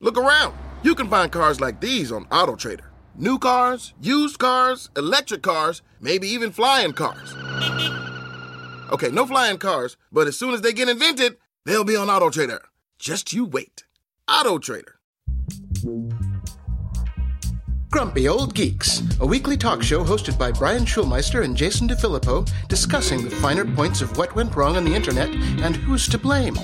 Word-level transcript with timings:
Look 0.00 0.18
around. 0.18 0.54
You 0.82 0.94
can 0.94 1.08
find 1.08 1.32
cars 1.32 1.58
like 1.58 1.80
these 1.80 2.12
on 2.12 2.26
AutoTrader. 2.26 2.84
New 3.14 3.38
cars, 3.38 3.94
used 3.98 4.38
cars, 4.38 4.90
electric 4.94 5.42
cars, 5.42 5.80
maybe 6.00 6.28
even 6.28 6.52
flying 6.52 6.92
cars. 6.92 7.34
Okay, 8.92 9.10
no 9.10 9.24
flying 9.26 9.56
cars, 9.56 9.96
but 10.12 10.26
as 10.26 10.36
soon 10.38 10.52
as 10.52 10.60
they 10.60 10.74
get 10.74 10.90
invented, 10.90 11.38
they'll 11.64 11.82
be 11.82 11.96
on 11.96 12.08
AutoTrader. 12.08 12.58
Just 12.98 13.32
you 13.32 13.46
wait. 13.46 13.84
AutoTrader. 14.28 14.96
Grumpy 17.90 18.28
Old 18.28 18.54
Geeks, 18.54 19.02
a 19.20 19.26
weekly 19.26 19.56
talk 19.56 19.82
show 19.82 20.04
hosted 20.04 20.38
by 20.38 20.52
Brian 20.52 20.84
Schulmeister 20.84 21.42
and 21.42 21.56
Jason 21.56 21.88
DeFilippo, 21.88 22.46
discussing 22.68 23.24
the 23.24 23.34
finer 23.36 23.64
points 23.64 24.02
of 24.02 24.18
what 24.18 24.34
went 24.34 24.54
wrong 24.54 24.76
on 24.76 24.84
the 24.84 24.94
internet 24.94 25.30
and 25.30 25.74
who's 25.74 26.06
to 26.06 26.18
blame. 26.18 26.54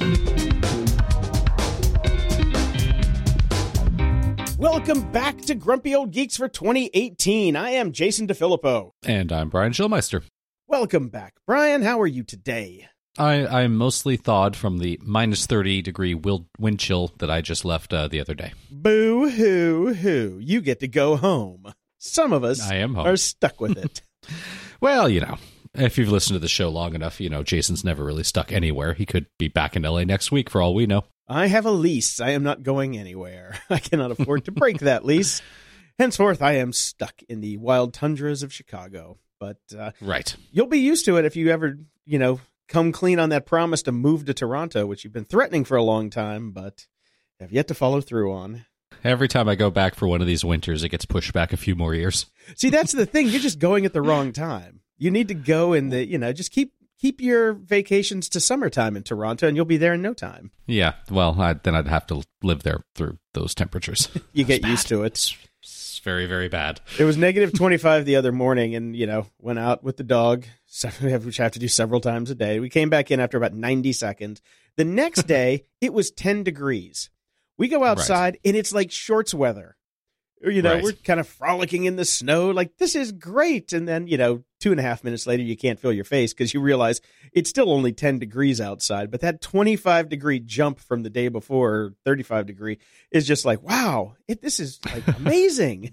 Welcome 4.62 5.10
back 5.10 5.38
to 5.46 5.56
Grumpy 5.56 5.92
Old 5.96 6.12
Geeks 6.12 6.36
for 6.36 6.46
2018. 6.46 7.56
I 7.56 7.70
am 7.70 7.90
Jason 7.90 8.28
DeFilippo. 8.28 8.92
And 9.04 9.32
I'm 9.32 9.48
Brian 9.48 9.72
Schulmeister. 9.72 10.22
Welcome 10.68 11.08
back. 11.08 11.34
Brian, 11.48 11.82
how 11.82 12.00
are 12.00 12.06
you 12.06 12.22
today? 12.22 12.86
I, 13.18 13.44
I'm 13.44 13.74
mostly 13.74 14.16
thawed 14.16 14.54
from 14.54 14.78
the 14.78 15.00
minus 15.02 15.46
30 15.46 15.82
degree 15.82 16.14
wind 16.14 16.78
chill 16.78 17.10
that 17.18 17.28
I 17.28 17.40
just 17.40 17.64
left 17.64 17.92
uh, 17.92 18.06
the 18.06 18.20
other 18.20 18.34
day. 18.34 18.52
Boo 18.70 19.28
hoo 19.30 19.94
hoo. 19.94 20.38
You 20.40 20.60
get 20.60 20.78
to 20.78 20.86
go 20.86 21.16
home. 21.16 21.74
Some 21.98 22.32
of 22.32 22.44
us 22.44 22.62
I 22.62 22.76
am 22.76 22.94
home. 22.94 23.08
are 23.08 23.16
stuck 23.16 23.60
with 23.60 23.76
it. 23.76 24.02
well, 24.80 25.08
you 25.08 25.22
know, 25.22 25.38
if 25.74 25.98
you've 25.98 26.12
listened 26.12 26.36
to 26.36 26.40
the 26.40 26.46
show 26.46 26.68
long 26.68 26.94
enough, 26.94 27.20
you 27.20 27.28
know, 27.28 27.42
Jason's 27.42 27.82
never 27.82 28.04
really 28.04 28.22
stuck 28.22 28.52
anywhere. 28.52 28.94
He 28.94 29.06
could 29.06 29.26
be 29.40 29.48
back 29.48 29.74
in 29.74 29.82
LA 29.82 30.04
next 30.04 30.30
week 30.30 30.48
for 30.48 30.62
all 30.62 30.72
we 30.72 30.86
know. 30.86 31.02
I 31.32 31.46
have 31.46 31.64
a 31.64 31.70
lease. 31.70 32.20
I 32.20 32.30
am 32.30 32.42
not 32.42 32.62
going 32.62 32.98
anywhere. 32.98 33.58
I 33.70 33.78
cannot 33.78 34.10
afford 34.10 34.44
to 34.44 34.52
break 34.52 34.80
that 34.80 35.04
lease. 35.06 35.40
Henceforth, 35.98 36.42
I 36.42 36.52
am 36.52 36.72
stuck 36.72 37.22
in 37.28 37.40
the 37.40 37.56
wild 37.56 37.94
tundras 37.94 38.42
of 38.42 38.52
Chicago. 38.52 39.18
But 39.40 39.58
uh, 39.76 39.92
right, 40.00 40.34
you'll 40.52 40.66
be 40.66 40.78
used 40.78 41.04
to 41.06 41.16
it 41.16 41.24
if 41.24 41.34
you 41.34 41.50
ever, 41.50 41.78
you 42.04 42.18
know, 42.18 42.40
come 42.68 42.92
clean 42.92 43.18
on 43.18 43.30
that 43.30 43.46
promise 43.46 43.82
to 43.82 43.92
move 43.92 44.24
to 44.26 44.34
Toronto, 44.34 44.86
which 44.86 45.04
you've 45.04 45.12
been 45.12 45.24
threatening 45.24 45.64
for 45.64 45.76
a 45.76 45.82
long 45.82 46.10
time, 46.10 46.52
but 46.52 46.86
have 47.40 47.50
yet 47.50 47.66
to 47.68 47.74
follow 47.74 48.00
through 48.00 48.32
on. 48.32 48.66
Every 49.02 49.26
time 49.26 49.48
I 49.48 49.56
go 49.56 49.70
back 49.70 49.96
for 49.96 50.06
one 50.06 50.20
of 50.20 50.28
these 50.28 50.44
winters, 50.44 50.84
it 50.84 50.90
gets 50.90 51.04
pushed 51.04 51.32
back 51.32 51.52
a 51.52 51.56
few 51.56 51.74
more 51.74 51.94
years. 51.94 52.26
See, 52.54 52.70
that's 52.70 52.92
the 52.92 53.06
thing. 53.06 53.28
You're 53.28 53.40
just 53.40 53.58
going 53.58 53.84
at 53.84 53.92
the 53.92 54.02
wrong 54.02 54.32
time. 54.32 54.80
You 54.96 55.10
need 55.10 55.28
to 55.28 55.34
go 55.34 55.72
in 55.72 55.88
the, 55.88 56.06
you 56.06 56.18
know, 56.18 56.32
just 56.32 56.52
keep 56.52 56.72
keep 57.02 57.20
your 57.20 57.52
vacations 57.52 58.28
to 58.28 58.40
summertime 58.40 58.96
in 58.96 59.02
Toronto, 59.02 59.48
and 59.48 59.56
you'll 59.56 59.66
be 59.66 59.76
there 59.76 59.94
in 59.94 60.02
no 60.02 60.14
time. 60.14 60.52
Yeah, 60.66 60.94
well, 61.10 61.38
I, 61.40 61.54
then 61.54 61.74
I'd 61.74 61.88
have 61.88 62.06
to 62.06 62.22
live 62.42 62.62
there 62.62 62.84
through 62.94 63.18
those 63.34 63.54
temperatures. 63.54 64.08
you 64.32 64.44
get 64.44 64.64
used 64.64 64.86
to 64.88 65.02
it. 65.02 65.06
It's, 65.08 65.36
very, 66.02 66.26
very 66.26 66.48
bad. 66.48 66.80
It 66.98 67.04
was 67.04 67.16
negative 67.16 67.52
twenty 67.52 67.76
five 67.76 68.04
the 68.04 68.16
other 68.16 68.32
morning, 68.32 68.74
and 68.74 68.96
you 68.96 69.06
know, 69.06 69.26
went 69.38 69.60
out 69.60 69.84
with 69.84 69.98
the 69.98 70.02
dog, 70.02 70.46
which 71.00 71.38
I 71.38 71.44
have 71.44 71.52
to 71.52 71.60
do 71.60 71.68
several 71.68 72.00
times 72.00 72.28
a 72.28 72.34
day. 72.34 72.58
We 72.58 72.68
came 72.68 72.90
back 72.90 73.12
in 73.12 73.20
after 73.20 73.36
about 73.36 73.54
ninety 73.54 73.92
seconds. 73.92 74.42
The 74.76 74.84
next 74.84 75.22
day, 75.28 75.66
it 75.80 75.92
was 75.92 76.10
ten 76.10 76.42
degrees. 76.42 77.08
We 77.56 77.68
go 77.68 77.84
outside, 77.84 78.34
right. 78.34 78.40
and 78.44 78.56
it's 78.56 78.72
like 78.72 78.90
shorts 78.90 79.32
weather 79.32 79.76
you 80.50 80.62
know, 80.62 80.74
right. 80.74 80.82
we're 80.82 80.92
kind 80.92 81.20
of 81.20 81.28
frolicking 81.28 81.84
in 81.84 81.96
the 81.96 82.04
snow. 82.04 82.50
Like, 82.50 82.76
this 82.78 82.94
is 82.94 83.12
great. 83.12 83.72
And 83.72 83.86
then, 83.86 84.06
you 84.06 84.16
know, 84.16 84.42
two 84.60 84.70
and 84.70 84.80
a 84.80 84.82
half 84.82 85.04
minutes 85.04 85.26
later, 85.26 85.42
you 85.42 85.56
can't 85.56 85.78
feel 85.78 85.92
your 85.92 86.04
face 86.04 86.32
because 86.32 86.52
you 86.52 86.60
realize 86.60 87.00
it's 87.32 87.50
still 87.50 87.70
only 87.70 87.92
10 87.92 88.18
degrees 88.18 88.60
outside. 88.60 89.10
But 89.10 89.20
that 89.20 89.40
25 89.40 90.08
degree 90.08 90.40
jump 90.40 90.80
from 90.80 91.02
the 91.02 91.10
day 91.10 91.28
before, 91.28 91.92
35 92.04 92.46
degree, 92.46 92.78
is 93.10 93.26
just 93.26 93.44
like, 93.44 93.62
wow, 93.62 94.14
it, 94.26 94.42
this 94.42 94.58
is 94.58 94.80
like 94.84 95.06
amazing. 95.16 95.92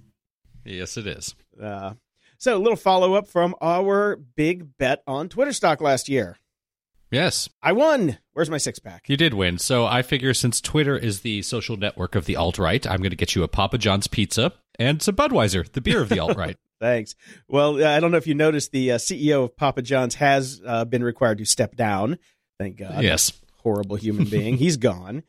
yes, 0.66 0.98
it 0.98 1.08
is. 1.08 1.36
Uh, 1.62 1.94
so, 2.38 2.56
a 2.56 2.60
little 2.60 2.78
follow 2.78 3.16
up 3.16 3.28
from 3.28 3.54
our 3.62 4.16
big 4.16 4.78
bet 4.78 5.04
on 5.06 5.30
Twitter 5.30 5.52
stock 5.54 5.82
last 5.82 6.08
year. 6.08 6.38
Yes. 7.12 7.50
I 7.62 7.72
won. 7.72 8.18
Where's 8.34 8.50
my 8.50 8.58
six 8.58 8.80
pack? 8.80 9.10
You 9.10 9.18
did 9.18 9.34
win. 9.34 9.58
So 9.58 9.86
I 9.86 10.02
figure 10.02 10.34
since 10.34 10.62
Twitter 10.62 10.98
is 10.98 11.22
the 11.22 11.42
social 11.42 11.76
network 11.78 12.16
of 12.16 12.26
the 12.26 12.36
alt 12.36 12.58
right, 12.58 12.86
I'm 12.86 13.00
going 13.00 13.10
to 13.10 13.16
get 13.16 13.36
you 13.36 13.44
a 13.44 13.48
Papa 13.48 13.78
John's 13.78 14.08
pizza 14.08 14.54
and 14.78 15.02
some 15.02 15.16
Budweiser, 15.16 15.72
the 15.72 15.82
beer 15.82 16.02
of 16.02 16.10
the 16.10 16.20
alt 16.22 16.38
right. 16.38 16.56
Thanks. 16.80 17.16
Well, 17.48 17.84
I 17.84 18.00
don't 18.00 18.12
know 18.12 18.18
if 18.18 18.28
you 18.28 18.36
noticed, 18.36 18.72
the 18.72 18.94
uh, 18.94 18.98
CEO 18.98 19.44
of 19.44 19.58
Papa 19.58 19.82
John's 19.82 20.16
has 20.16 20.62
uh, 20.66 20.86
been 20.86 21.04
required 21.04 21.40
to 21.40 21.46
step 21.46 21.76
down. 21.76 22.18
Thank 22.58 22.78
God. 22.78 23.04
Yes. 23.04 23.34
Horrible 23.60 23.98
human 23.98 24.26
being. 24.26 24.58
He's 24.58 24.78
gone. 24.92 25.24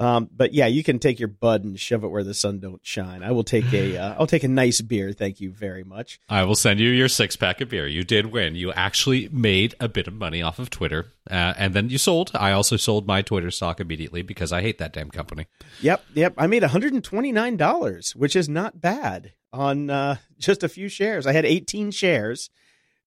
Um, 0.00 0.28
but 0.34 0.52
yeah, 0.52 0.66
you 0.66 0.82
can 0.82 0.98
take 0.98 1.18
your 1.18 1.28
bud 1.28 1.64
and 1.64 1.78
shove 1.78 2.02
it 2.02 2.08
where 2.08 2.24
the 2.24 2.34
sun 2.34 2.58
don't 2.58 2.84
shine. 2.84 3.22
I 3.22 3.30
will 3.30 3.44
take 3.44 3.72
a, 3.72 3.96
uh, 3.96 4.14
I'll 4.18 4.26
take 4.26 4.42
a 4.42 4.48
nice 4.48 4.80
beer. 4.80 5.12
Thank 5.12 5.40
you 5.40 5.50
very 5.52 5.84
much. 5.84 6.18
I 6.28 6.44
will 6.44 6.56
send 6.56 6.80
you 6.80 6.88
your 6.90 7.08
six 7.08 7.36
pack 7.36 7.60
of 7.60 7.68
beer. 7.68 7.86
You 7.86 8.02
did 8.02 8.26
win. 8.32 8.54
You 8.56 8.72
actually 8.72 9.28
made 9.30 9.74
a 9.78 9.88
bit 9.88 10.08
of 10.08 10.14
money 10.14 10.42
off 10.42 10.58
of 10.58 10.70
Twitter, 10.70 11.12
uh, 11.30 11.54
and 11.56 11.74
then 11.74 11.90
you 11.90 11.98
sold. 11.98 12.30
I 12.34 12.52
also 12.52 12.76
sold 12.76 13.06
my 13.06 13.22
Twitter 13.22 13.50
stock 13.50 13.80
immediately 13.80 14.22
because 14.22 14.52
I 14.52 14.62
hate 14.62 14.78
that 14.78 14.92
damn 14.92 15.10
company. 15.10 15.46
Yep, 15.80 16.04
yep. 16.14 16.34
I 16.36 16.46
made 16.46 16.62
one 16.62 16.70
hundred 16.70 16.92
and 16.92 17.04
twenty 17.04 17.30
nine 17.32 17.56
dollars, 17.56 18.16
which 18.16 18.34
is 18.34 18.48
not 18.48 18.80
bad 18.80 19.32
on 19.52 19.90
uh, 19.90 20.16
just 20.38 20.64
a 20.64 20.68
few 20.68 20.88
shares. 20.88 21.26
I 21.26 21.32
had 21.32 21.44
eighteen 21.44 21.90
shares. 21.90 22.50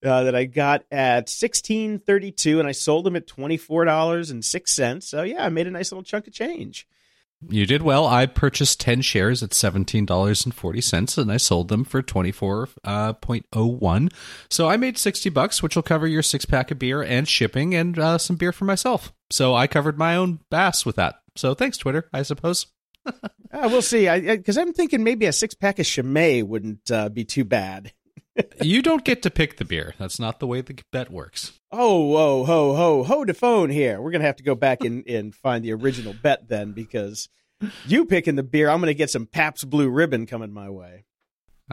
Uh, 0.05 0.23
that 0.23 0.35
I 0.35 0.45
got 0.45 0.83
at 0.91 1.27
sixteen 1.27 1.97
thirty 1.97 2.31
two, 2.31 2.59
and 2.59 2.67
I 2.67 2.71
sold 2.71 3.03
them 3.03 3.15
at 3.15 3.25
twenty 3.25 3.57
four 3.57 3.83
dollars 3.83 4.29
and 4.29 4.45
six 4.45 4.71
cents. 4.71 5.07
So 5.07 5.23
yeah, 5.23 5.43
I 5.43 5.49
made 5.49 5.65
a 5.65 5.71
nice 5.71 5.91
little 5.91 6.03
chunk 6.03 6.27
of 6.27 6.33
change. 6.33 6.87
You 7.49 7.65
did 7.65 7.83
well. 7.83 8.07
I 8.07 8.25
purchased 8.25 8.79
ten 8.79 9.01
shares 9.01 9.41
at 9.41 9.53
seventeen 9.53 10.05
dollars 10.05 10.45
and 10.45 10.53
forty 10.53 10.81
cents, 10.81 11.17
and 11.17 11.31
I 11.31 11.37
sold 11.37 11.67
them 11.69 11.83
for 11.83 12.03
twenty 12.03 12.31
four 12.31 12.69
uh, 12.83 13.13
point 13.13 13.47
oh 13.53 13.65
one. 13.65 14.09
So 14.49 14.67
I 14.67 14.77
made 14.77 14.99
sixty 14.99 15.29
bucks, 15.29 15.63
which 15.63 15.75
will 15.75 15.83
cover 15.83 16.07
your 16.07 16.23
six 16.23 16.45
pack 16.45 16.69
of 16.69 16.79
beer 16.79 17.01
and 17.01 17.27
shipping, 17.27 17.73
and 17.73 17.97
uh, 17.97 18.17
some 18.19 18.35
beer 18.35 18.51
for 18.51 18.65
myself. 18.65 19.13
So 19.31 19.55
I 19.55 19.67
covered 19.67 19.97
my 19.97 20.15
own 20.15 20.39
bass 20.51 20.85
with 20.85 20.95
that. 20.97 21.21
So 21.35 21.53
thanks, 21.53 21.77
Twitter. 21.77 22.09
I 22.13 22.21
suppose. 22.21 22.67
uh, 23.05 23.11
we'll 23.53 23.81
see. 23.81 24.07
Because 24.19 24.57
I'm 24.57 24.73
thinking 24.73 25.03
maybe 25.03 25.25
a 25.25 25.33
six 25.33 25.55
pack 25.55 25.79
of 25.79 25.85
Chimay 25.85 26.41
wouldn't 26.43 26.89
uh, 26.91 27.09
be 27.09 27.23
too 27.23 27.45
bad 27.45 27.93
you 28.61 28.81
don't 28.81 29.03
get 29.03 29.21
to 29.23 29.29
pick 29.29 29.57
the 29.57 29.65
beer. 29.65 29.93
That's 29.97 30.19
not 30.19 30.39
the 30.39 30.47
way 30.47 30.61
the 30.61 30.79
bet 30.91 31.11
works. 31.11 31.53
Oh, 31.71 32.07
whoa, 32.07 32.45
ho, 32.45 32.75
ho, 32.75 33.03
ho 33.03 33.25
the 33.25 33.33
phone 33.33 33.69
here. 33.69 34.01
We're 34.01 34.11
gonna 34.11 34.23
have 34.23 34.37
to 34.37 34.43
go 34.43 34.55
back 34.55 34.83
and, 34.83 35.07
and 35.07 35.35
find 35.35 35.63
the 35.63 35.73
original 35.73 36.13
bet 36.21 36.47
then 36.47 36.71
because 36.71 37.29
you 37.85 38.05
picking 38.05 38.35
the 38.35 38.43
beer, 38.43 38.69
I'm 38.69 38.79
gonna 38.79 38.93
get 38.93 39.09
some 39.09 39.25
Pabst 39.25 39.69
Blue 39.69 39.89
Ribbon 39.89 40.25
coming 40.25 40.53
my 40.53 40.69
way. 40.69 41.05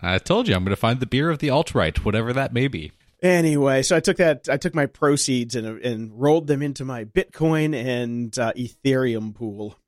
I 0.00 0.18
told 0.18 0.48
you 0.48 0.54
I'm 0.54 0.64
gonna 0.64 0.76
find 0.76 1.00
the 1.00 1.06
beer 1.06 1.30
of 1.30 1.38
the 1.38 1.50
alt 1.50 1.74
right, 1.74 2.04
whatever 2.04 2.32
that 2.32 2.52
may 2.52 2.68
be. 2.68 2.92
Anyway, 3.22 3.82
so 3.82 3.96
I 3.96 4.00
took 4.00 4.18
that. 4.18 4.48
I 4.50 4.58
took 4.58 4.74
my 4.74 4.86
proceeds 4.86 5.54
and 5.54 5.66
and 5.66 6.12
rolled 6.12 6.46
them 6.46 6.60
into 6.60 6.84
my 6.84 7.04
Bitcoin 7.04 7.74
and 7.74 8.36
uh, 8.38 8.52
Ethereum 8.54 9.34
pool. 9.34 9.78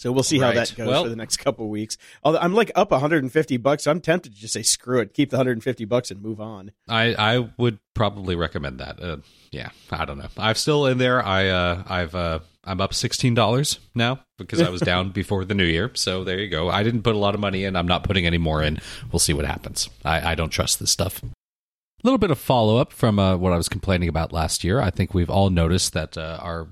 So 0.00 0.10
we'll 0.12 0.22
see 0.22 0.40
right. 0.40 0.54
how 0.54 0.60
that 0.64 0.74
goes 0.74 0.88
well, 0.88 1.02
for 1.02 1.10
the 1.10 1.16
next 1.16 1.36
couple 1.36 1.66
of 1.66 1.70
weeks. 1.70 1.98
Although 2.24 2.38
I'm 2.38 2.54
like 2.54 2.70
up 2.74 2.90
150 2.90 3.58
bucks, 3.58 3.86
I'm 3.86 4.00
tempted 4.00 4.34
to 4.34 4.40
just 4.40 4.54
say 4.54 4.62
screw 4.62 4.98
it, 4.98 5.12
keep 5.12 5.28
the 5.28 5.36
150 5.36 5.84
bucks 5.84 6.10
and 6.10 6.22
move 6.22 6.40
on. 6.40 6.72
I 6.88 7.14
I 7.18 7.50
would 7.58 7.80
probably 7.92 8.34
recommend 8.34 8.80
that. 8.80 8.98
Uh, 8.98 9.18
yeah, 9.50 9.68
I 9.90 10.06
don't 10.06 10.16
know. 10.16 10.28
I'm 10.38 10.54
still 10.54 10.86
in 10.86 10.96
there. 10.96 11.22
I 11.22 11.48
uh 11.48 11.82
I've 11.86 12.14
uh 12.14 12.38
I'm 12.64 12.80
up 12.80 12.94
sixteen 12.94 13.34
dollars 13.34 13.78
now 13.94 14.20
because 14.38 14.62
I 14.62 14.70
was 14.70 14.80
down 14.92 15.10
before 15.10 15.44
the 15.44 15.54
new 15.54 15.66
year. 15.66 15.90
So 15.92 16.24
there 16.24 16.38
you 16.38 16.48
go. 16.48 16.70
I 16.70 16.82
didn't 16.82 17.02
put 17.02 17.14
a 17.14 17.18
lot 17.18 17.34
of 17.34 17.40
money 17.42 17.64
in. 17.64 17.76
I'm 17.76 17.88
not 17.88 18.02
putting 18.02 18.24
any 18.24 18.38
more 18.38 18.62
in. 18.62 18.78
We'll 19.12 19.20
see 19.20 19.34
what 19.34 19.44
happens. 19.44 19.90
I, 20.02 20.32
I 20.32 20.34
don't 20.34 20.48
trust 20.48 20.80
this 20.80 20.90
stuff. 20.90 21.22
A 21.22 21.28
little 22.04 22.16
bit 22.16 22.30
of 22.30 22.38
follow 22.38 22.78
up 22.78 22.94
from 22.94 23.18
uh, 23.18 23.36
what 23.36 23.52
I 23.52 23.58
was 23.58 23.68
complaining 23.68 24.08
about 24.08 24.32
last 24.32 24.64
year. 24.64 24.80
I 24.80 24.88
think 24.88 25.12
we've 25.12 25.28
all 25.28 25.50
noticed 25.50 25.92
that 25.92 26.16
uh, 26.16 26.38
our 26.40 26.68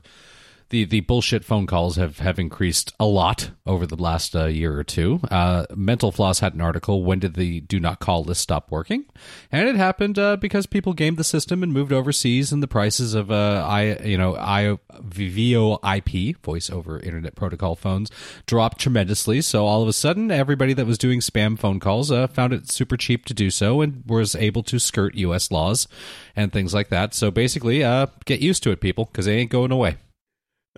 the 0.70 0.84
the 0.84 1.00
bullshit 1.00 1.44
phone 1.44 1.66
calls 1.66 1.96
have 1.96 2.18
have 2.18 2.38
increased 2.38 2.92
a 3.00 3.06
lot 3.06 3.50
over 3.66 3.86
the 3.86 3.96
last 3.96 4.36
uh, 4.36 4.46
year 4.46 4.78
or 4.78 4.84
two. 4.84 5.20
Uh, 5.30 5.64
Mental 5.74 6.12
Floss 6.12 6.40
had 6.40 6.54
an 6.54 6.60
article. 6.60 7.04
When 7.04 7.18
did 7.18 7.34
the 7.34 7.60
do 7.60 7.80
not 7.80 8.00
call 8.00 8.22
list 8.22 8.42
stop 8.42 8.70
working? 8.70 9.06
And 9.50 9.68
it 9.68 9.76
happened 9.76 10.18
uh, 10.18 10.36
because 10.36 10.66
people 10.66 10.92
gamed 10.92 11.16
the 11.16 11.24
system 11.24 11.62
and 11.62 11.72
moved 11.72 11.92
overseas, 11.92 12.52
and 12.52 12.62
the 12.62 12.68
prices 12.68 13.14
of 13.14 13.30
uh, 13.30 13.64
I 13.66 13.98
you 14.04 14.18
know 14.18 14.36
I 14.36 14.78
VoIP 15.00 16.36
voice 16.38 16.68
over 16.70 17.00
internet 17.00 17.34
protocol 17.34 17.74
phones 17.74 18.10
dropped 18.46 18.78
tremendously. 18.78 19.40
So 19.40 19.66
all 19.66 19.82
of 19.82 19.88
a 19.88 19.92
sudden, 19.94 20.30
everybody 20.30 20.74
that 20.74 20.86
was 20.86 20.98
doing 20.98 21.20
spam 21.20 21.58
phone 21.58 21.80
calls 21.80 22.10
uh, 22.10 22.26
found 22.26 22.52
it 22.52 22.70
super 22.70 22.96
cheap 22.96 23.24
to 23.26 23.34
do 23.34 23.50
so, 23.50 23.80
and 23.80 24.02
was 24.06 24.34
able 24.34 24.62
to 24.64 24.78
skirt 24.78 25.14
U.S. 25.14 25.50
laws 25.50 25.88
and 26.36 26.52
things 26.52 26.74
like 26.74 26.88
that. 26.90 27.14
So 27.14 27.30
basically, 27.30 27.82
uh, 27.82 28.06
get 28.26 28.40
used 28.40 28.62
to 28.64 28.70
it, 28.70 28.80
people, 28.80 29.06
because 29.06 29.24
they 29.24 29.36
ain't 29.38 29.50
going 29.50 29.72
away. 29.72 29.96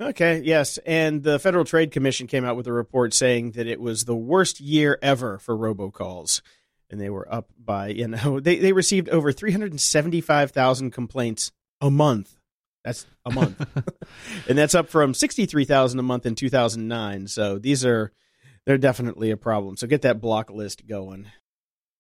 Okay, 0.00 0.40
yes. 0.42 0.78
And 0.86 1.22
the 1.22 1.38
Federal 1.38 1.64
Trade 1.64 1.90
Commission 1.92 2.26
came 2.26 2.44
out 2.44 2.56
with 2.56 2.66
a 2.66 2.72
report 2.72 3.12
saying 3.12 3.52
that 3.52 3.66
it 3.66 3.80
was 3.80 4.04
the 4.04 4.16
worst 4.16 4.58
year 4.58 4.98
ever 5.02 5.38
for 5.38 5.56
robocalls. 5.56 6.40
And 6.88 7.00
they 7.00 7.10
were 7.10 7.32
up 7.32 7.50
by, 7.58 7.88
you 7.88 8.08
know, 8.08 8.40
they, 8.40 8.56
they 8.56 8.72
received 8.72 9.08
over 9.10 9.30
375,000 9.30 10.90
complaints 10.90 11.52
a 11.80 11.90
month. 11.90 12.36
That's 12.84 13.06
a 13.26 13.30
month. 13.30 13.62
and 14.48 14.56
that's 14.56 14.74
up 14.74 14.88
from 14.88 15.12
63,000 15.12 15.98
a 15.98 16.02
month 16.02 16.24
in 16.24 16.34
2009. 16.34 17.28
So 17.28 17.58
these 17.58 17.84
are 17.84 18.12
they're 18.64 18.78
definitely 18.78 19.30
a 19.30 19.36
problem. 19.36 19.76
So 19.76 19.86
get 19.86 20.02
that 20.02 20.20
block 20.20 20.50
list 20.50 20.86
going. 20.86 21.26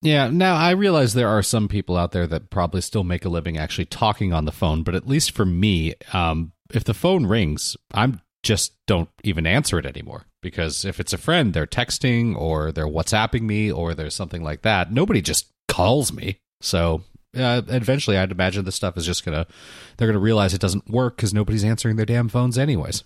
Yeah, 0.02 0.28
now 0.28 0.56
I 0.56 0.70
realize 0.70 1.12
there 1.12 1.28
are 1.28 1.42
some 1.42 1.68
people 1.68 1.98
out 1.98 2.12
there 2.12 2.26
that 2.26 2.48
probably 2.48 2.80
still 2.80 3.04
make 3.04 3.26
a 3.26 3.28
living 3.28 3.58
actually 3.58 3.84
talking 3.84 4.32
on 4.32 4.46
the 4.46 4.52
phone, 4.52 4.82
but 4.82 4.94
at 4.94 5.06
least 5.06 5.32
for 5.32 5.44
me, 5.44 5.94
um, 6.14 6.52
if 6.74 6.84
the 6.84 6.94
phone 6.94 7.26
rings, 7.26 7.76
I'm 7.92 8.20
just 8.42 8.72
don't 8.86 9.08
even 9.22 9.46
answer 9.46 9.78
it 9.78 9.86
anymore 9.86 10.24
because 10.42 10.84
if 10.84 10.98
it's 11.00 11.12
a 11.12 11.18
friend, 11.18 11.52
they're 11.52 11.66
texting 11.66 12.36
or 12.36 12.72
they're 12.72 12.86
WhatsApping 12.86 13.42
me 13.42 13.70
or 13.70 13.94
there's 13.94 14.14
something 14.14 14.42
like 14.42 14.62
that. 14.62 14.90
Nobody 14.92 15.20
just 15.20 15.46
calls 15.68 16.12
me. 16.12 16.38
So 16.62 17.02
uh, 17.36 17.62
eventually, 17.68 18.16
I'd 18.16 18.32
imagine 18.32 18.64
this 18.64 18.74
stuff 18.76 18.96
is 18.96 19.06
just 19.06 19.24
gonna 19.24 19.46
they're 19.96 20.08
gonna 20.08 20.18
realize 20.18 20.52
it 20.54 20.60
doesn't 20.60 20.88
work 20.88 21.16
because 21.16 21.32
nobody's 21.34 21.64
answering 21.64 21.96
their 21.96 22.06
damn 22.06 22.28
phones 22.28 22.58
anyways. 22.58 23.04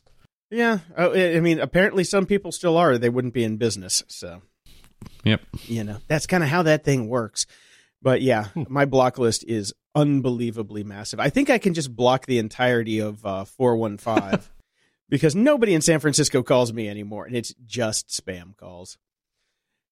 Yeah, 0.51 0.79
oh, 0.97 1.13
I 1.15 1.41
mean, 1.41 1.59
apparently 1.59 2.05
some 2.05 2.27
people 2.27 2.53
still 2.53 2.77
are. 2.77 2.97
They 2.97 3.09
wouldn't 3.09 3.35
be 3.35 3.45
in 3.45 3.57
business, 3.57 4.03
so 4.09 4.43
Yep. 5.25 5.41
you 5.67 5.85
know 5.85 5.99
that's 6.09 6.27
kind 6.27 6.43
of 6.43 6.49
how 6.49 6.63
that 6.63 6.85
thing 6.85 7.09
works. 7.09 7.47
But 8.01 8.23
yeah, 8.23 8.47
my 8.55 8.85
block 8.85 9.19
list 9.19 9.45
is 9.49 9.73
unbelievably 9.95 10.85
massive. 10.85 11.21
I 11.21 11.31
think 11.31 11.51
I 11.51 11.59
can 11.59 11.75
just 11.75 11.95
block 11.95 12.27
the 12.27 12.39
entirety 12.39 12.99
of 12.99 13.25
uh, 13.25 13.45
415 13.45 14.41
because 15.09 15.35
nobody 15.35 15.75
in 15.75 15.81
San 15.81 16.01
Francisco 16.01 16.43
calls 16.43 16.73
me 16.73 16.89
anymore, 16.89 17.27
and 17.27 17.37
it's 17.37 17.55
just 17.65 18.09
spam 18.09 18.57
calls. 18.57 18.99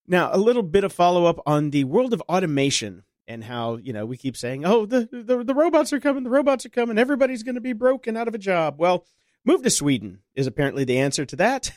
Now, 0.07 0.31
a 0.33 0.39
little 0.39 0.63
bit 0.63 0.85
of 0.85 0.93
follow 0.93 1.27
up 1.27 1.41
on 1.47 1.71
the 1.71 1.85
world 1.85 2.13
of 2.13 2.23
automation 2.23 3.05
and 3.29 3.45
how 3.45 3.77
you 3.77 3.93
know 3.93 4.05
we 4.05 4.17
keep 4.17 4.37
saying, 4.37 4.65
"Oh, 4.65 4.85
the 4.85 5.09
the, 5.13 5.45
the 5.45 5.55
robots 5.55 5.93
are 5.93 6.01
coming, 6.01 6.25
the 6.25 6.31
robots 6.31 6.67
are 6.67 6.71
coming, 6.71 6.99
everybody's 6.99 7.43
going 7.43 7.55
to 7.55 7.61
be 7.61 7.73
broken 7.73 8.17
out 8.17 8.29
of 8.29 8.35
a 8.35 8.39
job." 8.39 8.77
Well, 8.79 9.07
move 9.45 9.63
to 9.63 9.71
Sweden 9.71 10.21
is 10.35 10.47
apparently 10.47 10.85
the 10.85 10.99
answer 10.99 11.25
to 11.25 11.37
that. 11.37 11.73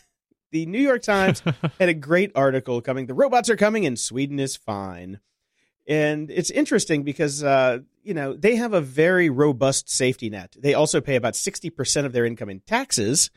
The 0.52 0.66
New 0.66 0.80
York 0.80 1.04
Times 1.04 1.42
had 1.80 1.90
a 1.90 1.94
great 1.94 2.32
article 2.34 2.82
coming. 2.82 3.06
The 3.06 3.14
robots 3.14 3.50
are 3.50 3.56
coming, 3.56 3.86
and 3.86 4.00
Sweden 4.00 4.40
is 4.40 4.56
fine. 4.56 5.20
And 5.88 6.32
it's 6.32 6.50
interesting 6.50 7.04
because 7.04 7.44
uh, 7.44 7.80
you 8.04 8.14
know 8.14 8.34
they 8.34 8.56
have 8.56 8.74
a 8.74 8.82
very 8.82 9.30
robust 9.30 9.90
safety 9.90 10.30
net. 10.30 10.56
They 10.60 10.74
also 10.74 11.00
pay 11.02 11.16
about 11.16 11.36
sixty 11.36 11.70
percent 11.70 12.08
of 12.08 12.14
their 12.14 12.26
income 12.26 12.50
in 12.50 12.62
taxes, 12.62 13.30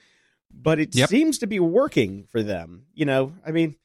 but 0.50 0.78
it 0.80 0.94
Yep. 0.94 1.08
seems 1.10 1.38
to 1.38 1.46
be 1.46 1.60
working 1.60 2.24
for 2.30 2.42
them. 2.42 2.86
You 2.94 3.04
know, 3.04 3.32
I 3.46 3.50
mean, 3.50 3.76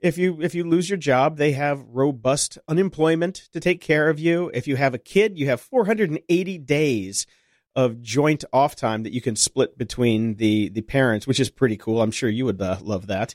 if 0.00 0.16
you 0.16 0.40
if 0.40 0.54
you 0.54 0.64
lose 0.64 0.88
your 0.88 0.96
job, 0.96 1.36
they 1.36 1.52
have 1.52 1.84
robust 1.90 2.56
unemployment 2.66 3.48
to 3.52 3.60
take 3.60 3.80
care 3.82 4.08
of 4.08 4.18
you. 4.18 4.50
If 4.54 4.66
you 4.66 4.76
have 4.76 4.94
a 4.94 4.98
kid, 4.98 5.38
you 5.38 5.46
have 5.46 5.60
480 5.60 6.58
days 6.58 7.26
of 7.76 8.00
joint 8.00 8.42
off 8.52 8.74
time 8.74 9.02
that 9.02 9.12
you 9.12 9.20
can 9.20 9.36
split 9.36 9.76
between 9.76 10.36
the 10.36 10.70
the 10.70 10.80
parents, 10.82 11.26
which 11.26 11.40
is 11.40 11.50
pretty 11.50 11.76
cool. 11.76 12.00
I'm 12.00 12.10
sure 12.10 12.30
you 12.30 12.46
would 12.46 12.60
uh, 12.62 12.78
love 12.80 13.06
that. 13.08 13.34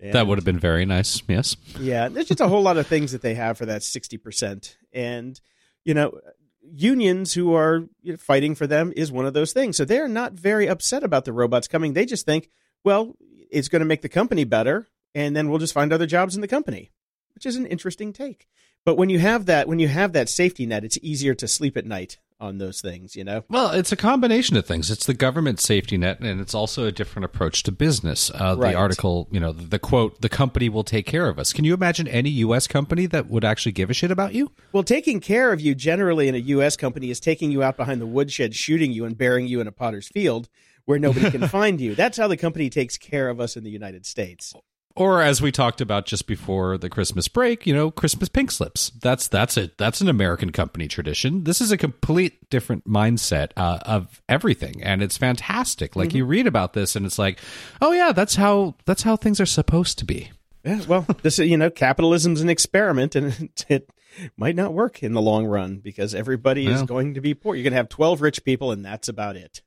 That 0.00 0.26
would 0.26 0.38
have 0.38 0.44
been 0.44 0.58
very 0.58 0.84
nice. 0.84 1.22
Yes. 1.28 1.56
yeah, 1.78 2.08
there's 2.08 2.26
just 2.26 2.40
a 2.40 2.48
whole 2.48 2.62
lot 2.62 2.76
of 2.76 2.86
things 2.86 3.12
that 3.12 3.22
they 3.22 3.34
have 3.34 3.56
for 3.56 3.66
that 3.66 3.80
60%. 3.82 4.76
And, 4.92 5.40
you 5.84 5.94
know, 5.94 6.20
unions 6.62 7.34
who 7.34 7.54
are 7.54 7.86
you 8.02 8.12
know, 8.12 8.16
fighting 8.16 8.54
for 8.54 8.66
them 8.66 8.92
is 8.96 9.12
one 9.12 9.26
of 9.26 9.34
those 9.34 9.52
things. 9.52 9.76
So 9.76 9.84
they're 9.84 10.08
not 10.08 10.32
very 10.32 10.66
upset 10.66 11.04
about 11.04 11.24
the 11.24 11.32
robots 11.32 11.68
coming. 11.68 11.92
They 11.92 12.06
just 12.06 12.26
think, 12.26 12.50
well, 12.82 13.14
it's 13.50 13.68
going 13.68 13.80
to 13.80 13.86
make 13.86 14.02
the 14.02 14.08
company 14.08 14.44
better, 14.44 14.88
and 15.14 15.34
then 15.34 15.48
we'll 15.48 15.58
just 15.58 15.74
find 15.74 15.92
other 15.92 16.06
jobs 16.06 16.34
in 16.34 16.40
the 16.40 16.48
company, 16.48 16.90
which 17.34 17.46
is 17.46 17.56
an 17.56 17.66
interesting 17.66 18.12
take. 18.12 18.46
But 18.84 18.96
when 18.96 19.08
you 19.08 19.18
have 19.20 19.46
that, 19.46 19.68
when 19.68 19.78
you 19.78 19.88
have 19.88 20.12
that 20.12 20.28
safety 20.28 20.66
net, 20.66 20.84
it's 20.84 20.98
easier 21.02 21.34
to 21.34 21.48
sleep 21.48 21.76
at 21.76 21.86
night 21.86 22.18
on 22.44 22.58
those 22.58 22.80
things, 22.80 23.16
you 23.16 23.24
know? 23.24 23.42
Well, 23.48 23.70
it's 23.70 23.90
a 23.90 23.96
combination 23.96 24.56
of 24.56 24.66
things. 24.66 24.90
It's 24.90 25.06
the 25.06 25.14
government 25.14 25.60
safety 25.60 25.96
net, 25.96 26.20
and 26.20 26.40
it's 26.40 26.54
also 26.54 26.86
a 26.86 26.92
different 26.92 27.24
approach 27.24 27.62
to 27.64 27.72
business. 27.72 28.30
Uh, 28.30 28.54
Right. 28.58 28.72
The 28.72 28.78
article, 28.78 29.26
you 29.32 29.40
know, 29.40 29.52
the 29.52 29.78
quote, 29.78 30.20
"The 30.20 30.28
company 30.28 30.68
will 30.68 30.84
take 30.84 31.06
care 31.06 31.28
of 31.28 31.38
us." 31.38 31.52
Can 31.52 31.64
you 31.64 31.74
imagine 31.74 32.06
any 32.06 32.30
U.S. 32.30 32.66
company 32.66 33.06
that 33.06 33.28
would 33.28 33.44
actually 33.44 33.72
give 33.72 33.90
a 33.90 33.94
shit 33.94 34.10
about 34.10 34.34
you? 34.34 34.52
Well, 34.72 34.84
taking 34.84 35.18
care 35.20 35.52
of 35.52 35.60
you 35.60 35.74
generally 35.74 36.28
in 36.28 36.34
a 36.34 36.38
U.S. 36.38 36.76
company 36.76 37.10
is 37.10 37.18
taking 37.20 37.50
you 37.50 37.62
out 37.62 37.76
behind 37.76 38.00
the 38.00 38.06
woodshed, 38.06 38.54
shooting 38.54 38.92
you, 38.92 39.04
and 39.04 39.18
burying 39.18 39.48
you 39.48 39.60
in 39.60 39.66
a 39.66 39.72
potter's 39.72 40.08
field 40.08 40.48
where 40.84 40.98
nobody 40.98 41.30
can 41.30 41.48
find 41.60 41.80
you. 41.80 41.94
That's 41.94 42.18
how 42.18 42.28
the 42.28 42.36
company 42.36 42.70
takes 42.70 42.96
care 42.98 43.28
of 43.28 43.40
us 43.40 43.56
in 43.56 43.64
the 43.64 43.70
United 43.70 44.04
States. 44.06 44.54
Or 44.96 45.22
as 45.22 45.42
we 45.42 45.50
talked 45.50 45.80
about 45.80 46.06
just 46.06 46.28
before 46.28 46.78
the 46.78 46.88
Christmas 46.88 47.26
break, 47.26 47.66
you 47.66 47.74
know, 47.74 47.90
Christmas 47.90 48.28
pink 48.28 48.52
slips. 48.52 48.90
That's 49.00 49.26
that's 49.26 49.56
it. 49.56 49.76
That's 49.76 50.00
an 50.00 50.08
American 50.08 50.52
company 50.52 50.86
tradition. 50.86 51.42
This 51.44 51.60
is 51.60 51.72
a 51.72 51.76
complete 51.76 52.48
different 52.48 52.86
mindset 52.86 53.50
uh, 53.56 53.80
of 53.84 54.22
everything, 54.28 54.82
and 54.84 55.02
it's 55.02 55.18
fantastic. 55.18 55.96
Like 55.96 56.14
you 56.14 56.24
read 56.24 56.46
about 56.46 56.74
this, 56.74 56.94
and 56.94 57.04
it's 57.04 57.18
like, 57.18 57.40
oh 57.82 57.90
yeah, 57.90 58.12
that's 58.12 58.36
how 58.36 58.76
that's 58.84 59.02
how 59.02 59.16
things 59.16 59.40
are 59.40 59.46
supposed 59.46 59.98
to 59.98 60.04
be. 60.04 60.30
Yeah, 60.64 60.80
well, 60.88 61.06
this 61.22 61.38
is, 61.38 61.48
you 61.48 61.56
know, 61.56 61.70
capitalism's 61.70 62.40
an 62.40 62.48
experiment 62.48 63.14
and 63.14 63.50
it, 63.50 63.64
it 63.68 63.90
might 64.36 64.56
not 64.56 64.72
work 64.72 65.02
in 65.02 65.12
the 65.12 65.20
long 65.20 65.44
run 65.44 65.78
because 65.78 66.14
everybody 66.14 66.66
is 66.66 66.82
going 66.82 67.14
to 67.14 67.20
be 67.20 67.34
poor. 67.34 67.54
You're 67.54 67.64
going 67.64 67.72
to 67.72 67.76
have 67.76 67.90
12 67.90 68.22
rich 68.22 68.44
people 68.44 68.72
and 68.72 68.84
that's 68.84 69.08
about 69.08 69.36
it. 69.36 69.60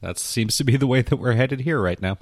That 0.00 0.18
seems 0.18 0.56
to 0.56 0.64
be 0.64 0.76
the 0.76 0.86
way 0.86 1.02
that 1.02 1.16
we're 1.16 1.34
headed 1.34 1.60
here 1.60 1.80
right 1.80 2.00
now. 2.00 2.16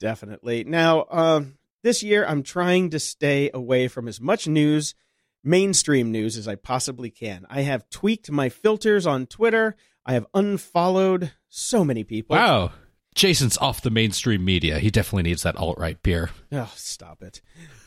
Definitely. 0.00 0.64
Now, 0.64 1.06
um, 1.10 1.58
this 1.84 2.02
year 2.02 2.26
I'm 2.26 2.42
trying 2.42 2.90
to 2.90 2.98
stay 2.98 3.50
away 3.54 3.86
from 3.86 4.08
as 4.08 4.20
much 4.20 4.48
news, 4.48 4.96
mainstream 5.44 6.10
news, 6.10 6.36
as 6.36 6.48
I 6.48 6.56
possibly 6.56 7.10
can. 7.10 7.46
I 7.48 7.60
have 7.62 7.88
tweaked 7.90 8.30
my 8.30 8.48
filters 8.48 9.06
on 9.06 9.26
Twitter. 9.26 9.76
I 10.04 10.14
have 10.14 10.26
unfollowed 10.34 11.30
so 11.48 11.84
many 11.84 12.02
people. 12.02 12.34
Wow. 12.36 12.72
Jason's 13.14 13.56
off 13.58 13.80
the 13.80 13.90
mainstream 13.90 14.44
media. 14.44 14.80
He 14.80 14.90
definitely 14.90 15.22
needs 15.30 15.44
that 15.44 15.56
alt 15.56 15.78
right 15.78 16.02
beer. 16.02 16.30
Oh, 16.50 16.72
stop 16.74 17.22
it. 17.22 17.40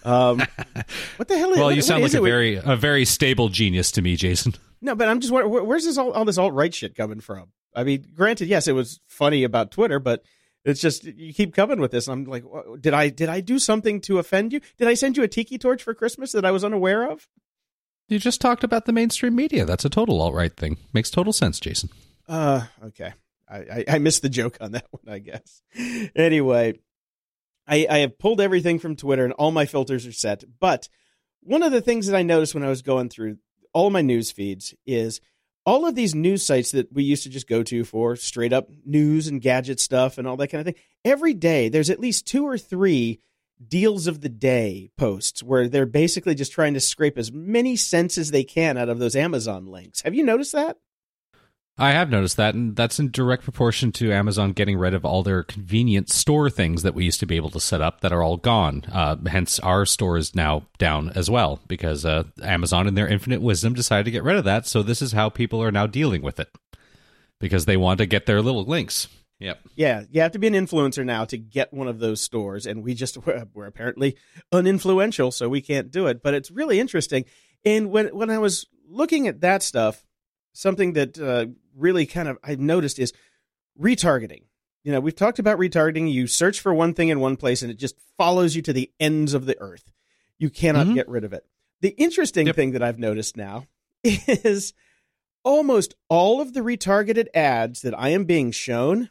Um, 0.06 0.38
what 1.18 1.28
the 1.28 1.38
hell 1.38 1.52
is 1.52 1.58
Well, 1.58 1.66
what- 1.68 1.76
you 1.76 1.82
sound 1.82 2.02
like 2.04 2.14
a 2.14 2.22
with- 2.22 2.32
very 2.32 2.56
a 2.56 2.78
very 2.78 3.04
stable 3.04 3.50
genius 3.50 3.92
to 3.92 4.02
me, 4.02 4.16
Jason. 4.16 4.54
No, 4.80 4.96
but 4.96 5.10
I'm 5.10 5.20
just 5.20 5.34
where's 5.34 5.84
this 5.86 5.98
all, 5.98 6.12
all 6.12 6.24
this 6.24 6.38
alt 6.38 6.54
right 6.54 6.74
shit 6.74 6.96
coming 6.96 7.20
from? 7.20 7.48
I 7.76 7.84
mean, 7.84 8.06
granted, 8.16 8.48
yes, 8.48 8.68
it 8.68 8.74
was 8.74 9.00
funny 9.08 9.44
about 9.44 9.72
Twitter, 9.72 10.00
but 10.00 10.24
it's 10.68 10.82
just 10.82 11.04
you 11.06 11.34
keep 11.34 11.54
coming 11.54 11.80
with 11.80 11.92
this. 11.92 12.08
And 12.08 12.28
I'm 12.28 12.32
like, 12.32 12.44
did 12.82 12.94
I 12.94 13.10
did 13.10 13.30
I 13.30 13.40
do 13.40 13.60
something 13.60 14.02
to 14.02 14.20
offend 14.20 14.54
you? 14.54 14.62
Did 14.78 14.88
I 14.88 14.94
send 14.94 15.18
you 15.18 15.24
a 15.24 15.28
tiki 15.28 15.58
torch 15.58 15.82
for 15.82 15.94
Christmas 15.94 16.32
that 16.34 16.46
I 16.46 16.52
was 16.52 16.64
unaware 16.64 17.10
of? 17.10 17.28
You 18.10 18.20
just 18.20 18.40
talked 18.40 18.64
about 18.64 18.86
the 18.86 18.94
mainstream 18.94 19.36
media. 19.36 19.66
That's 19.66 19.86
a 19.86 19.90
total 19.90 20.22
alt 20.22 20.34
right 20.34 20.56
thing. 20.56 20.78
Makes 20.94 21.12
total 21.12 21.34
sense, 21.34 21.60
Jason. 21.60 21.90
Uh, 22.28 22.66
okay. 22.86 23.14
I, 23.50 23.58
I, 23.58 23.86
I 23.90 23.98
missed 24.00 24.22
the 24.22 24.30
joke 24.30 24.58
on 24.62 24.74
that 24.74 24.88
one, 24.92 25.14
I 25.14 25.20
guess. 25.20 25.62
Anyway, 26.16 26.80
I, 27.68 27.88
I 27.90 27.98
have 28.00 28.18
pulled 28.18 28.42
everything 28.42 28.80
from 28.80 28.96
Twitter 28.96 29.24
and 29.24 29.34
all 29.34 29.52
my 29.52 29.66
filters 29.66 30.06
are 30.06 30.14
set. 30.14 30.44
But 30.60 30.90
one 31.42 31.64
of 31.64 31.72
the 31.72 31.82
things 31.82 32.08
that 32.08 32.18
I 32.18 32.24
noticed 32.24 32.54
when 32.54 32.64
I 32.64 32.70
was 32.70 32.82
going 32.82 33.10
through 33.10 33.38
all 33.74 33.90
my 33.90 34.02
news 34.02 34.32
feeds 34.32 34.74
is 34.86 35.22
all 35.68 35.86
of 35.86 35.96
these 35.96 36.16
news 36.16 36.46
sites 36.46 36.72
that 36.72 36.94
we 36.94 37.04
used 37.04 37.24
to 37.24 37.30
just 37.30 37.48
go 37.48 37.62
to 37.62 37.84
for 37.84 38.16
straight 38.16 38.54
up 38.54 38.70
news 38.86 39.28
and 39.28 39.42
gadget 39.42 39.82
stuff 39.82 40.18
and 40.18 40.26
all 40.26 40.38
that 40.38 40.48
kind 40.48 40.62
of 40.62 40.66
thing. 40.66 40.82
Every 41.04 41.34
day, 41.34 41.68
there's 41.68 41.90
at 41.90 42.00
least 42.00 42.26
two 42.26 42.48
or 42.48 42.58
three 42.58 43.20
deals 43.68 44.08
of 44.08 44.22
the 44.22 44.30
day 44.30 44.90
posts 44.98 45.44
where 45.44 45.68
they're 45.68 45.86
basically 45.86 46.36
just 46.36 46.54
trying 46.54 46.74
to 46.76 46.80
scrape 46.80 47.18
as 47.18 47.34
many 47.34 47.76
cents 47.76 48.18
as 48.18 48.32
they 48.32 48.46
can 48.46 48.78
out 48.78 48.88
of 48.88 49.00
those 49.00 49.16
Amazon 49.16 49.66
links. 49.66 50.02
Have 50.02 50.16
you 50.16 50.24
noticed 50.24 50.54
that? 50.54 50.78
I 51.80 51.92
have 51.92 52.10
noticed 52.10 52.38
that, 52.38 52.56
and 52.56 52.76
that's 52.76 53.00
in 53.00 53.12
direct 53.12 53.44
proportion 53.44 53.92
to 53.94 54.12
Amazon 54.12 54.52
getting 54.52 54.78
rid 54.78 54.96
of 54.96 55.06
all 55.06 55.22
their 55.22 55.44
convenient 55.44 56.10
store 56.10 56.50
things 56.50 56.82
that 56.82 56.96
we 56.96 57.06
used 57.06 57.20
to 57.20 57.28
be 57.28 57.36
able 57.36 57.52
to 57.52 57.60
set 57.60 57.82
up 57.82 58.02
that 58.02 58.12
are 58.12 58.24
all 58.24 58.38
gone. 58.38 58.84
Uh, 58.92 59.16
hence, 59.28 59.60
our 59.60 59.86
store 59.86 60.18
is 60.18 60.34
now 60.34 60.66
down 60.80 61.12
as 61.12 61.30
well 61.30 61.60
because 61.68 62.04
uh, 62.04 62.24
Amazon, 62.42 62.88
in 62.88 62.96
their 62.96 63.08
infinite 63.08 63.42
wisdom, 63.42 63.74
decided 63.74 64.06
to 64.06 64.12
get 64.12 64.24
rid 64.24 64.38
of 64.38 64.44
that. 64.46 64.66
So 64.66 64.82
this 64.82 65.04
is 65.04 65.12
how 65.12 65.30
people 65.30 65.62
are 65.62 65.72
now 65.72 65.86
dealing 65.86 66.24
with 66.24 66.40
it 66.40 66.50
because 67.40 67.66
they 67.66 67.78
want 67.78 68.00
to 68.00 68.08
get 68.08 68.26
their 68.26 68.42
little 68.42 68.64
links. 68.64 69.08
Yep. 69.40 69.60
Yeah, 69.76 70.04
you 70.10 70.22
have 70.22 70.32
to 70.32 70.40
be 70.40 70.48
an 70.48 70.54
influencer 70.54 71.06
now 71.06 71.26
to 71.26 71.38
get 71.38 71.72
one 71.72 71.88
of 71.88 72.00
those 72.00 72.22
stores, 72.22 72.66
and 72.66 72.84
we 72.84 72.96
just 72.96 73.18
we're, 73.26 73.46
we're 73.54 73.68
apparently 73.68 74.18
uninfluential, 74.52 75.32
so 75.32 75.48
we 75.48 75.62
can't 75.62 75.92
do 75.92 76.08
it. 76.08 76.24
But 76.24 76.34
it's 76.34 76.50
really 76.50 76.80
interesting. 76.80 77.26
And 77.64 77.92
when 77.92 78.08
when 78.08 78.32
I 78.32 78.40
was 78.40 78.66
looking 78.90 79.28
at 79.28 79.42
that 79.42 79.62
stuff, 79.62 80.07
something 80.58 80.94
that 80.94 81.20
uh, 81.20 81.46
really 81.76 82.06
kind 82.06 82.28
of 82.28 82.38
I've 82.44 82.60
noticed 82.60 83.00
is 83.00 83.14
retargeting. 83.80 84.44
You 84.84 84.92
know, 84.92 85.00
we've 85.00 85.16
talked 85.16 85.40
about 85.40 85.60
retargeting. 85.60 86.12
You 86.12 86.28
search 86.28 86.60
for 86.62 86.74
one 86.74 86.94
thing 86.94 87.10
in 87.10 87.20
one 87.20 87.36
place, 87.36 87.62
and 87.62 87.70
it 87.70 87.78
just 87.78 87.96
follows 88.18 88.56
you 88.56 88.62
to 88.64 88.74
the 88.74 88.92
ends 89.00 89.34
of 89.34 89.46
the 89.46 89.60
earth. 89.60 89.92
You 90.40 90.50
cannot 90.50 90.88
Mhm. 90.88 90.96
get 90.96 91.10
rid 91.10 91.24
of 91.24 91.34
it. 91.34 91.46
The 91.82 91.90
interesting 91.90 92.48
Yep. 92.48 92.56
thing 92.56 92.72
that 92.72 92.82
I've 92.84 92.98
noticed 93.00 93.38
now 93.38 93.68
is 94.04 94.74
almost 95.44 95.96
all 96.10 96.42
of 96.42 96.54
the 96.54 96.62
retargeted 96.62 97.28
ads 97.34 97.82
that 97.82 97.98
I 97.98 98.10
am 98.10 98.26
being 98.26 98.52
shown 98.52 99.10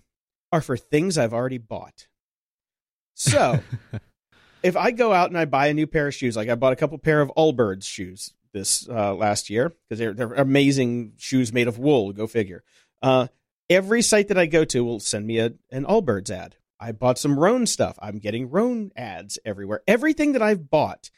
are 0.50 0.60
for 0.60 0.76
things 0.76 1.16
I've 1.18 1.34
already 1.34 1.58
bought. 1.58 2.06
So, 3.14 3.60
if 4.62 4.76
I 4.76 4.90
go 4.90 5.12
out 5.12 5.28
and 5.30 5.38
I 5.38 5.44
buy 5.44 5.68
a 5.68 5.74
new 5.74 5.86
pair 5.86 6.08
of 6.08 6.14
shoes, 6.14 6.36
like 6.36 6.48
I 6.48 6.54
bought 6.54 6.72
a 6.72 6.76
couple 6.76 6.98
pair 6.98 7.20
of 7.20 7.30
Allbirds 7.36 7.84
shoes 7.84 8.32
this 8.56 8.88
uh, 8.88 9.14
last 9.14 9.50
year 9.50 9.68
because 9.68 9.98
they're 9.98 10.14
they're 10.14 10.34
amazing 10.34 11.12
shoes 11.18 11.52
made 11.52 11.68
of 11.68 11.78
wool. 11.78 12.12
Go 12.12 12.26
figure. 12.26 12.64
Uh, 13.02 13.28
every 13.68 14.02
site 14.02 14.28
that 14.28 14.38
I 14.38 14.46
go 14.46 14.64
to 14.64 14.84
will 14.84 15.00
send 15.00 15.26
me 15.26 15.38
a, 15.38 15.52
an 15.70 15.84
Allbirds 15.84 16.30
ad. 16.30 16.56
I 16.80 16.92
bought 16.92 17.18
some 17.18 17.38
Rhone 17.38 17.66
stuff. 17.66 17.98
I'm 18.00 18.18
getting 18.18 18.50
Rhone 18.50 18.90
ads 18.96 19.38
everywhere. 19.44 19.82
Everything 19.86 20.32
that 20.32 20.42
I've 20.42 20.70
bought 20.70 21.10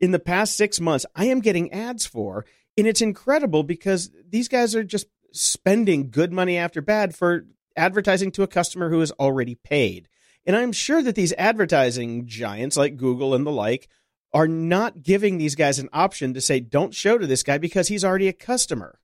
in 0.00 0.10
the 0.10 0.18
past 0.18 0.56
six 0.56 0.80
months, 0.80 1.06
I 1.14 1.26
am 1.26 1.40
getting 1.40 1.72
ads 1.72 2.06
for. 2.06 2.44
And 2.76 2.86
it's 2.86 3.00
incredible 3.00 3.62
because 3.62 4.10
these 4.28 4.48
guys 4.48 4.74
are 4.74 4.84
just 4.84 5.06
spending 5.32 6.10
good 6.10 6.32
money 6.32 6.56
after 6.56 6.80
bad 6.80 7.14
for 7.14 7.46
advertising 7.76 8.30
to 8.32 8.42
a 8.42 8.48
customer 8.48 8.90
who 8.90 9.00
is 9.00 9.12
already 9.12 9.54
paid. 9.54 10.08
And 10.46 10.56
I'm 10.56 10.72
sure 10.72 11.02
that 11.02 11.14
these 11.14 11.34
advertising 11.34 12.26
giants 12.26 12.76
like 12.76 12.96
Google 12.96 13.34
and 13.34 13.46
the 13.46 13.50
like 13.50 13.88
are 14.32 14.48
not 14.48 15.02
giving 15.02 15.38
these 15.38 15.54
guys 15.54 15.78
an 15.78 15.88
option 15.92 16.34
to 16.34 16.40
say, 16.40 16.60
don't 16.60 16.94
show 16.94 17.18
to 17.18 17.26
this 17.26 17.42
guy 17.42 17.58
because 17.58 17.88
he's 17.88 18.04
already 18.04 18.28
a 18.28 18.32
customer. 18.32 19.00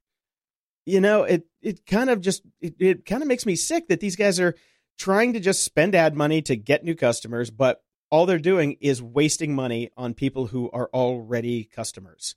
You 0.85 1.01
know, 1.01 1.25
it, 1.25 1.47
it 1.63 1.85
kind 1.85 2.11
of 2.11 2.21
just, 2.21 2.43
it, 2.61 2.75
it 2.79 3.05
kind 3.07 3.23
of 3.23 3.29
makes 3.29 3.45
me 3.45 3.57
sick 3.57 3.89
that 3.89 4.01
these 4.01 4.15
guys 4.15 4.39
are 4.39 4.55
trying 4.99 5.33
to 5.33 5.41
just 5.41 5.65
spend 5.65 5.95
ad 5.95 6.17
money 6.17 6.43
to 6.43 6.57
get 6.57 6.85
new 6.85 6.95
customers, 6.95 7.51
but 7.51 7.83
all 8.11 8.25
they're 8.25 8.39
doing 8.39 8.77
is 8.81 9.03
wasting 9.03 9.55
money 9.55 9.91
on 9.97 10.15
people 10.15 10.47
who 10.47 10.71
are 10.71 10.89
already 10.95 11.65
customers. 11.65 12.37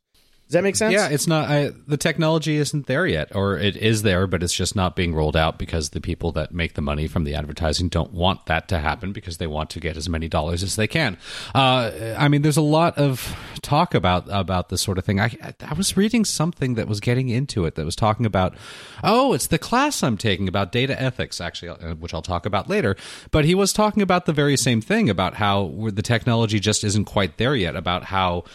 Does 0.50 0.56
that 0.56 0.64
make 0.64 0.76
sense? 0.76 0.96
Yeah, 0.96 1.10
it's 1.10 1.28
not. 1.28 1.48
I, 1.48 1.74
the 1.88 1.96
technology 1.96 2.58
isn't 2.58 2.88
there 2.88 3.06
yet, 3.06 3.36
or 3.36 3.60
it 3.60 3.78
is 3.78 4.02
there, 4.02 4.26
but 4.26 4.42
it's 4.42 4.52
just 4.52 4.76
not 4.76 4.96
being 4.96 5.14
rolled 5.14 5.38
out 5.38 5.60
because 5.60 5.92
the 5.92 6.02
people 6.02 6.32
that 6.32 6.52
make 6.52 6.74
the 6.74 6.82
money 6.82 7.08
from 7.08 7.24
the 7.24 7.36
advertising 7.36 7.88
don't 7.88 8.12
want 8.12 8.48
that 8.48 8.68
to 8.70 8.80
happen 8.80 9.14
because 9.14 9.38
they 9.38 9.46
want 9.46 9.70
to 9.70 9.80
get 9.80 9.96
as 9.96 10.10
many 10.10 10.28
dollars 10.28 10.64
as 10.64 10.76
they 10.76 10.88
can. 10.88 11.20
Uh, 11.54 12.16
I 12.18 12.30
mean, 12.30 12.42
there's 12.42 12.58
a 12.58 12.64
lot 12.64 12.98
of 12.98 13.38
talk 13.62 13.94
about 13.94 14.26
about 14.28 14.70
this 14.70 14.82
sort 14.82 14.98
of 14.98 15.06
thing. 15.06 15.20
I 15.20 15.38
I 15.62 15.76
was 15.76 15.96
reading 15.96 16.26
something 16.26 16.74
that 16.74 16.88
was 16.88 17.00
getting 17.00 17.30
into 17.30 17.66
it 17.66 17.76
that 17.76 17.86
was 17.86 17.96
talking 17.96 18.26
about, 18.26 18.56
oh, 19.04 19.34
it's 19.34 19.46
the 19.46 19.60
class 19.60 20.02
I'm 20.02 20.18
taking 20.18 20.48
about 20.48 20.72
data 20.72 21.00
ethics, 21.00 21.40
actually, 21.40 21.70
uh, 21.70 21.94
which 21.94 22.12
I'll 22.12 22.24
talk 22.24 22.48
about 22.48 22.68
later. 22.68 22.96
But 23.30 23.46
he 23.46 23.54
was 23.54 23.72
talking 23.72 24.02
about 24.02 24.26
the 24.26 24.34
very 24.34 24.58
same 24.58 24.82
thing 24.82 25.12
about 25.12 25.36
how 25.36 25.90
the 25.94 26.02
technology 26.02 26.60
just 26.60 26.84
isn't 26.84 27.06
quite 27.06 27.38
there 27.38 27.56
yet. 27.56 27.76
About 27.76 28.06
how 28.06 28.46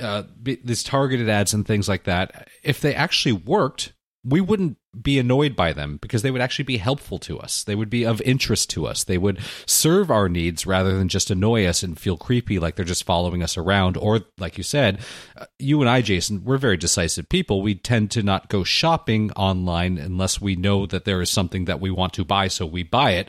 uh, 0.00 0.24
these 0.42 0.82
targeted 0.82 1.28
ads 1.28 1.54
and 1.54 1.66
things 1.66 1.88
like 1.88 2.04
that, 2.04 2.48
if 2.62 2.80
they 2.80 2.94
actually 2.94 3.32
worked, 3.32 3.92
we 4.24 4.40
wouldn't 4.40 4.78
be 5.00 5.18
annoyed 5.18 5.54
by 5.54 5.72
them 5.72 5.98
because 6.00 6.22
they 6.22 6.30
would 6.30 6.40
actually 6.40 6.64
be 6.64 6.78
helpful 6.78 7.18
to 7.18 7.38
us. 7.38 7.62
They 7.62 7.74
would 7.74 7.90
be 7.90 8.04
of 8.04 8.22
interest 8.22 8.70
to 8.70 8.86
us. 8.86 9.04
They 9.04 9.18
would 9.18 9.38
serve 9.66 10.10
our 10.10 10.28
needs 10.28 10.66
rather 10.66 10.96
than 10.96 11.08
just 11.08 11.30
annoy 11.30 11.66
us 11.66 11.82
and 11.82 11.98
feel 11.98 12.16
creepy 12.16 12.58
like 12.58 12.76
they're 12.76 12.84
just 12.84 13.04
following 13.04 13.42
us 13.42 13.58
around. 13.58 13.96
Or, 13.96 14.20
like 14.38 14.56
you 14.56 14.64
said, 14.64 15.00
uh, 15.36 15.46
you 15.58 15.80
and 15.80 15.90
I, 15.90 16.00
Jason, 16.00 16.44
we're 16.44 16.56
very 16.56 16.78
decisive 16.78 17.28
people. 17.28 17.60
We 17.60 17.74
tend 17.74 18.10
to 18.12 18.22
not 18.22 18.48
go 18.48 18.64
shopping 18.64 19.30
online 19.32 19.98
unless 19.98 20.40
we 20.40 20.56
know 20.56 20.86
that 20.86 21.04
there 21.04 21.20
is 21.20 21.30
something 21.30 21.66
that 21.66 21.80
we 21.80 21.90
want 21.90 22.14
to 22.14 22.24
buy, 22.24 22.48
so 22.48 22.64
we 22.64 22.82
buy 22.82 23.12
it 23.12 23.28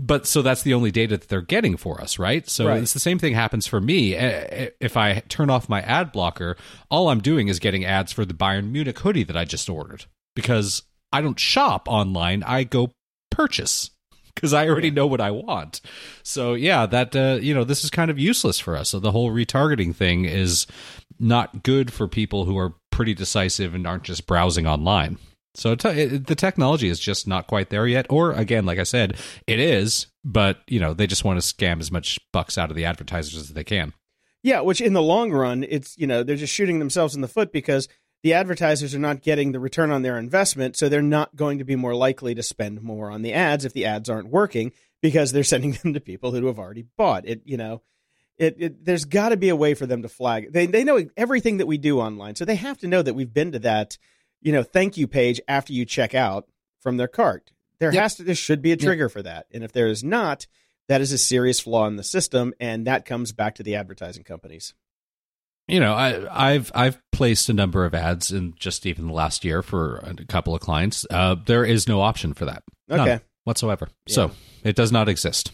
but 0.00 0.26
so 0.26 0.40
that's 0.40 0.62
the 0.62 0.72
only 0.72 0.90
data 0.90 1.18
that 1.18 1.28
they're 1.28 1.42
getting 1.42 1.76
for 1.76 2.00
us, 2.00 2.18
right? 2.18 2.48
So 2.48 2.68
right. 2.68 2.82
it's 2.82 2.94
the 2.94 3.00
same 3.00 3.18
thing 3.18 3.34
happens 3.34 3.66
for 3.66 3.80
me. 3.80 4.14
If 4.14 4.96
I 4.96 5.20
turn 5.28 5.50
off 5.50 5.68
my 5.68 5.82
ad 5.82 6.10
blocker, 6.10 6.56
all 6.90 7.10
I'm 7.10 7.20
doing 7.20 7.48
is 7.48 7.58
getting 7.58 7.84
ads 7.84 8.10
for 8.10 8.24
the 8.24 8.32
Bayern 8.32 8.70
Munich 8.70 8.98
hoodie 8.98 9.24
that 9.24 9.36
I 9.36 9.44
just 9.44 9.68
ordered 9.68 10.06
because 10.34 10.84
I 11.12 11.20
don't 11.20 11.38
shop 11.38 11.86
online. 11.86 12.42
I 12.44 12.64
go 12.64 12.92
purchase 13.30 13.90
because 14.34 14.54
I 14.54 14.68
already 14.68 14.90
know 14.90 15.06
what 15.06 15.20
I 15.20 15.32
want. 15.32 15.82
So 16.22 16.54
yeah, 16.54 16.86
that 16.86 17.14
uh, 17.14 17.38
you 17.42 17.52
know 17.52 17.64
this 17.64 17.84
is 17.84 17.90
kind 17.90 18.10
of 18.10 18.18
useless 18.18 18.58
for 18.58 18.76
us. 18.76 18.88
So 18.88 19.00
the 19.00 19.12
whole 19.12 19.30
retargeting 19.30 19.94
thing 19.94 20.24
is 20.24 20.66
not 21.18 21.62
good 21.62 21.92
for 21.92 22.08
people 22.08 22.46
who 22.46 22.56
are 22.56 22.74
pretty 22.90 23.12
decisive 23.12 23.74
and 23.74 23.86
aren't 23.86 24.04
just 24.04 24.26
browsing 24.26 24.66
online. 24.66 25.18
So 25.54 25.72
uh, 25.72 25.88
it, 25.88 26.26
the 26.26 26.34
technology 26.34 26.88
is 26.88 27.00
just 27.00 27.26
not 27.26 27.46
quite 27.46 27.70
there 27.70 27.86
yet. 27.86 28.06
Or 28.08 28.32
again, 28.32 28.66
like 28.66 28.78
I 28.78 28.84
said, 28.84 29.16
it 29.46 29.58
is, 29.58 30.06
but 30.24 30.60
you 30.68 30.80
know 30.80 30.94
they 30.94 31.06
just 31.06 31.24
want 31.24 31.40
to 31.40 31.54
scam 31.54 31.80
as 31.80 31.90
much 31.90 32.18
bucks 32.32 32.56
out 32.56 32.70
of 32.70 32.76
the 32.76 32.84
advertisers 32.84 33.36
as 33.36 33.48
they 33.48 33.64
can. 33.64 33.92
Yeah, 34.42 34.60
which 34.60 34.80
in 34.80 34.92
the 34.92 35.02
long 35.02 35.32
run, 35.32 35.64
it's 35.68 35.98
you 35.98 36.06
know 36.06 36.22
they're 36.22 36.36
just 36.36 36.54
shooting 36.54 36.78
themselves 36.78 37.14
in 37.14 37.20
the 37.20 37.28
foot 37.28 37.52
because 37.52 37.88
the 38.22 38.34
advertisers 38.34 38.94
are 38.94 39.00
not 39.00 39.22
getting 39.22 39.52
the 39.52 39.60
return 39.60 39.90
on 39.90 40.02
their 40.02 40.18
investment, 40.18 40.76
so 40.76 40.88
they're 40.88 41.02
not 41.02 41.36
going 41.36 41.58
to 41.58 41.64
be 41.64 41.76
more 41.76 41.94
likely 41.94 42.34
to 42.34 42.42
spend 42.42 42.82
more 42.82 43.10
on 43.10 43.22
the 43.22 43.32
ads 43.32 43.64
if 43.64 43.72
the 43.72 43.86
ads 43.86 44.08
aren't 44.08 44.28
working 44.28 44.72
because 45.02 45.32
they're 45.32 45.44
sending 45.44 45.72
them 45.72 45.94
to 45.94 46.00
people 46.00 46.32
who 46.32 46.46
have 46.46 46.58
already 46.58 46.86
bought 46.96 47.26
it. 47.26 47.42
You 47.44 47.56
know, 47.56 47.82
it, 48.38 48.56
it 48.58 48.84
there's 48.84 49.04
got 49.04 49.30
to 49.30 49.36
be 49.36 49.48
a 49.48 49.56
way 49.56 49.74
for 49.74 49.86
them 49.86 50.02
to 50.02 50.08
flag. 50.08 50.52
They 50.52 50.66
they 50.66 50.84
know 50.84 51.04
everything 51.16 51.58
that 51.58 51.66
we 51.66 51.76
do 51.76 52.00
online, 52.00 52.36
so 52.36 52.44
they 52.44 52.56
have 52.56 52.78
to 52.78 52.88
know 52.88 53.02
that 53.02 53.14
we've 53.14 53.32
been 53.32 53.52
to 53.52 53.58
that 53.60 53.98
you 54.40 54.52
know, 54.52 54.62
thank 54.62 54.96
you 54.96 55.06
page 55.06 55.40
after 55.48 55.72
you 55.72 55.84
check 55.84 56.14
out 56.14 56.48
from 56.80 56.96
their 56.96 57.08
cart. 57.08 57.52
There 57.78 57.92
yep. 57.92 58.02
has 58.02 58.14
to 58.16 58.22
there 58.22 58.34
should 58.34 58.62
be 58.62 58.72
a 58.72 58.76
trigger 58.76 59.04
yep. 59.04 59.12
for 59.12 59.22
that. 59.22 59.46
And 59.52 59.64
if 59.64 59.72
there 59.72 59.88
is 59.88 60.04
not, 60.04 60.46
that 60.88 61.00
is 61.00 61.12
a 61.12 61.18
serious 61.18 61.60
flaw 61.60 61.86
in 61.86 61.96
the 61.96 62.04
system 62.04 62.52
and 62.60 62.86
that 62.86 63.04
comes 63.04 63.32
back 63.32 63.54
to 63.56 63.62
the 63.62 63.76
advertising 63.76 64.24
companies. 64.24 64.74
You 65.68 65.78
know, 65.78 65.94
I, 65.94 66.52
i've 66.52 66.72
I've 66.74 67.00
placed 67.12 67.48
a 67.48 67.52
number 67.52 67.84
of 67.84 67.94
ads 67.94 68.32
in 68.32 68.54
just 68.58 68.86
even 68.86 69.06
the 69.06 69.12
last 69.12 69.44
year 69.44 69.62
for 69.62 69.98
a 69.98 70.14
couple 70.26 70.54
of 70.54 70.60
clients. 70.60 71.06
Uh, 71.08 71.36
there 71.46 71.64
is 71.64 71.86
no 71.86 72.00
option 72.00 72.34
for 72.34 72.46
that, 72.46 72.64
okay, 72.90 73.20
whatsoever. 73.44 73.88
Yeah. 74.06 74.14
So 74.14 74.30
it 74.64 74.74
does 74.74 74.90
not 74.90 75.08
exist. 75.08 75.52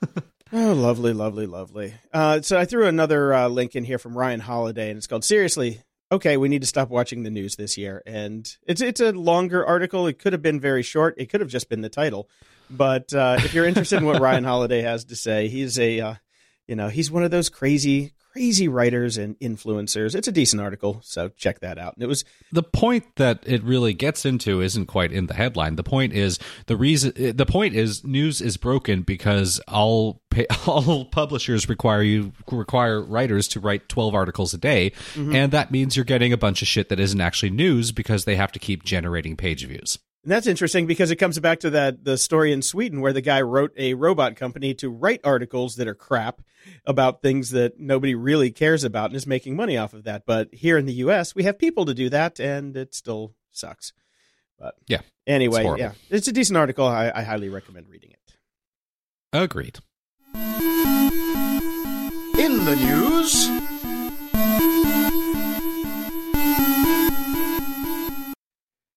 oh, 0.52 0.72
lovely, 0.72 1.12
lovely, 1.12 1.46
lovely. 1.46 1.92
Uh, 2.10 2.40
so 2.40 2.58
I 2.58 2.64
threw 2.64 2.86
another 2.86 3.34
uh, 3.34 3.48
link 3.48 3.76
in 3.76 3.84
here 3.84 3.98
from 3.98 4.16
Ryan 4.16 4.40
Holiday, 4.40 4.88
and 4.88 4.96
it's 4.96 5.06
called 5.06 5.24
"Seriously, 5.24 5.82
okay, 6.12 6.36
we 6.36 6.48
need 6.48 6.62
to 6.62 6.66
stop 6.66 6.90
watching 6.90 7.22
the 7.22 7.30
news 7.30 7.56
this 7.56 7.78
year. 7.78 8.02
And 8.06 8.48
it's 8.66 8.80
it's 8.80 9.00
a 9.00 9.12
longer 9.12 9.64
article. 9.64 10.06
It 10.06 10.18
could 10.18 10.32
have 10.32 10.42
been 10.42 10.60
very 10.60 10.82
short. 10.82 11.14
It 11.18 11.26
could 11.26 11.40
have 11.40 11.50
just 11.50 11.68
been 11.68 11.80
the 11.80 11.88
title. 11.88 12.28
But 12.68 13.12
uh, 13.12 13.36
if 13.38 13.54
you're 13.54 13.66
interested 13.66 13.98
in 13.98 14.04
what 14.04 14.20
Ryan 14.22 14.44
Holiday 14.44 14.82
has 14.82 15.04
to 15.06 15.16
say, 15.16 15.48
he's 15.48 15.78
a 15.78 16.00
uh, 16.00 16.14
you 16.66 16.76
know 16.76 16.88
he's 16.88 17.10
one 17.10 17.24
of 17.24 17.30
those 17.30 17.48
crazy 17.48 18.12
crazy 18.32 18.68
writers 18.68 19.18
and 19.18 19.38
influencers. 19.40 20.14
It's 20.14 20.28
a 20.28 20.32
decent 20.32 20.62
article, 20.62 21.00
so 21.02 21.30
check 21.30 21.60
that 21.60 21.78
out. 21.78 21.94
And 21.94 22.02
it 22.02 22.06
was 22.06 22.24
the 22.52 22.62
point 22.62 23.04
that 23.16 23.42
it 23.44 23.62
really 23.64 23.92
gets 23.92 24.24
into 24.24 24.60
isn't 24.60 24.86
quite 24.86 25.12
in 25.12 25.26
the 25.26 25.34
headline. 25.34 25.76
The 25.76 25.82
point 25.82 26.12
is 26.12 26.38
the 26.66 26.76
reason. 26.76 27.12
The 27.16 27.46
point 27.46 27.74
is 27.74 28.04
news 28.04 28.40
is 28.40 28.56
broken 28.56 29.02
because 29.02 29.60
all 29.66 30.22
all 30.66 31.04
publishers 31.04 31.68
require 31.68 32.02
you 32.02 32.32
require 32.50 33.00
writers 33.02 33.48
to 33.48 33.60
write 33.60 33.88
twelve 33.88 34.14
articles 34.14 34.54
a 34.54 34.58
day, 34.58 34.90
mm-hmm. 35.14 35.34
and 35.34 35.52
that 35.52 35.70
means 35.70 35.96
you're 35.96 36.04
getting 36.04 36.32
a 36.32 36.38
bunch 36.38 36.62
of 36.62 36.68
shit 36.68 36.88
that 36.88 37.00
isn't 37.00 37.20
actually 37.20 37.50
news 37.50 37.92
because 37.92 38.24
they 38.24 38.36
have 38.36 38.52
to 38.52 38.58
keep 38.58 38.84
generating 38.84 39.36
page 39.36 39.66
views. 39.66 39.98
And 40.22 40.32
that's 40.32 40.46
interesting 40.46 40.86
because 40.86 41.10
it 41.10 41.16
comes 41.16 41.38
back 41.38 41.60
to 41.60 41.70
that 41.70 42.04
the 42.04 42.18
story 42.18 42.52
in 42.52 42.60
Sweden 42.60 43.00
where 43.00 43.14
the 43.14 43.22
guy 43.22 43.40
wrote 43.40 43.72
a 43.76 43.94
robot 43.94 44.36
company 44.36 44.74
to 44.74 44.90
write 44.90 45.20
articles 45.24 45.76
that 45.76 45.88
are 45.88 45.94
crap 45.94 46.42
about 46.84 47.22
things 47.22 47.50
that 47.50 47.80
nobody 47.80 48.14
really 48.14 48.50
cares 48.50 48.84
about 48.84 49.10
and 49.10 49.16
is 49.16 49.26
making 49.26 49.56
money 49.56 49.78
off 49.78 49.94
of 49.94 50.04
that. 50.04 50.26
But 50.26 50.50
here 50.52 50.76
in 50.76 50.84
the 50.84 50.92
US, 50.94 51.34
we 51.34 51.44
have 51.44 51.58
people 51.58 51.86
to 51.86 51.94
do 51.94 52.10
that 52.10 52.38
and 52.38 52.76
it 52.76 52.94
still 52.94 53.34
sucks. 53.50 53.94
But 54.58 54.74
yeah. 54.86 55.00
Anyway, 55.26 55.64
it's 55.64 55.78
yeah. 55.78 55.92
It's 56.10 56.28
a 56.28 56.32
decent 56.32 56.58
article. 56.58 56.86
I, 56.86 57.10
I 57.14 57.22
highly 57.22 57.48
recommend 57.48 57.88
reading 57.88 58.10
it. 58.10 58.36
Agreed. 59.32 59.78
In 62.38 62.64
the 62.64 62.76
news, 62.76 63.50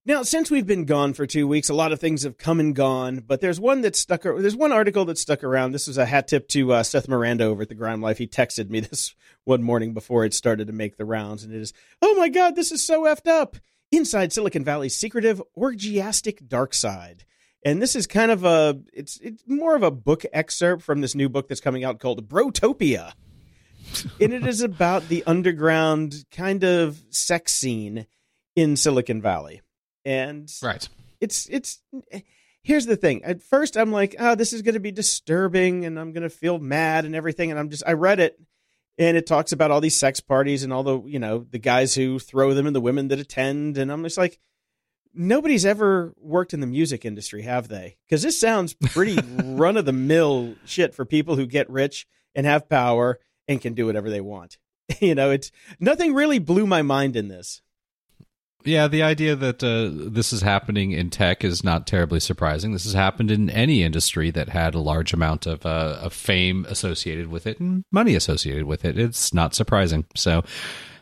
Now, 0.05 0.23
since 0.23 0.51
we've 0.51 0.67
been 0.67 0.83
gone 0.83 1.13
for 1.13 1.25
two 1.25 1.47
weeks, 1.47 1.69
a 1.69 1.73
lot 1.73 1.93
of 1.93 1.99
things 2.01 2.23
have 2.23 2.37
come 2.37 2.59
and 2.59 2.75
gone, 2.75 3.23
but 3.25 3.39
there's 3.39 3.57
one 3.57 3.81
that 3.81 3.95
stuck. 3.95 4.23
There's 4.23 4.55
one 4.55 4.73
article 4.73 5.05
that 5.05 5.17
stuck 5.17 5.45
around. 5.45 5.71
This 5.71 5.87
was 5.87 5.97
a 5.97 6.05
hat 6.05 6.27
tip 6.27 6.49
to 6.49 6.73
uh, 6.73 6.83
Seth 6.83 7.07
Miranda 7.07 7.45
over 7.45 7.61
at 7.61 7.69
the 7.69 7.75
Grime 7.75 8.01
Life. 8.01 8.17
He 8.17 8.27
texted 8.27 8.69
me 8.69 8.79
this 8.81 9.15
one 9.45 9.63
morning 9.63 9.93
before 9.93 10.25
it 10.25 10.33
started 10.33 10.67
to 10.67 10.73
make 10.73 10.97
the 10.97 11.05
rounds, 11.05 11.45
and 11.45 11.53
it 11.53 11.61
is, 11.61 11.71
"Oh 12.01 12.15
my 12.15 12.27
God, 12.27 12.57
this 12.57 12.73
is 12.73 12.81
so 12.81 13.03
effed 13.03 13.29
up!" 13.29 13.55
Inside 13.93 14.33
Silicon 14.33 14.65
Valley's 14.65 14.95
secretive 14.95 15.41
orgiastic 15.55 16.49
dark 16.49 16.73
side. 16.73 17.23
And 17.65 17.81
this 17.81 17.95
is 17.95 18.07
kind 18.07 18.31
of 18.31 18.43
a 18.43 18.79
it's 18.91 19.17
it's 19.21 19.43
more 19.47 19.75
of 19.75 19.83
a 19.83 19.91
book 19.91 20.23
excerpt 20.33 20.83
from 20.83 21.01
this 21.01 21.15
new 21.15 21.29
book 21.29 21.47
that's 21.47 21.61
coming 21.61 21.83
out 21.83 21.99
called 21.99 22.27
Brotopia. 22.27 23.13
and 24.19 24.33
it 24.33 24.45
is 24.45 24.61
about 24.61 25.07
the 25.07 25.23
underground 25.25 26.25
kind 26.31 26.63
of 26.63 27.03
sex 27.09 27.53
scene 27.53 28.05
in 28.55 28.75
Silicon 28.75 29.21
Valley. 29.21 29.61
And 30.05 30.51
right. 30.61 30.87
It's 31.21 31.47
it's 31.49 31.81
here's 32.63 32.85
the 32.85 32.97
thing. 32.97 33.23
At 33.23 33.41
first 33.41 33.77
I'm 33.77 33.91
like, 33.91 34.15
oh, 34.19 34.35
this 34.35 34.53
is 34.53 34.61
going 34.61 34.73
to 34.73 34.79
be 34.79 34.91
disturbing 34.91 35.85
and 35.85 35.99
I'm 35.99 36.11
going 36.11 36.23
to 36.23 36.29
feel 36.29 36.59
mad 36.59 37.05
and 37.05 37.15
everything 37.15 37.49
and 37.49 37.59
I'm 37.59 37.69
just 37.69 37.83
I 37.87 37.93
read 37.93 38.19
it 38.19 38.39
and 38.97 39.17
it 39.17 39.25
talks 39.25 39.53
about 39.53 39.71
all 39.71 39.81
these 39.81 39.95
sex 39.95 40.19
parties 40.19 40.63
and 40.63 40.73
all 40.73 40.83
the, 40.83 41.01
you 41.03 41.19
know, 41.19 41.45
the 41.49 41.59
guys 41.59 41.95
who 41.95 42.19
throw 42.19 42.53
them 42.53 42.67
and 42.67 42.75
the 42.75 42.81
women 42.81 43.07
that 43.07 43.19
attend 43.19 43.77
and 43.77 43.91
I'm 43.91 44.03
just 44.03 44.17
like 44.17 44.39
nobody's 45.13 45.65
ever 45.65 46.13
worked 46.19 46.53
in 46.53 46.59
the 46.59 46.67
music 46.67 47.05
industry, 47.05 47.43
have 47.43 47.67
they? 47.67 47.97
Cuz 48.09 48.21
this 48.21 48.39
sounds 48.39 48.73
pretty 48.73 49.17
run 49.43 49.77
of 49.77 49.85
the 49.85 49.93
mill 49.93 50.55
shit 50.65 50.93
for 50.93 51.05
people 51.05 51.35
who 51.35 51.45
get 51.45 51.69
rich 51.69 52.07
and 52.35 52.45
have 52.45 52.69
power 52.69 53.19
and 53.47 53.61
can 53.61 53.73
do 53.73 53.85
whatever 53.85 54.09
they 54.09 54.21
want. 54.21 54.57
you 54.99 55.15
know, 55.15 55.31
it's 55.31 55.51
nothing 55.79 56.13
really 56.13 56.39
blew 56.39 56.65
my 56.65 56.81
mind 56.81 57.15
in 57.15 57.27
this 57.27 57.61
Yeah, 58.65 58.87
the 58.87 59.03
idea 59.03 59.35
that 59.35 59.63
uh, 59.63 59.89
this 60.11 60.31
is 60.33 60.41
happening 60.41 60.91
in 60.91 61.09
tech 61.09 61.43
is 61.43 61.63
not 61.63 61.85
terribly 61.85 62.19
surprising. 62.19 62.71
This 62.71 62.85
has 62.85 62.93
happened 62.93 63.29
in 63.29 63.49
any 63.49 63.83
industry 63.83 64.31
that 64.31 64.49
had 64.49 64.73
a 64.73 64.79
large 64.79 65.13
amount 65.13 65.45
of, 65.45 65.65
uh, 65.65 65.97
of 66.01 66.13
fame 66.13 66.65
associated 66.69 67.27
with 67.27 67.45
it 67.45 67.59
and 67.59 67.83
money 67.91 68.15
associated 68.15 68.63
with 68.63 68.85
it. 68.85 68.97
It's 68.97 69.33
not 69.33 69.53
surprising. 69.53 70.05
So, 70.15 70.43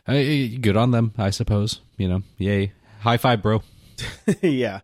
uh, 0.06 0.14
good 0.60 0.76
on 0.76 0.90
them, 0.90 1.12
I 1.16 1.30
suppose. 1.30 1.80
You 1.96 2.08
know, 2.08 2.22
yay, 2.36 2.72
high 3.00 3.16
five, 3.18 3.42
bro. 3.42 3.62
yeah, 4.42 4.80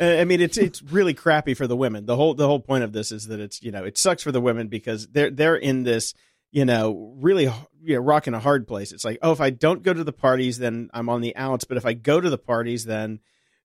Uh, 0.00 0.04
I 0.04 0.24
mean 0.24 0.40
it's 0.40 0.56
it's 0.58 0.82
really 0.82 1.14
crappy 1.14 1.54
for 1.54 1.66
the 1.66 1.76
women. 1.76 2.06
The 2.06 2.16
whole 2.16 2.34
the 2.34 2.46
whole 2.46 2.60
point 2.60 2.84
of 2.84 2.92
this 2.92 3.12
is 3.12 3.26
that 3.28 3.40
it's 3.40 3.62
you 3.62 3.70
know 3.70 3.84
it 3.84 3.96
sucks 3.98 4.22
for 4.22 4.32
the 4.32 4.40
women 4.40 4.68
because 4.68 5.06
they're 5.08 5.30
they're 5.30 5.56
in 5.56 5.82
this 5.84 6.14
you 6.52 6.64
know 6.64 7.14
really 7.20 7.44
you 7.82 7.94
know 7.96 8.00
rocking 8.00 8.34
a 8.34 8.40
hard 8.40 8.66
place. 8.66 8.92
It's 8.92 9.04
like 9.04 9.18
oh 9.22 9.32
if 9.32 9.40
I 9.40 9.50
don't 9.50 9.82
go 9.82 9.92
to 9.92 10.04
the 10.04 10.12
parties 10.12 10.58
then 10.58 10.90
I'm 10.92 11.08
on 11.08 11.20
the 11.20 11.36
outs, 11.36 11.64
but 11.64 11.76
if 11.76 11.86
I 11.86 11.92
go 11.92 12.20
to 12.20 12.30
the 12.30 12.38
parties 12.38 12.84
then 12.84 13.20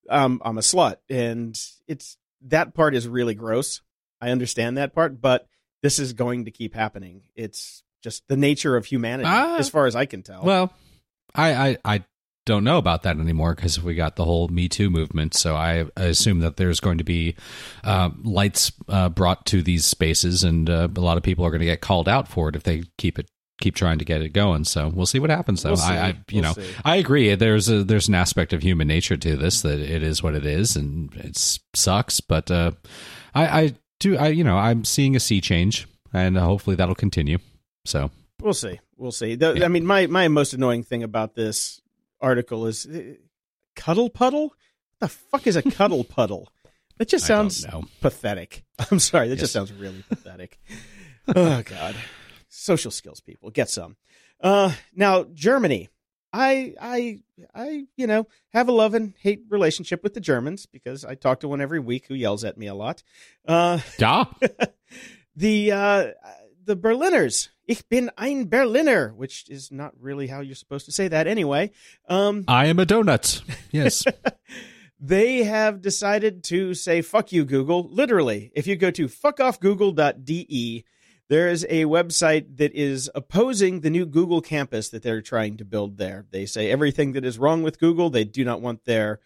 um, 0.09 0.39
I'm 0.45 0.57
a 0.57 0.61
slut, 0.61 0.97
and 1.09 1.59
it's 1.87 2.17
that 2.47 2.73
part 2.75 2.93
is 2.95 3.07
really 3.07 3.33
gross. 3.33 3.81
I 4.21 4.29
understand 4.29 4.77
that 4.77 4.93
part, 4.93 5.19
but 5.19 5.47
this 5.81 5.97
is 5.99 6.13
going 6.13 6.45
to 6.45 6.51
keep 6.51 6.75
happening. 6.75 7.21
It's 7.35 7.83
just 8.03 8.27
the 8.27 8.37
nature 8.37 8.75
of 8.77 8.85
humanity, 8.85 9.27
Ah. 9.27 9.57
as 9.57 9.67
far 9.67 9.87
as 9.87 9.95
I 9.95 10.05
can 10.05 10.21
tell. 10.21 10.43
Well, 10.43 10.71
I 11.33 11.53
I, 11.69 11.77
I 11.83 12.03
don't 12.45 12.63
know 12.63 12.77
about 12.77 13.03
that 13.03 13.17
anymore 13.17 13.55
because 13.55 13.81
we 13.81 13.95
got 13.95 14.15
the 14.15 14.25
whole 14.25 14.47
Me 14.47 14.69
Too 14.69 14.89
movement. 14.89 15.33
So 15.33 15.55
I, 15.55 15.85
I 15.97 16.03
assume 16.03 16.39
that 16.39 16.57
there's 16.57 16.79
going 16.79 16.99
to 16.99 17.03
be 17.03 17.35
uh, 17.83 18.11
lights 18.23 18.71
uh, 18.87 19.09
brought 19.09 19.45
to 19.47 19.61
these 19.61 19.85
spaces, 19.85 20.43
and 20.43 20.69
uh, 20.69 20.87
a 20.95 21.01
lot 21.01 21.17
of 21.17 21.23
people 21.23 21.45
are 21.45 21.49
going 21.49 21.59
to 21.59 21.65
get 21.65 21.81
called 21.81 22.07
out 22.07 22.27
for 22.27 22.49
it 22.49 22.55
if 22.55 22.63
they 22.63 22.83
keep 22.97 23.19
it 23.19 23.27
keep 23.61 23.73
trying 23.73 23.97
to 23.97 24.05
get 24.05 24.21
it 24.21 24.29
going. 24.29 24.65
So 24.65 24.89
we'll 24.89 25.05
see 25.05 25.19
what 25.19 25.29
happens. 25.29 25.63
Though 25.63 25.71
We'll. 25.71 25.81
I, 25.81 25.97
I 25.97 26.07
you 26.29 26.41
We'll 26.41 26.43
know 26.43 26.53
see. 26.53 26.73
I 26.83 26.97
agree. 26.97 27.33
There's 27.35 27.69
a 27.69 27.83
there's 27.83 28.07
an 28.07 28.15
aspect 28.15 28.53
of 28.53 28.61
human 28.61 28.87
nature 28.87 29.17
to 29.17 29.35
this 29.35 29.61
that 29.61 29.79
it 29.79 30.03
is 30.03 30.21
what 30.21 30.35
it 30.35 30.45
is, 30.45 30.75
and 30.75 31.13
it 31.15 31.37
sucks. 31.73 32.19
But 32.19 32.51
uh, 32.51 32.71
I 33.33 33.61
I 33.61 33.73
do 33.99 34.17
I 34.17 34.27
you 34.27 34.43
know 34.43 34.57
I'm 34.57 34.85
seeing 34.85 35.15
a 35.15 35.19
sea 35.19 35.41
change, 35.41 35.87
and 36.13 36.37
hopefully 36.37 36.75
that'll 36.75 36.95
continue. 36.95 37.39
So 37.85 38.11
We'll 38.41 38.53
see. 38.53 38.79
We'll 38.97 39.11
see. 39.11 39.35
The, 39.35 39.55
Yeah. 39.57 39.65
I 39.65 39.67
mean, 39.69 39.85
my 39.85 40.07
my 40.07 40.27
most 40.27 40.53
annoying 40.53 40.83
thing 40.83 41.03
about 41.03 41.35
this 41.35 41.81
article 42.21 42.65
is 42.67 42.85
uh, 42.85 43.13
cuddle 43.75 44.09
puddle. 44.09 44.47
What 44.47 44.99
the 44.99 45.07
fuck 45.07 45.47
is 45.47 45.55
a 45.55 45.63
cuddle 45.63 46.03
puddle? 46.09 46.49
That 46.97 47.09
just 47.09 47.25
sounds 47.25 47.65
pathetic. 48.01 48.63
I'm 48.91 48.99
sorry. 48.99 49.27
That 49.29 49.37
just 49.37 49.53
sounds 49.53 49.73
really 49.73 50.03
pathetic. 50.09 50.59
oh 51.27 51.61
God, 51.63 51.95
social 52.47 52.91
skills 52.91 53.19
people 53.19 53.49
get 53.49 53.69
some. 53.69 53.97
Uh, 54.41 54.73
now 54.95 55.25
Germany. 55.33 55.89
I 56.31 56.73
I 56.81 57.19
I 57.53 57.85
you 57.95 58.07
know 58.07 58.27
have 58.51 58.67
a 58.67 58.73
love 58.73 58.93
and 58.93 59.13
hate 59.19 59.43
relationship 59.49 60.03
with 60.03 60.13
the 60.13 60.19
Germans 60.19 60.65
because 60.65 61.05
I 61.05 61.15
talk 61.15 61.39
to 61.41 61.47
one 61.47 61.61
every 61.61 61.79
week 61.79 62.07
who 62.07 62.13
yells 62.13 62.43
at 62.43 62.57
me 62.57 62.67
a 62.67 62.73
lot. 62.73 63.03
Uh, 63.47 63.79
yeah. 63.97 64.25
the 65.35 65.71
uh, 65.71 66.07
the 66.65 66.75
Berliners. 66.75 67.49
Ich 67.67 67.87
bin 67.89 68.11
ein 68.17 68.47
Berliner, 68.47 69.13
which 69.15 69.49
is 69.49 69.71
not 69.71 69.93
really 69.99 70.27
how 70.27 70.41
you're 70.41 70.55
supposed 70.55 70.85
to 70.85 70.91
say 70.91 71.07
that 71.07 71.27
anyway. 71.27 71.71
Um, 72.07 72.43
I 72.47 72.67
am 72.67 72.79
a 72.79 72.85
donut. 72.85 73.41
Yes. 73.71 74.03
they 74.99 75.43
have 75.43 75.81
decided 75.81 76.43
to 76.45 76.73
say 76.73 77.01
fuck 77.01 77.31
you 77.31 77.43
Google. 77.43 77.89
Literally, 77.89 78.51
if 78.55 78.67
you 78.67 78.75
go 78.75 78.91
to 78.91 79.07
fuckoffgoogle.de, 79.07 80.85
there 81.27 81.47
is 81.47 81.65
a 81.69 81.85
website 81.85 82.57
that 82.57 82.73
is 82.73 83.09
opposing 83.15 83.79
the 83.79 83.89
new 83.89 84.05
Google 84.05 84.41
campus 84.41 84.89
that 84.89 85.01
they're 85.01 85.21
trying 85.21 85.57
to 85.57 85.65
build 85.65 85.97
there. 85.97 86.27
They 86.29 86.45
say 86.45 86.69
everything 86.69 87.13
that 87.13 87.25
is 87.25 87.39
wrong 87.39 87.63
with 87.63 87.79
Google, 87.79 88.09
they 88.11 88.25
do 88.25 88.45
not 88.45 88.61
want 88.61 88.85
there. 88.85 89.19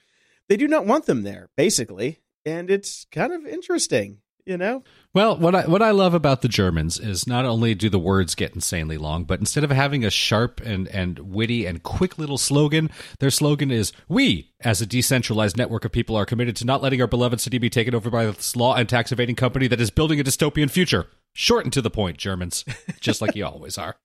They 0.48 0.56
do 0.56 0.68
not 0.68 0.86
want 0.86 1.06
them 1.06 1.24
there, 1.24 1.50
basically. 1.58 2.20
And 2.46 2.72
it's 2.72 3.06
kind 3.12 3.34
of 3.34 3.46
interesting, 3.46 4.20
you 4.50 4.58
know? 4.58 4.84
well, 5.14 5.38
what 5.38 5.54
I 5.56 5.68
what 5.68 5.82
I 5.82 5.92
love 5.92 6.14
about 6.14 6.42
the 6.42 6.48
Germans 6.48 7.00
is 7.00 7.28
not 7.28 7.46
only 7.46 7.76
do 7.76 7.90
the 7.90 8.00
words 8.00 8.36
get 8.36 8.54
insanely 8.56 8.98
long, 8.98 9.24
but 9.24 9.40
instead 9.40 9.64
of 9.64 9.70
having 9.72 10.04
a 10.04 10.10
sharp 10.10 10.60
and 10.66 10.88
and 10.90 11.20
witty 11.20 11.66
and 11.66 11.84
quick 11.84 12.18
little 12.18 12.38
slogan, 12.38 12.90
their 13.20 13.30
slogan 13.32 13.72
is 13.72 13.94
"We, 14.08 14.52
as 14.62 14.82
a 14.82 14.86
decentralized 14.86 15.56
network 15.56 15.86
of 15.86 15.92
people, 15.92 16.16
are 16.16 16.26
committed 16.26 16.56
to 16.58 16.66
not 16.66 16.82
letting 16.82 17.00
our 17.02 17.08
beloved 17.08 17.40
city 17.40 17.58
be 17.60 17.70
taken 17.70 17.94
over 17.96 18.10
by 18.10 18.26
this 18.26 18.56
law 18.56 18.76
and 18.76 18.90
tax 18.90 19.12
evading 19.12 19.36
company 19.36 19.68
that 19.68 19.80
is 19.80 19.90
building 19.90 20.20
a 20.20 20.24
dystopian 20.24 20.70
future." 20.70 21.08
Short 21.34 21.64
and 21.64 21.72
to 21.74 21.82
the 21.84 21.92
point, 21.92 22.18
Germans, 22.18 22.66
just 23.00 23.22
like 23.22 23.36
you 23.36 23.46
always 23.46 23.78
are. 23.78 23.98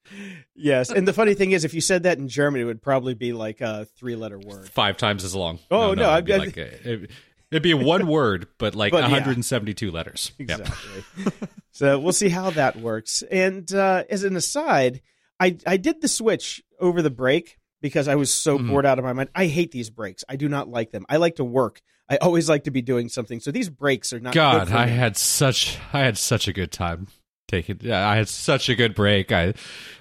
Yes, 0.55 0.91
and 0.91 1.09
the 1.09 1.13
funny 1.15 1.33
thing 1.33 1.53
is, 1.53 1.65
if 1.65 1.73
you 1.73 1.81
said 1.81 2.03
that 2.03 2.19
in 2.19 2.29
German, 2.29 2.61
it 2.61 2.65
would 2.65 2.83
probably 2.83 3.15
be 3.15 3.33
like 3.33 3.63
a 3.63 3.87
three-letter 3.99 4.39
word. 4.39 4.69
Five 4.69 4.99
times 4.99 5.25
as 5.25 5.35
long. 5.35 5.59
Oh, 5.71 5.95
no, 5.95 6.13
it'd 6.13 6.27
be 6.27 6.35
I- 6.35 6.37
like 6.37 6.57
a- 6.59 6.93
it- 6.93 7.11
it'd 7.55 7.63
be 7.63 7.75
one 7.75 8.07
word, 8.19 8.47
but 8.59 8.75
like 8.75 8.93
But, 8.93 9.05
yeah. 9.05 9.11
172 9.11 9.91
letters. 9.91 10.33
Yep. 10.39 10.61
Exactly. 10.61 11.33
so 11.73 11.99
we'll 11.99 12.13
see 12.13 12.29
how 12.29 12.51
that 12.51 12.77
works. 12.77 13.23
And 13.31 13.73
uh, 13.73 14.05
as 14.11 14.25
an 14.25 14.37
aside, 14.37 15.01
I 15.41 15.57
I 15.67 15.77
did 15.77 16.01
the 16.01 16.09
switch 16.09 16.63
over 16.81 17.01
the 17.03 17.11
break 17.11 17.59
because 17.81 18.09
I 18.09 18.15
was 18.15 18.33
so 18.33 18.59
Mhm. 18.59 18.69
bored 18.69 18.87
out 18.87 18.99
of 18.99 19.05
my 19.05 19.13
mind. 19.13 19.29
I 19.35 19.47
hate 19.47 19.71
these 19.73 19.91
breaks. 19.91 20.25
I 20.29 20.37
do 20.37 20.49
not 20.49 20.69
like 20.69 20.91
them. 20.91 21.05
I 21.09 21.17
like 21.19 21.37
to 21.37 21.45
work. 21.45 21.81
I 22.09 22.17
always 22.19 22.49
like 22.49 22.65
to 22.65 22.71
be 22.71 22.83
doing 22.83 23.09
something. 23.09 23.41
So 23.41 23.51
these 23.51 23.71
breaks 23.71 24.13
are 24.13 24.21
not. 24.21 24.35
God, 24.35 24.71
I 24.73 24.87
had 24.87 25.17
such 25.17 25.79
I 25.93 26.01
had 26.01 26.19
such 26.19 26.47
a 26.49 26.53
good 26.53 26.71
time 26.73 27.07
taking. 27.49 27.79
yeah, 27.83 28.09
I 28.09 28.17
had 28.17 28.29
such 28.29 28.69
a 28.69 28.75
good 28.75 28.95
break. 28.95 29.33
I, 29.33 29.55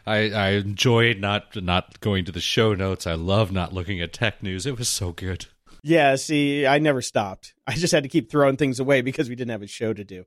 I 0.06 0.32
I 0.32 0.50
enjoyed 0.52 1.20
not 1.20 1.56
not 1.64 2.00
going 2.02 2.26
to 2.26 2.32
the 2.32 2.42
show 2.42 2.74
notes. 2.74 3.08
I 3.08 3.14
love 3.14 3.52
not 3.52 3.74
looking 3.74 4.02
at 4.02 4.12
tech 4.14 4.44
news. 4.44 4.66
It 4.66 4.78
was 4.78 4.90
so 4.90 5.12
good. 5.12 5.46
Yeah, 5.86 6.16
see, 6.16 6.66
I 6.66 6.80
never 6.80 7.02
stopped. 7.02 7.54
I 7.68 7.74
just 7.74 7.92
had 7.94 8.04
to 8.04 8.10
keep 8.10 8.32
throwing 8.32 8.56
things 8.58 8.80
away 8.80 9.02
because 9.02 9.30
we 9.30 9.36
didn't 9.36 9.52
have 9.52 9.62
a 9.62 9.68
show 9.68 9.94
to 9.94 10.04
do. 10.04 10.24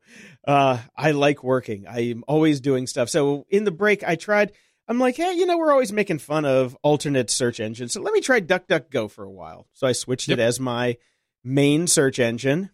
Uh, 0.47 0.79
I 0.97 1.13
like 1.13 1.43
working. 1.43 1.87
I'm 1.89 2.25
always 2.29 2.61
doing 2.61 2.87
stuff. 2.87 3.09
So 3.09 3.47
in 3.49 3.65
the 3.65 3.71
break, 3.71 4.05
I 4.05 4.17
tried. 4.17 4.53
I'm 4.89 4.99
like, 5.01 5.17
hey, 5.17 5.33
you 5.33 5.47
know, 5.47 5.59
we're 5.59 5.73
always 5.73 5.93
making 5.93 6.19
fun 6.19 6.45
of 6.45 6.77
alternate 6.83 7.31
search 7.31 7.59
engines. 7.59 7.93
So 7.93 8.01
let 8.03 8.13
me 8.15 8.21
try 8.21 8.41
DuckDuckGo 8.41 9.11
for 9.11 9.25
a 9.25 9.31
while. 9.31 9.67
So 9.73 9.87
I 9.87 9.93
switched 9.93 10.29
it 10.29 10.39
as 10.39 10.61
my 10.61 10.97
main 11.43 11.87
search 11.89 12.19
engine. 12.21 12.71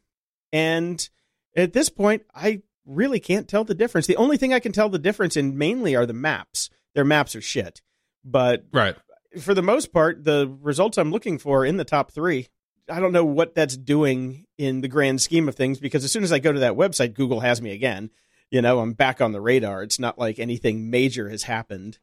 And 0.52 1.08
at 1.56 1.72
this 1.72 1.88
point, 1.88 2.24
I 2.34 2.62
really 2.84 3.20
can't 3.20 3.48
tell 3.48 3.64
the 3.64 3.74
difference. 3.74 4.06
The 4.06 4.16
only 4.16 4.36
thing 4.36 4.52
I 4.52 4.60
can 4.60 4.72
tell 4.72 4.88
the 4.88 4.98
difference 4.98 5.36
in 5.36 5.56
mainly 5.56 5.94
are 5.96 6.04
the 6.04 6.12
maps. 6.12 6.68
Their 6.94 7.04
maps 7.04 7.34
are 7.36 7.40
shit. 7.40 7.80
But 8.24 8.66
Right. 8.72 8.96
for 9.40 9.54
the 9.54 9.62
most 9.62 9.92
part, 9.92 10.24
the 10.24 10.54
results 10.60 10.98
I'm 10.98 11.12
looking 11.12 11.38
for 11.38 11.64
in 11.64 11.76
the 11.78 11.84
top 11.84 12.10
three. 12.12 12.48
I 12.92 13.00
don't 13.00 13.12
know 13.12 13.24
what 13.24 13.54
that's 13.54 13.76
doing 13.76 14.46
in 14.58 14.80
the 14.80 14.88
grand 14.88 15.20
scheme 15.20 15.48
of 15.48 15.54
things 15.54 15.78
because 15.80 16.04
as 16.04 16.12
soon 16.12 16.24
as 16.24 16.32
I 16.32 16.38
go 16.38 16.52
to 16.52 16.60
that 16.60 16.74
website, 16.74 17.14
Google 17.14 17.40
has 17.40 17.60
me 17.62 17.72
again. 17.72 18.10
You 18.50 18.60
know, 18.60 18.80
I'm 18.80 18.92
back 18.92 19.20
on 19.20 19.32
the 19.32 19.40
radar. 19.40 19.82
It's 19.82 19.98
not 19.98 20.18
like 20.18 20.38
anything 20.38 20.90
major 20.90 21.28
has 21.30 21.44
happened, 21.44 21.98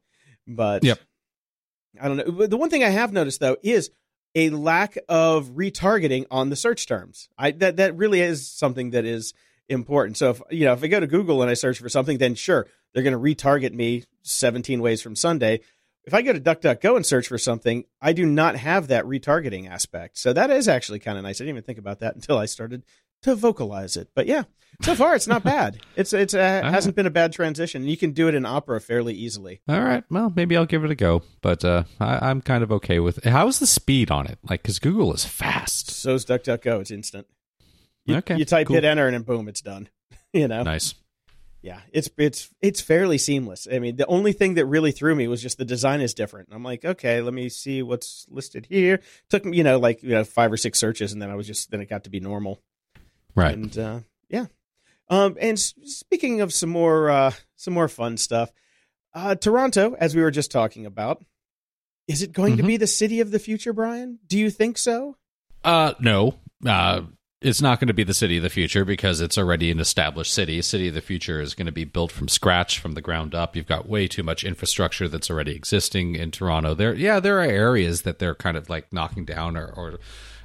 but 0.47 0.83
Yep. 0.83 0.99
I 2.01 2.07
don't 2.07 2.17
know. 2.17 2.47
The 2.47 2.57
one 2.57 2.69
thing 2.69 2.83
I 2.83 2.89
have 2.89 3.13
noticed 3.13 3.39
though 3.39 3.57
is 3.63 3.91
a 4.35 4.49
lack 4.49 4.97
of 5.07 5.49
retargeting 5.51 6.25
on 6.29 6.49
the 6.49 6.55
search 6.55 6.87
terms. 6.87 7.29
I 7.37 7.51
that 7.51 7.77
that 7.77 7.95
really 7.95 8.21
is 8.21 8.47
something 8.49 8.91
that 8.91 9.05
is 9.05 9.33
important. 9.67 10.17
So 10.17 10.31
if 10.31 10.41
you 10.51 10.65
know 10.65 10.73
if 10.73 10.83
I 10.83 10.87
go 10.87 10.99
to 10.99 11.07
Google 11.07 11.41
and 11.41 11.49
I 11.49 11.55
search 11.55 11.79
for 11.79 11.89
something, 11.89 12.17
then 12.17 12.35
sure 12.35 12.67
they're 12.93 13.03
going 13.03 13.13
to 13.13 13.19
retarget 13.19 13.73
me 13.73 14.03
17 14.23 14.81
ways 14.81 15.01
from 15.01 15.15
Sunday. 15.15 15.61
If 16.05 16.13
I 16.13 16.21
go 16.21 16.33
to 16.33 16.39
DuckDuckGo 16.39 16.95
and 16.95 17.05
search 17.05 17.27
for 17.27 17.37
something, 17.37 17.83
I 18.01 18.13
do 18.13 18.25
not 18.25 18.55
have 18.55 18.87
that 18.87 19.05
retargeting 19.05 19.69
aspect. 19.69 20.17
So 20.17 20.33
that 20.33 20.49
is 20.49 20.67
actually 20.67 20.99
kind 20.99 21.17
of 21.17 21.23
nice. 21.23 21.37
I 21.37 21.43
didn't 21.43 21.57
even 21.57 21.63
think 21.63 21.79
about 21.79 21.99
that 21.99 22.15
until 22.15 22.37
I 22.37 22.45
started 22.45 22.83
to 23.23 23.35
vocalize 23.35 23.95
it. 23.97 24.09
But 24.15 24.25
yeah, 24.25 24.43
so 24.81 24.95
far 24.95 25.13
it's 25.13 25.27
not 25.27 25.43
bad. 25.43 25.79
It's 25.95 26.13
it's 26.13 26.33
uh, 26.33 26.61
hasn't 26.63 26.95
been 26.95 27.05
a 27.05 27.11
bad 27.11 27.33
transition. 27.33 27.83
You 27.85 27.97
can 27.97 28.11
do 28.11 28.27
it 28.27 28.33
in 28.35 28.45
Opera 28.45 28.79
fairly 28.79 29.13
easily. 29.13 29.61
All 29.67 29.81
right. 29.81 30.03
Well, 30.09 30.31
maybe 30.35 30.55
I'll 30.55 30.65
give 30.65 30.83
it 30.85 30.91
a 30.91 30.95
go. 30.95 31.21
But 31.41 31.65
uh, 31.65 31.83
I, 31.99 32.29
I'm 32.29 32.41
kind 32.41 32.63
of 32.63 32.71
okay 32.71 32.99
with. 32.99 33.19
It. 33.19 33.25
How's 33.25 33.59
the 33.59 33.67
speed 33.67 34.09
on 34.09 34.25
it? 34.25 34.39
Like, 34.49 34.61
because 34.61 34.79
Google 34.79 35.13
is 35.13 35.25
fast. 35.25 35.91
So's 35.91 36.25
DuckDuckGo. 36.25 36.81
It's 36.81 36.91
instant. 36.91 37.27
You, 38.05 38.15
Okay, 38.17 38.37
you 38.37 38.45
type 38.45 38.67
cool. 38.67 38.75
hit 38.75 38.85
enter 38.85 39.07
and 39.07 39.25
boom, 39.25 39.47
it's 39.47 39.61
done. 39.61 39.89
you 40.33 40.47
know. 40.47 40.63
Nice. 40.63 40.95
Yeah, 41.61 41.81
it's 41.91 42.09
it's 42.17 42.49
it's 42.61 42.79
fairly 42.79 43.17
seamless. 43.17 43.67
I 43.69 43.79
mean, 43.79 43.97
the 43.97 44.05
only 44.07 44.31
thing 44.31 44.53
that 44.53 44.65
really 44.65 44.93
threw 44.93 45.13
me 45.13 45.27
was 45.27 45.41
just 45.41 45.57
the 45.57 45.65
design 45.65 45.99
is 45.99 46.13
different. 46.13 46.49
I'm 46.53 46.63
like, 46.63 46.85
okay, 46.85 47.19
let 47.21 47.33
me 47.33 47.49
see 47.49 47.81
what's 47.83 48.25
listed 48.29 48.65
here. 48.69 49.01
Took 49.29 49.43
me, 49.43 49.57
you 49.57 49.63
know, 49.65 49.77
like 49.77 50.01
you 50.01 50.11
know, 50.11 50.23
five 50.23 50.51
or 50.53 50.57
six 50.57 50.79
searches, 50.79 51.11
and 51.11 51.21
then 51.21 51.29
I 51.29 51.35
was 51.35 51.47
just 51.47 51.69
then 51.69 51.81
it 51.81 51.89
got 51.89 52.05
to 52.05 52.09
be 52.09 52.21
normal. 52.21 52.61
Right. 53.35 53.53
And 53.57 53.77
uh, 53.77 53.99
yeah, 54.29 54.45
um, 55.09 55.35
and 55.39 55.59
speaking 55.59 56.39
of 56.39 56.53
some 56.53 56.69
more 56.69 57.09
uh, 57.09 57.31
some 57.57 57.73
more 57.73 57.89
fun 57.89 58.15
stuff, 58.15 58.53
uh, 59.13 59.35
Toronto, 59.35 59.95
as 59.99 60.15
we 60.15 60.21
were 60.21 60.31
just 60.31 60.51
talking 60.51 60.85
about, 60.85 61.25
is 62.07 62.21
it 62.21 62.31
going 62.31 62.55
to 62.55 62.63
Mhm. 62.63 62.67
be 62.67 62.77
the 62.77 62.87
city 62.87 63.19
of 63.19 63.31
the 63.31 63.39
future, 63.39 63.73
Brian? 63.73 64.19
Do 64.25 64.37
you 64.39 64.49
think 64.49 64.77
so? 64.77 65.17
Uh, 65.65 65.93
no. 65.99 66.35
Uh, 66.65 67.01
it's 67.41 67.61
not 67.61 67.79
going 67.79 67.87
to 67.87 67.93
be 67.93 68.03
the 68.03 68.13
city 68.13 68.37
of 68.37 68.43
the 68.43 68.49
future 68.49 68.83
because 68.83 69.21
it's 69.21 69.37
already 69.37 69.71
an 69.71 69.79
established 69.79 70.33
city. 70.33 70.61
City 70.61 70.89
of 70.89 70.93
the 70.93 71.01
future 71.01 71.39
is 71.39 71.53
going 71.53 71.67
to 71.67 71.71
be 71.71 71.85
built 71.85 72.11
from 72.11 72.27
scratch, 72.27 72.79
from 72.79 72.93
the 72.93 73.01
ground 73.01 73.33
up. 73.33 73.55
You've 73.55 73.65
got 73.65 73.87
way 73.87 74.07
too 74.09 74.23
much 74.23 74.43
infrastructure 74.43 75.07
that's 75.07 75.29
already 75.29 75.55
existing 75.55 76.15
in 76.15 76.31
Toronto. 76.31 76.73
There, 76.73 76.93
yeah, 76.93 77.21
there 77.21 77.39
are 77.39 77.43
areas 77.43 78.01
that 78.01 78.19
they're 78.19 78.35
kind 78.35 78.57
of 78.57 78.69
like 78.69 78.91
knocking 78.91 79.23
down 79.23 79.55
or, 79.55 79.67
or 79.67 79.99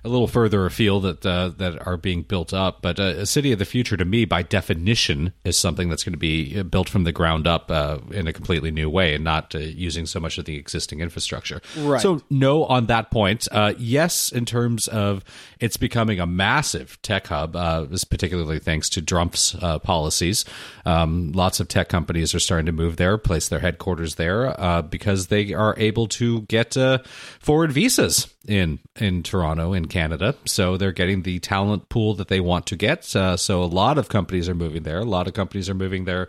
a 0.05 0.09
little 0.09 0.27
further 0.27 0.67
afield 0.67 1.05
that 1.05 1.25
uh, 1.25 1.49
that 1.57 1.87
are 1.87 1.97
being 1.97 2.23
built 2.23 2.53
up. 2.53 2.83
But 2.83 3.01
uh, 3.01 3.15
a 3.17 3.27
city 3.27 3.53
of 3.53 3.59
the 3.59 3.65
future, 3.65 3.97
to 3.97 4.05
me, 4.05 4.25
by 4.25 4.43
definition, 4.43 5.33
is 5.45 5.57
something 5.57 5.89
that's 5.89 6.05
going 6.05 6.13
to 6.13 6.19
be 6.19 6.59
uh, 6.59 6.63
built 6.63 6.89
from 6.89 7.05
the 7.05 7.13
ground 7.13 7.47
up 7.47 7.71
uh, 7.71 7.99
in 8.11 8.27
a 8.27 8.33
completely 8.33 8.71
new 8.71 8.91
way 8.91 9.15
and 9.15 9.25
not 9.25 9.55
uh, 9.55 9.59
using 9.59 10.07
so 10.07 10.21
much 10.21 10.37
of 10.37 10.45
the 10.45 10.57
existing 10.57 11.01
infrastructure. 11.01 11.61
Right. 11.79 12.01
So, 12.01 12.21
no, 12.29 12.65
on 12.65 12.87
that 12.87 13.11
point, 13.11 13.49
uh, 13.51 13.75
yes, 13.79 14.31
in 14.31 14.45
terms 14.45 14.89
of 14.89 15.25
it's 15.59 15.77
becoming 15.79 16.21
a 16.21 16.27
massive 16.27 17.01
tech 17.01 17.29
hub, 17.29 17.57
uh, 17.57 17.87
particularly 18.11 18.59
thanks 18.59 18.91
to 18.91 19.03
Trump's 19.03 19.55
uh, 19.55 19.79
policies. 19.79 20.45
Um, 20.85 21.33
lots 21.33 21.61
of 21.61 21.69
tech 21.69 21.89
companies 21.89 22.35
are 22.35 22.41
starting 22.41 22.67
to 22.67 22.73
move 22.73 22.97
there, 22.97 23.17
place 23.17 23.49
their 23.49 23.61
headquarters 23.61 24.17
there 24.17 24.61
uh, 24.61 24.83
because 24.83 25.29
they 25.29 25.55
are 25.55 25.75
able 25.79 26.07
to 26.09 26.43
get 26.43 26.77
uh, 26.77 26.99
forward 27.41 27.73
visas 27.73 28.34
in 28.47 28.79
in 28.97 29.23
Toronto 29.23 29.73
in 29.73 29.87
Canada. 29.87 30.35
So 30.45 30.77
they're 30.77 30.93
getting 30.93 31.23
the 31.23 31.39
talent 31.39 31.89
pool 31.89 32.15
that 32.15 32.29
they 32.29 32.41
want 32.41 32.67
to 32.67 32.77
get. 32.77 33.15
Uh, 33.15 33.37
so 33.37 33.63
a 33.63 33.67
lot 33.67 33.99
of 33.99 34.09
companies 34.09 34.49
are 34.49 34.55
moving 34.55 34.83
there. 34.83 34.99
A 34.99 35.05
lot 35.05 35.27
of 35.27 35.35
companies 35.35 35.69
are 35.69 35.75
moving 35.75 36.05
their 36.05 36.29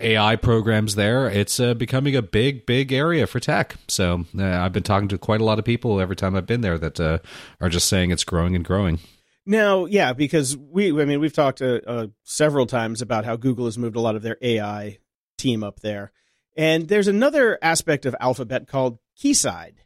AI 0.00 0.36
programs 0.36 0.94
there. 0.94 1.28
It's 1.28 1.60
uh, 1.60 1.74
becoming 1.74 2.16
a 2.16 2.22
big, 2.22 2.66
big 2.66 2.92
area 2.92 3.26
for 3.26 3.40
tech. 3.40 3.76
So 3.88 4.24
uh, 4.36 4.44
I've 4.44 4.72
been 4.72 4.82
talking 4.82 5.08
to 5.08 5.18
quite 5.18 5.40
a 5.40 5.44
lot 5.44 5.58
of 5.58 5.64
people 5.64 6.00
every 6.00 6.16
time 6.16 6.34
I've 6.34 6.46
been 6.46 6.60
there 6.60 6.78
that 6.78 6.98
uh, 6.98 7.18
are 7.60 7.68
just 7.68 7.88
saying 7.88 8.10
it's 8.10 8.24
growing 8.24 8.56
and 8.56 8.64
growing. 8.64 8.98
Now, 9.44 9.86
yeah, 9.86 10.12
because 10.12 10.56
we, 10.56 10.88
I 11.00 11.04
mean, 11.04 11.20
we've 11.20 11.32
talked 11.32 11.60
uh, 11.62 11.80
uh, 11.86 12.06
several 12.22 12.66
times 12.66 13.02
about 13.02 13.24
how 13.24 13.36
Google 13.36 13.64
has 13.64 13.78
moved 13.78 13.96
a 13.96 14.00
lot 14.00 14.14
of 14.14 14.22
their 14.22 14.38
AI 14.40 14.98
team 15.36 15.64
up 15.64 15.80
there. 15.80 16.12
And 16.56 16.88
there's 16.88 17.08
another 17.08 17.58
aspect 17.62 18.06
of 18.06 18.14
Alphabet 18.20 18.68
called 18.68 18.98
Quayside. 19.20 19.81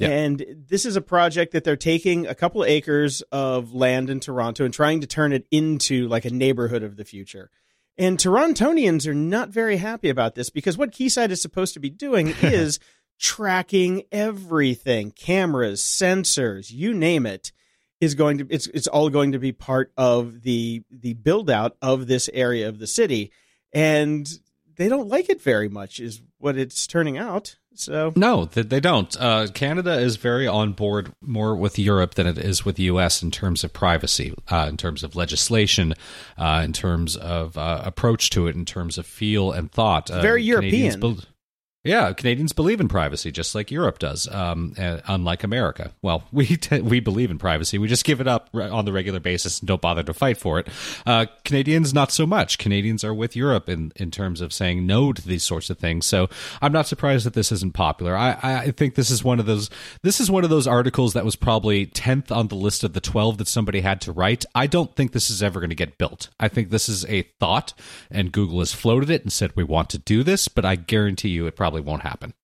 Yeah. 0.00 0.08
And 0.08 0.44
this 0.68 0.84
is 0.84 0.96
a 0.96 1.00
project 1.00 1.52
that 1.52 1.64
they're 1.64 1.76
taking 1.76 2.26
a 2.26 2.34
couple 2.34 2.62
of 2.62 2.68
acres 2.68 3.22
of 3.32 3.74
land 3.74 4.10
in 4.10 4.20
Toronto 4.20 4.64
and 4.64 4.74
trying 4.74 5.00
to 5.00 5.06
turn 5.06 5.32
it 5.32 5.46
into 5.50 6.08
like 6.08 6.24
a 6.24 6.30
neighborhood 6.30 6.82
of 6.82 6.96
the 6.96 7.04
future. 7.04 7.50
And 7.98 8.18
Torontonians 8.18 9.06
are 9.06 9.14
not 9.14 9.50
very 9.50 9.76
happy 9.76 10.08
about 10.08 10.34
this 10.34 10.48
because 10.50 10.78
what 10.78 10.94
Quayside 10.94 11.30
is 11.30 11.42
supposed 11.42 11.74
to 11.74 11.80
be 11.80 11.90
doing 11.90 12.28
is 12.42 12.78
tracking 13.18 14.04
everything 14.10 15.10
cameras, 15.10 15.82
sensors, 15.82 16.70
you 16.70 16.94
name 16.94 17.26
it 17.26 17.52
is 18.00 18.14
going 18.14 18.38
to 18.38 18.46
it's 18.48 18.66
it's 18.68 18.86
all 18.86 19.10
going 19.10 19.32
to 19.32 19.38
be 19.38 19.52
part 19.52 19.92
of 19.96 20.42
the 20.42 20.82
the 20.90 21.14
build 21.14 21.50
out 21.50 21.76
of 21.82 22.06
this 22.06 22.30
area 22.32 22.68
of 22.68 22.78
the 22.78 22.86
city 22.86 23.30
and 23.72 24.40
they 24.76 24.88
don't 24.88 25.08
like 25.08 25.28
it 25.28 25.42
very 25.42 25.68
much 25.68 26.00
is 26.00 26.22
what 26.40 26.56
it's 26.56 26.86
turning 26.86 27.16
out 27.16 27.56
so 27.74 28.12
No, 28.16 28.44
they 28.44 28.80
don't. 28.80 29.16
Uh, 29.18 29.46
Canada 29.54 29.98
is 29.98 30.16
very 30.16 30.46
on 30.46 30.72
board 30.72 31.12
more 31.22 31.54
with 31.56 31.78
Europe 31.78 32.14
than 32.14 32.26
it 32.26 32.36
is 32.36 32.64
with 32.64 32.76
the 32.76 32.84
U.S. 32.84 33.22
in 33.22 33.30
terms 33.30 33.64
of 33.64 33.72
privacy, 33.72 34.34
uh, 34.48 34.66
in 34.68 34.76
terms 34.76 35.02
of 35.02 35.16
legislation, 35.16 35.94
uh, 36.36 36.62
in 36.64 36.72
terms 36.72 37.16
of 37.16 37.56
uh, 37.56 37.82
approach 37.84 38.30
to 38.30 38.48
it, 38.48 38.56
in 38.56 38.64
terms 38.64 38.98
of 38.98 39.06
feel 39.06 39.52
and 39.52 39.70
thought. 39.70 40.10
Uh, 40.10 40.20
Very 40.20 40.42
European. 40.42 41.00
Yeah, 41.82 42.12
Canadians 42.12 42.52
believe 42.52 42.78
in 42.78 42.88
privacy 42.88 43.32
just 43.32 43.54
like 43.54 43.70
Europe 43.70 43.98
does, 43.98 44.28
um, 44.28 44.74
uh, 44.78 45.00
unlike 45.06 45.42
America. 45.42 45.92
Well, 46.02 46.24
we 46.32 46.44
t- 46.46 46.82
we 46.82 47.00
believe 47.00 47.30
in 47.30 47.38
privacy. 47.38 47.78
We 47.78 47.88
just 47.88 48.04
give 48.04 48.20
it 48.20 48.28
up 48.28 48.50
on 48.54 48.84
the 48.84 48.92
regular 48.92 49.20
basis 49.20 49.60
and 49.60 49.68
don't 49.68 49.80
bother 49.80 50.02
to 50.02 50.12
fight 50.12 50.36
for 50.36 50.58
it. 50.58 50.68
Uh, 51.06 51.26
Canadians, 51.44 51.94
not 51.94 52.12
so 52.12 52.26
much. 52.26 52.58
Canadians 52.58 53.02
are 53.02 53.14
with 53.14 53.34
Europe 53.34 53.68
in, 53.68 53.92
in 53.96 54.10
terms 54.10 54.42
of 54.42 54.52
saying 54.52 54.86
no 54.86 55.12
to 55.14 55.26
these 55.26 55.42
sorts 55.42 55.70
of 55.70 55.78
things. 55.78 56.06
So 56.06 56.28
I'm 56.60 56.72
not 56.72 56.86
surprised 56.86 57.24
that 57.24 57.32
this 57.32 57.50
isn't 57.50 57.72
popular. 57.72 58.14
I, 58.14 58.36
I 58.42 58.70
think 58.72 58.94
this 58.94 59.10
is 59.10 59.24
one 59.24 59.40
of 59.40 59.46
those 59.46 59.70
this 60.02 60.20
is 60.20 60.30
one 60.30 60.44
of 60.44 60.50
those 60.50 60.66
articles 60.66 61.14
that 61.14 61.24
was 61.24 61.36
probably 61.36 61.86
10th 61.86 62.30
on 62.30 62.48
the 62.48 62.56
list 62.56 62.84
of 62.84 62.92
the 62.92 63.00
12 63.00 63.38
that 63.38 63.48
somebody 63.48 63.80
had 63.80 64.02
to 64.02 64.12
write. 64.12 64.44
I 64.54 64.66
don't 64.66 64.94
think 64.94 65.12
this 65.12 65.30
is 65.30 65.42
ever 65.42 65.60
going 65.60 65.70
to 65.70 65.76
get 65.76 65.96
built. 65.96 66.28
I 66.38 66.48
think 66.48 66.68
this 66.68 66.90
is 66.90 67.06
a 67.06 67.22
thought, 67.22 67.72
and 68.10 68.32
Google 68.32 68.58
has 68.58 68.74
floated 68.74 69.08
it 69.08 69.22
and 69.22 69.32
said 69.32 69.52
we 69.56 69.64
want 69.64 69.88
to 69.90 69.98
do 69.98 70.22
this, 70.22 70.48
but 70.48 70.66
I 70.66 70.76
guarantee 70.76 71.30
you 71.30 71.46
it 71.46 71.56
probably 71.56 71.69
won't 71.78 72.02
happen. 72.02 72.34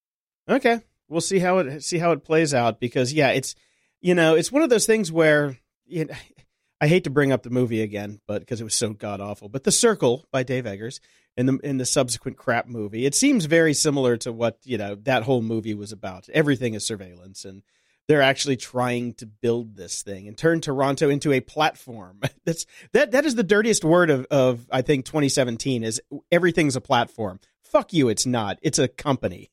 okay 0.48 0.80
we'll 1.08 1.20
see 1.20 1.38
how 1.38 1.58
it 1.58 1.82
see 1.82 1.98
how 1.98 2.12
it 2.12 2.24
plays 2.24 2.54
out 2.54 2.80
because 2.80 3.12
yeah 3.12 3.30
it's 3.30 3.54
you 4.00 4.14
know 4.14 4.34
it's 4.34 4.52
one 4.52 4.62
of 4.62 4.70
those 4.70 4.86
things 4.86 5.10
where 5.10 5.56
you 5.86 6.04
know, 6.04 6.14
I 6.80 6.88
hate 6.88 7.04
to 7.04 7.10
bring 7.10 7.32
up 7.32 7.42
the 7.42 7.50
movie 7.50 7.82
again 7.82 8.20
but 8.26 8.40
because 8.40 8.60
it 8.60 8.64
was 8.64 8.74
so 8.74 8.92
god 8.92 9.20
awful 9.20 9.48
but 9.48 9.64
The 9.64 9.72
Circle 9.72 10.26
by 10.30 10.42
Dave 10.42 10.66
Eggers 10.66 11.00
in 11.36 11.46
the 11.46 11.58
in 11.64 11.78
the 11.78 11.86
subsequent 11.86 12.36
crap 12.36 12.66
movie 12.66 13.06
it 13.06 13.14
seems 13.14 13.46
very 13.46 13.74
similar 13.74 14.16
to 14.18 14.32
what 14.32 14.58
you 14.64 14.78
know 14.78 14.94
that 14.94 15.24
whole 15.24 15.42
movie 15.42 15.74
was 15.74 15.92
about 15.92 16.28
everything 16.32 16.74
is 16.74 16.86
surveillance 16.86 17.44
and 17.44 17.62
they're 18.08 18.22
actually 18.22 18.56
trying 18.56 19.14
to 19.14 19.26
build 19.26 19.76
this 19.76 20.02
thing 20.02 20.28
and 20.28 20.38
turn 20.38 20.60
Toronto 20.60 21.08
into 21.08 21.32
a 21.32 21.40
platform. 21.40 22.20
That's 22.44 22.66
that 22.92 23.10
that 23.12 23.26
is 23.26 23.34
the 23.34 23.42
dirtiest 23.42 23.84
word 23.84 24.10
of 24.10 24.26
of 24.30 24.66
I 24.70 24.82
think 24.82 25.04
2017 25.06 25.82
is 25.82 26.00
everything's 26.30 26.76
a 26.76 26.80
platform. 26.80 27.40
Fuck 27.70 27.92
you, 27.92 28.08
it's 28.08 28.26
not. 28.26 28.58
It's 28.62 28.78
a 28.78 28.88
company. 28.88 29.50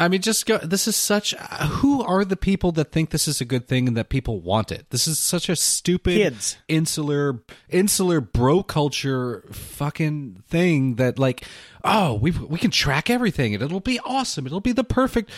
I 0.00 0.08
mean, 0.08 0.22
just 0.22 0.46
go. 0.46 0.56
This 0.56 0.88
is 0.88 0.96
such. 0.96 1.34
Uh, 1.34 1.66
who 1.66 2.02
are 2.02 2.24
the 2.24 2.36
people 2.36 2.72
that 2.72 2.90
think 2.90 3.10
this 3.10 3.28
is 3.28 3.42
a 3.42 3.44
good 3.44 3.68
thing 3.68 3.86
and 3.86 3.94
that 3.98 4.08
people 4.08 4.40
want 4.40 4.72
it? 4.72 4.86
This 4.88 5.06
is 5.06 5.18
such 5.18 5.50
a 5.50 5.56
stupid, 5.56 6.14
Kids. 6.14 6.56
insular, 6.68 7.42
insular 7.68 8.22
bro 8.22 8.62
culture 8.62 9.44
fucking 9.52 10.42
thing 10.48 10.94
that 10.94 11.18
like, 11.18 11.44
oh, 11.84 12.14
we 12.14 12.30
we 12.30 12.58
can 12.58 12.70
track 12.70 13.10
everything 13.10 13.52
and 13.52 13.62
it'll 13.62 13.78
be 13.78 14.00
awesome. 14.02 14.46
It'll 14.46 14.60
be 14.62 14.72
the 14.72 14.84
perfect, 14.84 15.30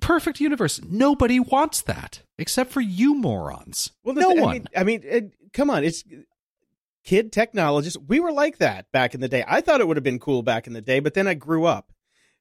perfect 0.00 0.40
universe. 0.40 0.80
Nobody 0.82 1.38
wants 1.38 1.80
that 1.82 2.22
except 2.38 2.72
for 2.72 2.80
you 2.80 3.14
morons. 3.14 3.92
Well, 4.02 4.16
no 4.16 4.30
one. 4.30 4.38
I 4.38 4.52
mean, 4.52 4.66
I 4.78 4.82
mean 4.82 5.00
it, 5.04 5.32
come 5.52 5.70
on, 5.70 5.84
it's 5.84 6.02
kid 7.04 7.32
technologists. 7.32 7.98
We 8.06 8.20
were 8.20 8.32
like 8.32 8.58
that 8.58 8.90
back 8.92 9.14
in 9.14 9.20
the 9.20 9.28
day. 9.28 9.44
I 9.46 9.60
thought 9.60 9.80
it 9.80 9.88
would 9.88 9.96
have 9.96 10.04
been 10.04 10.18
cool 10.18 10.42
back 10.42 10.66
in 10.66 10.72
the 10.72 10.80
day, 10.82 11.00
but 11.00 11.14
then 11.14 11.26
I 11.26 11.34
grew 11.34 11.64
up 11.64 11.92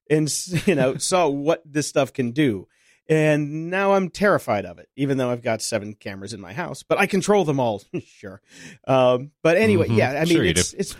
and 0.09 0.29
you 0.67 0.75
know 0.75 0.97
saw 0.97 1.27
what 1.27 1.61
this 1.65 1.87
stuff 1.87 2.13
can 2.13 2.31
do. 2.31 2.67
And 3.09 3.69
now 3.69 3.93
I'm 3.93 4.09
terrified 4.09 4.65
of 4.65 4.79
it, 4.79 4.89
even 4.97 5.17
though 5.17 5.29
I've 5.29 5.41
got 5.41 5.61
seven 5.61 5.93
cameras 5.93 6.33
in 6.33 6.41
my 6.41 6.51
house, 6.51 6.83
but 6.83 6.97
I 6.99 7.05
control 7.05 7.45
them 7.45 7.57
all. 7.57 7.81
sure. 8.05 8.41
Um, 8.85 9.31
but 9.41 9.55
anyway, 9.55 9.87
Mhm. 9.87 9.95
yeah, 9.97 10.11
I 10.11 10.25
mean, 10.25 10.33
Sure 10.35 10.43
it's, 10.43 10.73
it's 10.73 10.93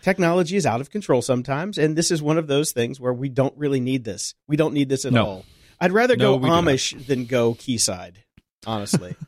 technology 0.00 0.54
is 0.54 0.66
out 0.66 0.80
of 0.80 0.90
control 0.90 1.20
sometimes. 1.20 1.76
And 1.76 1.96
this 1.96 2.12
is 2.12 2.22
one 2.22 2.38
of 2.38 2.46
those 2.46 2.70
things 2.70 3.00
where 3.00 3.12
we 3.12 3.28
don't 3.28 3.56
really 3.56 3.80
need 3.80 4.04
this. 4.04 4.36
We 4.46 4.56
don't 4.56 4.72
need 4.72 4.88
this 4.88 5.04
at 5.04 5.12
No. 5.12 5.26
all. 5.26 5.44
I'd 5.80 5.90
rather 5.90 6.14
No, 6.16 6.34
go 6.34 6.36
we 6.36 6.42
do 6.44 6.54
not. 6.54 6.62
Amish 6.64 7.06
than 7.08 7.24
go 7.24 7.54
Quayside, 7.54 8.22
honestly. 8.64 9.16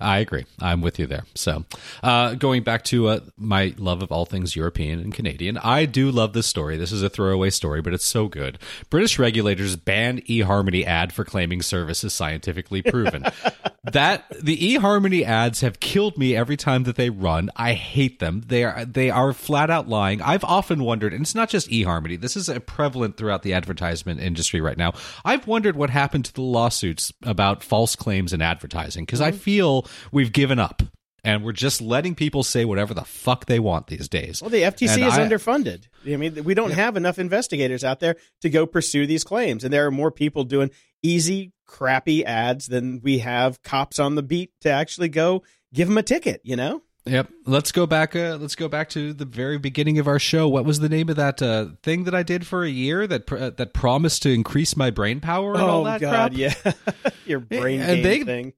I 0.00 0.18
agree. 0.18 0.46
I'm 0.60 0.80
with 0.80 0.98
you 0.98 1.06
there. 1.06 1.24
So, 1.34 1.64
uh, 2.02 2.34
going 2.34 2.62
back 2.62 2.84
to 2.84 3.08
uh, 3.08 3.20
my 3.36 3.74
love 3.78 4.02
of 4.02 4.12
all 4.12 4.26
things 4.26 4.54
European 4.54 5.00
and 5.00 5.12
Canadian, 5.12 5.58
I 5.58 5.86
do 5.86 6.10
love 6.10 6.32
this 6.34 6.46
story. 6.46 6.76
This 6.76 6.92
is 6.92 7.02
a 7.02 7.08
throwaway 7.08 7.50
story, 7.50 7.82
but 7.82 7.92
it's 7.92 8.04
so 8.04 8.28
good. 8.28 8.58
British 8.90 9.18
regulators 9.18 9.74
ban 9.76 10.20
eHarmony 10.22 10.84
ad 10.84 11.12
for 11.12 11.24
claiming 11.24 11.62
service 11.62 12.04
is 12.04 12.14
scientifically 12.14 12.80
proven. 12.82 13.24
that 13.92 14.24
the 14.40 14.56
eHarmony 14.56 15.24
ads 15.24 15.62
have 15.62 15.80
killed 15.80 16.16
me 16.16 16.36
every 16.36 16.56
time 16.56 16.84
that 16.84 16.96
they 16.96 17.10
run. 17.10 17.50
I 17.56 17.72
hate 17.72 18.18
them. 18.18 18.44
They 18.46 18.64
are 18.64 18.84
they 18.84 19.10
are 19.10 19.32
flat 19.32 19.70
out 19.70 19.88
lying. 19.88 20.22
I've 20.22 20.44
often 20.44 20.84
wondered, 20.84 21.12
and 21.12 21.22
it's 21.22 21.34
not 21.34 21.48
just 21.48 21.68
eHarmony. 21.70 22.20
This 22.20 22.36
is 22.36 22.50
prevalent 22.66 23.16
throughout 23.16 23.42
the 23.42 23.54
advertisement 23.54 24.20
industry 24.20 24.60
right 24.60 24.76
now. 24.76 24.92
I've 25.24 25.46
wondered 25.46 25.76
what 25.76 25.90
happened 25.90 26.26
to 26.26 26.34
the 26.34 26.42
lawsuits 26.42 27.12
about 27.22 27.62
false 27.62 27.96
claims 27.96 28.32
in 28.32 28.42
advertising 28.42 29.04
because 29.04 29.20
I 29.20 29.32
feel 29.32 29.87
we've 30.12 30.32
given 30.32 30.58
up 30.58 30.82
and 31.24 31.44
we're 31.44 31.52
just 31.52 31.80
letting 31.80 32.14
people 32.14 32.42
say 32.42 32.64
whatever 32.64 32.94
the 32.94 33.04
fuck 33.04 33.46
they 33.46 33.58
want 33.58 33.88
these 33.88 34.08
days. 34.08 34.40
Well, 34.40 34.50
the 34.50 34.62
FTC 34.62 34.94
And 34.94 35.02
is 35.04 35.14
I- 35.18 35.26
underfunded. 35.28 35.88
I 36.06 36.16
mean, 36.16 36.44
we 36.44 36.54
don't 36.54 36.70
have 36.70 36.96
enough 36.96 37.18
investigators 37.18 37.82
out 37.84 38.00
there 38.00 38.16
to 38.42 38.48
go 38.50 38.66
pursue 38.66 39.06
these 39.06 39.24
claims, 39.24 39.64
and 39.64 39.72
there 39.72 39.86
are 39.86 39.90
more 39.90 40.10
people 40.12 40.44
doing 40.44 40.70
easy, 41.02 41.52
crappy 41.66 42.24
ads 42.24 42.66
than 42.66 43.00
we 43.02 43.18
have 43.18 43.62
cops 43.62 43.98
on 43.98 44.14
the 44.14 44.22
beat 44.22 44.52
to 44.62 44.70
actually 44.70 45.08
go 45.08 45.42
give 45.74 45.88
them 45.88 45.98
a 45.98 46.02
ticket. 46.02 46.40
You 46.44 46.56
know? 46.56 46.82
Yep. 47.04 47.28
Let's 47.46 47.72
go 47.72 47.86
back. 47.86 48.14
Uh, 48.14 48.36
let's 48.40 48.54
go 48.54 48.68
back 48.68 48.88
to 48.90 49.12
the 49.14 49.24
very 49.24 49.56
beginning 49.58 49.98
of 49.98 50.06
our 50.06 50.18
show. 50.18 50.46
What 50.48 50.64
was 50.66 50.80
the 50.80 50.88
name 50.90 51.08
of 51.08 51.16
that 51.16 51.40
uh, 51.42 51.68
thing 51.82 52.04
that 52.04 52.14
I 52.14 52.22
did 52.22 52.46
for 52.46 52.64
a 52.64 52.68
year 52.68 53.06
that 53.06 53.26
pr- 53.26 53.36
uh, 53.38 53.50
that 53.50 53.72
promised 53.72 54.22
to 54.24 54.30
increase 54.32 54.76
my 54.76 54.90
brain 54.90 55.20
power 55.20 55.54
and 55.54 55.62
all 55.62 55.80
oh 55.82 55.84
that 55.84 56.00
God, 56.02 56.32
crap? 56.32 56.32
yeah, 56.34 56.72
your 57.26 57.40
brain 57.40 57.80
And 57.80 58.02
game 58.02 58.02
they- 58.02 58.24
thing. 58.24 58.52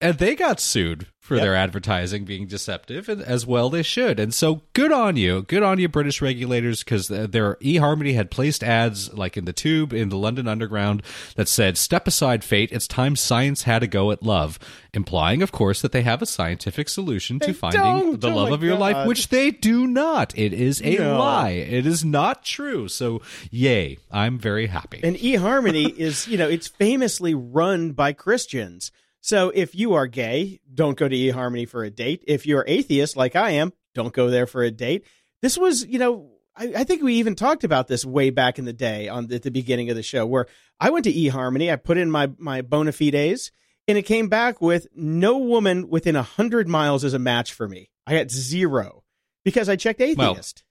And 0.00 0.18
they 0.18 0.34
got 0.34 0.60
sued 0.60 1.06
for 1.20 1.36
Yep. 1.36 1.42
their 1.44 1.54
advertising 1.54 2.24
being 2.24 2.46
deceptive, 2.48 3.08
and 3.08 3.22
as 3.22 3.46
well 3.46 3.70
they 3.70 3.84
should. 3.84 4.18
And 4.18 4.34
so, 4.34 4.62
good 4.72 4.90
on 4.90 5.16
you, 5.16 5.42
good 5.42 5.62
on 5.62 5.78
you, 5.78 5.88
British 5.88 6.20
regulators, 6.20 6.82
because 6.82 7.06
their 7.06 7.54
eHarmony 7.62 8.14
had 8.14 8.28
placed 8.30 8.64
ads 8.64 9.12
like 9.14 9.36
in 9.36 9.44
the 9.44 9.52
tube 9.52 9.92
in 9.92 10.08
the 10.08 10.16
London 10.16 10.48
Underground 10.48 11.00
that 11.36 11.48
said, 11.48 11.78
"Step 11.78 12.08
aside, 12.08 12.42
fate. 12.42 12.70
It's 12.72 12.88
time 12.88 13.14
science 13.14 13.62
had 13.62 13.84
a 13.84 13.86
go 13.86 14.10
at 14.10 14.24
love," 14.24 14.58
implying, 14.92 15.42
of 15.42 15.52
course, 15.52 15.80
that 15.80 15.92
they 15.92 16.02
have 16.02 16.22
a 16.22 16.26
scientific 16.26 16.88
solution 16.88 17.38
They 17.38 17.46
to 17.46 17.54
finding 17.54 18.18
the 18.18 18.28
Oh 18.30 18.34
love 18.36 18.50
of 18.52 18.64
your 18.64 18.76
life, 18.76 19.06
which 19.06 19.28
they 19.28 19.52
do 19.52 19.86
not. 19.86 20.36
It 20.36 20.52
is 20.52 20.82
a 20.82 20.96
No. 20.96 21.18
lie. 21.20 21.50
It 21.50 21.86
is 21.86 22.04
not 22.04 22.44
true. 22.44 22.88
So, 22.88 23.22
yay! 23.50 23.98
I'm 24.10 24.38
very 24.40 24.66
happy. 24.66 25.00
And 25.04 25.16
eHarmony 25.16 25.96
is, 25.96 26.26
you 26.26 26.36
know, 26.36 26.48
it's 26.48 26.66
famously 26.66 27.32
run 27.32 27.92
by 27.92 28.12
Christians. 28.12 28.90
So 29.22 29.50
if 29.54 29.74
you 29.74 29.94
are 29.94 30.08
gay, 30.08 30.60
don't 30.74 30.98
go 30.98 31.08
to 31.08 31.16
eHarmony 31.16 31.68
for 31.68 31.84
a 31.84 31.90
date. 31.90 32.24
If 32.26 32.44
you're 32.44 32.64
atheist 32.66 33.16
like 33.16 33.36
I 33.36 33.52
am, 33.52 33.72
don't 33.94 34.12
go 34.12 34.28
there 34.28 34.46
for 34.46 34.62
a 34.62 34.70
date. 34.70 35.06
This 35.40 35.56
was, 35.56 35.86
you 35.86 35.98
know, 36.00 36.32
I, 36.56 36.72
I 36.78 36.84
think 36.84 37.02
we 37.02 37.14
even 37.14 37.36
talked 37.36 37.62
about 37.62 37.86
this 37.86 38.04
way 38.04 38.30
back 38.30 38.58
in 38.58 38.64
the 38.64 38.72
day 38.72 39.08
on 39.08 39.28
the, 39.28 39.36
at 39.36 39.42
the 39.42 39.50
beginning 39.50 39.90
of 39.90 39.96
the 39.96 40.02
show 40.02 40.26
where 40.26 40.48
I 40.80 40.90
went 40.90 41.04
to 41.04 41.12
eHarmony, 41.12 41.72
I 41.72 41.76
put 41.76 41.98
in 41.98 42.10
my 42.10 42.30
my 42.36 42.62
bona 42.62 42.90
fides, 42.92 43.52
and 43.86 43.96
it 43.96 44.02
came 44.02 44.28
back 44.28 44.60
with 44.60 44.88
no 44.94 45.38
woman 45.38 45.88
within 45.88 46.16
a 46.16 46.22
hundred 46.22 46.68
miles 46.68 47.04
as 47.04 47.14
a 47.14 47.18
match 47.18 47.52
for 47.52 47.68
me. 47.68 47.90
I 48.06 48.16
got 48.16 48.30
zero 48.30 49.04
because 49.44 49.68
I 49.68 49.76
checked 49.76 50.00
atheist. 50.00 50.64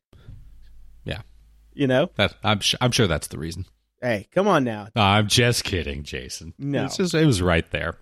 yeah, 1.05 1.21
you 1.73 1.87
know, 1.87 2.09
that, 2.15 2.35
I'm 2.43 2.59
sh- 2.59 2.75
I'm 2.81 2.91
sure 2.91 3.07
that's 3.07 3.27
the 3.27 3.39
reason. 3.39 3.65
Hey, 4.01 4.27
come 4.33 4.47
on 4.47 4.63
now. 4.63 4.87
I'm 4.95 5.27
just 5.27 5.63
kidding, 5.63 6.03
Jason. 6.03 6.53
No. 6.57 6.85
it's 6.85 6.97
just 6.97 7.13
it 7.13 7.25
was 7.25 7.41
right 7.41 7.69
there. 7.71 7.95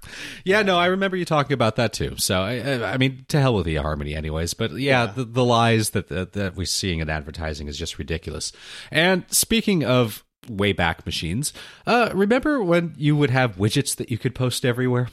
Yeah, 0.44 0.62
no, 0.62 0.78
I 0.78 0.88
remember 0.88 1.18
you 1.18 1.26
talking 1.26 1.54
about 1.54 1.76
that 1.76 1.94
too. 1.94 2.16
So 2.18 2.42
I, 2.42 2.94
I- 2.94 2.98
mean, 2.98 3.26
to 3.30 3.40
hell 3.40 3.56
with 3.56 3.66
the 3.66 3.76
harmony, 3.76 4.16
anyways. 4.16 4.54
But 4.54 4.72
yeah, 4.72 5.06
The, 5.08 5.26
the 5.26 5.44
lies 5.46 5.92
that, 5.92 6.08
that 6.10 6.34
that 6.34 6.56
we're 6.56 6.66
seeing 6.66 7.00
in 7.00 7.10
advertising 7.10 7.68
is 7.68 7.78
just 7.78 7.98
ridiculous. 8.00 8.52
And 8.92 9.24
speaking 9.30 9.84
of 9.84 10.24
way 10.50 10.72
back 10.74 11.06
machines, 11.06 11.54
uh, 11.86 12.10
remember 12.14 12.64
when 12.64 12.94
you 12.98 13.16
would 13.16 13.30
have 13.30 13.58
widgets 13.58 13.96
that 13.98 14.10
you 14.10 14.18
could 14.18 14.34
post 14.34 14.66
everywhere? 14.66 15.10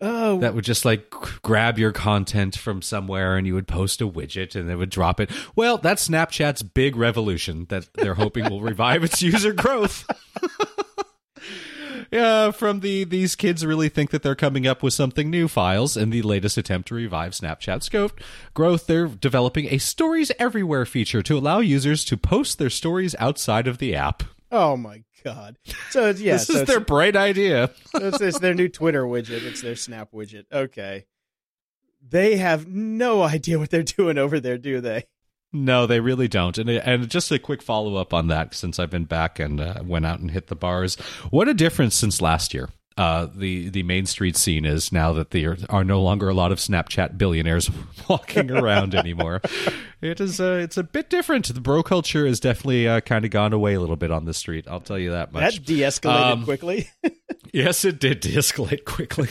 Oh, 0.00 0.38
that 0.40 0.54
would 0.54 0.64
just 0.64 0.84
like 0.84 1.10
grab 1.42 1.78
your 1.78 1.92
content 1.92 2.56
from 2.56 2.82
somewhere 2.82 3.36
and 3.36 3.46
you 3.46 3.54
would 3.54 3.66
post 3.66 4.02
a 4.02 4.06
widget 4.06 4.54
and 4.54 4.70
it 4.70 4.76
would 4.76 4.90
drop 4.90 5.20
it. 5.20 5.30
Well, 5.54 5.78
that's 5.78 6.08
Snapchat's 6.08 6.62
big 6.62 6.96
revolution 6.96 7.66
that 7.70 7.88
they're 7.94 8.14
hoping 8.14 8.50
will 8.50 8.60
revive 8.60 9.04
its 9.04 9.22
user 9.22 9.52
growth. 9.52 10.06
Yeah, 12.10 12.50
from 12.52 12.80
the 12.80 13.04
these 13.04 13.34
kids 13.34 13.66
really 13.66 13.88
think 13.88 14.10
that 14.10 14.22
they're 14.22 14.34
coming 14.34 14.66
up 14.66 14.82
with 14.82 14.94
something 14.94 15.30
new 15.30 15.48
files 15.48 15.96
in 15.96 16.10
the 16.10 16.22
latest 16.22 16.56
attempt 16.56 16.88
to 16.88 16.94
revive 16.94 17.32
Snapchat's 17.32 17.88
growth. 17.88 18.14
Growth, 18.54 18.86
they're 18.86 19.08
developing 19.08 19.66
a 19.66 19.78
stories 19.78 20.30
everywhere 20.38 20.86
feature 20.86 21.22
to 21.22 21.36
allow 21.36 21.58
users 21.58 22.04
to 22.04 22.16
post 22.16 22.58
their 22.58 22.70
stories 22.70 23.14
outside 23.18 23.66
of 23.66 23.78
the 23.78 23.94
app. 23.94 24.22
Oh 24.52 24.76
my 24.76 25.02
god! 25.24 25.58
So 25.90 26.06
it's, 26.06 26.20
yeah, 26.20 26.34
this 26.34 26.46
so 26.46 26.60
is 26.60 26.64
their 26.64 26.80
bright 26.80 27.16
idea. 27.16 27.70
it's, 27.94 28.20
it's 28.20 28.38
their 28.38 28.54
new 28.54 28.68
Twitter 28.68 29.04
widget. 29.04 29.42
It's 29.44 29.62
their 29.62 29.76
Snap 29.76 30.12
widget. 30.12 30.44
Okay, 30.52 31.06
they 32.06 32.36
have 32.36 32.66
no 32.66 33.22
idea 33.22 33.58
what 33.58 33.70
they're 33.70 33.82
doing 33.82 34.18
over 34.18 34.40
there, 34.40 34.58
do 34.58 34.80
they? 34.80 35.04
No, 35.52 35.86
they 35.86 36.00
really 36.00 36.28
don't. 36.28 36.56
And 36.58 36.68
and 36.68 37.08
just 37.08 37.30
a 37.30 37.38
quick 37.38 37.62
follow 37.62 37.96
up 37.96 38.12
on 38.12 38.28
that, 38.28 38.54
since 38.54 38.78
I've 38.78 38.90
been 38.90 39.04
back 39.04 39.38
and 39.38 39.60
uh, 39.60 39.82
went 39.84 40.06
out 40.06 40.20
and 40.20 40.30
hit 40.30 40.48
the 40.48 40.56
bars. 40.56 40.96
What 41.30 41.48
a 41.48 41.54
difference 41.54 41.94
since 41.94 42.20
last 42.20 42.52
year. 42.52 42.68
Uh, 42.98 43.26
the 43.34 43.68
the 43.68 43.82
main 43.82 44.06
street 44.06 44.36
scene 44.38 44.64
is 44.64 44.90
now 44.90 45.12
that 45.12 45.30
there 45.30 45.58
are 45.68 45.84
no 45.84 46.00
longer 46.00 46.30
a 46.30 46.34
lot 46.34 46.50
of 46.50 46.58
Snapchat 46.58 47.18
billionaires 47.18 47.70
walking 48.08 48.50
around 48.50 48.94
anymore. 48.94 49.42
It 50.00 50.18
is 50.20 50.40
uh, 50.40 50.60
it's 50.62 50.78
a 50.78 50.82
bit 50.82 51.10
different. 51.10 51.52
The 51.52 51.60
bro 51.60 51.82
culture 51.82 52.26
has 52.26 52.40
definitely 52.40 52.88
uh, 52.88 53.00
kind 53.00 53.26
of 53.26 53.30
gone 53.30 53.52
away 53.52 53.74
a 53.74 53.80
little 53.80 53.96
bit 53.96 54.10
on 54.10 54.24
the 54.24 54.32
street. 54.32 54.66
I'll 54.66 54.80
tell 54.80 54.98
you 54.98 55.10
that 55.10 55.30
much. 55.32 55.56
That 55.56 55.64
de-escalated 55.66 56.32
Um, 56.32 56.44
quickly. 56.44 56.88
Yes, 57.52 57.84
it 57.86 58.00
did 58.00 58.20
de-escalate 58.20 58.84
quickly. 58.84 59.28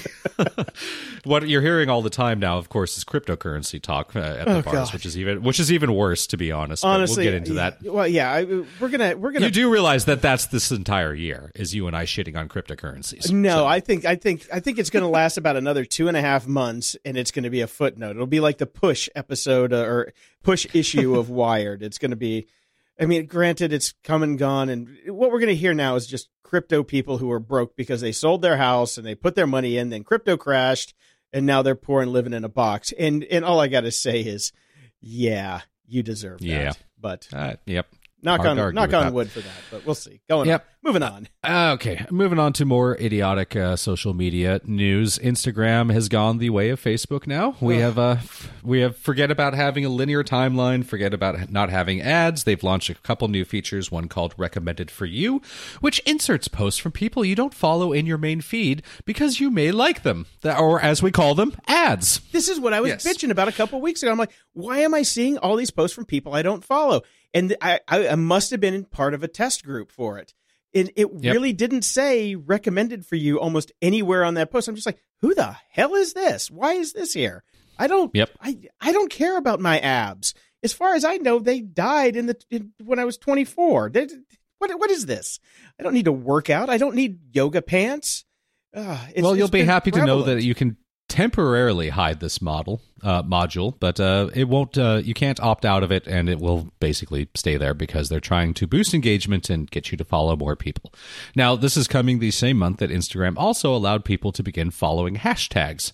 what 1.26 1.48
you're 1.48 1.62
hearing 1.62 1.90
all 1.90 2.02
the 2.02 2.10
time 2.10 2.40
now, 2.40 2.58
of 2.58 2.70
course, 2.70 2.98
is 2.98 3.04
cryptocurrency 3.04 3.80
talk 3.82 4.16
uh, 4.16 4.20
at 4.20 4.46
the 4.46 4.52
Oh, 4.58 4.62
bars, 4.62 4.74
God. 4.90 4.94
which 4.94 5.06
is 5.06 5.18
even 5.18 5.44
which 5.44 5.60
is 5.60 5.72
even 5.72 5.94
worse, 5.94 6.26
to 6.28 6.38
be 6.38 6.52
honest. 6.52 6.82
but 6.84 6.90
Honestly, 6.90 7.24
we'll 7.26 7.34
get 7.34 7.38
into 7.38 7.54
that. 7.56 7.78
Well, 7.84 8.08
yeah, 8.08 8.32
I, 8.32 8.44
we're 8.80 8.90
gonna 8.90 9.16
we're 9.18 9.32
gonna 9.32 9.46
You 9.46 9.52
do 9.52 9.70
realize 9.72 10.06
that 10.06 10.22
that's 10.22 10.48
this 10.48 10.72
entire 10.72 11.14
year 11.14 11.52
is 11.56 11.76
you 11.76 11.88
and 11.88 11.96
I 11.96 12.06
shitting 12.06 12.36
on 12.38 12.48
cryptocurrencies. 12.50 13.32
No, 13.32 13.55
I 13.64 13.80
think 13.80 14.06
I 14.06 14.16
think 14.16 14.48
I 14.52 14.60
think 14.60 14.80
it's 14.80 14.90
going 14.90 15.04
to 15.04 15.10
last 15.10 15.38
about 15.38 15.56
another 15.56 15.86
two 15.86 16.08
and 16.08 16.18
a 16.18 16.22
half 16.22 16.48
months, 16.48 16.98
and 17.06 17.16
it's 17.16 17.32
going 17.32 17.44
to 17.44 17.50
be 17.50 17.62
a 17.62 17.68
footnote. 17.68 18.12
It'll 18.12 18.26
be 18.26 18.40
like 18.40 18.58
the 18.58 18.66
push 18.66 19.08
episode 19.16 19.72
uh, 19.72 19.84
or 19.84 20.14
push 20.44 20.66
issue 20.74 21.18
of 21.18 21.30
Wired. 21.30 21.84
It's 21.84 21.98
going 22.00 22.12
to 22.12 22.18
be. 22.18 22.48
I 23.00 23.06
mean, 23.06 23.26
granted, 23.26 23.74
it's 23.74 23.94
come 24.04 24.24
and 24.24 24.40
gone, 24.40 24.70
and 24.70 24.98
what 25.08 25.32
we're 25.32 25.40
going 25.40 25.50
to 25.50 25.56
hear 25.56 25.74
now 25.74 25.96
is 25.96 26.08
just 26.08 26.30
crypto 26.44 26.82
people 26.82 27.18
who 27.18 27.30
are 27.32 27.40
broke 27.40 27.76
because 27.76 28.02
they 28.02 28.14
sold 28.14 28.42
their 28.42 28.58
house 28.58 28.98
and 28.98 29.06
they 29.06 29.16
put 29.16 29.36
their 29.36 29.48
money 29.48 29.78
in, 29.78 29.90
then 29.90 30.04
crypto 30.04 30.38
crashed, 30.38 30.94
and 31.34 31.46
now 31.46 31.62
they're 31.62 31.76
poor 31.76 32.02
and 32.02 32.14
living 32.14 32.34
in 32.34 32.44
a 32.44 32.50
box. 32.50 32.94
And 32.98 33.24
and 33.26 33.46
all 33.46 33.60
I 33.60 33.68
got 33.68 33.82
to 33.82 33.92
say 33.92 34.22
is, 34.22 34.54
yeah, 35.02 35.62
you 35.88 36.04
deserve 36.04 36.40
that. 36.40 36.48
Yeah. 36.48 36.72
but 37.00 37.28
Uh, 37.34 37.56
yep. 37.66 37.88
Knock 38.26 38.42
on 38.42 38.58
knock 38.74 38.94
on 38.94 39.06
that. 39.06 39.14
wood 39.14 39.30
for 39.32 39.40
that. 39.40 39.52
But 39.72 39.86
we'll 39.86 39.96
see. 39.96 40.20
Going 40.28 40.48
Yep. 40.50 40.62
on. 40.62 40.68
moving 40.90 41.04
on. 41.04 41.28
Uh, 41.44 41.72
Okay, 41.76 42.06
moving 42.12 42.38
on 42.40 42.54
to 42.54 42.66
more 42.66 42.96
idiotic 43.00 43.56
uh, 43.56 43.76
social 43.76 44.14
media 44.14 44.60
news. 44.66 45.18
Instagram 45.20 45.92
has 45.94 46.10
gone 46.10 46.38
the 46.38 46.50
way 46.50 46.70
of 46.70 46.82
Facebook 46.82 47.26
now. 47.28 47.56
We 47.62 47.78
have 47.78 47.98
uh, 47.98 48.18
we 48.64 48.82
have 48.82 48.98
forget 48.98 49.32
about 49.32 49.54
having 49.54 49.86
a 49.86 49.90
linear 49.90 50.24
timeline, 50.24 50.86
forget 50.86 51.14
about 51.14 51.50
not 51.52 51.70
having 51.70 52.02
ads. 52.02 52.44
They've 52.44 52.62
launched 52.64 52.90
a 52.90 52.96
couple 52.96 53.28
new 53.28 53.46
features, 53.46 53.92
one 53.92 54.08
called 54.08 54.34
Recommended 54.38 54.90
for 54.92 55.06
You, 55.06 55.42
which 55.82 56.00
inserts 56.00 56.48
posts 56.48 56.80
from 56.80 56.92
people 56.92 57.24
you 57.26 57.36
don't 57.36 57.54
follow 57.54 57.94
in 57.94 58.06
your 58.06 58.18
main 58.18 58.42
feed 58.42 58.82
because 59.06 59.40
you 59.40 59.50
may 59.52 59.72
like 59.72 60.04
them, 60.04 60.26
That- 60.42 60.60
or 60.60 60.82
as 60.82 61.02
we 61.04 61.12
call 61.12 61.36
them, 61.36 61.56
ads. 61.68 62.20
This 62.32 62.48
is 62.50 62.60
what 62.60 62.74
I 62.74 62.82
was 62.82 62.90
Yes. 62.90 63.06
bitching 63.08 63.32
about 63.32 63.48
a 63.48 63.52
couple 63.52 63.80
weeks 63.82 64.02
ago. 64.04 64.12
I'm 64.12 64.18
like, 64.18 64.32
why 64.54 64.80
am 64.80 64.94
I 64.94 65.02
seeing 65.04 65.38
all 65.38 65.56
these 65.56 65.72
posts 65.72 65.96
from 65.96 66.06
people 66.06 66.34
I 66.34 66.42
don't 66.42 66.64
follow? 66.64 67.02
And 67.36 67.56
I, 67.62 67.82
I, 67.88 68.16
must 68.16 68.50
have 68.52 68.62
been 68.62 68.86
part 68.86 69.14
of 69.14 69.22
a 69.22 69.28
test 69.28 69.64
group 69.66 69.92
for 69.92 70.18
it. 70.18 70.34
And 70.74 70.90
it 70.96 71.08
Yep. 71.20 71.34
really 71.34 71.54
didn't 71.54 71.84
say 71.84 72.36
recommended 72.36 73.06
for 73.06 73.16
you 73.16 73.40
almost 73.40 73.72
anywhere 73.82 74.24
on 74.24 74.34
that 74.36 74.50
post. 74.52 74.68
I'm 74.68 74.76
just 74.76 74.86
like, 74.88 75.02
who 75.22 75.36
the 75.36 75.56
hell 75.70 75.96
is 75.96 76.14
this? 76.14 76.50
Why 76.50 76.74
is 76.74 76.94
this 76.94 77.14
here? 77.14 77.44
I 77.78 77.88
don't. 77.88 78.10
Yep. 78.16 78.30
I 78.42 78.58
I 78.80 78.92
don't 78.94 79.12
care 79.12 79.38
about 79.38 79.60
my 79.60 79.80
abs. 79.80 80.34
As 80.64 80.72
far 80.74 80.96
as 80.96 81.04
I 81.04 81.18
know, 81.18 81.40
they 81.40 81.60
died 81.60 82.16
in 82.16 82.26
the 82.28 82.38
in, 82.50 82.72
when 82.82 83.00
I 83.00 83.06
was 83.06 83.18
24. 83.18 83.90
They, 83.90 84.08
what 84.60 84.80
what 84.80 84.90
is 84.90 85.06
this? 85.06 85.40
I 85.80 85.84
don't 85.84 85.94
need 85.94 86.06
to 86.06 86.12
work 86.14 86.50
out. 86.50 86.70
I 86.70 86.78
don't 86.78 86.96
need 86.96 87.20
yoga 87.36 87.62
pants. 87.62 88.24
Uh, 88.74 88.98
it's- 89.10 89.24
well, 89.24 89.36
you'll 89.36 89.50
be 89.50 89.64
happy 89.64 89.92
to 89.92 90.06
know 90.06 90.24
that 90.24 90.44
you 90.44 90.56
can 90.56 90.78
temporarily 91.16 91.90
hide 91.90 92.20
this 92.20 92.42
model 92.42 92.82
uh, 93.02 93.24
module, 93.24 93.74
but 93.80 94.02
uh, 94.02 94.30
it 94.34 94.50
won't. 94.50 94.78
Uh, 94.78 95.02
you 95.02 95.14
can't 95.14 95.40
opt 95.40 95.64
out 95.64 95.82
of 95.82 95.90
it, 95.90 96.06
and 96.08 96.28
it 96.28 96.40
will 96.40 96.70
basically 96.82 97.30
stay 97.36 97.56
there 97.56 97.74
because 97.74 98.10
they're 98.10 98.20
trying 98.20 98.54
to 98.56 98.68
boost 98.68 98.94
engagement 98.94 99.50
and 99.50 99.72
get 99.72 99.92
you 99.92 99.98
to 99.98 100.04
follow 100.04 100.36
more 100.36 100.58
people. 100.58 100.94
Now, 101.34 101.56
this 101.56 101.78
is 101.78 101.88
coming 101.88 102.20
the 102.20 102.32
same 102.32 102.58
month 102.58 102.80
that 102.80 102.90
Instagram 102.90 103.36
also 103.38 103.74
allowed 103.74 104.04
people 104.04 104.34
to 104.34 104.44
begin 104.44 104.72
following 104.72 105.16
hashtags. 105.16 105.94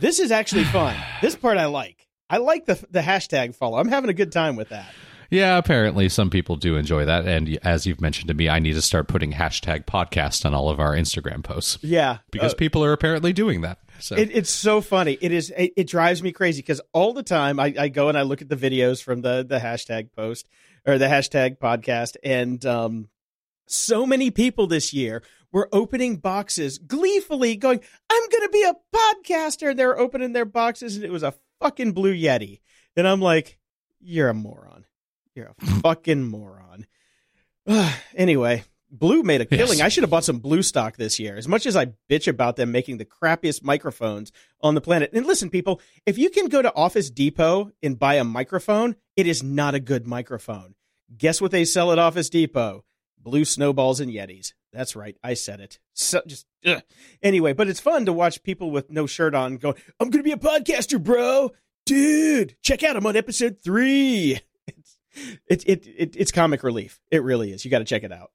This 0.00 0.18
is 0.18 0.32
actually 0.32 0.64
fun. 0.64 0.96
this 1.20 1.36
part 1.36 1.58
I 1.58 1.66
like. 1.66 2.08
I 2.30 2.38
like 2.38 2.64
the 2.64 2.82
the 2.90 3.00
hashtag 3.00 3.54
follow. 3.54 3.76
I'm 3.76 3.88
having 3.88 4.08
a 4.08 4.14
good 4.14 4.32
time 4.32 4.56
with 4.56 4.70
that. 4.70 4.90
Yeah, 5.28 5.56
apparently 5.56 6.10
some 6.10 6.28
people 6.28 6.56
do 6.56 6.76
enjoy 6.76 7.06
that, 7.06 7.26
and 7.26 7.58
as 7.62 7.86
you've 7.86 8.02
mentioned 8.02 8.28
to 8.28 8.34
me, 8.34 8.48
I 8.50 8.58
need 8.58 8.74
to 8.74 8.82
start 8.82 9.08
putting 9.08 9.32
hashtag 9.32 9.86
podcast 9.86 10.44
on 10.44 10.52
all 10.54 10.68
of 10.68 10.78
our 10.78 10.94
Instagram 10.94 11.42
posts 11.42 11.78
Yeah, 11.82 12.18
because 12.30 12.52
uh, 12.52 12.56
people 12.56 12.84
are 12.84 12.92
apparently 12.92 13.32
doing 13.32 13.62
that. 13.62 13.78
So 14.02 14.16
it, 14.16 14.30
it's 14.32 14.50
so 14.50 14.80
funny. 14.80 15.16
It 15.20 15.30
is. 15.30 15.52
It, 15.56 15.72
it 15.76 15.86
drives 15.86 16.22
me 16.22 16.32
crazy 16.32 16.60
because 16.60 16.80
all 16.92 17.12
the 17.12 17.22
time 17.22 17.60
I, 17.60 17.72
I 17.78 17.88
go 17.88 18.08
and 18.08 18.18
I 18.18 18.22
look 18.22 18.42
at 18.42 18.48
the 18.48 18.56
videos 18.56 19.02
from 19.02 19.22
the 19.22 19.44
the 19.48 19.58
hashtag 19.58 20.12
post 20.12 20.48
or 20.84 20.98
the 20.98 21.06
hashtag 21.06 21.58
podcast, 21.58 22.16
and 22.24 22.64
um, 22.66 23.08
so 23.68 24.04
many 24.04 24.32
people 24.32 24.66
this 24.66 24.92
year 24.92 25.22
were 25.52 25.68
opening 25.72 26.16
boxes 26.16 26.78
gleefully, 26.78 27.54
going, 27.56 27.80
"I'm 28.10 28.28
going 28.28 28.42
to 28.42 28.48
be 28.52 28.64
a 28.64 28.74
podcaster." 28.92 29.70
And 29.70 29.78
they're 29.78 29.98
opening 29.98 30.32
their 30.32 30.46
boxes, 30.46 30.96
and 30.96 31.04
it 31.04 31.12
was 31.12 31.22
a 31.22 31.34
fucking 31.60 31.92
blue 31.92 32.14
yeti, 32.14 32.60
and 32.96 33.06
I'm 33.06 33.20
like, 33.20 33.58
"You're 34.00 34.30
a 34.30 34.34
moron. 34.34 34.84
You're 35.36 35.54
a 35.56 35.66
fucking 35.80 36.24
moron." 36.24 36.86
anyway, 38.16 38.64
Blue 38.92 39.22
made 39.22 39.40
a 39.40 39.46
killing. 39.46 39.78
Yes. 39.78 39.86
I 39.86 39.88
should 39.88 40.02
have 40.02 40.10
bought 40.10 40.24
some 40.24 40.38
Blue 40.38 40.62
stock 40.62 40.98
this 40.98 41.18
year. 41.18 41.34
As 41.36 41.48
much 41.48 41.64
as 41.64 41.76
I 41.76 41.86
bitch 42.10 42.28
about 42.28 42.56
them 42.56 42.70
making 42.70 42.98
the 42.98 43.06
crappiest 43.06 43.64
microphones 43.64 44.30
on 44.60 44.74
the 44.74 44.82
planet. 44.82 45.10
And 45.14 45.24
listen, 45.26 45.48
people, 45.48 45.80
if 46.04 46.18
you 46.18 46.28
can 46.28 46.48
go 46.48 46.60
to 46.60 46.74
Office 46.74 47.08
Depot 47.08 47.72
and 47.82 47.98
buy 47.98 48.14
a 48.14 48.24
microphone, 48.24 48.96
it 49.16 49.26
is 49.26 49.42
not 49.42 49.74
a 49.74 49.80
good 49.80 50.06
microphone. 50.06 50.74
Guess 51.16 51.40
what 51.40 51.50
they 51.50 51.64
sell 51.64 51.90
at 51.90 51.98
Office 51.98 52.28
Depot? 52.28 52.84
Blue 53.18 53.46
snowballs 53.46 53.98
and 53.98 54.12
Yetis. 54.12 54.52
That's 54.74 54.94
right. 54.94 55.16
I 55.24 55.34
said 55.34 55.60
it. 55.60 55.78
So 55.94 56.20
just 56.26 56.46
ugh. 56.66 56.82
anyway, 57.22 57.54
but 57.54 57.68
it's 57.68 57.80
fun 57.80 58.06
to 58.06 58.12
watch 58.12 58.42
people 58.42 58.70
with 58.70 58.90
no 58.90 59.06
shirt 59.06 59.34
on 59.34 59.56
go, 59.56 59.74
I'm 60.00 60.10
going 60.10 60.22
to 60.22 60.28
be 60.28 60.32
a 60.32 60.36
podcaster, 60.36 61.02
bro. 61.02 61.52
Dude, 61.86 62.56
check 62.62 62.82
out 62.82 62.96
I'm 62.96 63.06
on 63.06 63.16
episode 63.16 63.58
3. 63.62 64.40
It's 65.46 65.64
it, 65.64 65.86
it, 65.86 65.94
it 65.98 66.16
it's 66.16 66.32
comic 66.32 66.62
relief. 66.62 66.98
It 67.10 67.22
really 67.22 67.52
is. 67.52 67.66
You 67.66 67.70
got 67.70 67.80
to 67.80 67.84
check 67.84 68.02
it 68.02 68.12
out. 68.12 68.30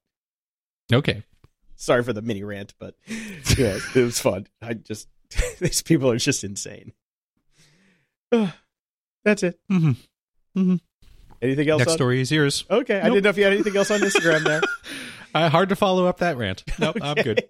Okay. 0.92 1.22
Sorry 1.76 2.02
for 2.02 2.12
the 2.12 2.22
mini 2.22 2.42
rant, 2.42 2.74
but 2.78 2.94
yeah, 3.56 3.78
it 3.94 4.02
was 4.02 4.20
fun. 4.20 4.46
I 4.60 4.74
just 4.74 5.08
these 5.60 5.82
people 5.82 6.10
are 6.10 6.18
just 6.18 6.42
insane. 6.44 6.92
Ugh. 8.32 8.50
that's 9.24 9.42
it. 9.42 9.58
Mhm. 9.70 9.96
Mhm. 10.56 10.80
Anything 11.40 11.68
else? 11.70 11.78
Next 11.80 11.92
on- 11.92 11.96
story 11.98 12.20
is 12.20 12.30
yours. 12.32 12.64
Okay, 12.70 13.00
I 13.00 13.08
didn't 13.08 13.24
know 13.24 13.30
if 13.30 13.36
you 13.38 13.44
had 13.44 13.52
anything 13.52 13.76
else 13.76 13.90
on 13.90 14.00
Instagram 14.00 14.44
there. 14.44 14.60
Uh, 15.34 15.50
hard 15.50 15.68
to 15.68 15.76
follow 15.76 16.06
up 16.06 16.18
that 16.20 16.38
rant. 16.38 16.64
No, 16.78 16.94
I'm 17.02 17.14
good. 17.16 17.44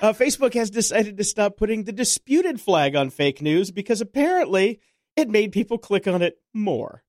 Uh, 0.00 0.12
Facebook 0.12 0.54
has 0.54 0.70
decided 0.70 1.16
to 1.16 1.24
stop 1.24 1.56
putting 1.56 1.82
the 1.82 1.92
disputed 1.92 2.60
flag 2.60 2.94
on 2.94 3.10
fake 3.10 3.42
news 3.42 3.72
because 3.72 4.00
apparently 4.00 4.78
it 5.16 5.28
made 5.28 5.50
people 5.50 5.76
click 5.76 6.06
on 6.06 6.22
it 6.22 6.38
more. 6.54 7.02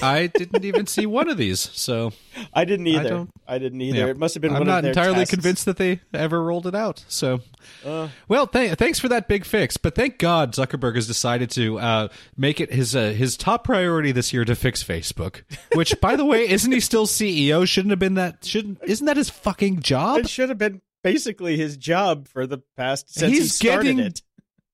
I 0.00 0.28
didn't 0.28 0.64
even 0.64 0.86
see 0.86 1.04
one 1.04 1.28
of 1.28 1.36
these, 1.36 1.60
so 1.60 2.12
I 2.54 2.64
didn't 2.64 2.86
either. 2.86 3.00
I, 3.00 3.08
don't- 3.08 3.30
didn't 3.58 3.80
either. 3.82 3.98
Yeah. 3.98 4.06
It 4.06 4.16
must 4.16 4.34
have 4.34 4.40
been 4.40 4.52
one 4.54 4.62
of 4.62 4.66
the 4.66 4.72
things 4.72 4.78
I'm 4.78 4.84
not 4.84 4.88
entirely 4.96 5.18
tests. 5.20 5.34
convinced 5.34 5.64
that 5.66 5.76
they 5.76 6.00
ever 6.14 6.42
rolled 6.42 6.66
it 6.66 6.74
out. 6.74 7.04
So, 7.08 7.40
Uh, 7.84 8.08
well, 8.28 8.46
th- 8.46 8.78
thanks 8.78 8.98
for 8.98 9.08
that 9.08 9.28
big 9.28 9.44
fix. 9.44 9.76
But 9.76 9.94
thank 9.94 10.18
God 10.18 10.54
Zuckerberg 10.54 10.94
has 10.94 11.06
decided 11.06 11.50
to 11.50 11.78
uh, 11.78 12.08
make 12.36 12.60
it 12.60 12.72
his 12.72 12.96
uh, 12.96 13.10
his 13.10 13.36
top 13.36 13.64
priority 13.64 14.12
this 14.12 14.32
year 14.32 14.44
to 14.46 14.54
fix 14.54 14.82
Facebook. 14.82 15.42
Which, 15.74 16.00
by 16.00 16.16
the 16.16 16.24
way, 16.24 16.48
isn't 16.48 16.72
he 16.72 16.80
still 16.80 17.06
CEO? 17.06 17.66
Shouldn't 17.68 17.90
have 17.90 17.98
been 17.98 18.14
that. 18.14 18.44
Shouldn't 18.44 18.78
isn't 18.84 19.04
that 19.06 19.16
his 19.16 19.28
fucking 19.30 19.80
job? 19.80 20.20
it 20.20 20.28
should 20.30 20.48
have 20.48 20.58
been 20.58 20.80
basically 21.02 21.56
his 21.56 21.76
job 21.76 22.28
for 22.28 22.46
the 22.46 22.58
past 22.76 23.12
since 23.12 23.32
he 23.32 23.38
He's 23.40 23.54
started 23.54 23.82
getting 23.82 23.98
it. 23.98 24.22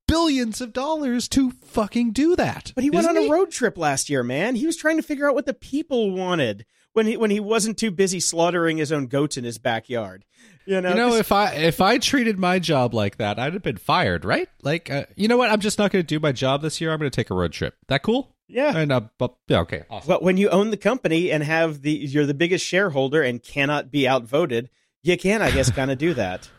Billions 0.09 0.61
of 0.61 0.73
dollars 0.73 1.29
to 1.29 1.53
fucking 1.53 2.11
do 2.11 2.35
that. 2.35 2.73
But 2.75 2.83
he 2.83 2.91
went 2.91 3.07
on 3.07 3.17
a 3.17 3.29
road 3.29 3.53
trip 3.53 3.79
last 3.79 4.11
year, 4.11 4.25
man. 4.25 4.57
He 4.57 4.67
was 4.67 4.77
trying 4.77 4.97
to 4.97 5.03
figure 5.03 5.29
out 5.29 5.37
what 5.37 5.47
the 5.47 5.55
people 5.55 6.11
wanted 6.11 6.67
when 6.95 7.07
he 7.07 7.17
when 7.17 7.31
he 7.31 7.39
wasn't 7.39 7.79
too 7.79 7.93
busy 7.93 8.19
slaughtering 8.19 8.79
his 8.79 8.91
own 8.91 9.07
goats 9.07 9.37
in 9.37 9.45
his 9.45 9.59
backyard. 9.59 10.25
You 10.67 10.81
know, 10.81 10.91
You 10.91 10.95
know, 10.97 11.15
if 11.15 11.31
I 11.31 11.53
if 11.53 11.81
I 11.81 11.99
treated 11.99 12.39
my 12.39 12.59
job 12.59 12.93
like 12.93 13.19
that, 13.19 13.39
I'd 13.39 13.55
have 13.55 13.63
been 13.63 13.77
fired, 13.77 14.25
right? 14.25 14.49
Like, 14.63 14.91
uh, 14.91 15.05
you 15.15 15.29
know 15.29 15.37
what? 15.37 15.51
I'm 15.51 15.61
just 15.61 15.79
not 15.79 15.93
going 15.93 16.03
to 16.03 16.07
do 16.07 16.19
my 16.19 16.33
job 16.33 16.63
this 16.63 16.81
year. 16.81 16.93
I'm 16.93 16.99
going 16.99 17.11
to 17.11 17.15
take 17.15 17.31
a 17.31 17.35
road 17.35 17.53
trip. 17.53 17.77
That 17.87 18.03
cool? 18.03 18.35
yeah. 18.49 18.77
And 18.77 18.91
uh, 18.91 19.03
but, 19.19 19.35
yeah, 19.47 19.61
okay, 19.61 19.85
awesome. 19.89 20.09
Well, 20.09 20.21
when 20.21 20.37
you 20.37 20.49
own 20.49 20.71
the 20.71 20.77
company 20.77 21.31
and 21.31 21.43
have 21.45 21.83
the 21.83 21.93
you're 21.93 22.27
the 22.27 22.35
biggest 22.35 22.65
shareholder 22.65 23.23
and 23.23 23.43
cannot 23.43 23.91
be 23.91 24.09
outvoted, 24.09 24.71
you 25.03 25.17
can, 25.17 25.43
I 25.43 25.51
guess, 25.51 25.71
kind 25.71 25.91
of 25.91 25.99
do 25.99 26.15
that. 26.15 26.51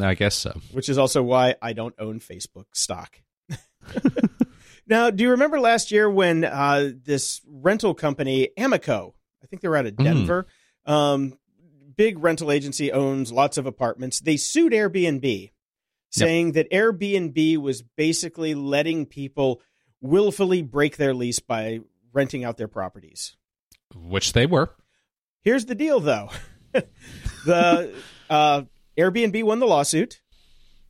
I 0.00 0.14
guess 0.14 0.34
so. 0.34 0.58
Which 0.72 0.88
is 0.88 0.98
also 0.98 1.22
why 1.22 1.56
I 1.60 1.72
don't 1.72 1.94
own 1.98 2.20
Facebook 2.20 2.66
stock. 2.72 3.20
now, 4.86 5.10
do 5.10 5.24
you 5.24 5.30
remember 5.30 5.58
last 5.60 5.90
year 5.90 6.08
when 6.08 6.44
uh, 6.44 6.90
this 7.04 7.40
rental 7.46 7.94
company 7.94 8.50
Aimco, 8.58 9.12
I 9.42 9.46
think 9.46 9.62
they 9.62 9.68
were 9.68 9.76
out 9.76 9.86
of 9.86 9.96
Denver, 9.96 10.46
um, 10.86 11.38
big 11.96 12.18
rental 12.18 12.50
agency 12.50 12.92
owns 12.92 13.32
lots 13.32 13.58
of 13.58 13.66
apartments. 13.66 14.20
They 14.20 14.36
sued 14.36 14.72
Airbnb, 14.72 15.50
saying 16.10 16.52
that 16.52 16.70
Airbnb 16.70 17.58
was 17.58 17.82
basically 17.82 18.54
letting 18.54 19.04
people 19.04 19.60
willfully 20.00 20.62
break 20.62 20.96
their 20.96 21.12
lease 21.12 21.40
by 21.40 21.80
renting 22.12 22.44
out 22.44 22.56
their 22.56 22.68
properties. 22.68 23.36
Which 23.94 24.32
they 24.32 24.46
were. 24.46 24.74
Here's 25.42 25.66
the 25.66 25.74
deal, 25.74 26.00
though. 26.00 26.30
the 27.44 27.94
uh, 28.30 28.62
Airbnb 28.98 29.42
won 29.44 29.60
the 29.60 29.66
lawsuit. 29.66 30.20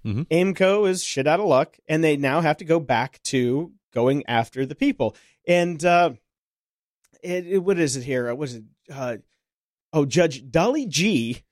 Mhm. 0.04 0.26
Aimco 0.28 0.88
is 0.88 1.04
shit 1.04 1.26
out 1.26 1.40
of 1.40 1.46
luck, 1.46 1.76
and 1.88 2.02
they 2.02 2.16
now 2.16 2.40
have 2.40 2.56
to 2.58 2.64
go 2.64 2.80
back 2.80 3.20
to 3.24 3.72
going 3.92 4.24
after 4.26 4.64
the 4.64 4.74
people. 4.74 5.16
And 5.46 5.84
uh, 5.84 6.12
it, 7.22 7.46
it- 7.46 7.58
what 7.58 7.78
is 7.78 7.96
it 7.96 8.04
here? 8.04 8.30
Uh, 8.30 8.34
What 8.34 8.48
is 8.48 8.54
it? 8.56 8.64
Uh, 8.92 9.16
oh, 9.92 10.04
Judge 10.04 10.48
Dolly 10.50 10.86
G. 10.86 11.42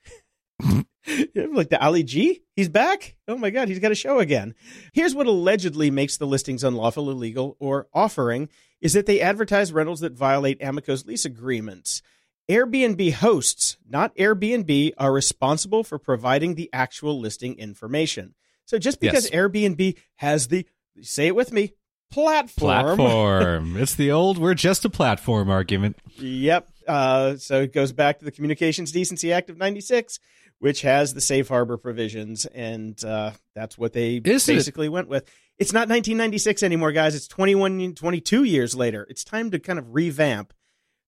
like 0.61 1.69
the 1.71 1.79
Ali 1.81 2.03
G, 2.03 2.42
he's 2.57 2.69
back. 2.69 3.16
Oh 3.29 3.37
my 3.37 3.51
God, 3.51 3.69
he's 3.69 3.79
got 3.79 3.92
a 3.92 3.97
show 3.97 4.19
again. 4.19 4.55
Here's 4.92 5.14
what 5.14 5.27
allegedly 5.27 5.90
makes 5.90 6.16
the 6.16 6.27
listings 6.27 6.64
unlawful, 6.64 7.11
illegal, 7.11 7.57
or 7.61 7.87
offering 7.95 8.49
is 8.81 8.92
that 8.95 9.07
they 9.07 9.21
advertise 9.21 9.73
rentals 9.73 10.01
that 10.01 10.12
violate 10.12 10.61
Aimco's 10.61 11.07
lease 11.07 11.25
agreements. 11.25 12.03
Airbnb 12.48 13.12
hosts, 13.14 13.76
not 13.88 14.14
Airbnb, 14.16 14.92
are 14.98 15.12
responsible 15.12 15.82
for 15.82 15.98
providing 15.98 16.54
the 16.54 16.70
actual 16.72 17.18
listing 17.18 17.59
information. 17.59 18.35
So 18.64 18.78
just 18.78 19.00
because 19.00 19.24
Yes. 19.24 19.35
Airbnb 19.35 19.96
has 20.16 20.48
the, 20.48 20.66
say 21.00 21.26
it 21.26 21.35
with 21.35 21.52
me, 21.52 21.72
platform. 22.11 22.96
Platform. 22.96 23.76
it's 23.78 23.94
the 23.94 24.12
old 24.12 24.38
"we're 24.38 24.54
just 24.54 24.85
a 24.85 24.90
platform" 24.90 25.50
argument. 25.50 25.96
Yep. 26.18 26.68
Uh, 26.87 27.37
so 27.37 27.62
it 27.62 27.72
goes 27.72 27.92
back 27.92 28.20
to 28.20 28.24
the 28.24 28.30
Communications 28.30 28.92
Decency 28.92 29.32
Act 29.32 29.50
of 29.50 29.56
96, 29.59 30.20
which 30.61 30.82
has 30.82 31.14
the 31.14 31.20
safe 31.20 31.48
harbor 31.48 31.76
provisions. 31.76 32.46
And 32.46 33.02
uh, 33.04 33.32
that's 33.54 33.76
what 33.76 33.92
they 33.92 34.16
Is 34.16 34.48
it? 34.48 34.54
basically 34.54 34.88
went 34.88 35.09
with. 35.09 35.28
It's 35.59 35.72
not 35.72 35.88
1996 35.88 36.62
anymore, 36.62 36.92
guys. 36.92 37.14
It's 37.16 37.26
21, 37.26 37.94
22 37.94 38.44
years 38.44 38.76
later. 38.76 39.06
It's 39.11 39.24
time 39.24 39.50
to 39.50 39.59
kind 39.59 39.78
of 39.78 39.94
revamp 39.94 40.52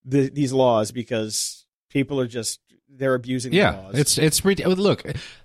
the, 0.09 0.31
these 0.31 0.53
laws 0.53 0.90
because 0.92 1.66
people 1.90 2.21
are 2.21 2.27
just, 2.27 2.61
they're 2.88 3.14
abusing 3.14 3.51
the 3.51 3.59
Yeah, 3.59 3.77
laws. 3.77 3.94
it's 3.99 4.18
it's 4.18 4.44
rid- 4.44 4.64
look 4.66 5.03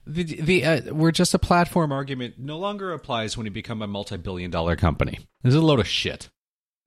the 0.08 0.24
the 0.24 0.66
uh, 0.66 0.94
we're 0.94 1.12
just 1.12 1.34
a 1.34 1.40
platform 1.40 1.92
argument 1.92 2.36
no 2.40 2.58
longer 2.58 2.94
applies 2.94 3.36
when 3.38 3.46
you 3.46 3.52
become 3.52 3.82
a 3.82 3.88
multi-billion 3.88 4.50
dollar 4.50 4.76
company. 4.76 5.20
This 5.44 5.54
is 5.54 5.60
a 5.60 5.66
load 5.66 5.80
of 5.80 5.88
shit. 5.88 6.30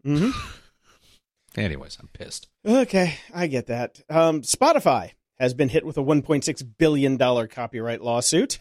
Mhm. 0.04 0.32
Anyways, 1.56 1.96
I'm 2.00 2.08
pissed. 2.08 2.48
Okay, 2.66 3.14
I 3.34 3.46
get 3.46 3.66
that. 3.68 4.00
Um, 4.10 4.42
Spotify 4.42 5.12
has 5.38 5.54
been 5.54 5.68
hit 5.70 5.84
with 5.86 5.96
a 5.98 6.02
$1.6 6.02 6.64
billion 6.78 7.18
copyright 7.48 8.02
lawsuit. 8.02 8.60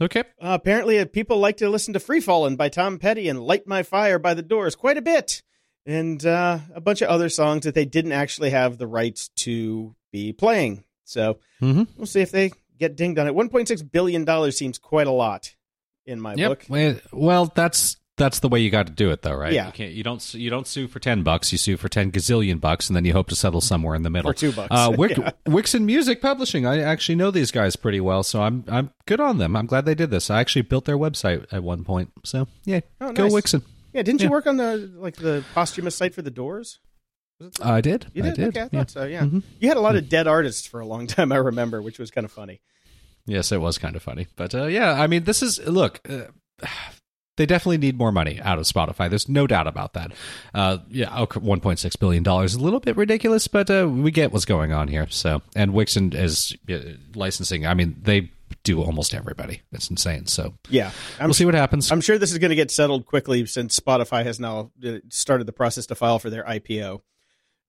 Okay. 0.00 0.20
Uh, 0.40 0.56
apparently, 0.60 0.98
uh, 0.98 1.06
people 1.06 1.38
like 1.38 1.56
to 1.58 1.68
listen 1.68 1.92
to 1.94 2.00
Free 2.00 2.20
Fallin' 2.20 2.56
by 2.56 2.68
Tom 2.68 2.98
Petty 2.98 3.28
and 3.28 3.40
Light 3.42 3.66
My 3.66 3.82
Fire 3.82 4.18
by 4.18 4.32
The 4.34 4.42
Doors 4.42 4.76
quite 4.76 4.96
a 4.96 5.02
bit. 5.02 5.42
And 5.88 6.24
uh, 6.26 6.58
a 6.74 6.80
bunch 6.82 7.00
of 7.02 7.08
other 7.08 7.28
songs 7.30 7.64
that 7.64 7.74
they 7.74 7.86
didn't 7.86 8.12
actually 8.12 8.50
have 8.50 8.76
the 8.78 8.86
rights 8.86 9.28
to 9.36 9.94
be 10.12 10.32
playing. 10.32 10.84
So 11.04 11.38
Mm-hmm. 11.62 11.84
we'll 11.96 12.06
see 12.06 12.20
if 12.20 12.30
they 12.30 12.52
get 12.78 12.94
dinged 12.94 13.18
on 13.18 13.26
it. 13.26 13.34
$1.6 13.34 13.90
billion 13.90 14.52
seems 14.52 14.78
quite 14.78 15.06
a 15.06 15.10
lot 15.12 15.54
in 16.06 16.20
my 16.20 16.34
Yep. 16.34 16.48
book. 16.50 16.64
Well, 16.68 16.94
Well, 17.12 17.52
that's 17.54 17.96
that's 18.18 18.40
the 18.40 18.48
way 18.48 18.58
you 18.60 18.68
got 18.70 18.88
to 18.88 18.92
do 18.92 19.10
it, 19.10 19.22
though, 19.22 19.34
right? 19.34 19.52
Yeah. 19.52 19.66
You 19.66 19.72
can't. 19.72 19.92
You 19.92 20.02
don't. 20.02 20.34
You 20.34 20.50
don't 20.50 20.66
sue 20.66 20.88
for 20.88 20.98
ten 20.98 21.22
bucks. 21.22 21.52
You 21.52 21.58
sue 21.58 21.76
for 21.76 21.88
ten 21.88 22.10
gazillion 22.10 22.60
bucks, 22.60 22.88
and 22.90 22.96
then 22.96 23.04
you 23.04 23.12
hope 23.12 23.28
to 23.28 23.36
settle 23.36 23.60
somewhere 23.60 23.94
in 23.94 24.02
the 24.02 24.10
middle. 24.10 24.32
For 24.32 24.36
two 24.36 24.50
bucks. 24.50 24.68
Uh, 24.72 24.92
Wick, 24.98 25.16
Yeah. 25.16 25.30
Wixen 25.46 25.82
Music 25.84 26.20
Publishing. 26.20 26.66
I 26.66 26.80
actually 26.80 27.14
know 27.14 27.30
these 27.30 27.52
guys 27.52 27.76
pretty 27.76 28.00
well, 28.00 28.24
so 28.24 28.42
I'm 28.42 28.64
I'm 28.66 28.90
good 29.06 29.20
on 29.20 29.38
them. 29.38 29.54
I'm 29.54 29.66
glad 29.66 29.84
they 29.84 29.94
did 29.94 30.10
this. 30.10 30.30
I 30.30 30.40
actually 30.40 30.62
built 30.62 30.84
their 30.84 30.98
website 30.98 31.46
at 31.52 31.62
one 31.62 31.84
point. 31.84 32.10
So 32.24 32.48
yeah, 32.64 32.80
Oh, 33.00 33.12
go 33.12 33.24
nice. 33.28 33.32
Wixen. 33.34 33.62
Yeah, 33.92 34.02
didn't 34.02 34.20
you 34.22 34.30
work 34.30 34.46
on 34.46 34.56
the 34.56 34.76
like 34.96 35.16
the 35.16 35.44
posthumous 35.54 35.94
site 35.96 36.14
for 36.14 36.22
The 36.22 36.30
Doors? 36.30 36.78
I 37.62 37.80
did. 37.80 38.06
You 38.14 38.24
I 38.24 38.26
did? 38.26 38.34
did. 38.36 38.48
Okay, 38.48 38.60
I 38.60 38.62
yeah. 38.64 38.68
thought 38.80 38.90
so, 38.90 39.04
yeah. 39.04 39.22
Mhm. 39.22 39.42
You 39.60 39.68
had 39.68 39.76
a 39.76 39.80
lot 39.80 39.94
of 39.96 40.08
dead 40.08 40.26
artists 40.26 40.66
for 40.66 40.80
a 40.80 40.86
long 40.86 41.06
time, 41.16 41.30
I 41.32 41.36
remember, 41.36 41.80
which 41.80 41.98
was 41.98 42.10
kind 42.10 42.24
of 42.24 42.32
funny. 42.32 42.60
Yes, 43.26 43.52
it 43.52 43.60
was 43.60 43.78
kind 43.78 43.94
of 43.94 44.02
funny, 44.02 44.26
but 44.36 44.54
uh, 44.54 44.64
yeah, 44.66 44.92
I 45.00 45.06
mean, 45.06 45.24
this 45.24 45.42
is 45.42 45.58
look. 45.66 46.00
Uh, 46.08 46.24
they 47.36 47.46
definitely 47.46 47.78
need 47.78 47.96
more 47.96 48.10
money 48.10 48.40
out 48.40 48.58
of 48.58 48.64
Spotify. 48.64 49.08
There's 49.08 49.28
no 49.28 49.46
doubt 49.46 49.68
about 49.68 49.92
that. 49.92 50.10
Uh, 50.52 50.78
yeah, 50.88 51.20
okay, 51.20 51.38
1.6 51.38 51.98
billion 52.00 52.24
dollars 52.24 52.52
is 52.54 52.56
a 52.56 52.64
little 52.64 52.80
bit 52.80 52.96
ridiculous, 52.96 53.46
but 53.46 53.70
uh, 53.70 53.88
we 53.88 54.10
get 54.10 54.32
what's 54.32 54.44
going 54.44 54.72
on 54.72 54.88
here. 54.88 55.06
So, 55.08 55.40
and 55.54 55.72
Wixen 55.72 56.14
is 56.14 56.56
uh, 56.68 56.78
licensing. 57.14 57.64
I 57.66 57.74
mean, 57.74 57.96
they 58.02 58.32
do 58.62 58.82
almost 58.82 59.14
everybody. 59.14 59.62
It's 59.72 59.90
insane. 59.90 60.26
So 60.26 60.54
Yeah. 60.68 60.90
I'm 61.18 61.26
we'll 61.28 61.34
see 61.34 61.44
what 61.44 61.54
happens. 61.54 61.90
I'm 61.92 62.00
sure 62.00 62.18
this 62.18 62.32
is 62.32 62.38
going 62.38 62.50
to 62.50 62.56
get 62.56 62.70
settled 62.70 63.06
quickly 63.06 63.46
since 63.46 63.78
Spotify 63.78 64.24
has 64.24 64.38
now 64.40 64.70
uh, 64.84 64.98
started 65.08 65.46
the 65.46 65.52
process 65.52 65.86
to 65.86 65.94
file 65.94 66.18
for 66.18 66.30
their 66.30 66.44
IPO, 66.44 67.00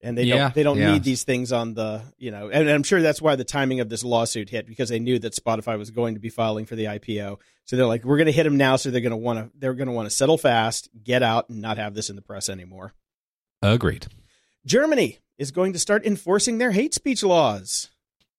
and 0.02 0.18
they 0.18 0.24
Yeah, 0.24 0.38
don't 0.38 0.54
they 0.56 0.64
don't 0.64 0.78
yeah. 0.78 0.94
need 0.94 1.04
these 1.04 1.24
things 1.24 1.52
on 1.52 1.74
the 1.74 2.02
you 2.18 2.32
know, 2.32 2.50
and 2.50 2.70
I'm 2.70 2.84
sure 2.84 3.02
that's 3.02 3.22
why 3.22 3.36
the 3.36 3.44
timing 3.44 3.80
of 3.80 3.90
this 3.90 4.04
lawsuit 4.04 4.50
hit 4.50 4.66
because 4.68 4.90
they 4.90 5.00
knew 5.00 5.20
that 5.20 5.34
Spotify 5.34 5.78
was 5.78 5.92
going 5.92 6.14
to 6.16 6.20
be 6.20 6.30
filing 6.30 6.66
for 6.66 6.76
the 6.76 6.86
IPO, 6.86 7.38
so 7.66 7.76
they're 7.76 7.86
like, 7.86 8.04
we're 8.04 8.18
going 8.18 8.28
to 8.28 8.32
hit 8.32 8.44
them 8.44 8.58
now, 8.58 8.76
so 8.76 8.92
they're 8.92 9.02
going 9.02 9.12
to 9.12 9.18
want 9.18 9.40
to 9.40 9.52
they're 9.58 9.74
going 9.74 9.88
to 9.88 9.94
want 9.94 10.08
to 10.10 10.16
settle 10.16 10.38
fast, 10.38 10.90
get 11.04 11.22
out, 11.24 11.50
and 11.50 11.62
not 11.62 11.78
have 11.78 11.94
this 11.94 12.10
in 12.10 12.16
the 12.16 12.22
press 12.22 12.50
anymore. 12.50 12.94
Agreed. 13.62 14.08
Germany 14.66 15.20
is 15.38 15.52
going 15.52 15.74
to 15.74 15.80
start 15.80 16.06
enforcing 16.06 16.58
their 16.58 16.72
hate 16.72 16.94
speech 16.94 17.24
laws. 17.24 17.90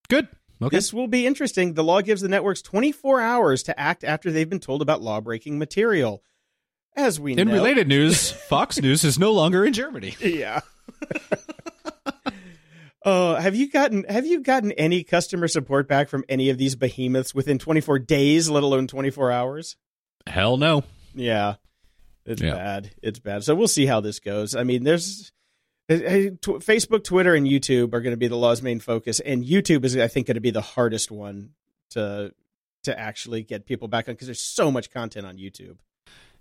Good. 0.08 0.28
Okay. 0.62 0.76
This 0.76 0.92
will 0.92 1.06
be 1.08 1.26
interesting. 1.26 1.74
The 1.74 1.84
law 1.84 2.00
gives 2.02 2.20
the 2.20 2.28
networks 2.28 2.60
24 2.62 3.20
hours 3.20 3.62
to 3.64 3.78
act 3.80 4.04
after 4.04 4.30
they've 4.30 4.48
been 4.48 4.60
told 4.60 4.82
about 4.82 5.00
law 5.00 5.20
breaking 5.20 5.58
material. 5.58 6.22
As 6.96 7.18
we 7.20 7.34
know. 7.34 7.42
In 7.42 7.48
know, 7.48 7.54
related 7.54 7.88
news, 7.88 8.30
Fox 8.48 8.78
News 8.80 9.04
is 9.04 9.18
no 9.18 9.32
longer 9.32 9.64
in 9.64 9.72
Germany. 9.72 10.14
yeah. 10.20 10.60
Oh, 13.02 13.34
have 13.36 13.54
you 13.54 13.70
gotten 13.70 14.04
have 14.04 14.26
you 14.26 14.40
gotten 14.42 14.72
any 14.72 15.04
customer 15.04 15.48
support 15.48 15.88
back 15.88 16.10
from 16.10 16.22
any 16.28 16.50
of 16.50 16.58
these 16.58 16.76
behemoths 16.76 17.34
within 17.34 17.58
24 17.58 17.98
days, 18.00 18.50
let 18.50 18.62
alone 18.62 18.86
24 18.88 19.32
hours? 19.32 19.76
Hell 20.26 20.58
no. 20.58 20.84
Yeah. 21.14 21.54
It's 22.26 22.42
Yeah. 22.42 22.52
bad. 22.52 22.90
It's 23.02 23.18
bad. 23.18 23.42
So 23.42 23.54
we'll 23.54 23.68
see 23.68 23.86
how 23.86 24.00
this 24.00 24.20
goes. 24.20 24.54
I 24.54 24.64
mean, 24.64 24.84
there's 24.84 25.32
Facebook, 25.90 27.04
Twitter, 27.04 27.34
and 27.34 27.46
YouTube 27.46 27.92
are 27.94 28.00
going 28.00 28.12
to 28.12 28.18
be 28.18 28.28
the 28.28 28.36
law's 28.36 28.62
main 28.62 28.80
focus, 28.80 29.20
and 29.20 29.44
YouTube 29.44 29.84
is, 29.84 29.96
I 29.96 30.08
think, 30.08 30.26
going 30.28 30.36
to 30.36 30.40
be 30.40 30.50
the 30.50 30.60
hardest 30.60 31.10
one 31.10 31.50
to 31.90 32.32
to 32.84 32.98
actually 32.98 33.42
get 33.42 33.66
people 33.66 33.88
back 33.88 34.08
on 34.08 34.14
because 34.14 34.26
there's 34.26 34.40
so 34.40 34.70
much 34.70 34.90
content 34.90 35.26
on 35.26 35.36
YouTube. 35.36 35.76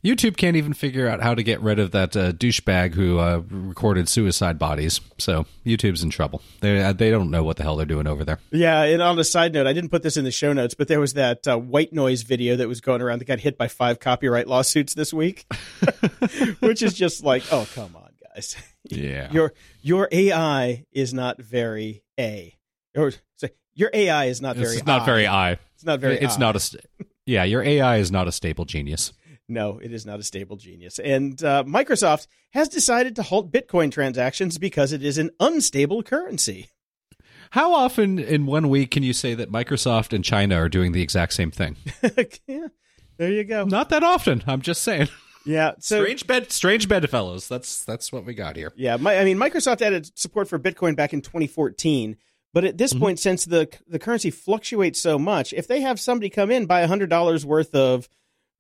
YouTube 0.04 0.38
can't 0.38 0.56
even 0.56 0.74
figure 0.74 1.10
out 1.10 1.22
how 1.22 1.36
to 1.36 1.43
get 1.43 1.60
rid 1.60 1.78
of 1.78 1.91
that 1.91 2.16
uh, 2.16 2.32
douchebag 2.32 2.93
who 2.93 3.20
uh, 3.20 3.41
recorded 3.50 4.08
suicide 4.08 4.58
bodies. 4.58 5.02
So 5.18 5.45
YouTube's 5.66 6.04
in 6.04 6.10
trouble. 6.10 6.41
They 6.62 6.82
uh, 6.82 6.93
they 6.93 7.10
don't 7.10 7.30
know 7.30 7.43
what 7.43 7.58
the 7.58 7.64
hell 7.64 7.76
they're 7.76 7.86
doing 7.86 8.08
over 8.08 8.24
there. 8.24 8.39
Yeah, 8.52 8.84
and 8.84 9.02
on 9.02 9.20
a 9.20 9.26
side 9.26 9.54
note, 9.54 9.68
I 9.68 9.74
didn't 9.74 9.89
put 9.89 10.04
this 10.04 10.16
in 10.16 10.24
the 10.24 10.32
show 10.32 10.54
notes, 10.54 10.74
but 10.74 10.88
there 10.88 11.02
was 11.02 11.16
that 11.16 11.47
uh, 11.47 11.58
white 11.58 11.91
noise 11.91 12.22
video 12.22 12.56
that 12.56 12.68
was 12.68 12.80
going 12.80 13.02
around 13.02 13.20
that 13.20 13.26
got 13.26 13.39
hit 13.39 13.58
by 13.58 13.68
five 13.68 14.00
copyright 14.00 14.47
lawsuits 14.47 14.93
this 14.93 15.14
week, 15.14 15.45
which 16.60 16.82
is 16.82 16.93
just 16.93 17.24
like, 17.24 17.43
oh 17.52 17.68
come 17.74 17.95
on. 17.95 18.09
Yeah. 18.90 19.32
your 19.32 19.54
your 19.82 20.08
AI 20.12 20.86
is 20.92 21.14
not 21.14 21.42
very 21.42 22.04
a 22.20 22.56
or 22.96 23.12
say 23.36 23.52
your 23.74 23.90
AI 23.94 24.26
is 24.26 24.42
not 24.42 24.56
very 24.56 24.78
it's 24.78 24.86
not 24.86 25.02
I. 25.02 25.06
very 25.06 25.28
I. 25.28 25.52
It's 25.76 25.86
not 25.86 26.00
very. 26.00 26.20
It's 26.20 26.36
I. 26.36 26.40
not 26.40 26.56
a. 26.56 26.60
St- 26.60 26.84
yeah, 27.26 27.44
your 27.44 27.64
AI 27.64 27.98
is 27.98 28.12
not 28.12 28.28
a 28.28 28.32
stable 28.32 28.66
genius. 28.66 29.14
No, 29.48 29.80
it 29.80 29.94
is 29.94 30.06
not 30.06 30.20
a 30.20 30.24
stable 30.24 30.58
genius. 30.58 31.00
And 31.00 31.42
uh, 31.44 31.64
Microsoft 31.66 32.28
has 32.52 32.68
decided 32.68 33.16
to 33.16 33.24
halt 33.24 33.52
Bitcoin 33.52 33.92
transactions 33.92 34.58
because 34.58 34.92
it 34.92 35.04
is 35.04 35.18
an 35.18 35.32
unstable 35.40 36.04
currency. 36.04 36.70
How 37.52 37.74
often 37.74 38.20
in 38.20 38.46
one 38.46 38.70
week 38.70 38.92
can 38.92 39.02
you 39.04 39.14
say 39.14 39.34
that 39.34 39.52
Microsoft 39.52 40.14
and 40.14 40.24
China 40.24 40.56
are 40.56 40.70
doing 40.70 40.92
the 40.92 41.02
exact 41.02 41.34
same 41.34 41.50
thing? 41.50 41.78
yeah, 42.48 42.68
there 43.18 43.32
you 43.32 43.44
go. 43.44 43.64
Not 43.64 43.90
that 43.90 44.04
often. 44.04 44.44
I'm 44.46 44.62
just 44.62 44.84
saying. 44.84 45.08
Yeah, 45.50 45.72
so 45.80 46.02
strange 46.04 46.28
bed, 46.28 46.52
strange 46.52 46.88
bedfellows. 46.88 47.47
That's 47.47 47.84
that's 47.84 48.12
what 48.12 48.24
we 48.24 48.36
got 48.36 48.56
here. 48.56 48.72
Yeah, 48.76 48.97
my, 48.97 49.18
I 49.18 49.26
mean, 49.26 49.38
Microsoft 49.38 49.82
added 49.82 50.16
support 50.18 50.47
for 50.47 50.60
Bitcoin 50.60 50.95
back 50.95 51.12
in 51.12 51.22
2014, 51.22 52.18
but 52.54 52.66
at 52.66 52.78
this 52.78 52.93
point, 52.93 53.18
since 53.18 53.45
the 53.45 53.68
the 53.88 53.97
currency 53.97 54.30
fluctuates 54.30 55.02
so 55.02 55.18
much, 55.18 55.52
if 55.54 55.68
they 55.68 55.82
have 55.82 56.00
somebody 56.00 56.30
come 56.30 56.52
in 56.52 56.68
buy 56.68 56.86
hundred 56.86 57.10
dollars 57.10 57.47
worth 57.47 57.74
of 57.74 58.08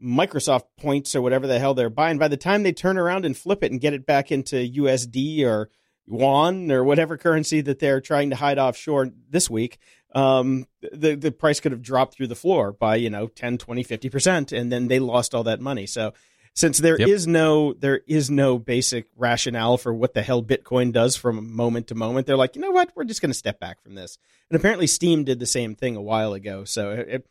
Microsoft 0.01 0.63
points 0.79 1.15
or 1.15 1.21
whatever 1.21 1.45
the 1.45 1.59
hell 1.59 1.75
they're 1.75 1.91
buying, 1.91 2.17
by 2.17 2.27
the 2.27 2.37
time 2.37 2.63
they 2.63 2.71
turn 2.71 2.97
around 2.97 3.23
and 3.23 3.37
flip 3.37 3.63
it 3.63 3.71
and 3.71 3.79
get 3.79 3.93
it 3.93 4.07
back 4.07 4.31
into 4.31 4.55
USD 4.55 5.45
or 5.45 5.69
yuan 6.07 6.71
or 6.71 6.83
whatever 6.83 7.17
currency 7.17 7.61
that 7.61 7.77
they're 7.77 8.01
trying 8.01 8.31
to 8.31 8.35
hide 8.35 8.57
offshore 8.57 9.11
this 9.29 9.47
week, 9.47 9.77
um, 10.15 10.65
the 10.91 11.13
the 11.13 11.31
price 11.31 11.59
could 11.59 11.71
have 11.71 11.83
dropped 11.83 12.15
through 12.15 12.27
the 12.27 12.35
floor 12.35 12.71
by 12.71 12.95
you 12.95 13.11
know 13.11 13.27
10, 13.27 13.59
20, 13.59 13.83
50 13.83 14.09
percent, 14.09 14.51
and 14.51 14.71
then 14.71 14.87
they 14.87 14.97
lost 14.97 15.35
all 15.35 15.43
that 15.43 15.61
money. 15.61 15.85
So 15.85 16.13
since 16.59 16.77
there 16.77 16.95
is 16.95 17.25
Yep. 17.25 17.31
no 17.31 17.73
there 17.73 18.01
is 18.07 18.29
no 18.29 18.59
basic 18.59 19.07
rationale 19.15 19.77
for 19.77 19.93
what 19.93 20.13
the 20.13 20.21
hell 20.21 20.43
Bitcoin 20.43 20.91
does 20.91 21.15
from 21.15 21.55
moment 21.55 21.87
to 21.87 21.95
moment, 21.95 22.27
they're 22.27 22.35
like, 22.37 22.55
you 22.55 22.61
know 22.61 22.71
what, 22.71 22.91
we're 22.95 23.05
just 23.05 23.21
going 23.21 23.31
to 23.31 23.37
step 23.37 23.59
back 23.59 23.81
from 23.81 23.95
this. 23.95 24.17
And 24.49 24.59
apparently, 24.59 24.87
Steam 24.87 25.23
did 25.23 25.39
the 25.39 25.45
same 25.45 25.75
thing 25.75 25.95
a 25.95 26.01
while 26.01 26.33
ago. 26.33 26.63
So 26.65 26.91
it, 26.91 27.07
it- 27.09 27.27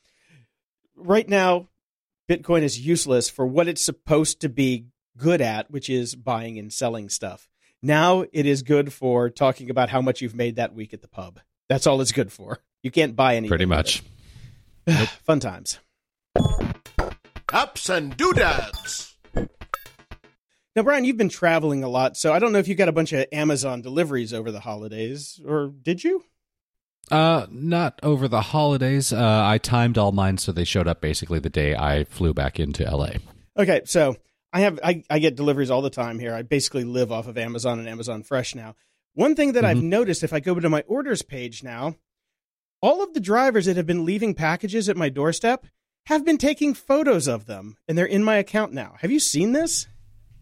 right 0.97 1.29
now, 1.29 1.69
Bitcoin 2.29 2.63
is 2.63 2.81
useless 2.81 3.29
for 3.29 3.47
what 3.47 3.69
it's 3.69 3.85
supposed 3.85 4.41
to 4.41 4.49
be 4.49 4.87
good 5.17 5.41
at, 5.41 5.71
which 5.71 5.89
is 5.91 6.15
buying 6.15 6.59
and 6.59 6.73
selling 6.73 7.09
stuff. 7.09 7.49
Now 7.83 8.25
it 8.33 8.47
is 8.47 8.63
good 8.63 8.93
for 8.93 9.31
talking 9.31 9.69
about 9.71 9.89
how 9.91 10.01
much 10.01 10.21
you've 10.23 10.35
made 10.35 10.57
that 10.57 10.75
week 10.75 10.93
at 10.95 11.03
the 11.03 11.09
pub. 11.09 11.41
That's 11.69 11.87
all 11.87 12.01
it's 12.01 12.13
good 12.13 12.33
for. 12.33 12.59
You 12.83 12.91
can't 12.91 13.15
buy 13.15 13.35
anything. 13.37 13.51
Pretty 13.51 13.67
much. 13.67 14.03
it. 14.87 15.09
Fun 15.25 15.41
times. 15.41 15.79
Ups 17.53 17.89
and 17.89 18.17
doodads. 18.17 19.17
Now, 20.79 20.85
Brian, 20.85 21.05
you've 21.05 21.17
been 21.17 21.29
traveling 21.29 21.83
a 21.83 21.89
lot, 21.89 22.17
so 22.17 22.33
I 22.33 22.39
don't 22.39 22.53
know 22.53 22.61
if 22.61 22.69
you 22.69 22.77
got 22.77 22.89
a 22.89 22.93
bunch 22.93 23.13
of 23.13 23.27
Amazon 23.33 23.83
deliveries 23.83 24.33
over 24.33 24.53
the 24.53 24.61
holidays, 24.61 25.41
or 25.45 25.73
did 25.83 26.05
you? 26.05 26.23
Uh, 27.11 27.49
not 27.51 27.99
over 28.05 28.29
the 28.29 28.43
holidays. 28.43 29.13
Uh, 29.13 29.43
I 29.45 29.59
timed 29.59 29.99
all 29.99 30.13
mine 30.13 30.39
so 30.39 30.53
they 30.53 30.63
showed 30.63 30.87
up 30.87 31.01
basically 31.01 31.41
the 31.41 31.51
day 31.51 31.75
I 31.75 32.05
flew 32.05 32.33
back 32.33 32.61
into 32.61 32.85
LA. 32.85 33.15
Okay, 33.59 33.81
so 33.87 34.19
I 34.53 34.61
have 34.61 34.79
I, 34.85 35.03
I 35.11 35.19
get 35.19 35.35
deliveries 35.35 35.69
all 35.69 35.83
the 35.83 35.91
time 35.91 36.21
here. 36.21 36.33
I 36.33 36.43
basically 36.43 36.85
live 36.85 37.11
off 37.11 37.27
of 37.27 37.37
Amazon 37.37 37.81
and 37.81 37.89
Amazon 37.89 38.23
Fresh 38.23 38.55
now. 38.55 38.77
One 39.15 39.35
thing 39.35 39.55
that 39.55 39.65
I've 39.65 39.83
noticed 39.83 40.23
if 40.23 40.33
I 40.33 40.39
go 40.39 40.61
to 40.61 40.69
my 40.69 40.83
orders 40.83 41.23
page 41.23 41.65
now, 41.65 41.97
all 42.81 43.03
of 43.03 43.15
the 43.15 43.21
drivers 43.21 43.67
that 43.67 43.77
have 43.77 43.87
been 43.87 44.05
leaving 44.05 44.33
packages 44.33 44.89
at 44.89 44.97
my 44.97 45.09
doorstep 45.09 45.67
have 46.07 46.25
been 46.25 46.39
taking 46.39 46.73
photos 46.73 47.27
of 47.27 47.47
them, 47.47 47.79
and 47.89 47.99
they're 47.99 48.07
in 48.07 48.23
my 48.23 48.37
account 48.37 48.73
now. 48.73 48.95
Have 49.01 49.11
you 49.11 49.19
seen 49.19 49.51
this? 49.51 49.89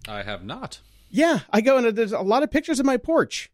I 0.09 0.23
have 0.23 0.45
not. 0.45 0.81
Yeah, 1.11 1.41
I 1.51 1.61
go 1.61 1.79
and 1.79 1.97
there's 1.97 2.13
a 2.13 2.21
lot 2.21 2.43
of 2.43 2.51
pictures 2.51 2.81
of 2.81 2.87
my 2.87 2.97
porch 2.97 3.51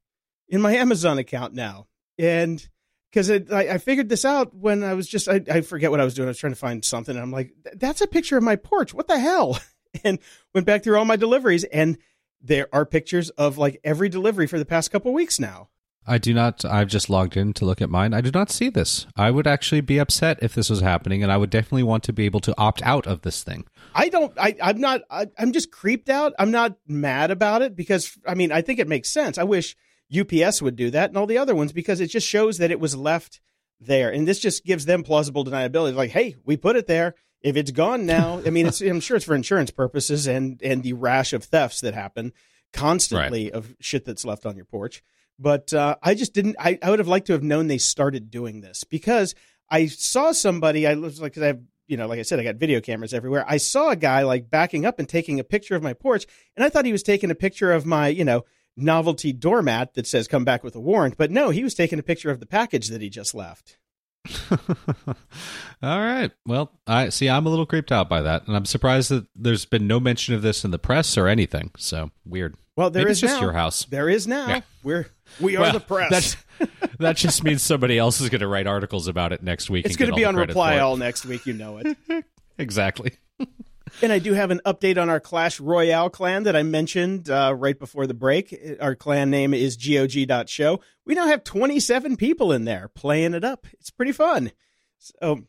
in 0.48 0.61
my 0.61 0.74
Amazon 0.74 1.18
account 1.18 1.55
now, 1.55 1.86
and 2.18 2.66
because 3.11 3.30
I, 3.30 3.42
I 3.50 3.78
figured 3.78 4.09
this 4.09 4.24
out 4.24 4.55
when 4.55 4.82
I 4.82 4.94
was 4.94 5.07
just 5.07 5.28
I, 5.28 5.42
I 5.50 5.61
forget 5.61 5.90
what 5.90 6.00
I 6.00 6.05
was 6.05 6.14
doing. 6.14 6.28
I 6.28 6.30
was 6.30 6.38
trying 6.38 6.53
to 6.55 6.59
find 6.59 6.84
something, 6.84 7.14
and 7.14 7.22
I'm 7.22 7.30
like, 7.30 7.53
that's 7.74 8.00
a 8.00 8.07
picture 8.07 8.36
of 8.36 8.42
my 8.42 8.57
porch. 8.57 8.94
What 8.94 9.09
the 9.09 9.18
hell? 9.18 9.59
And 10.05 10.20
went 10.55 10.66
back 10.66 10.82
through 10.82 10.96
all 10.96 11.05
my 11.05 11.16
deliveries, 11.16 11.64
and 11.64 11.98
there 12.40 12.66
are 12.72 12.86
pictures 12.86 13.28
of 13.28 13.59
like 13.59 13.78
every 13.84 14.09
delivery 14.09 14.46
for 14.46 14.59
the 14.59 14.64
past 14.64 14.90
couple 14.90 15.12
weeks 15.12 15.38
now. 15.38 15.68
I 16.07 16.18
do 16.18 16.34
not. 16.34 16.64
I've 16.64 16.88
just 16.88 17.09
logged 17.09 17.36
in 17.36 17.53
to 17.55 17.64
look 17.64 17.80
at 17.80 17.90
mine. 17.90 18.12
I 18.12 18.20
do 18.20 18.30
not 18.32 18.50
see 18.50 18.68
this. 18.68 19.07
I 19.16 19.30
would 19.30 19.46
actually 19.46 19.82
be 19.82 19.98
upset 19.98 20.38
if 20.42 20.55
this 20.55 20.68
was 20.68 20.80
happening, 20.80 21.22
and 21.22 21.30
I 21.30 21.36
would 21.36 21.50
definitely 21.50 21.84
want 21.84 22.03
to 22.05 22.12
be 22.12 22.24
able 22.24 22.40
to 22.40 22.55
opt 22.59 22.82
out 22.82 23.07
of 23.07 23.22
this 23.22 23.42
thing. 23.44 23.66
I 23.94 24.09
don't. 24.09 24.32
I, 24.36 24.57
I'm 24.61 24.80
not. 24.80 25.03
I, 25.11 25.26
I'm 25.38 25.53
just 25.53 25.70
creeped 25.70 26.09
out. 26.09 26.32
I'm 26.38 26.50
not 26.50 26.76
mad 26.86 27.30
about 27.30 27.62
it 27.62 27.76
because 27.76 28.18
I 28.26 28.34
mean 28.34 28.50
I 28.50 28.62
think 28.62 28.80
it 28.80 28.88
makes 28.88 29.11
sense. 29.11 29.38
I 29.38 29.44
wish 29.44 29.76
UPS 30.16 30.61
would 30.61 30.76
do 30.76 30.90
that 30.90 31.11
and 31.11 31.16
all 31.16 31.26
the 31.26 31.38
other 31.38 31.55
ones 31.55 31.72
because 31.72 32.00
it 32.00 32.09
just 32.09 32.26
shows 32.26 32.59
that 32.59 32.70
it 32.70 32.80
was 32.80 32.96
left 32.96 33.40
there, 33.80 34.11
and 34.11 34.26
this 34.26 34.40
just 34.40 34.64
gives 34.64 34.86
them 34.86 35.05
plausible 35.05 35.44
deniability. 35.44 35.94
Like, 35.94 36.11
hey, 36.11 36.36
we 36.44 36.57
put 36.57 36.76
it 36.76 36.86
there. 36.86 37.14
If 37.42 37.57
it's 37.57 37.72
gone 37.72 38.07
now, 38.07 38.40
I 38.46 38.50
mean, 38.50 38.66
it's, 38.66 38.80
I'm 38.80 39.00
sure 39.00 39.16
it's 39.16 39.26
for 39.26 39.34
insurance 39.34 39.70
purposes 39.70 40.26
and 40.26 40.61
and 40.64 40.82
the 40.82 40.94
rash 40.94 41.32
of 41.32 41.44
thefts 41.44 41.80
that 41.82 41.94
happen 41.94 42.32
constantly 42.72 43.53
of 43.53 43.74
shit 43.80 44.05
that's 44.05 44.24
left 44.24 44.46
on 44.46 44.57
your 44.57 44.64
porch. 44.64 45.03
But 45.43 45.72
uh, 45.74 45.97
I 46.03 46.14
just 46.14 46.34
didn't. 46.34 46.57
I, 46.59 46.78
I 46.82 46.90
would 46.90 47.01
have 47.01 47.09
liked 47.09 47.26
to 47.26 47.32
have 47.32 47.43
known 47.43 47.66
they 47.66 47.78
started 47.78 48.30
doing 48.30 48.61
this 48.61 48.84
because 48.84 49.34
I 49.68 49.86
saw 49.86 50.30
somebody. 50.32 50.86
I 50.86 50.95
was 50.95 51.20
like, 51.20 51.34
'cause 51.34 51.43
I 51.43 51.49
have, 51.49 51.61
you 51.88 51.97
know, 51.97 52.07
like 52.07 52.20
I 52.20 52.22
said, 52.22 52.38
I 52.38 52.45
got 52.45 52.57
video 52.57 52.80
cameras 52.80 53.12
everywhere. 53.12 53.45
I 53.49 53.57
saw 53.57 53.90
a 53.90 53.97
guy 53.97 54.22
like 54.22 54.51
backing 54.51 54.86
up 54.86 55.01
and 55.01 55.09
taking 55.09 55.40
a 55.40 55.45
picture 55.45 55.74
of 55.74 55.82
my 55.82 55.95
porch, 55.95 56.26
and 56.57 56.64
I 56.64 56.68
thought 56.68 56.84
he 56.84 56.93
was 56.93 57.03
taking 57.03 57.30
a 57.32 57.34
picture 57.34 57.72
of 57.72 57.84
my, 57.84 58.07
you 58.09 58.24
know, 58.24 58.45
novelty 58.76 59.32
doormat 59.32 59.95
that 59.95 60.07
says 60.07 60.28
"Come 60.28 60.45
back 60.45 60.62
with 60.62 60.76
a 60.76 60.80
warrant." 60.80 61.16
But 61.16 61.32
no, 61.32 61.51
he 61.51 61.64
was 61.64 61.74
taking 61.74 61.99
a 61.99 62.05
picture 62.05 62.30
of 62.30 62.38
the 62.38 62.47
package 62.47 62.88
that 62.88 63.03
he 63.03 63.11
just 63.11 63.34
left. 63.34 63.78
All 65.82 65.98
right. 66.00 66.30
Well, 66.46 66.70
I 66.86 67.08
see. 67.08 67.28
I'm 67.28 67.46
a 67.46 67.50
little 67.50 67.66
creeped 67.66 67.90
out 67.90 68.08
by 68.08 68.22
that, 68.22 68.46
and 68.46 68.56
I'm 68.56 68.64
surprised 68.64 69.10
that 69.10 69.26
there's 69.34 69.64
been 69.64 69.86
no 69.86 69.98
mention 69.98 70.34
of 70.34 70.42
this 70.42 70.64
in 70.64 70.70
the 70.70 70.78
press 70.78 71.16
or 71.16 71.26
anything. 71.28 71.70
So 71.76 72.10
weird. 72.24 72.56
Well, 72.76 72.90
there 72.90 73.02
Maybe 73.02 73.12
is 73.12 73.18
it's 73.18 73.32
just 73.32 73.40
now. 73.40 73.46
your 73.46 73.52
house. 73.52 73.84
There 73.86 74.08
is 74.08 74.26
now. 74.26 74.48
Yeah. 74.48 74.60
We're 74.82 75.06
we 75.40 75.56
are 75.56 75.62
Well, 75.62 75.72
the 75.72 75.80
press. 75.80 76.36
That, 76.58 76.70
that 76.98 77.16
just 77.16 77.42
means 77.44 77.62
somebody 77.62 77.98
else 77.98 78.20
is 78.20 78.28
going 78.28 78.40
to 78.40 78.46
write 78.46 78.66
articles 78.66 79.08
about 79.08 79.32
it 79.32 79.42
next 79.42 79.68
week. 79.68 79.84
It's 79.86 79.96
going 79.96 80.10
to 80.10 80.16
be 80.16 80.24
on 80.24 80.36
Reply. 80.36 80.78
All 80.78 80.96
next 80.96 81.26
week. 81.26 81.46
You 81.46 81.54
know 81.54 81.78
it. 81.78 81.96
Exactly. 82.58 83.12
And 84.01 84.12
I 84.12 84.18
do 84.18 84.32
have 84.32 84.51
an 84.51 84.61
update 84.64 85.01
on 85.01 85.09
our 85.09 85.20
Clash 85.20 85.61
Royale 85.61 86.11
clan 86.11 86.45
that 86.45 86.57
I 86.57 86.62
mentioned 86.62 87.28
uh, 87.28 87.55
right 87.57 87.78
before 87.78 88.07
the 88.07 88.14
break. 88.14 88.57
Our 88.80 88.95
clan 88.95 89.30
name 89.30 89.55
is 89.55 89.76
GOG.show. 89.76 90.80
We 91.05 91.14
now 91.14 91.26
have 91.26 91.45
27 91.45 92.16
people 92.16 92.53
in 92.53 92.64
there 92.64 92.88
playing 92.88 93.34
it 93.34 93.45
up. 93.45 93.66
It's 93.74 93.90
pretty 93.90 94.12
fun. 94.12 94.53
So 94.99 95.45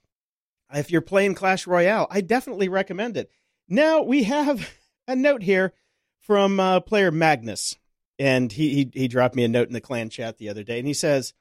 if 0.73 0.91
you're 0.91 1.01
playing 1.01 1.35
Clash 1.35 1.65
Royale, 1.65 2.07
I 2.11 2.21
definitely 2.21 2.69
recommend 2.69 3.17
it. 3.17 3.31
Now 3.67 4.01
we 4.01 4.23
have 4.23 4.69
a 5.07 5.15
note 5.15 5.43
here 5.43 5.73
from 6.19 6.59
uh, 6.59 6.79
player 6.79 7.11
Magnus. 7.11 7.77
And 8.19 8.51
he, 8.51 8.69
he 8.69 8.91
he 8.93 9.07
dropped 9.07 9.35
me 9.35 9.43
a 9.43 9.47
note 9.47 9.67
in 9.67 9.73
the 9.73 9.81
clan 9.81 10.09
chat 10.09 10.37
the 10.37 10.47
other 10.47 10.63
day, 10.63 10.77
and 10.77 10.87
he 10.87 10.93
says, 10.93 11.33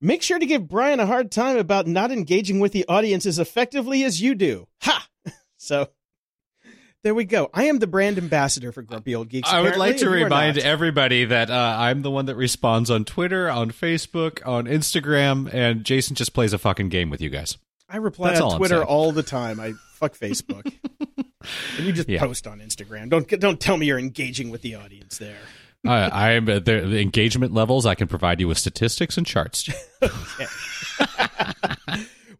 "Make 0.00 0.22
sure 0.22 0.40
to 0.40 0.44
give 0.44 0.66
Brian 0.66 0.98
a 0.98 1.06
hard 1.06 1.30
time 1.30 1.56
about 1.56 1.86
not 1.86 2.10
engaging 2.10 2.58
with 2.58 2.72
the 2.72 2.84
audience 2.88 3.24
as 3.26 3.38
effectively 3.38 4.02
as 4.02 4.20
you 4.20 4.34
do." 4.34 4.66
Ha! 4.82 5.08
So 5.56 5.88
there 7.04 7.14
we 7.14 7.24
go. 7.24 7.50
I 7.54 7.64
am 7.64 7.78
the 7.78 7.86
brand 7.86 8.16
ambassador 8.18 8.72
for 8.72 8.82
Grumpy 8.82 9.14
Old 9.14 9.28
Geeks. 9.28 9.48
I 9.52 9.60
would 9.60 9.76
like 9.76 9.98
to 9.98 10.06
Apparently, 10.06 10.18
you 10.18 10.22
are 10.22 10.24
remind 10.24 10.58
everybody 10.58 11.26
that 11.26 11.50
uh, 11.50 11.76
I'm 11.78 12.00
the 12.02 12.10
one 12.10 12.26
that 12.26 12.34
responds 12.34 12.90
on 12.90 13.04
Twitter, 13.04 13.48
on 13.48 13.70
Facebook, 13.70 14.44
on 14.46 14.64
Instagram, 14.64 15.52
and 15.52 15.84
Jason 15.84 16.16
just 16.16 16.32
plays 16.32 16.54
a 16.54 16.58
fucking 16.58 16.88
game 16.88 17.10
with 17.10 17.20
you 17.20 17.28
guys. 17.30 17.58
I 17.90 17.98
reply 17.98 18.30
That's 18.30 18.40
on 18.40 18.56
Twitter 18.56 18.82
all 18.82 19.12
the 19.12 19.22
time. 19.22 19.60
I 19.60 19.74
fuck 19.92 20.16
Facebook. 20.16 20.72
and 21.76 21.86
you 21.86 21.92
just 21.92 22.08
Yeah. 22.08 22.20
post 22.20 22.46
on 22.46 22.60
Instagram. 22.60 23.10
Don't 23.10 23.28
don't 23.28 23.60
tell 23.60 23.76
me 23.76 23.86
you're 23.86 23.98
engaging 23.98 24.48
with 24.50 24.62
the 24.62 24.74
audience 24.74 25.18
there. 25.18 25.36
I, 25.86 26.30
I'm 26.32 26.48
uh, 26.48 26.54
the, 26.54 26.80
the 26.80 27.00
engagement 27.00 27.52
levels. 27.52 27.84
I 27.84 27.94
can 27.94 28.08
provide 28.08 28.40
you 28.40 28.48
with 28.48 28.56
statistics 28.56 29.18
and 29.18 29.26
charts. 29.26 29.68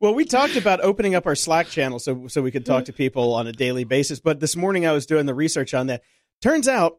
Well, 0.01 0.15
we 0.15 0.25
talked 0.25 0.57
about 0.57 0.81
opening 0.81 1.15
up 1.15 1.27
our 1.27 1.35
Slack 1.35 1.69
channel 1.69 1.99
so 1.99 2.27
so 2.29 2.43
we 2.43 2.51
could 2.51 2.67
talk 2.67 2.87
to 2.87 2.93
people 2.93 3.35
on 3.35 3.47
a 3.47 3.53
daily 3.53 3.85
basis. 3.85 4.21
But 4.21 4.41
this 4.41 4.57
morning 4.57 4.87
I 4.87 4.93
was 4.93 5.07
doing 5.07 5.27
the 5.27 5.35
research 5.35 5.75
on 5.75 5.87
that. 5.89 6.03
Turns 6.43 6.69
out 6.69 6.99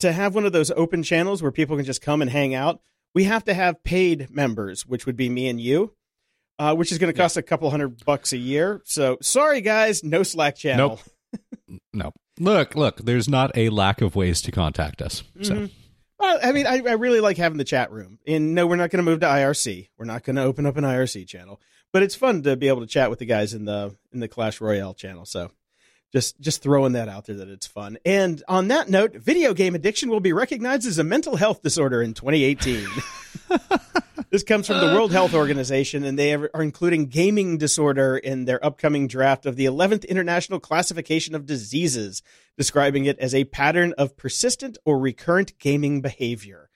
to 0.00 0.12
have 0.12 0.34
one 0.34 0.44
of 0.44 0.52
those 0.52 0.70
open 0.72 1.02
channels 1.02 1.42
where 1.42 1.52
people 1.52 1.76
can 1.76 1.84
just 1.84 2.02
come 2.02 2.20
and 2.22 2.30
hang 2.30 2.54
out, 2.54 2.80
we 3.14 3.24
have 3.24 3.44
to 3.44 3.54
have 3.54 3.82
paid 3.84 4.28
members, 4.30 4.86
which 4.86 5.06
would 5.06 5.16
be 5.16 5.28
me 5.28 5.48
and 5.48 5.60
you, 5.60 5.94
uh, 6.58 6.74
which 6.74 6.92
is 6.92 6.98
going 6.98 7.12
to 7.12 7.18
cost 7.18 7.36
a 7.36 7.42
couple 7.42 7.70
hundred 7.70 8.04
bucks 8.04 8.32
a 8.32 8.36
year. 8.36 8.82
So 8.84 9.18
sorry, 9.22 9.60
guys, 9.60 10.02
no 10.02 10.22
Slack 10.22 10.56
channel. 10.56 11.00
Nope. 11.32 11.80
no. 11.92 12.12
Look, 12.38 12.74
look. 12.74 12.98
There's 12.98 13.28
not 13.28 13.56
a 13.56 13.68
lack 13.68 14.00
of 14.00 14.16
ways 14.16 14.42
to 14.42 14.50
contact 14.50 15.00
us. 15.00 15.22
So. 15.42 15.54
Mhm. 15.54 15.70
Well, 16.18 16.38
I 16.42 16.52
mean, 16.52 16.66
I, 16.66 16.80
I 16.86 16.92
really 16.92 17.20
like 17.20 17.36
having 17.36 17.58
the 17.58 17.64
chat 17.64 17.90
room. 17.92 18.18
And 18.26 18.54
no, 18.54 18.66
we're 18.66 18.76
not 18.76 18.90
going 18.90 19.04
to 19.04 19.08
move 19.10 19.20
to 19.20 19.26
IRC. 19.26 19.88
We're 19.98 20.04
not 20.04 20.24
going 20.24 20.36
to 20.36 20.42
open 20.42 20.64
up 20.64 20.76
an 20.76 20.84
IRC 20.84 21.26
channel, 21.26 21.60
but 21.94 22.02
it's 22.02 22.16
fun 22.16 22.42
to 22.42 22.56
be 22.56 22.66
able 22.66 22.80
to 22.80 22.88
chat 22.88 23.08
with 23.08 23.20
the 23.20 23.24
guys 23.24 23.54
in 23.54 23.66
the 23.66 23.94
in 24.12 24.18
the 24.18 24.26
Clash 24.26 24.60
Royale 24.60 24.94
channel. 24.94 25.24
So, 25.24 25.52
just 26.12 26.40
just 26.40 26.60
throwing 26.60 26.94
that 26.94 27.08
out 27.08 27.26
there 27.26 27.36
that 27.36 27.48
it's 27.48 27.68
fun. 27.68 27.98
And 28.04 28.42
on 28.48 28.66
that 28.68 28.90
note, 28.90 29.14
video 29.14 29.54
game 29.54 29.76
addiction 29.76 30.08
will 30.10 30.18
be 30.18 30.32
recognized 30.32 30.88
as 30.88 30.98
a 30.98 31.04
mental 31.04 31.36
health 31.36 31.62
disorder 31.62 32.02
in 32.02 32.12
2018. 32.12 32.88
this 34.30 34.42
comes 34.42 34.66
from 34.66 34.80
the 34.80 34.92
World 34.92 35.12
Health 35.12 35.34
Organization, 35.34 36.02
and 36.02 36.18
they 36.18 36.34
are 36.34 36.50
including 36.56 37.06
gaming 37.06 37.58
disorder 37.58 38.16
in 38.16 38.44
their 38.44 38.64
upcoming 38.66 39.06
draft 39.06 39.46
of 39.46 39.54
the 39.54 39.66
11th 39.66 40.08
International 40.08 40.58
Classification 40.58 41.36
of 41.36 41.46
Diseases, 41.46 42.24
describing 42.58 43.04
it 43.04 43.20
as 43.20 43.36
a 43.36 43.44
pattern 43.44 43.94
of 43.96 44.16
persistent 44.16 44.78
or 44.84 44.98
recurrent 44.98 45.56
gaming 45.60 46.00
behavior. 46.00 46.70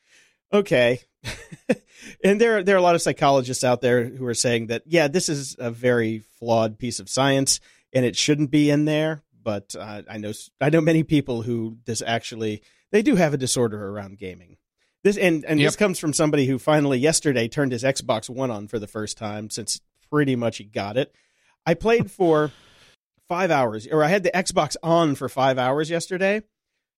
Okay. 0.53 1.01
and 2.25 2.41
there, 2.41 2.63
there 2.63 2.75
are 2.75 2.79
a 2.79 2.83
lot 2.83 2.95
of 2.95 3.03
psychologists 3.03 3.65
out 3.65 3.81
there 3.81 4.05
who 4.05 4.25
are 4.27 4.35
saying 4.35 4.69
that, 4.69 4.83
yeah, 4.87 5.09
this 5.09 5.29
is 5.29 5.57
a 5.59 5.71
very 5.71 6.21
flawed 6.39 6.79
piece 6.79 7.01
of 7.01 7.09
science 7.09 7.61
and 7.93 8.05
it 8.05 8.17
shouldn't 8.17 8.51
be 8.51 8.71
in 8.71 8.85
there. 8.85 9.23
But 9.43 9.75
uh, 9.79 10.03
I 10.09 10.19
know, 10.19 10.33
I 10.61 10.71
know 10.71 10.81
many 10.81 11.03
people 11.03 11.43
who 11.43 11.79
this 11.87 12.03
actually, 12.03 12.63
they 12.93 13.03
do 13.03 13.17
have 13.17 13.35
a 13.35 13.39
disorder 13.39 13.89
around 13.89 14.19
gaming. 14.19 14.57
This 15.05 15.17
and 15.17 15.45
and 15.45 15.61
this 15.61 15.77
comes 15.77 15.99
from 15.99 16.13
somebody 16.13 16.47
who 16.47 16.59
finally 16.59 16.99
yesterday 16.99 17.47
turned 17.47 17.73
his 17.73 17.85
Xbox 17.85 18.29
One 18.29 18.51
on 18.51 18.67
for 18.67 18.79
the 18.79 18.89
first 18.89 19.17
time 19.17 19.49
since 19.49 19.81
pretty 20.11 20.35
much 20.35 20.59
he 20.59 20.65
got 20.65 20.97
it. 20.97 21.15
I 21.65 21.75
played 21.75 22.11
for 22.11 22.51
five 23.29 23.51
hours, 23.51 23.87
or 23.87 24.03
I 24.03 24.09
had 24.09 24.25
the 24.25 24.31
Xbox 24.31 24.77
on 24.83 25.15
for 25.15 25.29
five 25.29 25.57
hours 25.57 25.89
yesterday. 25.89 26.43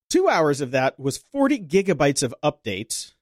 Two 0.08 0.28
hours 0.28 0.60
of 0.60 0.72
that 0.72 0.98
was 0.98 1.18
40 1.18 1.60
gigabytes 1.60 2.22
of 2.22 2.34
updates 2.42 3.12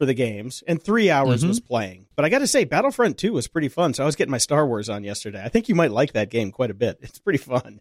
for 0.00 0.06
the 0.06 0.14
games, 0.14 0.64
and 0.66 0.82
three 0.82 1.10
hours 1.10 1.44
Mhm. 1.44 1.48
was 1.48 1.60
playing. 1.60 2.06
But 2.16 2.24
I 2.24 2.30
got 2.30 2.38
to 2.38 2.46
say, 2.46 2.64
Battlefront 2.64 3.18
2 3.18 3.34
was 3.34 3.48
pretty 3.48 3.68
fun. 3.68 3.92
So 3.92 4.02
I 4.02 4.06
was 4.06 4.16
getting 4.16 4.30
my 4.30 4.38
Star 4.38 4.66
Wars 4.66 4.88
on 4.88 5.04
yesterday. 5.04 5.42
I 5.44 5.50
think 5.50 5.68
you 5.68 5.74
might 5.74 5.90
like 5.90 6.14
that 6.14 6.30
game 6.30 6.50
quite 6.52 6.70
a 6.70 6.74
bit. 6.74 6.96
It's 7.02 7.18
pretty 7.18 7.36
fun. 7.38 7.80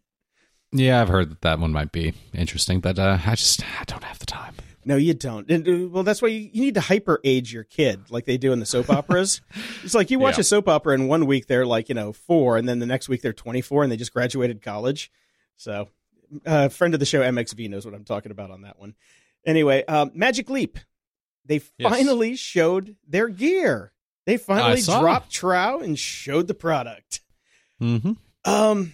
Yeah, 0.73 1.01
I've 1.01 1.07
heard 1.07 1.29
that 1.31 1.41
that 1.43 1.59
one 1.59 1.71
might 1.71 1.93
be 1.93 2.13
interesting, 2.33 2.81
but 2.81 2.99
uh, 2.99 3.19
I 3.25 3.35
just 3.35 3.63
I 3.63 3.85
don't 3.85 4.03
have 4.03 4.19
the 4.19 4.25
time. 4.25 4.53
No, 4.83 4.97
you 4.97 5.13
don't. 5.13 5.49
And, 5.49 5.65
uh, 5.65 5.87
well, 5.87 6.03
that's 6.03 6.21
why 6.21 6.27
you, 6.27 6.49
you 6.51 6.61
need 6.61 6.73
to 6.73 6.81
hyper 6.81 7.21
age 7.23 7.53
your 7.53 7.63
kid 7.63 8.11
like 8.11 8.25
they 8.25 8.37
do 8.37 8.51
in 8.51 8.59
the 8.59 8.65
soap 8.65 8.89
operas. 8.99 9.39
it's 9.85 9.93
like 9.95 10.11
you 10.11 10.19
watch 10.19 10.35
Yeah. 10.35 10.41
a 10.41 10.43
soap 10.43 10.67
opera 10.67 10.93
and 10.95 11.07
one 11.07 11.25
week 11.25 11.47
they're 11.47 11.65
like, 11.65 11.87
you 11.87 11.95
know, 11.95 12.11
four, 12.11 12.57
and 12.57 12.67
then 12.67 12.79
the 12.79 12.85
next 12.85 13.07
week 13.07 13.21
they're 13.21 13.31
24 13.31 13.83
and 13.83 13.91
they 13.93 13.97
just 13.97 14.11
graduated 14.11 14.61
college. 14.61 15.09
So, 15.55 15.87
uh, 16.45 16.67
friend 16.67 16.93
of 16.93 16.99
the 16.99 17.05
show, 17.05 17.21
MXV, 17.21 17.69
knows 17.69 17.85
what 17.85 17.93
I'm 17.95 18.03
talking 18.03 18.31
about 18.33 18.51
on 18.51 18.63
that 18.63 18.77
one. 18.77 18.93
Anyway, 19.45 19.85
um, 19.85 20.11
Magic 20.13 20.49
Leap. 20.49 20.77
They 21.49 21.61
Yes. 21.79 21.91
finally 21.91 22.35
showed 22.35 22.95
their 23.07 23.27
gear. 23.27 23.91
They 24.25 24.37
finally 24.37 24.81
dropped 24.83 25.31
Trow 25.31 25.79
and 25.79 25.97
showed 25.97 26.47
the 26.47 26.53
product. 26.53 27.21
Mm-hmm. 27.81 28.13
Um, 28.45 28.93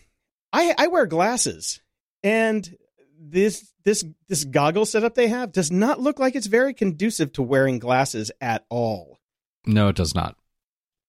I 0.53 0.73
I 0.77 0.87
wear 0.87 1.05
glasses, 1.05 1.81
and 2.23 2.77
this 3.19 3.73
this 3.83 4.05
this 4.29 4.45
goggle 4.45 4.85
setup 4.85 5.15
they 5.15 5.27
have 5.27 5.51
does 5.51 5.69
not 5.69 5.99
look 5.99 6.17
like 6.17 6.33
it's 6.35 6.47
very 6.47 6.73
conducive 6.73 7.33
to 7.33 7.43
wearing 7.43 7.77
glasses 7.77 8.31
at 8.39 8.65
all. 8.69 9.19
No, 9.65 9.89
it 9.89 9.97
does 9.97 10.15
not. 10.15 10.37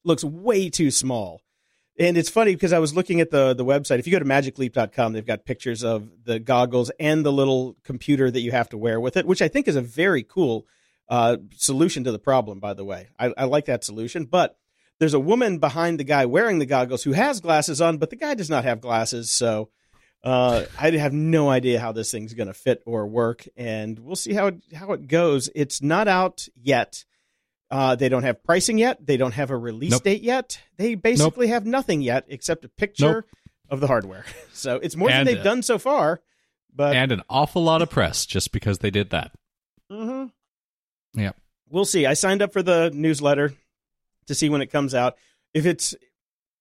Looks 0.05 0.25
way 0.25 0.69
too 0.69 0.91
small. 0.91 1.43
And 1.99 2.19
it's 2.19 2.29
funny 2.29 2.55
because 2.55 2.73
I 2.73 2.81
was 2.81 2.95
looking 2.95 3.21
at 3.21 3.31
the 3.31 3.55
the 3.55 3.65
website. 3.65 4.01
If 4.01 4.07
you 4.09 4.13
go 4.13 4.19
to 4.19 4.25
magicleap.com, 4.25 5.13
they've 5.13 5.25
got 5.25 5.45
pictures 5.45 5.85
of 5.85 6.09
the 6.25 6.41
goggles 6.41 6.91
and 6.99 7.25
the 7.25 7.33
little 7.33 7.77
computer 7.85 8.31
that 8.33 8.41
you 8.41 8.51
have 8.51 8.69
to 8.71 8.77
wear 8.79 8.99
with 9.01 9.17
it, 9.17 9.27
which 9.27 9.41
I 9.41 9.47
think 9.49 9.69
is 9.69 9.77
a 9.77 9.81
very 9.83 10.25
cool 10.25 10.67
uh, 11.09 11.37
solution 11.57 12.05
to 12.05 12.13
the 12.13 12.19
problem. 12.19 12.61
By 12.61 12.75
the 12.75 12.85
way, 12.85 13.09
I, 13.19 13.33
I 13.37 13.45
like 13.45 13.67
that 13.67 13.85
solution. 13.85 14.25
But 14.25 14.57
there's 14.99 15.15
a 15.15 15.21
woman 15.21 15.59
behind 15.59 16.01
the 16.01 16.05
guy 16.05 16.27
wearing 16.27 16.59
the 16.59 16.67
goggles 16.67 17.03
who 17.05 17.13
has 17.13 17.41
glasses 17.41 17.81
on, 17.81 17.99
but 17.99 18.11
the 18.11 18.17
guy 18.17 18.35
does 18.35 18.51
not 18.51 18.65
have 18.65 18.81
glasses. 18.81 19.31
So 19.31 19.69
uh, 20.25 20.65
I 20.79 20.91
have 20.93 21.13
no 21.13 21.49
idea 21.51 21.79
how 21.81 21.93
this 21.93 22.11
thing's 22.11 22.35
going 22.35 22.49
to 22.49 22.55
fit 22.55 22.83
or 22.87 23.07
work, 23.07 23.47
and 23.57 23.99
we'll 23.99 24.17
see 24.17 24.33
how 24.33 24.49
it, 24.49 24.57
how 24.75 24.93
it 24.93 25.07
goes. 25.07 25.49
It's 25.55 25.83
not 25.83 26.09
out 26.09 26.49
yet. 26.61 27.05
Uh, 27.71 27.97
they 27.97 28.09
don't 28.09 28.23
have 28.23 28.43
pricing 28.45 28.79
yet. 28.79 29.05
They 29.05 29.17
don't 29.17 29.35
have 29.35 29.51
a 29.51 29.57
release 29.57 29.91
Nope. 29.91 30.05
date 30.05 30.23
yet. 30.23 30.61
They 30.77 30.95
basically 30.95 31.49
have 31.49 31.67
nothing 31.67 32.01
yet 32.01 32.25
except 32.29 32.65
a 32.65 32.69
picture 32.69 33.13
Nope. 33.13 33.25
of 33.69 33.81
the 33.81 33.87
hardware. 33.89 34.25
So 34.53 34.77
it's 34.77 34.97
more 34.97 35.11
And, 35.11 35.27
than 35.27 35.35
they've 35.35 35.41
uh, 35.41 35.45
done 35.45 35.63
so 35.63 35.79
far. 35.79 36.23
But 36.75 36.97
and 36.97 37.13
an 37.13 37.23
awful 37.29 37.63
lot 37.63 37.83
of 37.83 37.91
press 37.91 38.25
just 38.25 38.51
because 38.53 38.79
they 38.79 38.91
did 38.91 39.11
that. 39.11 39.33
Mhm. 39.93 40.31
Yeah. 41.17 41.33
we'll 41.71 41.85
see. 41.85 42.07
I 42.07 42.14
signed 42.14 42.43
up 42.43 42.53
for 42.53 42.62
the 42.62 42.91
newsletter 42.95 43.55
to 44.27 44.35
see 44.35 44.49
when 44.49 44.61
it 44.61 44.67
comes 44.67 44.95
out. 44.95 45.17
If 45.55 45.67
it's 45.67 45.95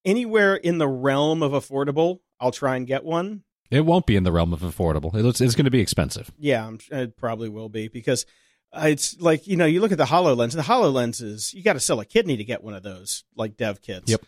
anywhere 0.04 0.56
in 0.56 0.78
the 0.78 0.88
realm 0.88 1.44
of 1.44 1.52
affordable, 1.52 2.20
I'll 2.40 2.52
try 2.52 2.76
and 2.76 2.88
get 2.88 3.04
one. 3.04 3.44
It 3.72 3.82
won't 3.82 4.06
be 4.06 4.16
in 4.16 4.24
the 4.24 4.32
realm 4.32 4.54
of 4.54 4.62
affordable. 4.62 5.14
It's, 5.16 5.42
it's 5.42 5.56
going 5.56 5.66
to 5.66 5.72
be 5.72 5.82
expensive. 5.82 6.32
Yeah, 6.38 6.66
I'm, 6.66 6.80
it 6.92 7.18
probably 7.18 7.50
will 7.50 7.70
be 7.70 7.88
because 7.88 8.26
uh, 8.72 8.88
it's 8.88 9.20
like 9.20 9.48
you 9.48 9.58
know 9.58 9.66
you 9.66 9.82
look 9.82 9.92
at 9.92 9.98
the 9.98 10.06
Hololens. 10.06 10.56
The 10.56 10.62
Hololens 10.62 11.22
is 11.22 11.54
you 11.54 11.64
got 11.64 11.74
to 11.74 11.80
sell 11.80 12.00
a 12.00 12.06
kidney 12.06 12.38
to 12.38 12.44
get 12.44 12.64
one 12.64 12.74
of 12.74 12.84
those 12.84 13.24
like 13.36 13.58
dev 13.58 13.82
kits. 13.82 14.12
Yep. 14.12 14.22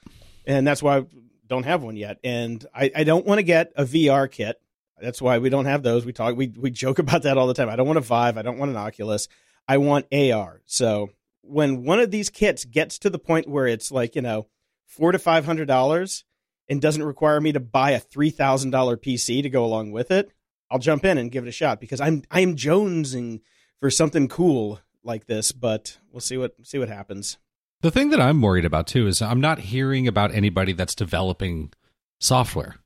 and 0.45 0.65
that's 0.65 0.82
why 0.82 0.97
I 0.97 1.05
don't 1.47 1.63
have 1.63 1.84
one 1.84 1.95
yet. 1.95 2.17
And 2.23 2.65
I, 2.73 2.91
I 2.95 3.03
don't 3.03 3.25
want 3.25 3.39
to 3.39 3.43
get 3.43 3.71
a 3.75 3.86
VR 3.86 4.30
kit. 4.30 4.59
That's 4.99 5.21
why 5.21 5.38
we 5.38 5.49
don't 5.49 5.65
have 5.65 5.84
those. 5.84 6.05
We 6.05 6.13
talk 6.13 6.36
we 6.36 6.47
we 6.47 6.71
joke 6.71 6.99
about 7.05 7.23
that 7.23 7.38
all 7.38 7.47
the 7.47 7.53
time. 7.53 7.69
I 7.69 7.75
don't 7.75 7.88
want 7.88 7.97
a 7.97 8.01
Vive. 8.01 8.38
I 8.38 8.41
don't 8.41 8.57
want 8.57 8.71
an 8.71 8.78
Oculus. 8.78 9.28
I 9.68 9.78
want 9.78 10.07
AR. 10.13 10.61
So 10.65 11.09
when 11.41 11.84
one 11.84 11.99
of 11.99 12.11
these 12.11 12.30
kits 12.30 12.65
gets 12.65 12.97
to 12.99 13.09
the 13.09 13.20
point 13.20 13.47
where 13.47 13.68
it's 13.68 13.91
like 13.91 14.15
you 14.15 14.22
know 14.22 14.47
four 14.86 15.11
to 15.11 15.20
five 15.20 15.45
hundred 15.45 15.68
dollars 15.68 16.24
and 16.70 16.82
doesn't 16.82 17.03
require 17.03 17.39
me 17.39 17.51
to 17.53 17.59
buy 17.59 17.91
a 17.91 17.99
three 17.99 18.30
thousand 18.30 18.72
dollar 18.72 18.97
PC 18.97 19.41
to 19.43 19.49
go 19.49 19.63
along 19.63 19.91
with 19.91 20.11
it, 20.11 20.32
I'll 20.70 20.80
jump 20.80 21.05
in 21.05 21.18
and 21.18 21.32
give 21.32 21.45
it 21.45 21.49
a 21.49 21.53
shot 21.53 21.80
because 21.80 22.01
I'm 22.01 22.24
I'm 22.32 22.55
jonesing 22.55 23.41
for 23.80 23.89
something 23.89 24.28
cool 24.28 24.80
like 25.03 25.28
this. 25.28 25.51
But 25.51 25.97
we'll 26.11 26.22
see 26.22 26.38
what 26.38 26.55
see 26.63 26.80
what 26.80 26.89
happens. 26.89 27.38
The 27.82 27.91
thing 27.91 28.09
that 28.09 28.22
I'm 28.22 28.41
worried 28.41 28.65
about 28.65 28.88
too 28.88 29.07
is 29.07 29.22
I'm 29.22 29.41
not 29.41 29.59
hearing 29.59 30.07
about 30.07 30.34
anybody 30.34 30.74
that's 30.74 30.95
developing 30.95 31.72
software, 32.20 32.78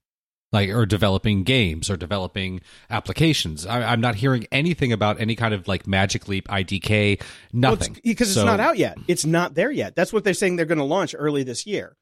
like 0.52 0.70
or 0.70 0.86
developing 0.86 1.44
games 1.44 1.90
or 1.90 1.96
developing 1.98 2.62
applications. 2.90 3.66
I, 3.66 3.84
I'm 3.92 4.02
not 4.02 4.16
hearing 4.16 4.48
anything 4.52 4.92
about 4.92 5.20
any 5.20 5.36
kind 5.36 5.54
of 5.54 5.68
like 5.68 5.88
Magic 5.88 6.28
Leap 6.28 6.48
IDK. 6.50 7.22
Nothing 7.54 7.98
because 8.04 8.30
it's 8.30 8.36
So- 8.36 8.46
not 8.46 8.60
out 8.60 8.78
yet. 8.78 8.98
It's 9.08 9.26
not 9.26 9.56
there 9.56 9.72
yet. 9.72 9.96
That's 9.96 10.12
what 10.12 10.24
they're 10.24 10.34
saying 10.34 10.58
they're 10.58 10.66
going 10.66 10.78
to 10.78 10.84
launch 10.84 11.16
early 11.18 11.44
this 11.44 11.66
year. 11.66 11.96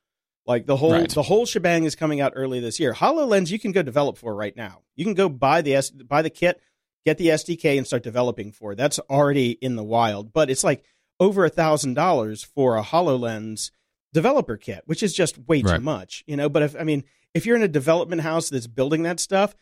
Like 0.48 0.66
the 0.66 0.78
whole 0.78 0.94
Right. 0.94 1.10
the 1.10 1.22
whole 1.22 1.46
shebang 1.46 1.84
is 1.84 1.96
coming 1.96 2.22
out 2.22 2.34
early 2.36 2.60
this 2.60 2.80
year. 2.80 2.94
Hololens 2.94 3.52
you 3.52 3.60
can 3.60 3.72
go 3.72 3.84
develop 3.84 4.18
for 4.18 4.34
right 4.34 4.56
now. 4.56 4.82
You 4.96 5.06
can 5.06 5.14
go 5.14 5.30
buy 5.30 5.62
the 5.62 5.76
S, 5.76 5.92
buy 5.92 6.24
the 6.24 6.32
kit, 6.32 6.60
get 7.06 7.20
the 7.20 7.28
SDK, 7.28 7.78
and 7.78 7.86
start 7.86 8.02
developing 8.02 8.52
for. 8.52 8.74
That's 8.74 8.98
already 9.12 9.52
in 9.52 9.76
the 9.76 9.84
wild. 9.84 10.34
But 10.34 10.50
it's 10.50 10.64
like 10.64 10.84
over 11.20 11.46
a 11.46 11.50
thousand 11.50 11.94
dollars 11.94 12.42
for 12.44 12.78
a 12.78 12.82
Hololens 12.84 13.70
developer 14.12 14.58
kit, 14.58 14.82
which 14.88 15.04
is 15.04 15.14
just 15.14 15.38
way 15.48 15.62
too 15.62 15.82
much. 15.82 16.24
You 16.26 16.36
know. 16.36 16.50
But 16.50 16.64
if 16.64 16.76
I 16.80 16.84
mean, 16.84 17.04
if 17.34 17.46
you're 17.46 17.56
in 17.56 17.64
a 17.64 17.68
development 17.68 18.22
house 18.22 18.50
that's 18.50 18.68
building 18.68 19.04
that 19.04 19.20
stuff, 19.20 19.56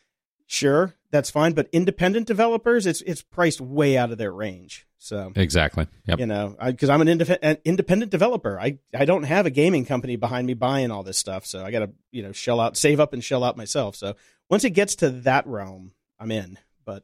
sure, 0.45 0.95
that's 1.11 1.29
fine. 1.29 1.53
But 1.53 1.69
independent 1.71 2.27
developers, 2.27 2.85
it's 2.85 3.01
it's 3.01 3.21
priced 3.21 3.61
way 3.61 3.97
out 3.97 4.11
of 4.11 4.17
their 4.17 4.31
range. 4.33 4.87
So 4.99 5.31
exactly. 5.35 5.87
Yep. 6.05 6.19
you 6.19 6.25
know 6.25 6.55
because 6.65 6.89
i'm 6.89 7.01
an, 7.01 7.07
indef- 7.07 7.37
an 7.41 7.57
independent 7.63 8.11
developer 8.11 8.59
i 8.59 8.79
i 8.93 9.05
don't 9.05 9.23
have 9.23 9.45
a 9.45 9.49
gaming 9.49 9.85
company 9.85 10.15
behind 10.15 10.47
me 10.47 10.53
buying 10.53 10.89
all 10.89 11.03
this 11.03 11.17
stuff 11.17 11.45
so 11.45 11.63
i 11.63 11.69
gotta 11.69 11.91
you 12.11 12.23
know 12.23 12.31
shell 12.31 12.59
out 12.59 12.75
save 12.75 12.99
up 12.99 13.13
and 13.13 13.23
shell 13.23 13.43
out 13.43 13.55
myself 13.55 13.95
so 13.95 14.15
once 14.49 14.63
it 14.63 14.71
gets 14.71 14.95
to 14.95 15.09
that 15.09 15.45
realm 15.45 15.91
i'm 16.19 16.31
in 16.31 16.57
but 16.83 17.03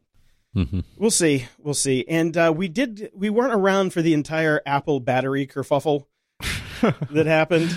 hmm 0.53 0.79
we'll 0.97 1.11
see 1.11 1.45
we'll 1.59 1.73
see 1.73 2.03
and 2.07 2.35
uh, 2.35 2.51
we 2.55 2.67
did 2.67 3.11
we 3.13 3.29
weren't 3.29 3.53
around 3.53 3.93
for 3.93 4.01
the 4.01 4.13
entire 4.13 4.61
apple 4.65 4.99
battery 4.99 5.45
kerfuffle 5.45 6.05
that 7.11 7.25
happened 7.27 7.73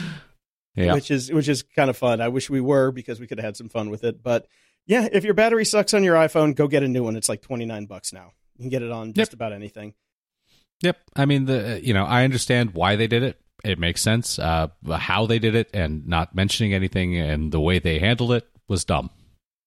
Yeah. 0.77 0.93
which 0.95 1.11
is 1.11 1.33
which 1.33 1.49
is 1.49 1.62
kind 1.62 1.89
of 1.91 1.97
fun 1.97 2.20
i 2.20 2.29
wish 2.29 2.51
we 2.51 2.61
were 2.61 2.91
because 2.93 3.18
we 3.18 3.27
could 3.27 3.39
have 3.39 3.45
had 3.47 3.57
some 3.57 3.68
fun 3.70 3.89
with 3.91 4.05
it 4.05 4.22
but 4.22 4.47
yeah 4.87 5.09
if 5.11 5.24
your 5.24 5.35
battery 5.35 5.64
sucks 5.64 5.95
on 5.95 6.05
your 6.05 6.16
iphone 6.16 6.55
go 6.55 6.68
get 6.68 6.83
a 6.83 6.89
new 6.89 7.03
one 7.03 7.16
it's 7.16 7.29
like 7.29 7.41
29 7.43 7.87
bucks 7.87 8.12
now 8.12 8.33
you 8.57 8.62
can 8.64 8.68
get 8.70 8.83
it 8.83 8.91
on 8.93 9.12
just 9.14 9.33
about 9.33 9.53
anything 9.53 9.95
Yep. 10.83 10.99
I 11.16 11.24
mean, 11.24 11.47
the 11.47 11.81
you 11.83 11.95
know, 11.95 12.05
I 12.05 12.24
understand 12.24 12.74
why 12.74 12.97
they 12.97 13.07
did 13.07 13.22
it. 13.22 13.41
It 13.64 13.79
makes 13.79 14.03
sense. 14.03 14.39
Uh, 14.39 14.68
how 14.93 15.24
they 15.24 15.39
did 15.39 15.55
it 15.55 15.70
and 15.72 16.07
not 16.07 16.35
mentioning 16.35 16.74
anything 16.74 17.16
and 17.16 17.51
the 17.51 17.61
way 17.61 17.79
they 17.79 17.99
handled 17.99 18.33
it 18.33 18.47
was 18.68 18.85
dumb. 18.85 19.09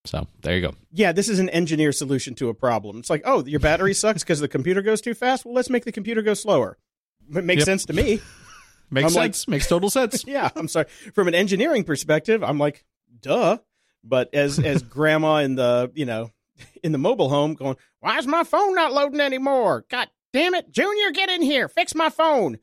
So 0.06 0.28
there 0.44 0.56
you 0.56 0.62
go. 0.62 0.76
Yeah, 0.92 1.12
this 1.12 1.28
is 1.28 1.40
an 1.40 1.50
engineer 1.50 1.92
solution 1.94 2.36
to 2.36 2.50
a 2.50 2.54
problem. 2.54 3.00
It's 3.00 3.10
like, 3.10 3.24
oh, 3.26 3.44
your 3.46 3.60
battery 3.60 3.96
sucks 3.96 4.22
because 4.24 4.40
the 4.40 4.48
computer 4.48 4.84
goes 4.84 5.02
too 5.02 5.16
fast. 5.16 5.46
Well, 5.46 5.56
let's 5.56 5.72
make 5.72 5.84
the 5.84 5.92
computer 5.92 6.22
go 6.22 6.36
slower. 6.36 6.78
It 7.36 7.44
makes 7.44 7.62
Yep. 7.62 7.66
sense 7.66 7.86
to 7.86 7.94
me. 7.94 8.22
Makes 8.92 9.08
I'm 9.08 9.14
like- 9.14 9.36
sense. 9.36 9.48
Makes 9.48 9.68
total 9.68 9.90
sense. 9.90 10.24
yeah, 10.28 10.50
I'm 10.56 10.68
sorry. 10.68 10.88
From 11.14 11.28
an 11.28 11.36
engineering 11.36 11.84
perspective, 11.84 12.44
I'm 12.44 12.58
like, 12.58 12.86
duh. 13.22 13.58
But 14.04 14.34
as 14.34 14.60
as 14.66 14.82
grandma 14.82 15.38
in 15.38 15.56
the 15.56 15.92
you 15.94 16.06
know 16.06 16.32
in 16.84 16.92
the 16.92 16.98
mobile 16.98 17.30
home 17.30 17.54
going, 17.54 17.76
why 18.00 18.18
is 18.18 18.28
my 18.28 18.44
phone 18.44 18.76
not 18.76 18.94
loading 18.94 19.20
anymore? 19.20 19.86
God 19.90 20.08
damn 20.34 20.54
it, 20.54 20.72
Junior, 20.72 21.12
get 21.12 21.30
in 21.30 21.42
here, 21.42 21.68
fix 21.68 21.96
my 21.96 22.10
phone. 22.10 22.60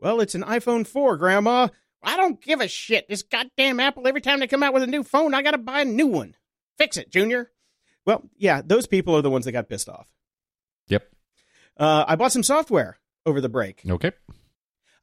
Well, 0.00 0.20
it's 0.20 0.34
an 0.34 0.42
iPhone 0.42 0.86
4, 0.86 1.18
Grandma. 1.18 1.68
I 2.02 2.16
don't 2.16 2.40
give 2.40 2.60
a 2.62 2.68
shit. 2.68 3.06
This 3.08 3.22
goddamn 3.22 3.78
Apple, 3.80 4.08
every 4.08 4.22
time 4.22 4.40
they 4.40 4.46
come 4.46 4.62
out 4.62 4.72
with 4.72 4.82
a 4.82 4.86
new 4.86 5.02
phone, 5.02 5.34
I 5.34 5.42
got 5.42 5.50
to 5.50 5.58
buy 5.58 5.82
a 5.82 5.84
new 5.84 6.06
one. 6.06 6.34
Fix 6.78 6.96
it, 6.96 7.10
Junior. 7.10 7.50
Well, 8.06 8.22
yeah, 8.38 8.62
those 8.64 8.86
people 8.86 9.14
are 9.14 9.20
the 9.20 9.28
ones 9.30 9.44
that 9.44 9.52
got 9.52 9.68
pissed 9.68 9.90
off. 9.90 10.06
Yep. 10.88 11.06
Uh, 11.76 12.04
I 12.08 12.16
bought 12.16 12.32
some 12.32 12.42
software 12.42 12.98
over 13.26 13.42
the 13.42 13.50
break. 13.50 13.82
Okay. 13.88 14.12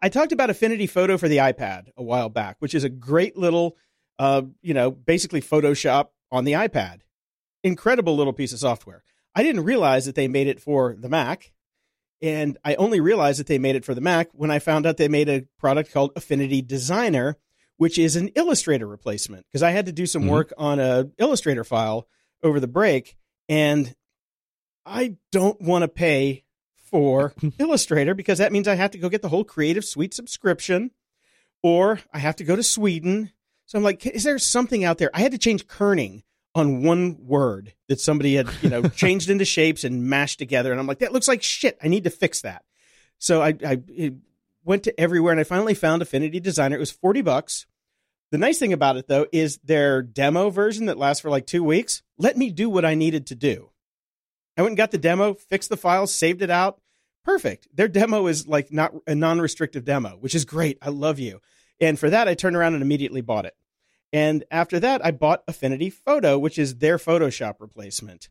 I 0.02 0.10
talked 0.10 0.32
about 0.32 0.50
Affinity 0.50 0.88
Photo 0.88 1.18
for 1.18 1.28
the 1.28 1.38
iPad 1.38 1.88
a 1.98 2.04
while 2.04 2.30
back, 2.30 2.58
which 2.60 2.76
is 2.76 2.84
a 2.84 2.90
great 2.90 3.36
little, 3.36 3.76
uh, 4.20 4.44
you 4.62 4.74
know, 4.74 4.92
basically 4.92 5.42
Photoshop 5.42 6.10
on 6.32 6.46
the 6.46 6.54
iPad. 6.54 7.00
Incredible 7.64 8.16
little 8.16 8.34
piece 8.34 8.54
of 8.54 8.60
software. 8.60 9.04
I 9.34 9.44
didn't 9.44 9.64
realize 9.64 10.06
that 10.06 10.16
they 10.16 10.28
made 10.28 10.48
it 10.48 10.60
for 10.62 10.96
the 10.96 11.10
Mac, 11.10 11.52
and 12.22 12.58
I 12.64 12.76
only 12.76 13.00
realized 13.00 13.40
that 13.40 13.48
they 13.48 13.60
made 13.60 13.76
it 13.76 13.86
for 13.86 13.94
the 13.96 14.02
Mac 14.02 14.30
when 14.34 14.52
I 14.52 14.60
found 14.60 14.86
out 14.86 14.98
they 14.98 15.08
made 15.08 15.30
a 15.30 15.48
product 15.60 15.92
called 15.92 16.12
Affinity 16.16 16.62
Designer, 16.62 17.38
which 17.78 17.98
is 17.98 18.16
an 18.16 18.30
Illustrator 18.30 18.88
replacement. 18.88 19.46
Because 19.48 19.64
I 19.64 19.72
had 19.72 19.86
to 19.88 19.92
do 19.92 20.06
some 20.06 20.24
Mhm. 20.24 20.30
work 20.30 20.54
on 20.58 20.80
a 20.80 21.10
Illustrator 21.18 21.64
file 21.64 22.08
over 22.44 22.60
the 22.60 22.68
break, 22.68 23.18
and 23.50 23.96
I 24.86 25.18
don't 25.32 25.60
want 25.62 25.84
to 25.84 25.88
pay 25.88 26.44
for 26.90 27.34
Illustrator 27.60 28.14
because 28.14 28.38
that 28.40 28.52
means 28.52 28.68
I 28.68 28.76
have 28.76 28.92
to 28.92 28.98
go 28.98 29.10
get 29.10 29.22
the 29.22 29.30
whole 29.30 29.44
Creative 29.44 29.86
Suite 29.86 30.14
subscription 30.14 30.92
or 31.62 32.00
I 32.14 32.20
have 32.20 32.36
to 32.38 32.44
go 32.44 32.56
to 32.56 32.64
Sweden. 32.64 33.32
So 33.66 33.78
I'm 33.78 33.84
like, 33.84 34.06
is 34.06 34.24
there 34.24 34.40
something 34.40 34.84
out 34.84 34.98
there? 34.98 35.12
I 35.14 35.20
had 35.20 35.32
to 35.34 35.38
change 35.38 35.68
kerning 35.68 36.24
on 36.56 36.84
one 36.84 37.18
word 37.20 37.74
that 37.88 38.00
somebody 38.00 38.36
had, 38.36 38.50
you 38.62 38.70
know, 38.70 38.82
changed 38.90 39.30
into 39.30 39.46
shapes 39.46 39.84
and 39.84 40.06
mashed 40.06 40.40
together. 40.40 40.72
And 40.72 40.80
I'm 40.80 40.88
like, 40.88 41.00
that 41.00 41.14
looks 41.14 41.28
like 41.28 41.44
shit. 41.44 41.78
I 41.84 41.88
need 41.88 42.06
to 42.06 42.10
fix 42.10 42.42
that. 42.42 42.64
So 43.20 43.42
I, 43.42 43.56
I 43.66 43.82
went 44.64 44.84
to 44.84 45.00
everywhere 45.00 45.32
and 45.32 45.40
I 45.40 45.44
finally 45.44 45.74
found 45.74 46.02
Affinity 46.02 46.40
Designer. 46.40 46.76
It 46.76 46.80
was 46.80 46.92
40 46.92 47.22
bucks. 47.22 47.66
The 48.32 48.38
nice 48.38 48.60
thing 48.60 48.74
about 48.74 48.98
it 48.98 49.08
though 49.08 49.28
is 49.32 49.58
their 49.64 50.02
demo 50.02 50.50
version 50.50 50.88
that 50.88 50.98
lasts 50.98 51.22
for 51.22 51.30
like 51.30 51.46
two 51.46 51.64
weeks 51.64 52.02
let 52.18 52.38
me 52.38 52.50
do 52.50 52.70
what 52.70 52.86
I 52.86 52.96
needed 52.96 53.28
to 53.28 53.36
do. 53.36 53.70
I 54.58 54.62
went 54.62 54.72
and 54.72 54.78
got 54.78 54.92
the 54.92 54.98
demo, 54.98 55.36
fixed 55.36 55.70
the 55.70 55.78
files, 55.78 56.14
saved 56.14 56.42
it 56.42 56.50
out. 56.50 56.82
Perfect. 57.24 57.68
Their 57.74 57.88
demo 57.88 58.28
is 58.28 58.48
like 58.48 58.72
not 58.72 58.94
a 59.06 59.14
non-restrictive 59.14 59.86
demo, 59.86 60.18
which 60.20 60.34
is 60.34 60.46
great. 60.46 60.78
I 60.82 60.90
love 60.90 61.20
you. 61.20 61.42
And 61.80 62.00
for 62.00 62.10
that, 62.10 62.28
I 62.28 62.34
turned 62.34 62.56
around 62.56 62.74
and 62.74 62.82
immediately 62.82 63.22
bought 63.22 63.46
it. 63.46 63.56
And 64.14 64.46
after 64.50 64.80
that, 64.80 65.06
I 65.06 65.12
bought 65.12 65.44
Affinity 65.48 65.90
Photo, 65.90 66.40
which 66.40 66.58
is 66.58 66.78
their 66.78 66.98
Photoshop 66.98 67.56
replacement. 67.60 68.30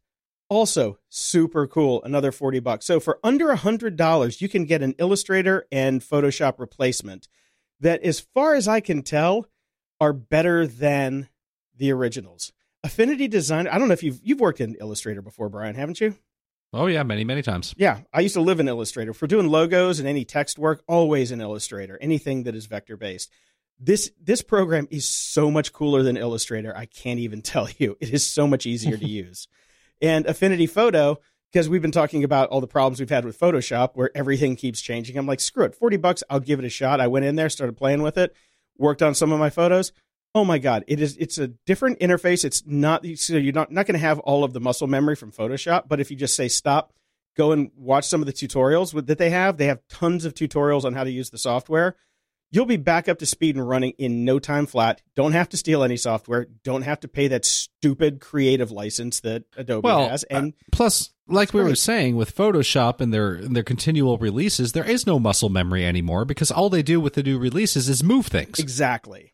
Also, 0.49 0.99
super 1.09 1.67
cool. 1.67 2.03
Another 2.03 2.33
40 2.33 2.61
bucks. 2.61 2.87
So 2.87 2.99
for 2.99 3.19
under 3.23 3.49
$100, 3.49 4.41
you 4.41 4.49
can 4.49 4.65
get 4.65 4.83
an 4.83 4.95
Illustrator 4.99 5.67
and 5.71 6.01
Photoshop 6.01 6.59
replacement 6.59 7.29
that, 7.81 8.03
as 8.03 8.21
far 8.21 8.55
as 8.55 8.67
I 8.67 8.81
can 8.81 9.03
tell, 9.03 9.47
are 10.01 10.13
better 10.13 10.67
than 10.67 11.29
the 11.77 11.93
originals. 11.93 12.53
Affinity 12.87 13.27
Design, 13.27 13.67
I 13.67 13.79
don't 13.79 13.89
know 13.89 13.95
if 13.95 14.05
you've 14.05 14.21
you've 14.23 14.39
worked 14.39 14.61
in 14.61 14.77
Illustrator 14.77 15.21
before, 15.21 15.49
Brian, 15.49 15.75
haven't 15.75 16.01
you? 16.01 16.17
Oh 16.73 16.87
yeah, 16.87 17.03
many 17.03 17.25
many 17.25 17.43
times. 17.43 17.75
Yeah, 17.77 18.03
I 18.13 18.21
used 18.21 18.35
to 18.35 18.41
live 18.41 18.61
in 18.61 18.69
Illustrator 18.69 19.13
for 19.13 19.27
doing 19.27 19.49
logos 19.49 19.99
and 19.99 20.09
any 20.09 20.25
text 20.25 20.57
work. 20.57 20.85
Always 20.87 21.33
in 21.33 21.41
Illustrator, 21.41 21.99
anything 22.01 22.45
that 22.45 22.55
is 22.55 22.67
vector 22.67 22.97
based. 22.97 23.33
This 23.81 24.13
this 24.23 24.41
program 24.41 24.87
is 24.89 25.05
so 25.05 25.51
much 25.51 25.73
cooler 25.73 26.05
than 26.05 26.17
Illustrator. 26.17 26.77
I 26.77 26.87
can't 26.87 27.19
even 27.19 27.43
tell 27.53 27.69
you. 27.77 27.97
It 28.01 28.11
is 28.11 28.25
so 28.25 28.47
much 28.47 28.67
easier 28.67 28.97
to 28.97 29.09
use. 29.09 29.49
And 30.01 30.25
Affinity 30.25 30.69
Photo, 30.69 31.19
because 31.51 31.69
we've 31.69 31.83
been 31.83 31.91
talking 31.91 32.23
about 32.23 32.51
all 32.51 32.61
the 32.61 32.69
problems 32.69 33.01
we've 33.01 33.11
had 33.11 33.25
with 33.25 33.37
Photoshop, 33.37 33.91
where 33.95 34.13
everything 34.15 34.55
keeps 34.55 34.81
changing. 34.81 35.19
I'm 35.19 35.27
like, 35.27 35.41
screw 35.41 35.65
it, 35.65 35.75
forty 35.75 35.97
bucks. 35.97 36.23
I'll 36.31 36.39
give 36.39 36.61
it 36.61 36.65
a 36.65 36.71
shot. 36.71 37.01
I 37.01 37.09
went 37.09 37.25
in 37.25 37.35
there, 37.35 37.51
started 37.51 37.77
playing 37.77 38.03
with 38.03 38.17
it, 38.17 38.33
worked 38.79 39.03
on 39.03 39.17
some 39.17 39.33
of 39.33 39.41
my 39.41 39.51
photos. 39.51 39.91
Oh 40.37 40.45
my 40.45 40.59
god, 40.59 40.85
it 40.87 41.01
is 41.01 41.17
it's 41.17 41.39
a 41.39 41.49
different 41.49 41.99
interface. 41.99 42.45
It's 42.45 42.63
not 42.67 43.07
so 43.17 43.39
you're 43.39 43.55
not 43.55 43.73
not 43.73 43.87
going 43.87 43.95
to 43.95 44.07
have 44.07 44.19
all 44.19 44.45
of 44.45 44.53
the 44.53 44.61
muscle 44.61 44.87
memory 44.87 45.17
from 45.17 45.33
Photoshop, 45.33 45.85
but 45.89 45.99
if 45.99 46.11
you 46.11 46.17
just 46.19 46.37
say 46.37 46.47
stop, 46.47 46.93
go 47.39 47.53
and 47.53 47.71
watch 47.75 48.05
some 48.07 48.21
of 48.21 48.27
the 48.27 48.35
tutorials 48.35 48.93
with, 48.93 49.07
that 49.07 49.17
they 49.17 49.31
have. 49.31 49.57
They 49.57 49.65
have 49.65 49.81
tons 49.89 50.27
of 50.27 50.35
tutorials 50.35 50.85
on 50.85 50.93
how 50.93 51.05
to 51.05 51.11
use 51.11 51.31
the 51.31 51.39
software. 51.39 51.97
You'll 52.51 52.67
be 52.67 52.77
back 52.77 53.09
up 53.09 53.19
to 53.21 53.27
speed 53.27 53.57
and 53.57 53.67
running 53.67 53.93
in 53.97 54.27
no 54.27 54.39
time 54.39 54.67
flat. 54.67 55.01
Don't 55.15 55.33
have 55.33 55.49
to 55.49 55.57
steal 55.57 55.83
any 55.83 55.97
software. 55.97 56.47
Don't 56.63 56.83
have 56.83 57.01
to 57.01 57.09
pay 57.09 57.29
that 57.29 57.47
stupid 57.47 58.21
creative 58.21 58.71
license 58.71 59.21
that 59.21 59.45
Adobe 59.57 59.87
Well, 59.87 60.07
has. 60.07 60.25
Uh, 60.25 60.37
and 60.37 60.53
Plus, 60.71 61.15
like 61.27 61.55
we 61.55 61.63
were 61.63 61.75
saying 61.75 62.15
with 62.15 62.37
Photoshop 62.37 63.01
and 63.01 63.11
their 63.11 63.33
and 63.37 63.57
their 63.57 63.63
continual 63.63 64.19
releases, 64.19 64.73
there 64.73 64.85
is 64.85 65.07
no 65.07 65.19
muscle 65.19 65.49
memory 65.49 65.87
anymore 65.87 66.27
because 66.27 66.51
all 66.51 66.69
they 66.69 66.83
do 66.83 67.01
with 67.01 67.15
the 67.15 67.23
new 67.23 67.39
releases 67.39 67.89
is 67.89 68.05
move 68.05 68.27
things. 68.27 68.59
Exactly. 68.59 69.33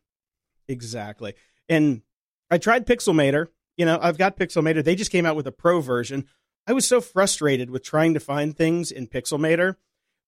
Exactly. 0.72 1.34
And 1.68 2.02
I 2.50 2.58
tried 2.58 2.86
Pixelmator. 2.86 3.46
You 3.76 3.86
know, 3.86 3.98
I've 4.00 4.18
got 4.18 4.36
Pixelmator. 4.36 4.82
They 4.82 4.94
just 4.94 5.12
came 5.12 5.26
out 5.26 5.36
with 5.36 5.46
a 5.46 5.52
pro 5.52 5.80
version. 5.80 6.26
I 6.66 6.72
was 6.72 6.86
so 6.86 7.00
frustrated 7.00 7.70
with 7.70 7.84
trying 7.84 8.14
to 8.14 8.20
find 8.20 8.56
things 8.56 8.90
in 8.90 9.06
Pixelmator 9.06 9.76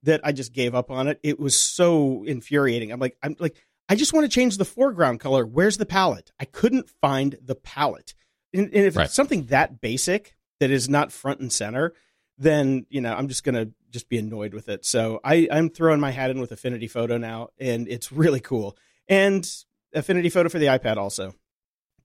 that 0.02 0.20
I 0.24 0.32
just 0.32 0.52
gave 0.52 0.74
up 0.74 0.90
on 0.90 1.08
it. 1.08 1.18
It 1.22 1.40
was 1.40 1.58
so 1.58 2.24
infuriating. 2.24 2.92
I'm 2.92 3.00
like, 3.00 3.16
I'm 3.22 3.36
like, 3.38 3.56
I 3.88 3.96
just 3.96 4.12
want 4.12 4.24
to 4.24 4.34
change 4.34 4.56
the 4.56 4.64
foreground 4.64 5.20
color. 5.20 5.44
Where's 5.46 5.76
the 5.76 5.86
palette? 5.86 6.30
I 6.40 6.44
couldn't 6.44 6.88
find 7.00 7.36
the 7.42 7.54
palette. 7.54 8.14
And, 8.52 8.66
and 8.66 8.84
if 8.86 8.96
Right. 8.96 9.04
it's 9.06 9.14
something 9.14 9.46
that 9.46 9.80
basic 9.80 10.36
that 10.60 10.70
is 10.70 10.88
not 10.88 11.12
front 11.12 11.40
and 11.40 11.52
center, 11.52 11.92
then 12.38 12.86
you 12.88 13.00
know 13.00 13.14
I'm 13.14 13.28
just 13.28 13.44
gonna 13.44 13.68
just 13.90 14.08
be 14.08 14.18
annoyed 14.18 14.54
with 14.54 14.68
it. 14.68 14.84
So 14.84 15.20
I, 15.22 15.46
I'm 15.52 15.68
throwing 15.70 16.00
my 16.00 16.10
hat 16.10 16.30
in 16.30 16.40
with 16.40 16.50
Affinity 16.52 16.88
Photo 16.88 17.16
now, 17.18 17.48
and 17.58 17.86
it's 17.88 18.10
really 18.10 18.40
cool. 18.40 18.76
And 19.08 19.48
Affinity 19.94 20.28
Photo 20.28 20.48
for 20.48 20.58
the 20.58 20.66
iPad 20.66 20.96
also. 20.96 21.34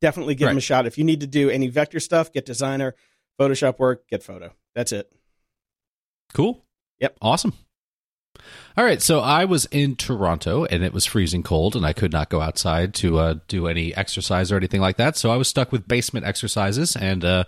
Definitely 0.02 0.36
give 0.36 0.48
them 0.48 0.58
a 0.58 0.62
shot. 0.62 0.86
If 0.86 0.98
you 0.98 1.04
need 1.04 1.22
to 1.22 1.28
do 1.28 1.50
any 1.50 1.68
vector 1.68 2.00
stuff, 2.00 2.32
get 2.32 2.46
Designer, 2.46 2.96
Photoshop 3.40 3.80
work, 3.80 4.08
get 4.08 4.24
Photo. 4.24 4.54
That's 4.76 4.92
it. 4.92 5.12
Cool. 6.34 6.64
Yep. 7.00 7.18
Awesome. 7.22 7.54
All 8.78 8.86
right, 8.86 9.02
so 9.02 9.20
I 9.20 9.44
was 9.46 9.66
in 9.66 9.96
Toronto 9.98 10.64
and 10.64 10.84
it 10.84 10.94
was 10.94 11.06
freezing 11.06 11.44
cold 11.44 11.76
and 11.76 11.86
I 11.86 11.92
could 11.92 12.14
not 12.14 12.30
go 12.30 12.40
outside 12.40 12.94
to 12.96 13.20
uh, 13.20 13.36
do 13.48 13.68
any 13.68 13.94
exercise 13.94 14.52
or 14.52 14.56
anything 14.56 14.80
like 14.80 14.98
that. 14.98 15.18
So 15.18 15.32
I 15.32 15.36
was 15.36 15.50
stuck 15.50 15.72
with 15.72 15.88
basement 15.88 16.26
exercises 16.26 16.96
and 16.96 17.26
uh, 17.26 17.44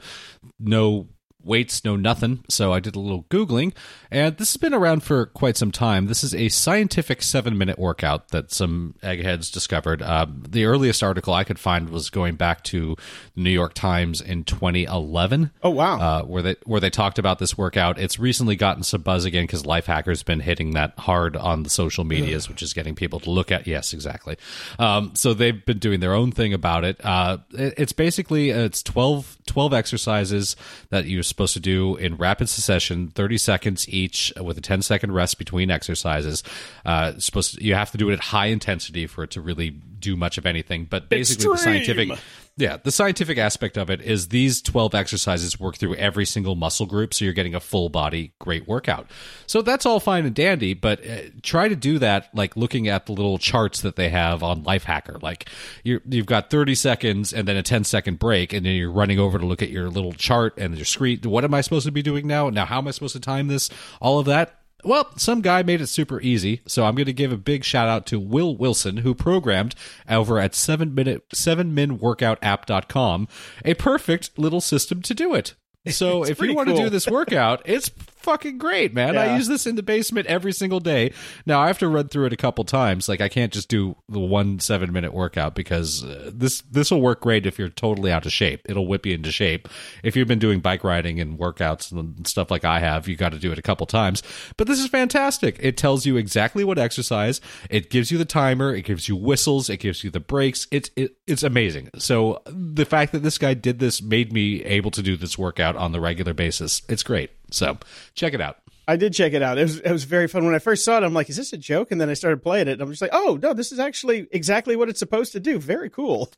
no 0.60 1.08
weights, 1.44 1.84
no 1.86 1.96
nothing. 1.96 2.44
So 2.50 2.74
I 2.74 2.80
did 2.80 2.96
a 2.96 3.00
little 3.00 3.24
Googling 3.30 3.74
and 4.10 4.38
this 4.38 4.52
has 4.54 4.58
been 4.58 4.74
around 4.74 5.04
for 5.04 5.26
quite 5.28 5.58
some 5.58 5.72
time. 5.72 6.08
This 6.08 6.24
is 6.24 6.34
a 6.36 6.50
scientific 6.50 7.22
seven 7.22 7.58
minute 7.58 7.80
workout 7.80 8.30
that 8.30 8.52
some 8.52 8.96
eggheads 9.04 9.50
discovered. 9.52 10.02
Um, 10.02 10.44
the 10.48 10.66
earliest 10.66 11.02
article 11.04 11.34
I 11.34 11.44
could 11.44 11.60
find 11.60 11.90
was 11.90 12.10
going 12.10 12.36
back 12.36 12.64
to 12.66 12.96
the 13.36 13.42
New 13.42 13.50
York 13.52 13.74
Times 13.74 14.22
in 14.22 14.44
2011 14.44 15.52
Oh 15.64 15.70
wow. 15.70 16.00
uh, 16.00 16.24
where 16.24 16.42
they 16.42 16.56
where 16.66 16.80
they 16.80 16.90
talked 16.90 17.20
about 17.20 17.40
this 17.40 17.58
workout. 17.58 18.00
It's 18.00 18.20
recently 18.20 18.56
gotten 18.56 18.84
some 18.84 19.02
buzz 19.02 19.26
again 19.26 19.44
because 19.44 19.64
Lifehacker's 19.64 20.24
been 20.24 20.40
hitting 20.42 20.72
that 20.72 20.94
hard 20.98 21.36
on 21.36 21.64
the 21.64 21.70
social 21.70 22.04
medias, 22.04 22.50
which 22.50 22.62
is 22.62 22.74
getting 22.74 22.96
people 22.96 23.20
to 23.22 23.30
look 23.30 23.52
at. 23.52 23.68
Yes, 23.68 23.94
exactly. 23.94 24.38
Um, 24.80 25.12
so 25.16 25.34
they've 25.34 25.66
been 25.66 25.80
doing 25.80 26.00
their 26.00 26.14
own 26.14 26.32
thing 26.32 26.54
about 26.54 26.84
it. 26.84 27.00
Uh, 27.04 27.38
it- 27.54 27.76
it's 27.78 27.94
basically 27.94 28.50
it's 28.50 28.84
12, 28.84 29.38
12 29.46 29.74
exercises 29.74 30.56
that 30.90 31.06
you're 31.06 31.24
supposed 31.32 31.54
to 31.54 31.60
do 31.60 31.96
in 31.96 32.16
rapid 32.16 32.48
succession, 32.48 33.10
thirty 33.10 33.38
seconds 33.38 33.90
each, 33.90 34.32
with 34.40 34.58
a 34.58 34.62
10 34.62 34.82
second 34.82 35.12
rest 35.12 35.38
between 35.38 35.72
exercises. 35.72 36.44
Uh, 36.86 37.14
supposed 37.18 37.56
to, 37.56 37.64
you 37.64 37.74
have 37.74 37.92
to 37.92 37.98
do 37.98 38.10
it 38.10 38.14
at 38.14 38.20
high 38.20 38.48
intensity 38.48 39.08
for 39.08 39.24
it 39.24 39.32
to 39.32 39.42
really 39.42 39.76
do 40.02 40.16
much 40.16 40.38
of 40.38 40.46
anything. 40.46 40.86
But 40.86 41.10
basically, 41.10 41.52
the 41.52 41.58
scientific 41.58 42.20
yeah, 42.58 42.78
the 42.78 42.92
scientific 42.92 43.38
aspect 43.38 43.78
of 43.78 43.90
it 43.90 44.02
is 44.02 44.28
these 44.28 44.62
12 44.62 44.94
exercises 44.94 45.60
work 45.60 45.78
through 45.78 45.96
every 45.96 46.26
single 46.26 46.56
muscle 46.56 46.86
group, 46.86 47.14
so 47.14 47.24
you're 47.24 47.34
getting 47.34 47.56
a 47.56 47.62
full 47.62 47.88
body 47.90 48.34
great 48.40 48.68
workout. 48.68 49.10
So 49.48 49.62
that's 49.62 49.86
all 49.86 50.00
fine 50.00 50.26
and 50.26 50.36
dandy, 50.36 50.74
but 50.74 51.06
uh, 51.08 51.22
try 51.42 51.70
to 51.70 51.76
do 51.76 51.98
that 52.00 52.30
like 52.36 52.58
looking 52.58 52.88
at 52.88 53.06
the 53.06 53.14
little 53.14 53.38
charts 53.38 53.82
that 53.82 53.96
they 53.96 54.10
have 54.10 54.44
on 54.44 54.64
Lifehacker. 54.64 55.22
Like 55.24 55.50
you're, 55.84 56.02
you've 56.08 56.26
got 56.26 56.50
30 56.50 56.76
seconds 56.76 57.34
and 57.34 57.48
then 57.48 57.56
a 57.56 57.64
10 57.64 57.86
second 57.86 58.20
break, 58.20 58.52
and 58.52 58.66
then 58.66 58.76
you're 58.76 58.92
running 58.92 59.18
over 59.18 59.40
to 59.40 59.46
look 59.46 59.62
at 59.62 59.70
your 59.70 59.90
little 59.90 60.14
chart 60.14 60.54
and 60.58 60.76
your 60.76 60.86
screen. 60.86 61.22
What 61.24 61.46
am 61.46 61.54
I 61.54 61.62
supposed 61.62 61.86
to 61.86 61.92
be 61.92 62.04
doing 62.04 62.28
now? 62.28 62.50
Now, 62.50 62.66
how 62.66 62.80
am 62.80 62.88
I 62.88 62.92
supposed 62.92 63.14
to 63.14 63.22
time 63.22 63.48
this? 63.48 63.70
All 64.02 64.20
of 64.20 64.26
that 64.26 64.61
Well, 64.84 65.12
some 65.18 65.42
guy 65.42 65.64
made 65.64 65.82
it 65.82 65.88
super 65.88 66.22
easy, 66.22 66.62
so 66.68 66.86
I'm 66.86 66.96
going 66.96 67.06
to 67.06 67.14
give 67.14 67.32
a 67.32 67.38
big 67.38 67.64
shout 67.64 67.88
out 67.88 68.06
to 68.08 68.20
Will 68.20 68.56
Wilson, 68.56 68.98
who 68.98 69.14
programmed 69.14 69.76
over 70.10 70.40
at 70.40 70.56
7 70.56 70.94
minute 70.94 71.28
7minworkoutapp.com 71.30 73.28
a 73.66 73.74
perfect 73.76 74.38
little 74.38 74.62
system 74.62 75.02
to 75.04 75.14
do 75.14 75.34
it. 75.34 75.56
So 75.88 76.24
if 76.28 76.40
you 76.40 76.54
want 76.54 76.70
to 76.70 76.76
do 76.76 76.90
this 76.90 77.08
workout, 77.08 77.62
it's 77.66 77.90
fucking 78.24 78.58
great, 78.58 78.94
man. 78.94 79.18
I 79.18 79.36
use 79.36 79.48
this 79.48 79.66
in 79.66 79.76
the 79.76 79.84
basement 79.84 80.28
every 80.28 80.52
single 80.52 80.80
day. 80.80 81.14
Now 81.46 81.62
I 81.62 81.68
have 81.68 81.80
to 81.80 81.88
run 81.88 82.08
through 82.08 82.28
it 82.28 82.34
a 82.34 82.38
couple 82.38 82.64
times. 82.64 83.10
Like 83.10 83.22
I 83.22 83.30
can't 83.30 83.52
just 83.52 83.70
do 83.70 83.96
the 84.10 84.20
one 84.20 84.60
seven 84.60 84.92
minute 84.92 85.14
workout 85.14 85.56
because 85.56 86.04
uh, 86.04 86.32
this 86.34 86.62
this 86.62 86.92
will 86.92 87.02
work 87.02 87.22
great 87.22 87.46
if 87.46 87.60
you're 87.60 87.70
totally 87.70 88.12
out 88.12 88.26
of 88.26 88.32
shape. 88.32 88.62
It'll 88.66 88.88
whip 88.88 89.06
you 89.06 89.14
into 89.14 89.32
shape. 89.32 89.68
If 90.04 90.16
you've 90.16 90.28
been 90.28 90.40
doing 90.40 90.60
bike 90.60 90.84
riding 90.84 91.20
and 91.20 91.38
workouts 91.40 91.92
and 91.92 92.28
stuff 92.28 92.52
like 92.52 92.66
I 92.66 92.80
have, 92.80 93.08
you 93.08 93.16
got 93.16 93.32
to 93.32 93.40
do 93.40 93.52
it 93.52 93.60
a 93.60 93.62
couple 93.62 93.86
times. 93.88 94.24
But 94.58 94.68
this 94.68 94.80
is 94.80 94.88
fantastic. 94.88 95.58
It 95.60 95.78
tells 95.78 96.06
you 96.06 96.18
exactly 96.18 96.64
what 96.64 96.78
exercise. 96.78 97.42
It 97.70 97.90
gives 97.90 98.12
you 98.12 98.18
the 98.18 98.26
timer. 98.26 98.74
It 98.74 98.84
gives 98.84 99.08
you 99.10 99.16
whistles. 99.16 99.70
It 99.70 99.78
gives 99.78 100.04
you 100.04 100.10
the 100.10 100.20
breaks. 100.20 100.68
It's 100.72 100.90
it, 100.96 101.16
it's 101.28 101.44
amazing. 101.44 101.90
So 101.98 102.42
the 102.46 102.86
fact 102.86 103.12
that 103.12 103.24
this 103.24 103.38
guy 103.38 103.54
did 103.54 103.80
this 103.80 104.02
made 104.02 104.32
me 104.32 104.64
able 104.64 104.92
to 104.92 105.02
do 105.02 105.18
this 105.18 105.38
workout 105.38 105.76
on 105.76 105.92
the 105.92 106.00
regular 106.00 106.34
basis. 106.34 106.82
It's 106.88 107.04
great. 107.04 107.32
So 107.52 107.78
check 108.16 108.34
it 108.34 108.42
out. 108.42 108.58
I 108.88 108.96
did 108.96 109.14
check 109.14 109.34
it 109.34 109.42
out. 109.42 109.58
It 109.58 109.64
was 109.64 109.80
it 109.80 109.92
was 109.92 110.04
very 110.04 110.28
fun. 110.28 110.46
When 110.46 110.56
I 110.56 110.60
first 110.60 110.84
saw 110.84 110.98
it, 110.98 111.04
I'm 111.04 111.14
like, 111.14 111.30
"Is 111.30 111.38
this 111.38 111.54
a 111.54 111.58
joke?" 111.58 111.92
And 111.92 112.02
then 112.02 112.10
I 112.10 112.14
started 112.14 112.42
playing 112.42 112.68
it. 112.68 112.74
And 112.74 112.82
I'm 112.82 112.90
just 112.90 113.02
like, 113.02 113.12
"Oh 113.14 113.40
no, 113.42 113.54
this 113.54 113.72
is 113.72 113.80
actually 113.80 114.28
exactly 114.32 114.76
what 114.76 114.90
it's 114.90 115.00
supposed 115.00 115.32
to 115.34 115.40
do. 115.40 115.60
Very 115.60 115.90
cool." 115.90 116.32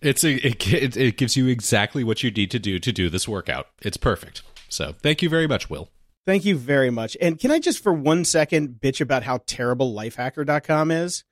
It's 0.00 0.24
a, 0.24 0.34
it, 0.34 0.66
it 0.72 0.96
it 0.96 1.16
gives 1.16 1.36
you 1.36 1.48
exactly 1.48 2.04
what 2.04 2.22
you 2.22 2.30
need 2.30 2.50
to 2.52 2.58
do 2.58 2.78
to 2.78 2.92
do 2.92 3.10
this 3.10 3.28
workout. 3.28 3.66
It's 3.82 3.96
perfect. 3.96 4.42
So 4.68 4.94
thank 5.02 5.20
you 5.20 5.28
very 5.28 5.46
much, 5.46 5.68
Will. 5.68 5.90
Thank 6.26 6.44
you 6.44 6.56
very 6.56 6.90
much. 6.90 7.16
And 7.20 7.38
can 7.38 7.50
I 7.50 7.58
just 7.58 7.82
for 7.82 7.92
one 7.92 8.24
second 8.24 8.78
bitch 8.80 9.00
about 9.00 9.24
how 9.24 9.40
terrible 9.46 9.92
lifehacker.com 9.92 10.90
is? 10.90 11.24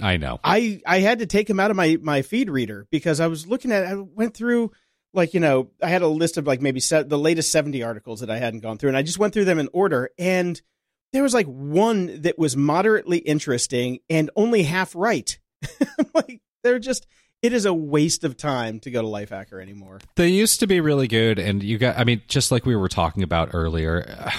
I 0.00 0.16
know. 0.16 0.40
I 0.42 0.80
I 0.86 1.00
had 1.00 1.20
to 1.20 1.26
take 1.26 1.48
him 1.48 1.60
out 1.60 1.70
of 1.70 1.76
my 1.76 1.98
my 2.02 2.22
feed 2.22 2.50
reader 2.50 2.86
because 2.90 3.20
I 3.20 3.28
was 3.28 3.46
looking 3.46 3.72
at 3.72 3.86
I 3.86 3.94
went 3.94 4.34
through 4.34 4.72
like 5.14 5.34
you 5.34 5.40
know 5.40 5.70
I 5.82 5.88
had 5.88 6.02
a 6.02 6.08
list 6.08 6.36
of 6.36 6.46
like 6.46 6.60
maybe 6.60 6.80
se- 6.80 7.04
the 7.04 7.18
latest 7.18 7.52
70 7.52 7.82
articles 7.82 8.20
that 8.20 8.30
I 8.30 8.38
hadn't 8.38 8.60
gone 8.60 8.78
through 8.78 8.88
and 8.88 8.96
I 8.96 9.02
just 9.02 9.18
went 9.18 9.34
through 9.34 9.44
them 9.44 9.58
in 9.58 9.68
order 9.72 10.10
and 10.18 10.60
there 11.12 11.22
was 11.22 11.34
like 11.34 11.46
one 11.46 12.22
that 12.22 12.38
was 12.38 12.56
moderately 12.56 13.18
interesting 13.18 14.00
and 14.08 14.30
only 14.34 14.62
half 14.62 14.94
right. 14.94 15.38
like 16.14 16.40
they're 16.62 16.78
just 16.78 17.06
it 17.42 17.52
is 17.52 17.64
a 17.64 17.74
waste 17.74 18.22
of 18.24 18.36
time 18.36 18.78
to 18.80 18.90
go 18.90 19.02
to 19.02 19.08
Lifehacker 19.08 19.60
anymore. 19.60 19.98
They 20.14 20.28
used 20.28 20.60
to 20.60 20.68
be 20.68 20.80
really 20.80 21.08
good, 21.08 21.40
and 21.40 21.60
you 21.60 21.76
got. 21.76 21.98
I 21.98 22.04
mean, 22.04 22.22
just 22.28 22.52
like 22.52 22.64
we 22.64 22.76
were 22.76 22.88
talking 22.88 23.24
about 23.24 23.50
earlier. 23.52 24.30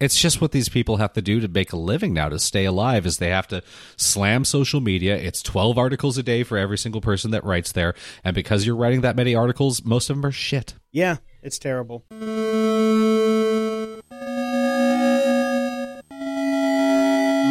It's 0.00 0.18
just 0.18 0.40
what 0.40 0.52
these 0.52 0.70
people 0.70 0.96
have 0.96 1.12
to 1.12 1.20
do 1.20 1.40
to 1.40 1.48
make 1.48 1.74
a 1.74 1.76
living 1.76 2.14
now 2.14 2.30
to 2.30 2.38
stay 2.38 2.64
alive 2.64 3.04
is 3.04 3.18
they 3.18 3.28
have 3.28 3.46
to 3.48 3.62
slam 3.98 4.46
social 4.46 4.80
media. 4.80 5.14
It's 5.14 5.42
12 5.42 5.76
articles 5.76 6.16
a 6.16 6.22
day 6.22 6.42
for 6.42 6.56
every 6.56 6.78
single 6.78 7.02
person 7.02 7.32
that 7.32 7.44
writes 7.44 7.72
there. 7.72 7.92
And 8.24 8.34
because 8.34 8.64
you're 8.64 8.76
writing 8.76 9.02
that 9.02 9.14
many 9.14 9.34
articles, 9.34 9.84
most 9.84 10.08
of 10.08 10.16
them 10.16 10.24
are 10.24 10.32
shit. 10.32 10.72
Yeah, 10.90 11.18
it's 11.42 11.58
terrible. 11.58 12.06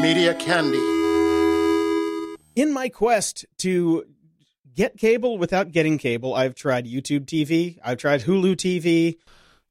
Media 0.01 0.33
Candy. 0.33 0.79
in 2.55 2.73
my 2.73 2.89
quest 2.89 3.45
to 3.59 4.05
get 4.73 4.97
cable 4.97 5.37
without 5.37 5.71
getting 5.71 5.99
cable, 5.99 6.33
I've 6.33 6.55
tried 6.55 6.85
YouTube 6.87 7.25
TV, 7.25 7.77
I've 7.83 7.99
tried 7.99 8.21
Hulu 8.21 8.55
TV, 8.55 9.17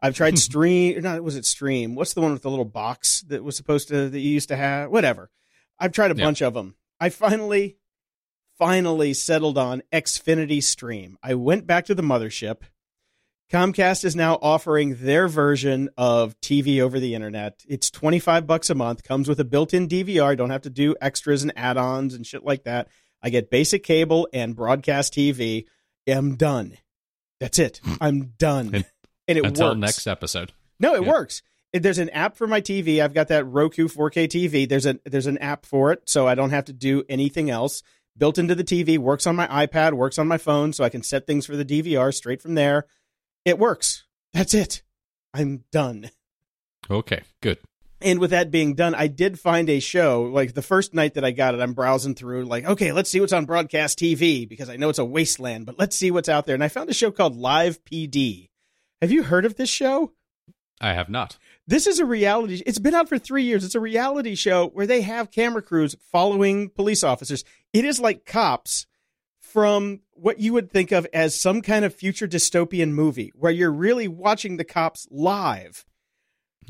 I've 0.00 0.14
tried 0.14 0.34
hmm. 0.34 0.36
Stream. 0.36 1.00
Not 1.02 1.22
was 1.22 1.36
it 1.36 1.44
Stream? 1.44 1.94
What's 1.94 2.14
the 2.14 2.20
one 2.20 2.32
with 2.32 2.42
the 2.42 2.50
little 2.50 2.64
box 2.64 3.22
that 3.28 3.42
was 3.42 3.56
supposed 3.56 3.88
to 3.88 4.08
that 4.08 4.20
you 4.20 4.30
used 4.30 4.48
to 4.48 4.56
have? 4.56 4.90
Whatever. 4.90 5.30
I've 5.78 5.92
tried 5.92 6.10
a 6.10 6.16
Yeah. 6.16 6.24
bunch 6.24 6.42
of 6.42 6.54
them. 6.54 6.74
I 7.00 7.08
finally, 7.10 7.78
finally 8.58 9.14
settled 9.14 9.58
on 9.58 9.82
Xfinity 9.92 10.62
Stream. 10.62 11.16
I 11.22 11.34
went 11.34 11.66
back 11.66 11.84
to 11.86 11.94
the 11.94 12.02
mothership. 12.02 12.62
Comcast 13.50 14.04
is 14.04 14.14
now 14.14 14.38
offering 14.42 14.96
their 14.96 15.26
version 15.26 15.88
of 15.96 16.38
TV 16.40 16.82
over 16.82 17.00
the 17.00 17.14
internet. 17.14 17.64
It's 17.66 17.90
25 17.90 18.46
bucks 18.46 18.68
a 18.68 18.74
month, 18.74 19.02
comes 19.04 19.26
with 19.26 19.40
a 19.40 19.44
built-in 19.44 19.88
DVR, 19.88 20.36
don't 20.36 20.50
have 20.50 20.62
to 20.62 20.70
do 20.70 20.94
extras 21.00 21.42
and 21.42 21.52
add-ons 21.56 22.12
and 22.12 22.26
shit 22.26 22.44
like 22.44 22.64
that. 22.64 22.88
I 23.22 23.30
get 23.30 23.50
basic 23.50 23.84
cable 23.84 24.28
and 24.34 24.54
broadcast 24.54 25.14
TV. 25.14 25.64
I'm 26.06 26.36
done. 26.36 26.76
That's 27.40 27.58
it. 27.58 27.80
Hmm. 27.82 27.94
I'm 28.00 28.22
done. 28.38 28.84
And- 29.28 29.38
it 29.38 29.44
Until 29.46 29.68
works. 29.68 29.78
next 29.80 30.06
episode. 30.06 30.52
No, 30.80 30.94
it 30.94 31.02
Yeah. 31.02 31.08
works. 31.10 31.42
There's 31.72 31.98
an 31.98 32.08
app 32.10 32.36
for 32.36 32.46
my 32.46 32.60
TV. 32.62 33.00
I've 33.02 33.12
got 33.12 33.28
that 33.28 33.44
Roku 33.44 33.88
4K 33.88 34.26
TV. 34.26 34.64
There's 34.66 34.86
a 34.86 34.98
there's 35.04 35.26
an 35.26 35.36
app 35.38 35.66
for 35.66 35.92
it, 35.92 36.02
so 36.08 36.26
I 36.26 36.34
don't 36.34 36.50
have 36.50 36.64
to 36.66 36.72
do 36.72 37.04
anything 37.10 37.50
else. 37.50 37.82
Built 38.16 38.38
into 38.38 38.54
the 38.54 38.64
TV, 38.64 38.96
works 38.98 39.26
on 39.26 39.36
my 39.36 39.46
iPad, 39.66 39.92
works 39.92 40.18
on 40.18 40.26
my 40.26 40.38
phone, 40.38 40.72
so 40.72 40.82
I 40.82 40.88
can 40.88 41.02
set 41.02 41.26
things 41.26 41.44
for 41.46 41.56
the 41.56 41.64
DVR 41.64 42.10
straight 42.10 42.40
from 42.42 42.54
there. 42.54 42.86
It 43.44 43.58
works. 43.58 44.04
That's 44.32 44.54
it. 44.54 44.82
I'm 45.34 45.64
done. 45.70 46.10
Okay, 46.90 47.20
good. 47.42 47.58
And 48.00 48.18
with 48.18 48.30
that 48.30 48.50
being 48.50 48.74
done, 48.74 48.94
I 48.94 49.08
did 49.08 49.38
find 49.38 49.68
a 49.68 49.80
show. 49.80 50.22
Like 50.22 50.54
the 50.54 50.62
first 50.62 50.94
night 50.94 51.14
that 51.14 51.24
I 51.24 51.32
got 51.32 51.54
it, 51.54 51.60
I'm 51.60 51.74
browsing 51.74 52.14
through, 52.14 52.44
like, 52.46 52.64
okay, 52.64 52.92
let's 52.92 53.10
see 53.10 53.20
what's 53.20 53.32
on 53.32 53.44
broadcast 53.44 53.98
TV 53.98 54.48
because 54.48 54.68
I 54.70 54.76
know 54.76 54.88
it's 54.88 54.98
a 55.00 55.04
wasteland, 55.04 55.66
but 55.66 55.78
let's 55.78 55.96
see 55.96 56.10
what's 56.10 56.28
out 56.28 56.46
there. 56.46 56.54
And 56.54 56.64
I 56.64 56.68
found 56.68 56.88
a 56.90 56.94
show 56.94 57.10
called 57.10 57.36
Live 57.36 57.84
PD. 57.84 58.48
Have 59.00 59.12
you 59.12 59.22
heard 59.24 59.44
of 59.44 59.56
this 59.56 59.68
show? 59.70 60.12
I 60.80 60.92
have 60.94 61.08
not. 61.08 61.38
This 61.66 61.86
is 61.86 61.98
a 61.98 62.04
reality. 62.04 62.62
It's 62.64 62.78
been 62.78 62.94
out 62.94 63.08
for 63.08 63.18
three 63.18 63.42
years. 63.42 63.64
It's 63.64 63.74
a 63.74 63.80
reality 63.80 64.34
show 64.34 64.68
where 64.68 64.86
they 64.86 65.02
have 65.02 65.30
camera 65.30 65.62
crews 65.62 65.96
following 66.12 66.70
police 66.70 67.02
officers. 67.02 67.44
It 67.72 67.84
is 67.84 67.98
like 68.00 68.24
cops 68.24 68.86
from 69.40 70.00
what 70.12 70.40
you 70.40 70.52
would 70.52 70.70
think 70.70 70.92
of 70.92 71.06
as 71.12 71.38
some 71.38 71.62
kind 71.62 71.84
of 71.84 71.94
future 71.94 72.28
dystopian 72.28 72.90
movie 72.90 73.32
where 73.34 73.52
you're 73.52 73.72
really 73.72 74.06
watching 74.08 74.56
the 74.56 74.64
cops 74.64 75.06
live. 75.10 75.84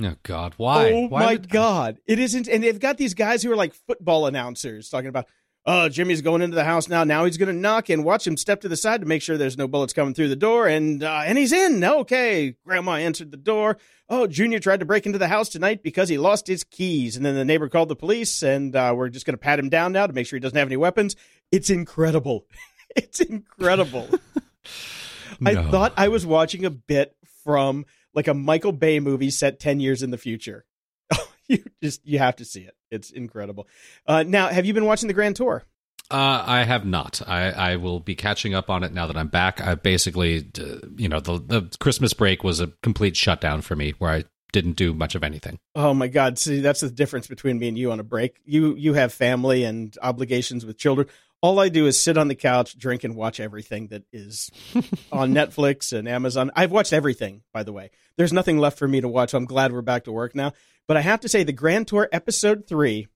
Oh 0.01 0.15
God, 0.23 0.55
why? 0.57 0.93
Oh 0.93 1.07
why 1.09 1.25
my 1.25 1.33
would- 1.33 1.49
god, 1.51 1.99
it 2.07 2.19
isn't. 2.19 2.49
And 2.49 2.63
they've 2.63 2.79
got 2.79 2.99
these 2.99 3.15
guys 3.15 3.43
who 3.43 3.51
are 3.53 3.57
like 3.57 3.75
football 3.75 4.27
announcers 4.27 4.89
talking 4.89 5.09
about, 5.09 5.27
oh, 5.69 5.89
Jimmy's 5.89 6.23
going 6.23 6.41
into 6.41 6.55
the 6.55 6.65
house 6.65 6.89
now. 6.89 7.05
Now 7.05 7.27
he's 7.27 7.37
going 7.37 7.55
to 7.55 7.61
knock 7.61 7.91
and 7.91 8.03
watch 8.03 8.27
him 8.27 8.39
step 8.39 8.63
to 8.63 8.69
the 8.69 8.77
side 8.77 9.03
to 9.03 9.07
make 9.07 9.21
sure 9.21 9.37
there's 9.37 9.59
no 9.59 9.69
bullets 9.69 9.93
coming 9.93 10.15
through 10.15 10.31
the 10.31 10.37
door. 10.37 10.67
And 10.67 11.03
uh, 11.05 11.23
and 11.25 11.37
he's 11.37 11.53
in. 11.53 11.85
Okay, 11.85 12.57
Grandma 12.65 12.93
answered 12.93 13.31
the 13.31 13.37
door. 13.37 13.77
Oh, 14.09 14.27
Junior 14.27 14.59
tried 14.59 14.81
to 14.81 14.87
break 14.87 15.05
into 15.05 15.19
the 15.19 15.29
house 15.29 15.51
tonight 15.51 15.83
because 15.83 16.09
he 16.09 16.17
lost 16.17 16.47
his 16.47 16.65
keys. 16.65 17.17
And 17.17 17.25
then 17.25 17.35
the 17.35 17.45
neighbor 17.45 17.69
called 17.69 17.91
the 17.91 17.97
police, 17.97 18.43
and 18.43 18.75
uh, 18.75 18.95
we're 18.97 19.11
just 19.11 19.27
going 19.27 19.35
to 19.35 19.39
pat 19.39 19.59
him 19.59 19.69
down 19.69 19.93
now 19.93 20.07
to 20.07 20.15
make 20.15 20.27
sure 20.27 20.39
he 20.39 20.41
doesn't 20.41 20.57
have 20.57 20.69
any 20.69 20.79
weapons. 20.79 21.15
It's 21.53 21.69
incredible. 21.69 22.47
it's 22.97 23.21
incredible. 23.21 24.09
I 25.45 25.71
thought 25.71 25.93
I 25.97 26.09
was 26.09 26.25
watching 26.25 26.65
a 26.65 26.71
bit 26.71 27.15
from 27.45 27.85
like 28.15 28.29
a 28.29 28.35
Michael 28.35 28.73
Bay 28.73 28.99
movie 28.99 29.31
set 29.31 29.61
10 29.61 29.79
years 29.79 30.03
in 30.03 30.11
the 30.11 30.19
future. 30.19 30.65
you 31.47 31.63
just 31.83 32.05
you 32.07 32.19
have 32.19 32.37
to 32.37 32.45
see 32.47 32.63
it. 32.63 32.75
It's 32.91 33.11
incredible. 33.11 33.69
Uh, 34.07 34.23
now, 34.23 34.49
have 34.49 34.67
you 34.67 34.75
been 34.75 34.85
watching 34.85 35.09
the 35.09 35.15
Grand 35.15 35.37
Tour? 35.37 35.65
Uh, 36.11 36.43
I 36.47 36.65
have 36.65 36.87
not. 36.87 37.21
I, 37.27 37.51
I 37.51 37.77
will 37.77 38.01
be 38.01 38.15
catching 38.15 38.55
up 38.55 38.71
on 38.71 38.83
it 38.83 38.95
now 38.95 39.07
that 39.09 39.17
I'm 39.17 39.29
back. 39.29 39.61
I 39.61 39.75
basically, 39.75 40.51
uh, 40.59 40.87
you 40.97 41.09
know, 41.09 41.21
the 41.21 41.39
the 41.39 41.77
Christmas 41.81 42.15
break 42.15 42.43
was 42.43 42.61
a 42.61 42.69
complete 42.83 43.15
shutdown 43.15 43.61
for 43.61 43.77
me, 43.77 43.93
where 43.99 44.11
I 44.11 44.25
didn't 44.53 44.77
do 44.77 44.95
much 44.95 45.15
of 45.15 45.23
anything. 45.23 45.59
Oh 45.75 45.93
my 45.93 46.09
God! 46.09 46.39
See, 46.39 46.61
that's 46.61 46.81
the 46.81 46.89
difference 46.91 47.27
between 47.27 47.59
me 47.59 47.69
and 47.69 47.77
you 47.77 47.93
on 47.93 48.01
a 48.01 48.05
break. 48.05 48.41
You 48.47 48.75
you 48.75 48.95
have 48.95 49.13
family 49.13 49.65
and 49.65 49.95
obligations 50.01 50.65
with 50.65 50.79
children. 50.79 51.09
All 51.43 51.61
I 51.61 51.69
do 51.69 51.87
is 51.87 52.01
sit 52.01 52.17
on 52.17 52.29
the 52.29 52.35
couch, 52.35 52.77
drink, 52.77 53.05
and 53.05 53.15
watch 53.15 53.39
everything 53.39 53.89
that 53.89 54.05
is 54.11 54.51
on 55.13 55.35
Netflix 55.35 55.97
and 55.97 56.09
Amazon. 56.09 56.51
I've 56.57 56.73
watched 56.73 56.95
everything, 56.95 57.43
by 57.53 57.63
the 57.63 57.73
way. 57.73 57.91
There's 58.17 58.33
nothing 58.33 58.59
left 58.59 58.79
for 58.79 58.89
me 58.89 59.01
to 59.03 59.09
watch. 59.09 59.35
I'm 59.35 59.45
glad 59.45 59.73
we're 59.73 59.83
back 59.83 60.05
to 60.05 60.13
work 60.13 60.35
now. 60.35 60.53
But 60.89 60.97
I 60.97 61.03
have 61.03 61.21
to 61.21 61.29
say, 61.29 61.45
the 61.45 61.53
Grand 61.53 61.87
Tour 61.87 62.09
episode 62.11 62.67
three, 62.67 63.09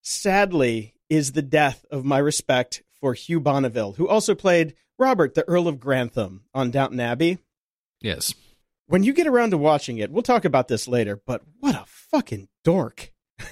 sadly, 0.00 0.94
is 1.10 1.32
the 1.32 1.42
death 1.42 1.84
of 1.90 2.02
my 2.04 2.16
respect 2.16 2.82
for 2.98 3.12
Hugh 3.12 3.40
Bonneville, 3.40 3.92
who 3.92 4.08
also 4.08 4.34
played 4.34 4.74
Robert, 4.98 5.34
the 5.34 5.46
Earl 5.46 5.68
of 5.68 5.78
Grantham, 5.78 6.44
on 6.54 6.70
Downton 6.70 7.00
Abbey. 7.00 7.38
Yes. 8.00 8.34
When 8.86 9.02
you 9.02 9.12
get 9.12 9.26
around 9.26 9.50
to 9.50 9.58
watching 9.58 9.98
it, 9.98 10.10
we'll 10.10 10.22
talk 10.22 10.46
about 10.46 10.68
this 10.68 10.88
later. 10.88 11.20
But 11.26 11.42
what 11.60 11.74
a 11.74 11.84
fucking 11.86 12.48
dork! 12.64 13.12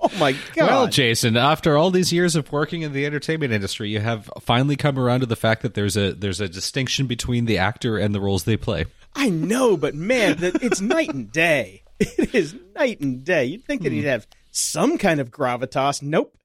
oh 0.00 0.10
my 0.18 0.32
god! 0.54 0.68
Well, 0.68 0.86
Jason, 0.86 1.36
after 1.36 1.76
all 1.76 1.90
these 1.90 2.12
years 2.12 2.36
of 2.36 2.52
working 2.52 2.82
in 2.82 2.92
the 2.92 3.06
entertainment 3.06 3.52
industry, 3.52 3.88
you 3.88 3.98
have 3.98 4.30
finally 4.42 4.76
come 4.76 4.98
around 4.98 5.20
to 5.20 5.26
the 5.26 5.36
fact 5.36 5.62
that 5.62 5.74
there's 5.74 5.96
a 5.96 6.12
there's 6.12 6.40
a 6.40 6.48
distinction 6.48 7.06
between 7.06 7.46
the 7.46 7.58
actor 7.58 7.96
and 7.96 8.14
the 8.14 8.20
roles 8.20 8.44
they 8.44 8.56
play. 8.56 8.86
I 9.14 9.30
know, 9.30 9.76
but 9.76 9.94
man, 9.94 10.36
it's 10.40 10.80
night 10.80 11.14
and 11.14 11.32
day. 11.32 11.82
It 12.18 12.34
is 12.34 12.56
night 12.74 13.00
and 13.00 13.22
day. 13.24 13.44
You'd 13.44 13.64
think 13.64 13.82
that 13.82 13.92
he'd 13.92 14.04
have 14.04 14.26
some 14.50 14.96
kind 14.96 15.20
of 15.20 15.30
gravitas. 15.30 16.02
Nope, 16.02 16.36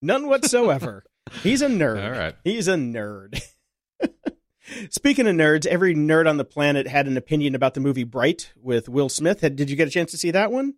none 0.00 0.26
whatsoever. 0.26 1.04
He's 1.42 1.60
a 1.60 1.68
nerd. 1.68 2.02
All 2.02 2.10
right. 2.10 2.34
He's 2.44 2.66
a 2.66 2.74
nerd. 2.74 3.42
Speaking 4.90 5.26
of 5.26 5.34
nerds, 5.34 5.66
every 5.66 5.94
nerd 5.94 6.28
on 6.28 6.38
the 6.38 6.44
planet 6.44 6.86
had 6.86 7.06
an 7.06 7.16
opinion 7.16 7.54
about 7.54 7.74
the 7.74 7.80
movie 7.80 8.04
Bright 8.04 8.52
with 8.56 8.88
Will 8.88 9.08
Smith. 9.08 9.40
Did 9.40 9.68
you 9.68 9.76
get 9.76 9.88
a 9.88 9.90
chance 9.90 10.10
to 10.12 10.18
see 10.18 10.30
that 10.30 10.50
one? 10.50 10.74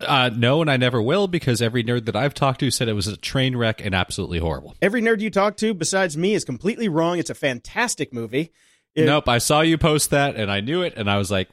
Uh, 0.00 0.30
no, 0.32 0.60
and 0.60 0.70
I 0.70 0.76
never 0.76 1.02
will 1.02 1.26
because 1.26 1.60
every 1.60 1.82
nerd 1.82 2.04
that 2.04 2.14
I've 2.14 2.34
talked 2.34 2.60
to 2.60 2.70
said 2.70 2.88
it 2.88 2.92
was 2.92 3.08
a 3.08 3.16
train 3.16 3.56
wreck 3.56 3.84
and 3.84 3.94
absolutely 3.94 4.38
horrible. 4.38 4.76
Every 4.80 5.02
nerd 5.02 5.20
you 5.20 5.30
talk 5.30 5.56
to, 5.56 5.74
besides 5.74 6.16
me, 6.16 6.34
is 6.34 6.44
completely 6.44 6.88
wrong. 6.88 7.18
It's 7.18 7.30
a 7.30 7.34
fantastic 7.34 8.12
movie. 8.12 8.52
It- 8.98 9.06
nope, 9.06 9.28
I 9.28 9.38
saw 9.38 9.60
you 9.60 9.78
post 9.78 10.10
that 10.10 10.36
and 10.36 10.50
I 10.50 10.60
knew 10.60 10.82
it, 10.82 10.94
and 10.96 11.10
I 11.10 11.18
was 11.18 11.30
like, 11.30 11.48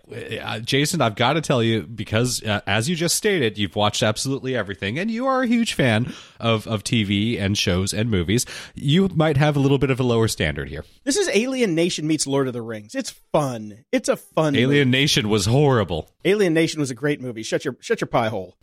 Jason, 0.66 1.02
I've 1.02 1.16
got 1.16 1.34
to 1.34 1.42
tell 1.42 1.62
you 1.62 1.84
because, 1.84 2.44
uh, 2.44 2.62
as 2.68 2.90
you 2.90 2.96
just 2.96 3.16
stated, 3.16 3.58
you've 3.58 3.76
watched 3.76 4.04
absolutely 4.04 4.56
everything, 4.56 4.98
and 5.00 5.10
you 5.12 5.26
are 5.28 5.44
a 5.44 5.48
huge 5.48 5.74
fan 5.74 6.14
of 6.40 6.68
of 6.68 6.84
TV 6.84 7.40
and 7.40 7.58
shows 7.58 7.94
and 7.94 8.10
movies. 8.10 8.46
You 8.74 9.10
might 9.10 9.38
have 9.38 9.56
a 9.56 9.60
little 9.60 9.78
bit 9.78 9.90
of 9.90 10.00
a 10.00 10.04
lower 10.04 10.28
standard 10.28 10.70
here. 10.70 10.84
This 11.04 11.18
is 11.18 11.30
Alien 11.34 11.76
Nation 11.76 12.08
meets 12.08 12.26
Lord 12.28 12.48
of 12.48 12.54
the 12.54 12.62
Rings. 12.62 12.96
It's 12.96 13.12
fun. 13.32 13.86
It's 13.92 14.10
a 14.10 14.16
fun. 14.18 14.56
Alien 14.56 14.88
movie. 14.90 14.98
Nation 14.98 15.30
was 15.30 15.46
horrible. 15.46 16.10
Alien 16.24 16.54
Nation 16.54 16.80
was 16.80 16.92
a 16.92 16.96
great 16.96 17.22
movie. 17.22 17.44
Shut 17.44 17.64
your 17.66 17.78
shut 17.80 18.02
your 18.02 18.08
pie 18.08 18.30
hole. 18.30 18.56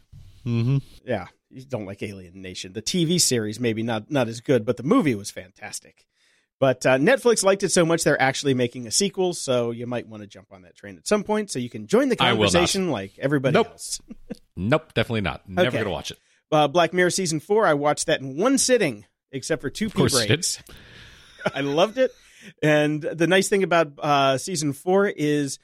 Mm-hmm. 0.46 0.78
Yeah, 1.06 1.26
you 1.50 1.64
don't 1.64 1.86
like 1.86 2.02
Alien 2.02 2.42
Nation. 2.42 2.72
The 2.72 2.82
TV 2.82 3.20
series 3.20 3.60
maybe 3.60 3.82
not 3.82 4.10
not 4.10 4.28
as 4.28 4.40
good, 4.40 4.64
but 4.66 4.76
the 4.76 4.82
movie 4.82 5.14
was 5.14 5.30
fantastic. 5.30 6.06
But 6.62 6.86
uh, 6.86 6.96
Netflix 6.96 7.42
liked 7.42 7.64
it 7.64 7.72
so 7.72 7.84
much 7.84 8.04
they're 8.04 8.22
actually 8.22 8.54
making 8.54 8.86
a 8.86 8.92
sequel, 8.92 9.34
so 9.34 9.72
you 9.72 9.84
might 9.84 10.06
want 10.06 10.22
to 10.22 10.28
jump 10.28 10.52
on 10.52 10.62
that 10.62 10.76
train 10.76 10.96
at 10.96 11.08
some 11.08 11.24
point 11.24 11.50
so 11.50 11.58
you 11.58 11.68
can 11.68 11.88
join 11.88 12.08
the 12.08 12.14
I 12.20 12.34
will 12.34 12.42
not. 12.44 12.52
conversation 12.52 12.88
like 12.92 13.18
everybody 13.18 13.54
Nope. 13.54 13.66
else. 13.66 14.00
Nope, 14.56 14.94
definitely 14.94 15.22
not. 15.22 15.48
Never 15.48 15.66
Okay. 15.68 15.78
gonna 15.78 15.90
watch 15.90 16.12
it. 16.12 16.18
Uh, 16.52 16.68
Black 16.68 16.92
Mirror 16.92 17.10
season 17.10 17.40
four, 17.40 17.66
I 17.66 17.74
watched 17.74 18.06
that 18.06 18.20
in 18.20 18.36
one 18.36 18.58
sitting, 18.58 19.06
except 19.32 19.60
for 19.60 19.70
two 19.70 19.90
pee 19.90 20.06
breaks. 20.08 20.62
I 21.54 21.62
loved 21.62 21.98
it. 21.98 22.12
And 22.62 23.02
the 23.02 23.26
nice 23.26 23.48
thing 23.48 23.64
about 23.64 23.94
uh, 23.98 24.38
season 24.38 24.72
four 24.72 25.08
is 25.08 25.58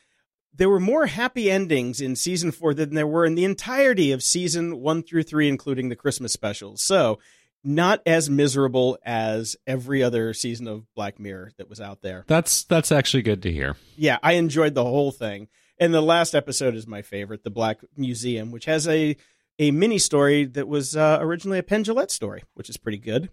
there 0.53 0.69
were 0.69 0.81
more 0.81 1.07
happy 1.07 1.49
endings 1.49 2.01
in 2.01 2.17
season 2.17 2.51
four 2.51 2.75
than 2.75 2.95
there 2.95 3.07
were 3.07 3.25
in 3.25 3.37
the 3.37 3.45
entirety 3.45 4.11
of 4.11 4.23
season 4.25 4.81
one 4.81 5.05
through 5.05 5.23
three, 5.23 5.49
including 5.49 5.91
the 5.91 5.95
Christmas 5.97 6.33
specials. 6.33 6.83
So, 6.83 7.21
not 7.65 8.01
as 8.07 8.31
miserable 8.31 8.99
as 9.05 9.57
every 9.67 10.03
other 10.03 10.33
season 10.33 10.69
of 10.69 10.85
Black 10.95 11.19
Mirror 11.19 11.53
that 11.59 11.69
was 11.69 11.81
out 11.81 12.03
there. 12.03 12.25
That's 12.27 12.65
that's 12.65 12.93
actually 12.93 13.23
good 13.23 13.43
to 13.43 13.53
hear. 13.53 13.77
Yeah, 13.97 14.19
I 14.23 14.35
enjoyed 14.35 14.75
the 14.75 14.85
whole 14.85 15.11
thing. 15.11 15.49
And 15.81 15.95
the 15.95 16.01
last 16.01 16.35
episode 16.35 16.75
is 16.75 16.87
my 16.87 17.03
favorite, 17.03 17.45
the 17.45 17.51
Black 17.51 17.79
Museum, 17.97 18.51
which 18.51 18.65
has 18.65 18.89
a 18.89 19.17
a 19.61 19.71
mini 19.73 19.99
story 19.99 20.45
that 20.45 20.69
was 20.69 20.97
uh, 20.97 21.19
originally 21.21 21.59
a 21.59 21.63
Penn 21.63 21.85
Jillette 21.85 22.11
story, 22.11 22.45
which 22.55 22.69
is 22.71 22.77
pretty 22.77 22.99
good. 22.99 23.29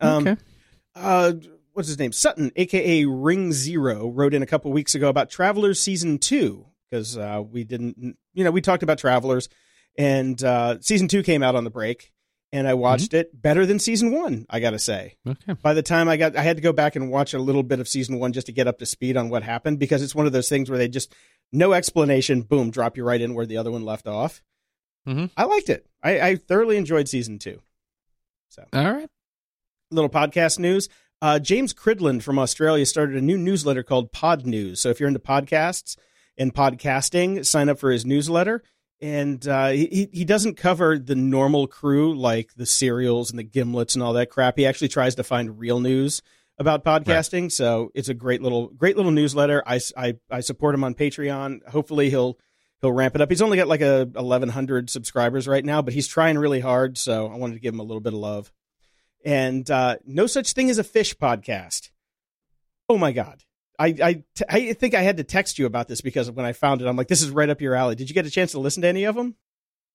Um, 0.00 0.26
Okay. 0.26 0.40
uh, 0.94 1.32
what's 1.72 1.88
his 1.88 1.98
name? 1.98 2.12
Sutton, 2.12 2.50
aka 2.56 3.04
Ring 3.04 3.52
Zero, 3.52 4.08
wrote 4.08 4.34
in 4.34 4.42
a 4.42 4.46
couple 4.46 4.72
weeks 4.72 4.94
ago 4.94 5.08
about 5.08 5.30
Travelers 5.30 5.80
season 5.80 6.18
two 6.18 6.66
because 6.90 7.16
uh, 7.18 7.42
we 7.46 7.64
didn't, 7.64 8.16
you 8.32 8.44
know, 8.44 8.50
we 8.50 8.60
talked 8.62 8.82
about 8.82 8.98
Travelers, 8.98 9.48
and 9.98 10.42
uh, 10.42 10.80
season 10.80 11.08
two 11.08 11.22
came 11.22 11.42
out 11.42 11.54
on 11.54 11.64
the 11.64 11.70
break, 11.70 12.12
and 12.52 12.66
I 12.66 12.74
watched 12.74 13.12
it 13.14 13.30
better 13.40 13.66
than 13.66 13.78
season 13.78 14.10
one. 14.12 14.46
I 14.48 14.60
got 14.60 14.70
to 14.70 14.78
say 14.78 15.16
Okay. 15.26 15.54
by 15.62 15.74
the 15.74 15.82
time 15.82 16.08
I 16.08 16.16
got, 16.16 16.36
I 16.36 16.42
had 16.42 16.56
to 16.56 16.62
go 16.62 16.72
back 16.72 16.96
and 16.96 17.10
watch 17.10 17.34
a 17.34 17.38
little 17.38 17.62
bit 17.62 17.80
of 17.80 17.88
season 17.88 18.18
one 18.18 18.32
just 18.32 18.46
to 18.46 18.52
get 18.52 18.66
up 18.66 18.78
to 18.78 18.86
speed 18.86 19.16
on 19.16 19.28
what 19.28 19.42
happened 19.42 19.78
because 19.78 20.02
it's 20.02 20.14
one 20.14 20.26
of 20.26 20.32
those 20.32 20.48
things 20.48 20.70
where 20.70 20.78
they 20.78 20.88
just 20.88 21.12
no 21.52 21.72
explanation, 21.72 22.42
boom, 22.42 22.70
drop 22.70 22.96
you 22.96 23.04
right 23.04 23.20
in 23.20 23.34
where 23.34 23.46
the 23.46 23.56
other 23.58 23.70
one 23.70 23.84
left 23.84 24.06
off. 24.06 24.42
Mhm. 25.06 25.30
I 25.36 25.44
liked 25.44 25.68
it. 25.70 25.86
I, 26.02 26.20
I 26.20 26.36
thoroughly 26.36 26.76
enjoyed 26.76 27.08
season 27.08 27.38
two. 27.38 27.60
So, 28.48 28.64
All 28.72 28.92
right. 28.92 29.08
little 29.90 30.10
podcast 30.10 30.58
news. 30.58 30.88
Uh, 31.20 31.38
James 31.38 31.74
Cridland 31.74 32.22
from 32.22 32.38
Australia 32.38 32.86
started 32.86 33.16
a 33.16 33.20
new 33.20 33.36
newsletter 33.36 33.82
called 33.82 34.12
Pod 34.12 34.46
News. 34.46 34.80
So 34.80 34.88
if 34.90 35.00
you're 35.00 35.08
into 35.08 35.18
podcasts 35.20 35.96
and 36.36 36.54
podcasting, 36.54 37.44
sign 37.44 37.68
up 37.68 37.78
for 37.78 37.90
his 37.90 38.06
newsletter. 38.06 38.62
And 39.00 39.46
uh, 39.46 39.68
he 39.68 40.08
he 40.12 40.24
doesn't 40.24 40.56
cover 40.56 40.98
the 40.98 41.14
normal 41.14 41.66
crew 41.68 42.16
like 42.16 42.54
the 42.54 42.66
serials 42.66 43.30
and 43.30 43.38
the 43.38 43.44
gimlets 43.44 43.94
and 43.94 44.02
all 44.02 44.14
that 44.14 44.30
crap. 44.30 44.56
He 44.56 44.66
actually 44.66 44.88
tries 44.88 45.14
to 45.16 45.24
find 45.24 45.58
real 45.58 45.78
news 45.78 46.20
about 46.58 46.84
podcasting. 46.84 47.52
So 47.52 47.90
it's 47.94 48.08
a 48.08 48.14
great 48.14 48.42
little 48.42 48.68
great 48.68 48.96
little 48.96 49.12
newsletter. 49.12 49.62
I, 49.66 49.80
I, 49.96 50.14
I 50.30 50.40
support 50.40 50.74
him 50.74 50.84
on 50.84 50.94
Patreon. 50.94 51.68
Hopefully 51.68 52.10
he'll 52.10 52.38
he'll 52.80 52.92
ramp 52.92 53.14
it 53.14 53.20
up. 53.20 53.30
He's 53.30 53.42
only 53.42 53.56
got 53.56 53.68
like 53.68 53.80
a 53.80 54.04
1100 54.04 54.90
subscribers 54.90 55.46
right 55.46 55.64
now, 55.64 55.82
but 55.82 55.94
he's 55.94 56.08
trying 56.08 56.38
really 56.38 56.60
hard. 56.60 56.98
So 56.98 57.28
I 57.28 57.36
wanted 57.36 57.54
to 57.54 57.60
give 57.60 57.74
him 57.74 57.80
a 57.80 57.84
little 57.84 58.00
bit 58.00 58.12
of 58.14 58.18
love. 58.18 58.52
And 59.24 59.68
uh, 59.70 59.96
no 60.06 60.26
such 60.26 60.52
thing 60.52 60.70
as 60.70 60.78
a 60.78 60.84
fish 60.84 61.16
podcast. 61.16 61.90
Oh 62.88 62.98
my 62.98 63.12
god. 63.12 63.44
I, 63.78 63.86
I, 64.02 64.12
t- 64.34 64.44
I 64.48 64.72
think 64.72 64.94
I 64.94 65.02
had 65.02 65.18
to 65.18 65.24
text 65.24 65.58
you 65.58 65.66
about 65.66 65.88
this 65.88 66.00
because 66.00 66.30
when 66.30 66.44
I 66.44 66.52
found 66.52 66.82
it, 66.82 66.86
I'm 66.86 66.96
like, 66.96 67.08
this 67.08 67.22
is 67.22 67.30
right 67.30 67.48
up 67.48 67.60
your 67.60 67.74
alley. 67.74 67.94
Did 67.94 68.08
you 68.08 68.14
get 68.14 68.26
a 68.26 68.30
chance 68.30 68.52
to 68.52 68.60
listen 68.60 68.82
to 68.82 68.88
any 68.88 69.04
of 69.04 69.14
them? 69.14 69.36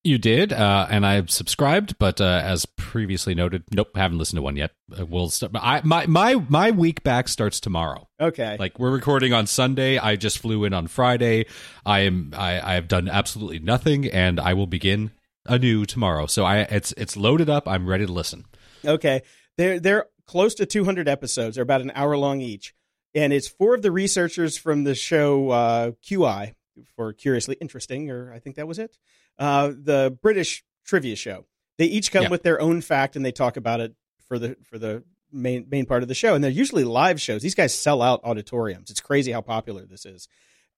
You 0.05 0.17
did, 0.17 0.51
uh, 0.51 0.85
and 0.89 1.05
I've 1.05 1.31
subscribed, 1.31 1.97
but 1.97 2.19
uh, 2.19 2.41
as 2.43 2.65
previously 2.65 3.33
noted, 3.33 3.63
nope, 3.71 3.95
haven't 3.95 4.17
listened 4.17 4.35
to 4.35 4.41
one 4.41 4.57
yet. 4.57 4.71
Uh, 4.99 5.05
we'll 5.05 5.29
st- 5.29 5.53
I, 5.55 5.79
my 5.85 6.05
my 6.07 6.35
my 6.49 6.71
week 6.71 7.03
back 7.03 7.29
starts 7.29 7.61
tomorrow. 7.61 8.09
Okay. 8.19 8.57
Like 8.59 8.77
we're 8.79 8.91
recording 8.91 9.31
on 9.31 9.47
Sunday. 9.47 9.97
I 9.97 10.17
just 10.17 10.39
flew 10.39 10.65
in 10.65 10.73
on 10.73 10.87
Friday. 10.87 11.45
I 11.85 12.01
am 12.01 12.33
I, 12.35 12.59
I 12.59 12.73
have 12.73 12.89
done 12.89 13.07
absolutely 13.07 13.59
nothing, 13.59 14.07
and 14.07 14.41
I 14.41 14.53
will 14.55 14.67
begin 14.67 15.11
anew 15.45 15.85
tomorrow. 15.85 16.25
So 16.25 16.43
I 16.43 16.59
it's 16.63 16.93
it's 16.97 17.15
loaded 17.15 17.49
up. 17.49 17.65
I'm 17.65 17.87
ready 17.87 18.05
to 18.05 18.11
listen. 18.11 18.43
Okay. 18.83 19.21
They're 19.57 19.79
they're 19.79 20.07
close 20.25 20.53
to 20.55 20.65
200 20.65 21.07
episodes. 21.07 21.55
They're 21.55 21.63
about 21.63 21.81
an 21.81 21.91
hour 21.95 22.17
long 22.17 22.41
each, 22.41 22.73
and 23.15 23.31
it's 23.33 23.47
four 23.47 23.75
of 23.75 23.81
the 23.81 23.91
researchers 23.91 24.57
from 24.57 24.83
the 24.83 24.95
show 24.95 25.49
uh, 25.49 25.91
QI 26.07 26.53
for 26.95 27.13
Curiously 27.13 27.55
Interesting, 27.61 28.09
or 28.09 28.33
I 28.33 28.39
think 28.39 28.55
that 28.55 28.67
was 28.67 28.79
it. 28.79 28.97
Uh, 29.37 29.69
the 29.75 30.17
British 30.21 30.63
trivia 30.85 31.15
show. 31.15 31.45
They 31.77 31.85
each 31.85 32.11
come 32.11 32.23
Yeah. 32.23 32.29
with 32.29 32.43
their 32.43 32.61
own 32.61 32.81
fact, 32.81 33.15
and 33.15 33.25
they 33.25 33.31
talk 33.31 33.57
about 33.57 33.79
it 33.79 33.95
for 34.27 34.37
the 34.39 34.57
for 34.63 34.77
the 34.77 35.03
main 35.31 35.65
main 35.69 35.85
part 35.85 36.01
of 36.03 36.07
the 36.07 36.13
show. 36.15 36.35
And 36.35 36.43
they're 36.43 36.51
usually 36.51 36.83
live 36.83 37.19
shows. 37.19 37.41
These 37.41 37.55
guys 37.55 37.73
sell 37.73 38.01
out 38.01 38.21
auditoriums. 38.23 38.91
It's 38.91 39.01
crazy 39.01 39.31
how 39.31 39.41
popular 39.41 39.85
this 39.85 40.05
is. 40.05 40.27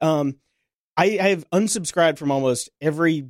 Um, 0.02 0.38
I, 0.98 1.18
I 1.22 1.28
have 1.30 1.50
unsubscribed 1.52 2.18
from 2.18 2.32
almost 2.32 2.70
every 2.80 3.28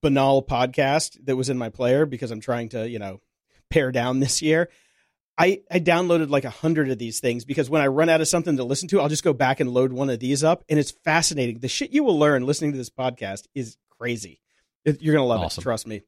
banal 0.00 0.42
podcast 0.42 1.22
that 1.26 1.36
was 1.36 1.50
in 1.50 1.58
my 1.58 1.68
player 1.68 2.06
because 2.06 2.30
I'm 2.30 2.40
trying 2.40 2.70
to, 2.70 2.88
you 2.88 2.98
know, 2.98 3.20
pare 3.70 3.92
down 3.92 4.20
this 4.20 4.40
year. 4.40 4.70
I, 5.42 5.62
I 5.70 5.80
downloaded 5.80 6.30
like 6.30 6.44
a 6.44 6.50
hundred 6.50 6.88
of 6.90 6.98
these 6.98 7.18
things 7.18 7.44
because 7.44 7.68
when 7.68 7.82
I 7.82 7.88
run 7.88 8.08
out 8.08 8.20
of 8.20 8.28
something 8.28 8.56
to 8.58 8.64
listen 8.64 8.88
to, 8.90 9.00
I'll 9.00 9.08
just 9.08 9.24
go 9.24 9.32
back 9.32 9.58
and 9.58 9.70
load 9.70 9.92
one 9.92 10.08
of 10.08 10.20
these 10.20 10.44
up, 10.44 10.62
and 10.68 10.78
it's 10.78 10.92
fascinating. 10.92 11.58
The 11.58 11.66
shit 11.66 11.90
you 11.90 12.04
will 12.04 12.16
learn 12.16 12.46
listening 12.46 12.70
to 12.70 12.78
this 12.78 12.90
podcast 12.90 13.48
is 13.52 13.76
crazy. 13.90 14.40
You're 14.84 15.14
gonna 15.14 15.26
love 15.26 15.40
Awesome. 15.40 15.62
it, 15.62 15.64
trust 15.64 15.86
me. 15.86 16.02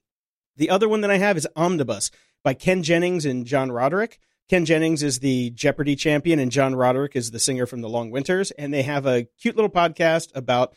The 0.56 0.70
other 0.70 0.88
one 0.88 1.00
that 1.00 1.10
I 1.10 1.18
have 1.18 1.36
is 1.36 1.48
Omnibus 1.56 2.12
by 2.44 2.54
Ken 2.54 2.84
Jennings 2.84 3.26
and 3.26 3.44
John 3.44 3.72
Roderick. 3.72 4.20
Ken 4.48 4.64
Jennings 4.64 5.02
is 5.02 5.18
the 5.18 5.50
Jeopardy 5.50 5.96
champion, 5.96 6.38
and 6.38 6.52
John 6.52 6.76
Roderick 6.76 7.16
is 7.16 7.32
the 7.32 7.40
singer 7.40 7.66
from 7.66 7.80
the 7.80 7.88
Long 7.88 8.12
Winters, 8.12 8.52
and 8.52 8.72
they 8.72 8.82
have 8.82 9.04
a 9.04 9.24
cute 9.40 9.56
little 9.56 9.70
podcast 9.70 10.30
about 10.36 10.74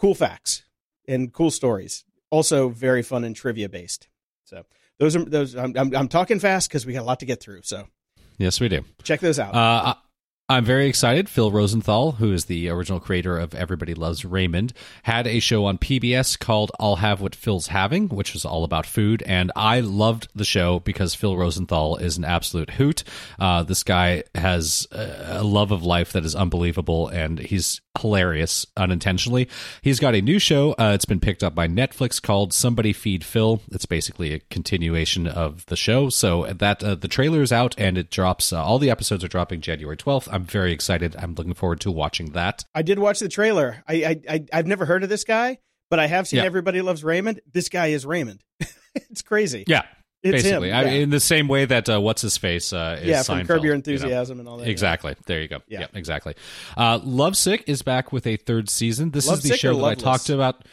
cool 0.00 0.16
facts 0.16 0.64
and 1.06 1.32
cool 1.32 1.52
stories. 1.52 2.04
Also, 2.30 2.70
very 2.70 3.02
fun 3.02 3.22
and 3.22 3.36
trivia 3.36 3.68
based. 3.68 4.08
So 4.46 4.64
those 4.98 5.14
are 5.14 5.24
those. 5.24 5.54
I'm 5.54 5.74
I'm, 5.76 5.94
I'm 5.94 6.08
talking 6.08 6.40
fast 6.40 6.68
because 6.68 6.84
we 6.84 6.92
got 6.94 7.02
a 7.02 7.04
lot 7.04 7.20
to 7.20 7.26
get 7.26 7.40
through. 7.40 7.62
So 7.62 7.86
Yes, 8.40 8.58
we 8.58 8.68
do. 8.68 8.84
check 9.02 9.20
those 9.20 9.38
out. 9.38 9.54
Uh, 9.54 9.94
I'm 10.48 10.64
very 10.64 10.88
excited. 10.88 11.28
Phil 11.28 11.52
Rosenthal, 11.52 12.12
who 12.12 12.32
is 12.32 12.46
the 12.46 12.70
original 12.70 12.98
creator 12.98 13.38
of 13.38 13.54
Everybody 13.54 13.94
Loves 13.94 14.24
Raymond, 14.24 14.72
had 15.04 15.28
a 15.28 15.38
show 15.38 15.66
on 15.66 15.78
PBS 15.78 16.36
called 16.38 16.72
I'll 16.80 16.96
Have 16.96 17.20
What 17.20 17.36
Phil's 17.36 17.68
Having, 17.68 18.08
which 18.08 18.32
was 18.32 18.44
all 18.44 18.64
about 18.64 18.84
food. 18.84 19.22
And 19.26 19.52
I 19.54 19.78
loved 19.78 20.26
the 20.34 20.44
show 20.44 20.80
because 20.80 21.14
Phil 21.14 21.36
Rosenthal 21.36 21.98
is 21.98 22.18
an 22.18 22.24
absolute 22.24 22.70
hoot. 22.70 23.04
Uh, 23.38 23.62
this 23.62 23.84
guy 23.84 24.24
has 24.34 24.88
a 24.90 25.44
love 25.44 25.70
of 25.70 25.84
life 25.84 26.12
that 26.14 26.24
is 26.24 26.34
unbelievable, 26.34 27.06
and 27.08 27.38
he's 27.38 27.80
hilarious 27.98 28.66
unintentionally. 28.76 29.48
He's 29.82 29.98
got 30.00 30.14
a 30.14 30.20
new 30.22 30.38
show. 30.38 30.72
Uh, 30.72 30.92
it's 30.94 31.04
been 31.04 31.20
picked 31.20 31.42
up 31.42 31.54
by 31.54 31.66
Netflix 31.68 32.22
called 32.22 32.52
Somebody 32.52 32.92
Feed 32.92 33.24
Phil. 33.24 33.60
It's 33.72 33.86
basically 33.86 34.32
a 34.32 34.38
continuation 34.50 35.26
of 35.26 35.66
the 35.66 35.76
show. 35.76 36.08
So 36.08 36.46
that 36.46 36.82
uh, 36.82 36.94
the 36.94 37.08
trailer 37.08 37.42
is 37.42 37.52
out 37.52 37.74
and 37.78 37.98
it 37.98 38.10
drops. 38.10 38.52
Uh, 38.52 38.62
all 38.62 38.78
the 38.78 38.90
episodes 38.90 39.24
are 39.24 39.28
dropping 39.28 39.60
January 39.60 39.96
12th. 39.96 40.28
I'm 40.30 40.44
very 40.44 40.72
excited. 40.72 41.16
I'm 41.18 41.34
looking 41.34 41.54
forward 41.54 41.80
to 41.80 41.90
watching 41.90 42.32
that. 42.32 42.64
I 42.74 42.82
did 42.82 42.98
watch 42.98 43.18
the 43.20 43.28
trailer. 43.28 43.82
I, 43.88 43.94
I, 43.94 44.20
I 44.28 44.44
I've 44.52 44.66
never 44.66 44.86
heard 44.86 45.02
of 45.02 45.08
this 45.08 45.24
guy, 45.24 45.58
but 45.90 45.98
I 45.98 46.06
have 46.06 46.28
seen 46.28 46.38
Yeah. 46.38 46.44
Everybody 46.44 46.80
Loves 46.82 47.02
Raymond. 47.04 47.40
This 47.52 47.68
guy 47.68 47.88
is 47.88 48.06
Raymond. 48.06 48.42
it's 48.94 49.22
crazy. 49.22 49.64
Yeah. 49.66 49.82
It's 50.22 50.42
basically, 50.42 50.68
him, 50.68 50.76
I 50.76 50.82
yeah. 50.82 50.90
mean, 50.90 51.02
in 51.02 51.10
the 51.10 51.20
same 51.20 51.48
way 51.48 51.64
that 51.64 51.88
uh, 51.88 52.00
what's 52.00 52.20
his 52.20 52.36
face 52.36 52.74
uh, 52.74 52.98
is 53.00 53.08
yeah, 53.08 53.22
from 53.22 53.38
Seinfeld, 53.38 53.46
Curb 53.46 53.56
Your 53.56 53.64
you 53.64 53.70
know? 53.70 53.74
Enthusiasm 53.76 54.38
and 54.38 54.48
all 54.48 54.58
that. 54.58 54.66
yeah. 54.66 54.70
Exactly. 54.70 55.16
There 55.26 55.40
you 55.40 55.48
go. 55.48 55.60
Yeah. 55.66 55.80
Yeah, 55.80 55.86
exactly. 55.94 56.34
Uh, 56.76 57.00
Love 57.02 57.36
Sick 57.36 57.64
is 57.66 57.80
back 57.80 58.12
with 58.12 58.26
a 58.26 58.36
third 58.36 58.68
season. 58.68 59.12
This 59.12 59.28
Love 59.28 59.38
is 59.38 59.44
the 59.44 59.56
show 59.56 59.76
that 59.78 59.84
I 59.84 59.94
talked 59.94 60.28
about. 60.28 60.64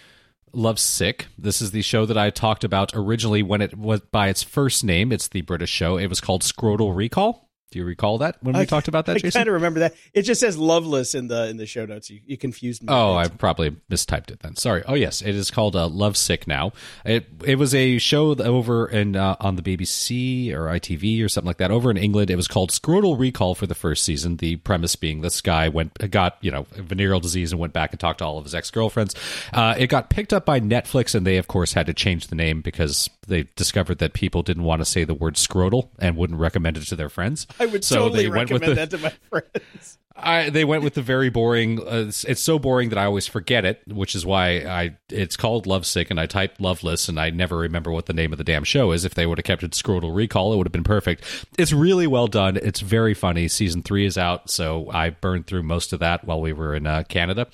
Love 0.54 0.80
Sick. 0.80 1.28
This 1.38 1.62
is 1.62 1.72
the 1.72 1.82
show 1.82 2.06
that 2.06 2.18
I 2.18 2.30
talked 2.30 2.64
about 2.64 2.92
originally 2.94 3.44
when 3.44 3.62
it 3.62 3.78
was 3.78 4.02
by 4.02 4.28
its 4.28 4.44
first 4.44 4.84
name. 4.84 5.12
It's 5.12 5.28
the 5.30 5.42
British 5.42 5.70
show. 5.70 5.98
It 5.98 6.08
was 6.08 6.20
called 6.20 6.42
Scrotal 6.42 6.96
Recall. 6.96 7.47
Do 7.70 7.80
you 7.80 7.86
recall 7.86 8.20
that 8.20 8.38
when 8.42 8.56
we 8.56 8.62
I- 8.62 8.66
talked 8.66 8.88
about 8.88 9.08
that, 9.08 9.18
I 9.18 9.20
Jason? 9.20 9.40
kind 9.40 9.50
of 9.50 9.54
remember 9.56 9.82
that. 9.82 9.94
It 10.14 10.22
just 10.22 10.40
says 10.40 10.58
Loveless 10.58 11.14
in 11.14 11.28
the 11.28 11.50
in 11.50 11.58
the 11.58 11.66
show 11.66 11.86
notes. 11.86 12.10
You, 12.10 12.22
you 12.26 12.38
confused 12.38 12.82
me. 12.82 12.88
Oh, 12.90 13.16
I 13.16 13.28
probably 13.28 13.72
mistyped 13.92 14.32
it 14.32 14.40
then. 14.40 14.56
Sorry. 14.56 14.84
Oh, 14.88 14.94
yes, 14.94 15.22
it 15.22 15.36
is 15.36 15.52
called 15.52 15.76
uh, 15.76 15.88
Love 15.88 16.16
Sick 16.16 16.48
now. 16.48 16.72
It 17.06 17.26
it 17.44 17.56
was 17.56 17.76
a 17.76 17.98
show 17.98 18.30
over 18.36 18.88
in 18.88 19.16
uh, 19.18 19.36
on 19.42 19.58
the 19.58 19.62
BBC 19.62 20.54
or 20.54 20.68
ITV 20.68 21.24
or 21.24 21.28
something 21.30 21.48
like 21.48 21.58
that 21.58 21.72
over 21.72 21.92
in 21.92 21.98
England. 21.98 22.30
It 22.30 22.36
was 22.38 22.48
called 22.48 22.72
Scrotal 22.72 23.20
Recall 23.20 23.54
for 23.56 23.68
the 23.68 23.76
first 23.76 24.04
season. 24.04 24.38
The 24.38 24.56
premise 24.58 24.96
being 24.96 25.22
this 25.22 25.42
guy 25.42 25.68
went 25.70 26.10
got 26.10 26.38
you 26.42 26.52
know 26.52 26.66
venereal 26.72 27.20
disease 27.20 27.52
and 27.52 27.60
went 27.60 27.74
back 27.74 27.92
and 27.92 28.00
talked 28.00 28.20
to 28.20 28.26
all 28.26 28.38
of 28.38 28.46
his 28.46 28.56
ex 28.56 28.72
girlfriends. 28.72 29.14
Uh, 29.54 29.76
it 29.78 29.88
got 29.88 30.10
picked 30.10 30.32
up 30.32 30.46
by 30.46 30.60
Netflix 30.60 31.14
and 31.16 31.28
they 31.28 31.38
of 31.38 31.48
course 31.48 31.74
had 31.74 31.86
to 31.88 31.94
change 31.94 32.28
the 32.28 32.36
name 32.36 32.62
because 32.62 33.10
they 33.28 33.44
discovered 33.56 34.00
that 34.00 34.14
people 34.14 34.42
didn't 34.44 34.64
want 34.64 34.82
to 34.82 34.86
say 34.86 35.04
the 35.04 35.14
word 35.14 35.36
scrotal 35.36 35.90
and 36.00 36.18
wouldn't 36.18 36.40
recommend 36.40 36.78
it 36.78 36.86
to 36.88 36.96
their 36.96 37.10
friends. 37.10 37.48
I 37.60 37.66
would 37.66 37.84
so 37.84 37.96
totally 38.04 38.24
they 38.24 38.30
went 38.30 38.52
with 38.52 38.62
recommend 38.64 38.92
the, 38.92 38.98
that 38.98 38.98
to 38.98 39.04
my 39.32 39.42
friends. 39.42 39.98
I 40.20 40.50
they 40.50 40.66
went 40.66 40.84
with 40.84 40.96
the 40.96 41.04
very 41.04 41.30
boring. 41.30 41.80
Uh, 41.80 42.06
it's, 42.08 42.24
it's 42.24 42.42
so 42.42 42.58
boring 42.58 42.90
that 42.90 42.98
I 42.98 43.06
always 43.06 43.28
forget 43.28 43.66
it, 43.66 43.82
which 43.88 44.16
is 44.16 44.26
why 44.26 44.62
I 44.62 44.98
it's 45.10 45.38
called 45.38 45.68
Lovesick, 45.68 46.10
and 46.10 46.20
I 46.20 46.26
typed 46.26 46.60
Loveless, 46.60 47.08
and 47.08 47.20
I 47.20 47.30
never 47.30 47.58
remember 47.58 47.92
what 47.92 48.08
the 48.08 48.14
name 48.14 48.32
of 48.32 48.40
the 48.40 48.44
damn 48.44 48.64
show 48.64 48.92
is. 48.94 49.06
If 49.06 49.14
they 49.14 49.28
would 49.28 49.38
have 49.38 49.46
kept 49.46 49.62
it 49.62 49.72
Scrotal 49.72 50.14
Recall, 50.16 50.54
it 50.54 50.58
would 50.58 50.66
have 50.66 50.72
been 50.72 50.84
perfect. 50.84 51.24
It's 51.60 51.72
really 51.72 52.08
well 52.08 52.26
done. 52.28 52.58
It's 52.58 52.80
very 52.80 53.14
funny. 53.14 53.48
Season 53.48 53.84
three 53.84 54.08
is 54.08 54.18
out, 54.18 54.50
so 54.50 54.90
I 54.90 55.12
burned 55.12 55.46
through 55.46 55.64
most 55.64 55.94
of 55.94 56.00
that 56.00 56.24
while 56.24 56.42
we 56.42 56.52
were 56.52 56.74
in 56.74 56.88
uh, 56.88 57.04
Canada. 57.08 57.48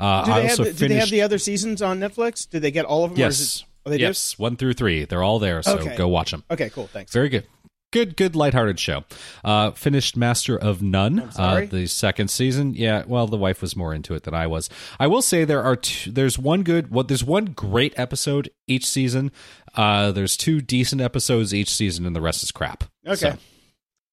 Uh, 0.00 0.24
Do 0.24 0.32
I 0.32 0.40
they, 0.40 0.46
have 0.46 0.56
the, 0.56 0.72
do 0.72 0.88
they 0.88 0.94
have 0.94 1.10
the 1.10 1.20
other 1.22 1.38
seasons 1.38 1.82
on 1.82 2.00
Netflix? 2.00 2.48
Did 2.48 2.62
they 2.62 2.70
get 2.70 2.86
all 2.86 3.04
of 3.04 3.14
them? 3.14 3.22
or 3.22 3.28
is 3.28 3.40
yes, 3.40 3.60
it- 3.60 3.66
oh, 3.86 3.90
they 3.90 3.98
do? 3.98 4.02
yes, 4.04 4.38
one 4.38 4.56
through 4.56 4.74
three. 4.74 5.04
They're 5.04 5.22
all 5.22 5.38
there, 5.38 5.62
so 5.62 5.78
Okay. 5.78 5.96
go 5.96 6.08
watch 6.08 6.30
them. 6.32 6.44
Okay, 6.50 6.68
cool. 6.70 6.86
Thanks. 6.88 7.12
Very 7.12 7.28
good. 7.28 7.46
Good, 7.92 8.16
good, 8.16 8.34
lighthearted 8.36 8.78
show. 8.80 9.04
Uh, 9.44 9.70
finished 9.70 10.16
Master 10.16 10.58
of 10.58 10.82
None, 10.82 11.30
uh, 11.38 11.66
the 11.70 11.86
second 11.86 12.28
season. 12.28 12.74
Yeah, 12.74 13.04
well, 13.06 13.26
the 13.28 13.38
wife 13.38 13.62
was 13.62 13.76
more 13.76 13.94
into 13.94 14.14
it 14.14 14.24
than 14.24 14.34
I 14.34 14.48
was. 14.48 14.68
I 14.98 15.06
will 15.06 15.22
say 15.22 15.44
there 15.44 15.62
are 15.62 15.76
two, 15.76 16.10
there's 16.10 16.36
one 16.38 16.62
good, 16.64 16.90
what 16.90 17.06
there's 17.08 17.24
one 17.24 17.46
great 17.46 17.94
episode 17.96 18.50
each 18.66 18.84
season. 18.86 19.30
Uh, 19.76 20.10
there's 20.10 20.36
two 20.36 20.60
decent 20.60 21.00
episodes 21.00 21.54
each 21.54 21.72
season, 21.72 22.04
and 22.06 22.14
the 22.14 22.20
rest 22.20 22.42
is 22.42 22.50
crap. 22.50 22.84
Okay. 23.06 23.14
So, 23.16 23.36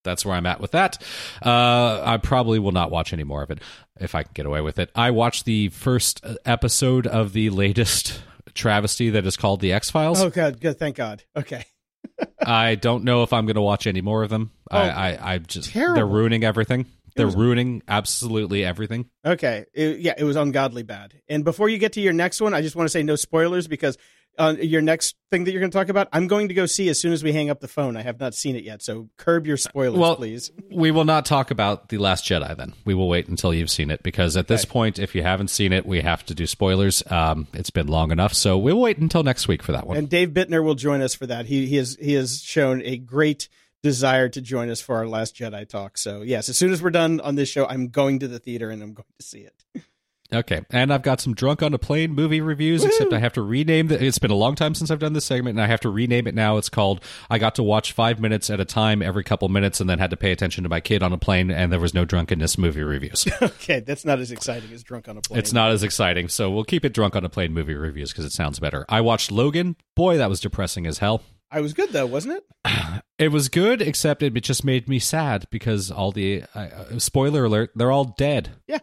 that's 0.03 0.23
where 0.25 0.35
I'm 0.35 0.45
at 0.45 0.59
with 0.61 0.71
that. 0.71 1.01
Uh, 1.43 2.01
I 2.05 2.17
probably 2.17 2.59
will 2.59 2.73
not 2.73 2.91
watch 2.91 3.11
any 3.11 3.23
more 3.23 3.41
of 3.41 3.49
it 3.51 3.59
if 3.99 4.15
I 4.15 4.23
can 4.23 4.31
get 4.33 4.45
away 4.45 4.61
with 4.61 4.77
it. 4.77 4.91
I 4.95 5.11
watched 5.11 5.45
the 5.45 5.69
first 5.69 6.23
episode 6.45 7.07
of 7.07 7.33
the 7.33 7.49
latest 7.49 8.21
travesty 8.53 9.11
that 9.11 9.25
is 9.25 9.37
called 9.37 9.59
The 9.61 9.73
X 9.73 9.89
Files. 9.89 10.21
Oh, 10.21 10.29
God. 10.29 10.59
Good. 10.59 10.77
Thank 10.79 10.95
God. 10.95 11.23
Okay. 11.35 11.65
I 12.45 12.75
don't 12.75 13.03
know 13.03 13.23
if 13.23 13.33
I'm 13.33 13.45
going 13.45 13.55
to 13.55 13.61
watch 13.61 13.87
any 13.87 14.01
more 14.01 14.23
of 14.23 14.29
them. 14.29 14.51
Oh, 14.69 14.77
I, 14.77 15.11
I, 15.11 15.33
I 15.33 15.37
just 15.39 15.69
terrible. 15.71 15.95
they're 15.95 16.05
ruining 16.05 16.43
everything. 16.43 16.85
They're 17.15 17.27
was- 17.27 17.35
ruining 17.35 17.81
absolutely 17.87 18.65
everything. 18.65 19.09
Okay. 19.25 19.65
It- 19.73 19.99
yeah, 19.99 20.13
it 20.17 20.23
was 20.23 20.35
ungodly 20.35 20.83
bad. 20.83 21.13
And 21.29 21.43
before 21.43 21.69
you 21.69 21.77
get 21.77 21.93
to 21.93 22.01
your 22.01 22.13
next 22.13 22.41
one, 22.41 22.53
I 22.53 22.61
just 22.61 22.75
want 22.75 22.85
to 22.85 22.91
say 22.91 23.03
no 23.03 23.15
spoilers 23.15 23.67
because 23.67 23.97
uh, 24.37 24.55
your 24.59 24.81
next 24.81 25.15
thing 25.29 25.43
that 25.43 25.51
you're 25.51 25.59
going 25.59 25.71
to 25.71 25.77
talk 25.77 25.89
about, 25.89 26.07
I'm 26.11 26.27
going 26.27 26.47
to 26.47 26.53
go 26.53 26.65
see 26.65 26.89
as 26.89 26.99
soon 26.99 27.13
as 27.13 27.23
we 27.23 27.33
hang 27.33 27.49
up 27.49 27.59
the 27.59 27.67
phone. 27.67 27.95
I 27.97 28.01
have 28.01 28.19
not 28.19 28.33
seen 28.33 28.55
it 28.55 28.63
yet, 28.63 28.81
so 28.81 29.09
curb 29.17 29.45
your 29.45 29.57
spoilers, 29.57 29.99
Well, 29.99 30.15
please. 30.15 30.51
We 30.71 30.91
will 30.91 31.05
not 31.05 31.25
talk 31.25 31.51
about 31.51 31.89
the 31.89 31.97
Last 31.97 32.25
Jedi. 32.25 32.55
Then 32.57 32.73
we 32.85 32.93
will 32.93 33.07
wait 33.07 33.27
until 33.27 33.53
you've 33.53 33.69
seen 33.69 33.91
it 33.91 34.01
because 34.03 34.35
at 34.37 34.47
this 34.47 34.63
Okay. 34.63 34.71
point, 34.71 34.99
if 34.99 35.13
you 35.15 35.21
haven't 35.23 35.49
seen 35.49 35.71
it, 35.73 35.85
we 35.85 36.01
have 36.01 36.25
to 36.25 36.33
do 36.35 36.47
spoilers. 36.47 37.03
Um, 37.11 37.47
it's 37.53 37.69
been 37.69 37.87
long 37.87 38.11
enough, 38.11 38.33
so 38.33 38.57
we'll 38.57 38.79
wait 38.79 38.97
until 38.97 39.23
next 39.23 39.47
week 39.47 39.61
for 39.61 39.71
that 39.73 39.85
one. 39.87 39.97
And 39.97 40.09
Dave 40.09 40.29
Bittner 40.29 40.63
will 40.63 40.75
join 40.75 41.01
us 41.01 41.13
for 41.15 41.27
that. 41.27 41.45
He 41.45 41.65
he 41.67 41.75
has 41.77 41.97
he 42.01 42.13
has 42.13 42.41
shown 42.41 42.81
a 42.83 42.97
great 42.97 43.49
desire 43.83 44.29
to 44.29 44.39
join 44.41 44.69
us 44.69 44.79
for 44.79 44.95
our 44.95 45.05
last 45.07 45.35
Jedi 45.35 45.67
talk. 45.67 45.97
So 45.97 46.21
yes, 46.21 46.47
as 46.49 46.57
soon 46.57 46.71
as 46.71 46.81
we're 46.81 46.89
done 46.89 47.19
on 47.19 47.35
this 47.35 47.49
show, 47.49 47.65
I'm 47.67 47.89
going 47.89 48.19
to 48.19 48.27
the 48.27 48.39
theater 48.39 48.69
and 48.69 48.81
I'm 48.81 48.93
going 48.93 49.05
to 49.19 49.25
see 49.25 49.39
it. 49.41 49.63
Okay, 50.33 50.61
and 50.69 50.91
I've 50.91 51.03
got 51.03 51.21
some 51.21 51.33
drunk 51.33 51.61
on 51.61 51.73
a 51.73 51.77
plane 51.77 52.13
movie 52.13 52.41
reviews. 52.41 52.83
Except 52.83 53.13
I 53.13 53.19
have 53.19 53.33
to 53.33 53.41
rename 53.41 53.87
the. 53.87 54.03
It's 54.03 54.17
been 54.17 54.31
a 54.31 54.35
long 54.35 54.55
time 54.55 54.73
since 54.75 54.89
I've 54.89 54.99
done 54.99 55.13
this 55.13 55.25
segment, 55.25 55.57
and 55.57 55.63
I 55.63 55.67
have 55.67 55.81
to 55.81 55.89
rename 55.89 56.27
it 56.27 56.35
now. 56.35 56.57
It's 56.57 56.69
called 56.69 57.03
"I 57.29 57.37
got 57.37 57.55
to 57.55 57.63
watch 57.63 57.91
five 57.91 58.19
minutes 58.19 58.49
at 58.49 58.59
a 58.59 58.65
time 58.65 59.01
every 59.01 59.23
couple 59.23 59.47
minutes, 59.49 59.79
and 59.79 59.89
then 59.89 59.99
had 59.99 60.09
to 60.09 60.17
pay 60.17 60.31
attention 60.31 60.63
to 60.63 60.69
my 60.69 60.79
kid 60.79 61.03
on 61.03 61.13
a 61.13 61.17
plane, 61.17 61.51
and 61.51 61.71
there 61.71 61.79
was 61.79 61.93
no 61.93 62.05
drunkenness 62.05 62.57
movie 62.57 62.83
reviews." 62.83 63.27
okay, 63.41 63.79
that's 63.79 64.05
not 64.05 64.19
as 64.19 64.31
exciting 64.31 64.71
as 64.71 64.83
Drunk 64.83 65.07
on 65.07 65.17
a 65.17 65.21
Plane. 65.21 65.39
it's 65.39 65.53
not 65.53 65.71
as 65.71 65.83
exciting, 65.83 66.27
so 66.29 66.49
we'll 66.49 66.63
keep 66.63 66.83
it 66.83 66.93
drunk 66.93 67.15
on 67.15 67.23
a 67.23 67.29
plane 67.29 67.53
movie 67.53 67.75
reviews 67.75 68.11
because 68.11 68.25
it 68.25 68.31
sounds 68.31 68.59
better. 68.59 68.85
I 68.89 69.01
watched 69.01 69.31
Logan. 69.31 69.75
Boy, 69.95 70.17
that 70.17 70.29
was 70.29 70.39
depressing 70.39 70.87
as 70.87 70.97
hell. 70.97 71.21
I 71.51 71.61
was 71.61 71.73
good 71.73 71.91
though, 71.91 72.07
wasn't 72.07 72.37
it? 72.37 72.45
It 73.19 73.31
was 73.31 73.47
good, 73.47 73.81
except 73.81 74.23
it 74.23 74.31
just 74.41 74.65
made 74.65 74.89
me 74.89 74.97
sad 74.99 75.45
because 75.49 75.91
all 75.91 76.11
the 76.11 76.43
uh, 76.55 76.97
spoiler 76.97 77.45
alert, 77.45 77.71
they're 77.75 77.91
all 77.91 78.15
dead. 78.17 78.49
Yeah, 78.67 78.79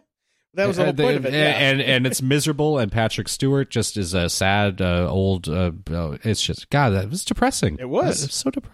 that 0.53 0.67
was 0.67 0.77
the 0.77 0.83
whole 0.85 0.93
point 0.93 1.17
of 1.17 1.25
it. 1.25 1.33
Yeah. 1.33 1.49
and 1.49 1.81
and 1.81 2.05
it's 2.05 2.21
miserable. 2.21 2.77
And 2.77 2.91
Patrick 2.91 3.27
Stewart 3.29 3.69
just 3.69 3.97
is 3.97 4.13
a 4.13 4.29
sad 4.29 4.81
uh, 4.81 5.07
old. 5.09 5.47
Uh, 5.47 5.71
uh, 5.89 6.17
it's 6.23 6.41
just 6.41 6.69
God, 6.69 6.89
that 6.89 7.09
was 7.09 7.23
depressing. 7.23 7.77
It 7.79 7.89
was. 7.89 8.33
so 8.33 8.49
dep- 8.49 8.67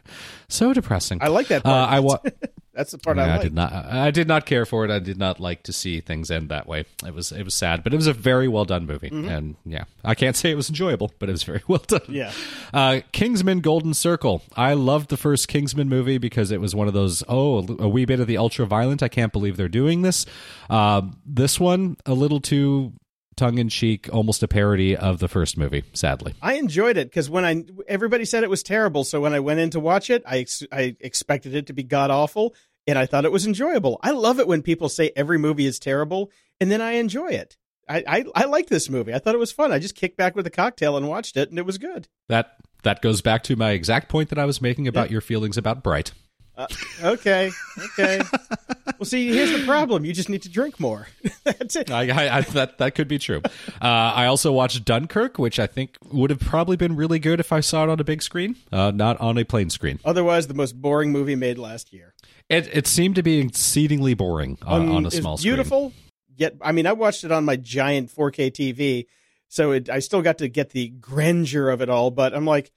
so 0.50 0.74
depressing. 0.74 1.20
I 1.22 1.28
like 1.28 1.48
that 1.48 1.66
Uh. 1.66 1.70
I 1.90 2.00
wa- 2.00 2.20
that's 2.74 2.92
the 2.92 3.00
part 3.00 3.18
Yeah, 3.18 3.34
I 3.34 3.38
I 3.40 3.42
did 3.42 3.54
not. 3.56 3.74
I 3.74 4.12
did 4.12 4.28
not 4.28 4.46
care 4.46 4.66
for 4.66 4.86
it. 4.86 4.92
I 4.92 5.00
did 5.00 5.18
not 5.18 5.40
like 5.40 5.64
to 5.64 5.74
see 5.74 6.00
things 6.00 6.30
end 6.30 6.50
that 6.50 6.68
way. 6.68 6.86
It 7.06 7.14
was 7.14 7.32
it 7.32 7.44
was 7.44 7.56
sad, 7.56 7.84
but 7.84 7.92
it 7.94 7.96
was 7.98 8.06
a 8.08 8.14
very 8.14 8.48
well 8.48 8.66
done 8.66 8.86
movie. 8.86 9.08
And 9.08 9.56
yeah, 9.66 9.86
I 10.06 10.14
can't 10.16 10.36
say 10.42 10.52
it 10.52 10.56
was 10.56 10.70
enjoyable, 10.70 11.12
but 11.20 11.28
it 11.28 11.32
was 11.32 11.44
very 11.44 11.62
well 11.68 11.84
done. 11.88 12.02
Mm-hmm. 12.02 12.14
Yeah. 12.14 12.32
Uh, 12.74 13.02
Kingsman: 13.12 13.62
Golden 13.62 13.94
Circle. 13.96 14.44
I 14.56 14.74
loved 14.74 15.10
the 15.10 15.18
first 15.18 15.48
Kingsman 15.48 15.90
movie 15.90 16.18
because 16.20 16.52
it 16.52 16.62
was 16.62 16.76
one 16.76 16.88
of 16.88 16.94
those 16.94 17.24
oh 17.28 17.66
a 17.80 17.90
wee 17.90 18.06
bit 18.06 18.20
of 18.20 18.28
the 18.28 18.38
ultra 18.38 18.66
violent. 18.68 19.02
I 19.02 19.08
can't 19.10 19.34
believe 19.34 19.58
they're 19.58 19.68
doing 19.68 20.04
this. 20.04 20.26
Um, 20.70 21.20
this 21.26 21.60
one 21.60 21.98
a 22.06 22.14
little 22.14 22.40
too 22.40 22.94
tongue 23.38 23.58
in 23.58 23.70
cheek, 23.70 24.10
almost 24.12 24.44
a 24.44 24.48
parody 24.48 24.96
of 24.98 25.20
the 25.20 25.28
first 25.28 25.58
movie. 25.58 25.84
Sadly. 25.94 26.34
I 26.42 26.56
enjoyed 26.56 26.98
it 26.98 27.10
because 27.10 27.30
when 27.30 27.46
I 27.46 27.64
everybody 27.88 28.26
said 28.26 28.44
it 28.44 28.50
was 28.50 28.64
terrible, 28.64 29.04
so 29.04 29.22
when 29.22 29.34
I 29.34 29.40
went 29.40 29.60
in 29.60 29.70
to 29.72 29.80
watch 29.80 30.10
it, 30.10 30.24
I 30.26 30.40
ex- 30.40 30.64
I 30.72 30.96
expected 31.00 31.56
it 31.56 31.68
to 31.68 31.74
be 31.74 31.84
god 31.84 32.12
awful, 32.12 32.56
and 32.86 32.98
I 32.98 33.06
thought 33.06 33.26
it 33.26 33.32
was 33.32 33.46
enjoyable. 33.46 34.00
I 34.02 34.12
love 34.12 34.40
it 34.40 34.48
when 34.48 34.62
people 34.62 34.90
say 34.90 35.12
every 35.16 35.38
movie 35.38 35.66
is 35.66 35.80
terrible, 35.80 36.32
and 36.60 36.70
then 36.70 36.82
I 36.82 36.94
enjoy 36.94 37.30
it. 37.30 37.56
I 37.88 38.04
I, 38.08 38.26
I 38.36 38.46
liked 38.46 38.70
this 38.70 38.90
movie. 38.90 39.14
I 39.14 39.20
thought 39.20 39.36
it 39.36 39.40
was 39.40 39.52
fun. 39.52 39.72
I 39.72 39.80
just 39.80 39.96
kicked 39.96 40.18
back 40.18 40.36
with 40.36 40.48
a 40.48 40.52
cocktail 40.52 40.98
and 40.98 41.08
watched 41.08 41.38
it, 41.38 41.50
and 41.50 41.60
it 41.60 41.66
was 41.66 41.78
good. 41.78 42.08
That 42.28 42.58
that 42.84 43.02
goes 43.02 43.22
back 43.22 43.44
to 43.44 43.56
my 43.56 43.72
exact 43.72 44.10
point 44.10 44.30
that 44.30 44.40
I 44.40 44.46
was 44.46 44.62
making 44.62 44.88
about 44.88 45.12
your 45.12 45.22
feelings 45.22 45.58
about 45.58 45.84
Bright. 45.84 46.12
Uh, 46.56 46.68
okay, 47.04 47.52
okay. 48.00 48.22
well, 49.00 49.06
see, 49.06 49.28
here's 49.28 49.52
the 49.52 49.66
problem. 49.66 50.06
You 50.06 50.14
just 50.14 50.30
need 50.30 50.42
to 50.44 50.50
drink 50.50 50.80
more. 50.80 51.08
That's 51.44 51.76
it. 51.76 51.90
I, 51.92 52.10
I, 52.10 52.38
I, 52.38 52.42
that 52.42 52.78
that 52.78 52.96
could 52.96 53.08
be 53.08 53.18
true. 53.20 53.42
Uh, 53.46 53.86
I 53.86 54.26
also 54.26 54.52
watched 54.52 54.84
Dunkirk, 54.86 55.38
which 55.38 55.60
I 55.60 55.68
think 55.68 55.96
would 56.12 56.30
have 56.30 56.40
probably 56.40 56.78
been 56.78 56.96
really 56.96 57.20
good 57.20 57.40
if 57.40 57.52
I 57.52 57.60
saw 57.60 57.84
it 57.84 57.90
on 57.90 58.00
a 58.00 58.04
big 58.04 58.22
screen, 58.22 58.56
uh, 58.72 58.92
not 58.92 59.20
on 59.20 59.38
a 59.38 59.44
plain 59.46 59.70
screen. 59.70 60.00
Otherwise, 60.06 60.48
the 60.48 60.54
most 60.54 60.82
boring 60.82 61.12
movie 61.12 61.36
made 61.36 61.58
last 61.58 61.94
year. 61.94 62.14
It 62.50 62.70
it 62.76 62.88
seemed 62.88 63.16
to 63.16 63.24
be 63.24 63.40
exceedingly 63.40 64.14
boring 64.14 64.58
on, 64.66 64.82
Um, 64.82 64.96
on 64.96 65.04
a 65.06 65.08
it's 65.08 65.18
small 65.18 65.38
screen. 65.38 65.54
beautiful. 65.54 65.94
Yet, 66.36 66.56
I 66.62 66.72
mean, 66.72 66.86
I 66.86 66.94
watched 66.94 67.24
it 67.24 67.32
on 67.32 67.46
my 67.46 67.56
giant 67.56 68.12
4K 68.16 68.52
TV, 68.52 69.08
so 69.48 69.72
it, 69.72 69.90
I 69.90 70.00
still 70.00 70.22
got 70.22 70.38
to 70.38 70.48
get 70.48 70.70
the 70.70 70.90
grandeur 70.90 71.70
of 71.70 71.82
it 71.82 71.90
all. 71.90 72.12
But 72.12 72.36
I'm 72.36 72.46
like, 72.46 72.72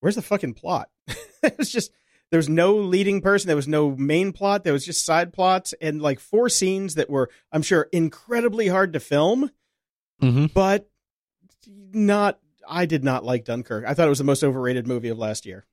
where's 0.00 0.16
the 0.16 0.22
fucking 0.22 0.54
plot? 0.54 0.88
it 1.42 1.56
was 1.56 1.70
just 1.70 1.92
there 2.34 2.40
was 2.40 2.48
no 2.48 2.74
leading 2.74 3.20
person, 3.20 3.46
there 3.46 3.54
was 3.54 3.68
no 3.68 3.94
main 3.94 4.32
plot, 4.32 4.64
there 4.64 4.72
was 4.72 4.84
just 4.84 5.06
side 5.06 5.32
plots 5.32 5.72
and 5.80 6.02
like 6.02 6.18
four 6.18 6.48
scenes 6.48 6.96
that 6.96 7.08
were, 7.08 7.30
I'm 7.52 7.62
sure, 7.62 7.88
incredibly 7.92 8.66
hard 8.66 8.92
to 8.94 8.98
film, 8.98 9.52
hmm 10.18 10.46
but 10.46 10.88
not. 11.92 12.40
I 12.68 12.86
did 12.86 13.04
not 13.04 13.24
like 13.24 13.44
Dunkirk. 13.44 13.84
I 13.86 13.94
thought 13.94 14.06
it 14.06 14.08
was 14.08 14.18
the 14.18 14.24
most 14.24 14.42
overrated 14.42 14.88
movie 14.88 15.10
of 15.10 15.16
last 15.16 15.46
year. 15.46 15.64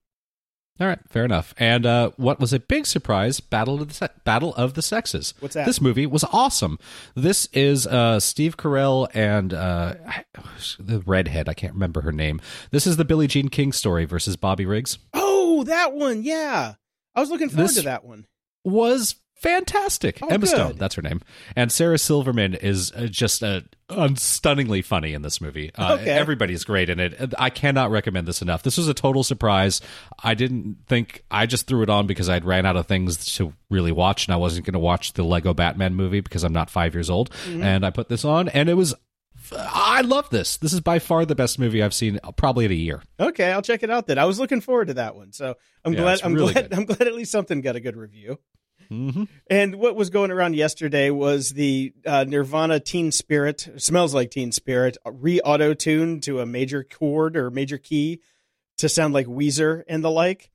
All 0.79 0.87
right, 0.87 0.99
fair 1.09 1.25
enough. 1.25 1.53
And 1.59 1.85
uh, 1.85 2.09
what 2.17 2.39
was 2.39 2.53
a 2.53 2.59
big 2.59 2.87
surprise? 2.87 3.39
Battle 3.39 3.81
of 3.81 3.89
the 3.89 3.93
Se- 3.93 4.07
Battle 4.23 4.55
of 4.55 4.73
the 4.73 4.81
Sexes. 4.81 5.35
What's 5.39 5.53
that? 5.53 5.67
This 5.67 5.79
movie 5.79 6.07
was 6.07 6.23
awesome. 6.33 6.79
This 7.13 7.47
is 7.53 7.85
uh, 7.85 8.19
Steve 8.19 8.57
Carell 8.57 9.07
and 9.13 9.53
uh, 9.53 9.93
the 10.79 11.01
redhead. 11.05 11.47
I 11.47 11.53
can't 11.53 11.73
remember 11.73 12.01
her 12.01 12.11
name. 12.11 12.41
This 12.71 12.87
is 12.87 12.97
the 12.97 13.05
Billie 13.05 13.27
Jean 13.27 13.49
King 13.49 13.71
story 13.73 14.05
versus 14.05 14.37
Bobby 14.37 14.65
Riggs. 14.65 14.97
Oh, 15.13 15.63
that 15.65 15.93
one, 15.93 16.23
yeah. 16.23 16.73
I 17.13 17.19
was 17.19 17.29
looking 17.29 17.49
forward 17.49 17.65
This- 17.67 17.75
to 17.75 17.81
that 17.83 18.03
one. 18.03 18.25
was 18.65 19.15
fantastic. 19.41 20.19
Oh, 20.21 20.27
Emma 20.27 20.39
good. 20.45 20.49
Stone, 20.49 20.77
that's 20.77 20.95
her 20.95 21.01
name, 21.01 21.21
and 21.55 21.71
Sarah 21.71 21.97
Silverman 21.97 22.53
is 22.53 22.91
uh, 22.93 23.07
just 23.07 23.43
uh, 23.43 23.61
un- 23.89 24.15
stunningly 24.15 24.81
funny 24.81 25.13
in 25.13 25.21
this 25.21 25.41
movie. 25.41 25.71
Uh, 25.75 25.97
Okay. 25.99 26.09
Everybody's 26.11 26.63
great 26.63 26.89
in 26.89 26.99
it. 26.99 27.33
I 27.37 27.49
cannot 27.49 27.91
recommend 27.91 28.27
this 28.27 28.41
enough. 28.41 28.63
This 28.63 28.77
was 28.77 28.87
a 28.87 28.93
total 28.93 29.23
surprise. 29.23 29.81
I 30.23 30.33
didn't 30.33 30.77
think 30.87 31.23
I 31.29 31.45
just 31.45 31.67
threw 31.67 31.81
it 31.83 31.89
on 31.89 32.07
because 32.07 32.29
I'd 32.29 32.45
ran 32.45 32.65
out 32.65 32.77
of 32.77 32.87
things 32.87 33.25
to 33.35 33.53
really 33.69 33.91
watch, 33.91 34.27
and 34.27 34.33
I 34.33 34.37
wasn't 34.37 34.65
going 34.65 34.73
to 34.73 34.79
watch 34.79 35.13
the 35.13 35.23
Lego 35.23 35.53
Batman 35.53 35.93
movie 35.95 36.21
because 36.21 36.43
I'm 36.43 36.53
not 36.53 36.69
five 36.69 36.93
years 36.93 37.09
old. 37.09 37.29
Mm-hmm. 37.45 37.61
And 37.63 37.85
I 37.85 37.89
put 37.89 38.07
this 38.09 38.23
on, 38.23 38.47
and 38.49 38.69
it 38.69 38.75
was. 38.75 38.93
I 39.53 40.01
love 40.01 40.29
this. 40.29 40.55
This 40.57 40.71
is 40.71 40.79
by 40.79 40.99
far 40.99 41.25
the 41.25 41.35
best 41.35 41.59
movie 41.59 41.83
I've 41.83 41.93
seen, 41.93 42.19
uh, 42.23 42.31
probably 42.31 42.63
in 42.65 42.71
a 42.71 42.75
year. 42.75 43.01
Okay, 43.19 43.51
I'll 43.51 43.61
check 43.61 43.83
it 43.83 43.89
out 43.89 44.07
then. 44.07 44.17
I 44.17 44.23
was 44.25 44.39
looking 44.39 44.61
forward 44.61 44.87
to 44.87 44.93
that 44.93 45.15
one, 45.15 45.33
so 45.33 45.55
I'm 45.83 45.91
Yeah, 45.93 45.99
glad. 46.01 46.21
I'm 46.23 46.33
really 46.33 46.53
glad. 46.53 46.69
good. 46.69 46.77
I'm 46.77 46.85
glad 46.85 47.01
at 47.01 47.13
least 47.13 47.31
something 47.31 47.59
got 47.59 47.75
a 47.75 47.81
good 47.81 47.97
review. 47.97 48.39
Hmm 48.91 49.23
And 49.49 49.75
what 49.75 49.95
was 49.95 50.09
going 50.09 50.31
around 50.31 50.55
yesterday 50.55 51.09
was 51.09 51.51
the 51.51 51.93
uh, 52.05 52.25
Nirvana 52.27 52.79
Teen 52.79 53.11
Spirit, 53.11 53.69
smells 53.77 54.13
like 54.13 54.31
Teen 54.31 54.51
Spirit, 54.51 54.97
re 55.05 55.39
auto 55.41 55.73
tuned 55.73 56.23
to 56.23 56.39
a 56.41 56.45
major 56.45 56.83
chord 56.83 57.37
or 57.37 57.49
major 57.49 57.77
key 57.77 58.19
to 58.79 58.89
sound 58.89 59.13
like 59.13 59.27
Weezer 59.27 59.83
and 59.87 60.03
the 60.03 60.11
like. 60.11 60.51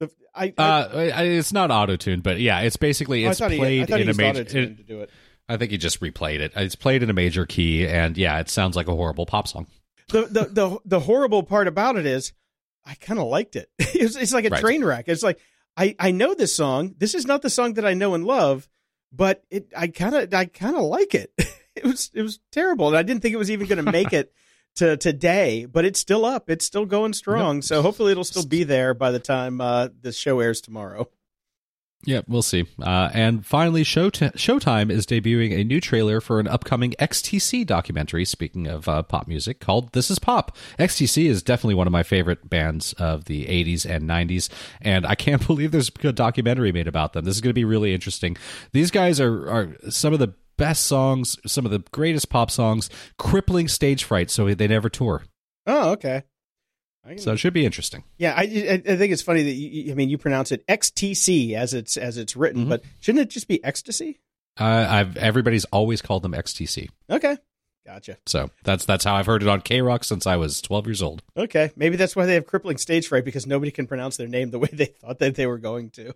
The, 0.00 0.10
I, 0.34 0.52
I, 0.58 0.62
Uh, 0.82 0.88
it's 1.22 1.52
not 1.52 1.70
auto 1.70 1.96
tuned, 1.96 2.22
but 2.22 2.40
yeah, 2.40 2.60
it's 2.60 2.76
basically 2.76 3.26
I 3.26 3.30
it's 3.30 3.38
thought 3.38 3.50
he, 3.52 3.58
I 3.58 3.60
played 3.60 3.88
he 3.88 4.00
in 4.02 4.08
a 4.08 4.14
major. 4.14 4.40
auto-tune 4.40 4.76
to 4.76 4.82
do 4.82 5.00
it. 5.02 5.10
I 5.48 5.56
think 5.56 5.70
he 5.70 5.78
just 5.78 6.00
replayed 6.00 6.40
it. 6.40 6.52
It's 6.56 6.74
played 6.74 7.04
in 7.04 7.10
a 7.10 7.12
major 7.14 7.46
key, 7.46 7.86
and 7.86 8.16
yeah, 8.18 8.40
it 8.40 8.50
sounds 8.50 8.74
like 8.74 8.88
a 8.88 8.94
horrible 8.96 9.26
pop 9.26 9.46
song. 9.46 9.68
The, 10.08 10.22
the, 10.22 10.44
the, 10.44 10.78
the 10.84 11.00
horrible 11.00 11.44
part 11.44 11.68
about 11.68 11.96
it 11.96 12.04
is 12.06 12.32
I 12.84 12.94
kind 12.96 13.20
of 13.20 13.26
liked 13.28 13.54
it. 13.56 13.70
it's, 13.78 14.16
it's 14.16 14.32
like 14.32 14.44
a 14.44 14.50
Right. 14.50 14.60
train 14.60 14.84
wreck. 14.84 15.04
It's 15.08 15.22
like, 15.22 15.38
I, 15.76 15.94
I 15.98 16.10
know 16.10 16.34
this 16.34 16.54
song. 16.54 16.94
This 16.98 17.14
is 17.14 17.26
not 17.26 17.42
the 17.42 17.50
song 17.50 17.74
that 17.74 17.86
I 17.86 17.94
know 17.94 18.14
and 18.14 18.24
love, 18.24 18.68
but 19.12 19.44
it, 19.50 19.72
I 19.76 19.88
kind 19.88 20.14
of, 20.14 20.32
I 20.32 20.46
kind 20.46 20.76
of 20.76 20.82
like 20.82 21.14
it. 21.14 21.32
it 21.76 21.84
was, 21.84 22.10
it 22.14 22.22
was 22.22 22.38
terrible. 22.50 22.88
And 22.88 22.96
I 22.96 23.02
didn't 23.02 23.22
think 23.22 23.34
it 23.34 23.38
was 23.38 23.50
even 23.50 23.66
going 23.66 23.84
to 23.84 23.92
make 23.92 24.12
it 24.12 24.32
to 24.76 24.96
today, 24.96 25.64
but 25.66 25.84
it's 25.84 26.00
still 26.00 26.24
up. 26.24 26.50
It's 26.50 26.66
still 26.66 26.86
going 26.86 27.12
strong. 27.12 27.62
So 27.62 27.82
hopefully 27.82 28.12
it'll 28.12 28.24
still 28.24 28.46
be 28.46 28.64
there 28.64 28.94
by 28.94 29.10
the 29.10 29.18
time, 29.18 29.60
uh, 29.60 29.88
the 30.00 30.12
show 30.12 30.40
airs 30.40 30.60
tomorrow. 30.60 31.08
Yeah, 32.06 32.20
we'll 32.28 32.42
see. 32.42 32.66
Uh, 32.80 33.10
and 33.12 33.44
finally, 33.44 33.82
Show 33.82 34.10
Showtime 34.10 34.90
is 34.90 35.06
debuting 35.06 35.52
a 35.52 35.64
new 35.64 35.80
trailer 35.80 36.20
for 36.20 36.38
an 36.38 36.46
upcoming 36.46 36.92
XTC 37.00 37.66
documentary. 37.66 38.24
Speaking 38.24 38.68
of 38.68 38.88
uh, 38.88 39.02
pop 39.02 39.26
music, 39.26 39.58
called 39.58 39.92
"This 39.92 40.08
Is 40.08 40.20
Pop." 40.20 40.56
XTC 40.78 41.26
is 41.26 41.42
definitely 41.42 41.74
one 41.74 41.88
of 41.88 41.92
my 41.92 42.04
favorite 42.04 42.48
bands 42.48 42.92
of 42.94 43.24
the 43.24 43.46
'80s 43.46 43.84
and 43.84 44.08
'90s, 44.08 44.48
and 44.80 45.04
I 45.04 45.16
can't 45.16 45.44
believe 45.46 45.72
there's 45.72 45.90
a 46.04 46.12
documentary 46.12 46.70
made 46.70 46.86
about 46.86 47.12
them. 47.12 47.24
This 47.24 47.34
is 47.34 47.40
going 47.40 47.50
to 47.50 47.54
be 47.54 47.64
really 47.64 47.92
interesting. 47.92 48.36
These 48.72 48.92
guys 48.92 49.20
are 49.20 49.50
are 49.50 49.76
some 49.90 50.12
of 50.12 50.20
the 50.20 50.34
best 50.56 50.86
songs, 50.86 51.36
some 51.44 51.64
of 51.64 51.72
the 51.72 51.82
greatest 51.90 52.30
pop 52.30 52.52
songs. 52.52 52.88
Crippling 53.18 53.66
stage 53.66 54.04
fright, 54.04 54.30
so 54.30 54.54
they 54.54 54.68
never 54.68 54.88
tour. 54.88 55.24
Oh, 55.66 55.90
okay. 55.90 56.22
Can- 57.10 57.18
So 57.18 57.32
it 57.32 57.36
should 57.38 57.52
be 57.54 57.64
interesting. 57.64 58.04
Yeah, 58.18 58.34
I, 58.36 58.42
I 58.42 58.78
think 58.96 59.12
it's 59.12 59.22
funny 59.22 59.42
that 59.44 59.50
you, 59.52 59.92
I 59.92 59.94
mean 59.94 60.08
you 60.08 60.18
pronounce 60.18 60.52
it 60.52 60.66
XTC 60.66 61.54
as 61.54 61.74
it's 61.74 61.96
as 61.96 62.16
it's 62.18 62.36
written, 62.36 62.66
Mhm. 62.66 62.68
but 62.70 62.82
shouldn't 63.00 63.22
it 63.22 63.30
just 63.30 63.48
be 63.48 63.62
ecstasy? 63.64 64.20
Uh, 64.58 64.86
I've 64.88 65.16
everybody's 65.16 65.64
always 65.66 66.00
called 66.02 66.22
them 66.22 66.32
XTC. 66.32 66.88
Okay, 67.10 67.36
gotcha. 67.84 68.16
So 68.26 68.50
that's 68.64 68.84
that's 68.86 69.04
how 69.04 69.14
I've 69.14 69.26
heard 69.26 69.42
it 69.42 69.48
on 69.48 69.60
K 69.60 69.82
Rock 69.82 70.02
since 70.04 70.26
I 70.26 70.36
was 70.36 70.60
12 70.62 70.86
years 70.86 71.02
old. 71.02 71.22
Okay, 71.36 71.70
maybe 71.76 71.96
that's 71.96 72.16
why 72.16 72.26
they 72.26 72.34
have 72.34 72.46
crippling 72.46 72.78
stage 72.78 73.06
fright 73.08 73.24
because 73.24 73.46
nobody 73.46 73.70
can 73.70 73.86
pronounce 73.86 74.16
their 74.16 74.28
name 74.28 74.50
the 74.50 74.58
way 74.58 74.68
they 74.72 74.86
thought 74.86 75.18
that 75.18 75.34
they 75.34 75.46
were 75.46 75.58
going 75.58 75.90
to. 75.90 76.14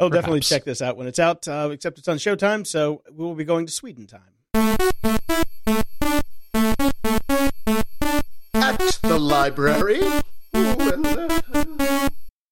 I'll 0.00 0.10
definitely 0.10 0.40
check 0.40 0.64
this 0.64 0.82
out 0.82 0.96
when 0.96 1.06
it's 1.06 1.20
out. 1.20 1.46
Uh, 1.46 1.70
except 1.72 1.98
it's 1.98 2.08
on 2.08 2.16
Showtime, 2.16 2.66
so 2.66 3.02
we 3.12 3.24
will 3.24 3.36
be 3.36 3.44
going 3.44 3.66
to 3.66 3.72
Sweden 3.72 4.08
time. 4.08 5.18
Library. 9.32 10.02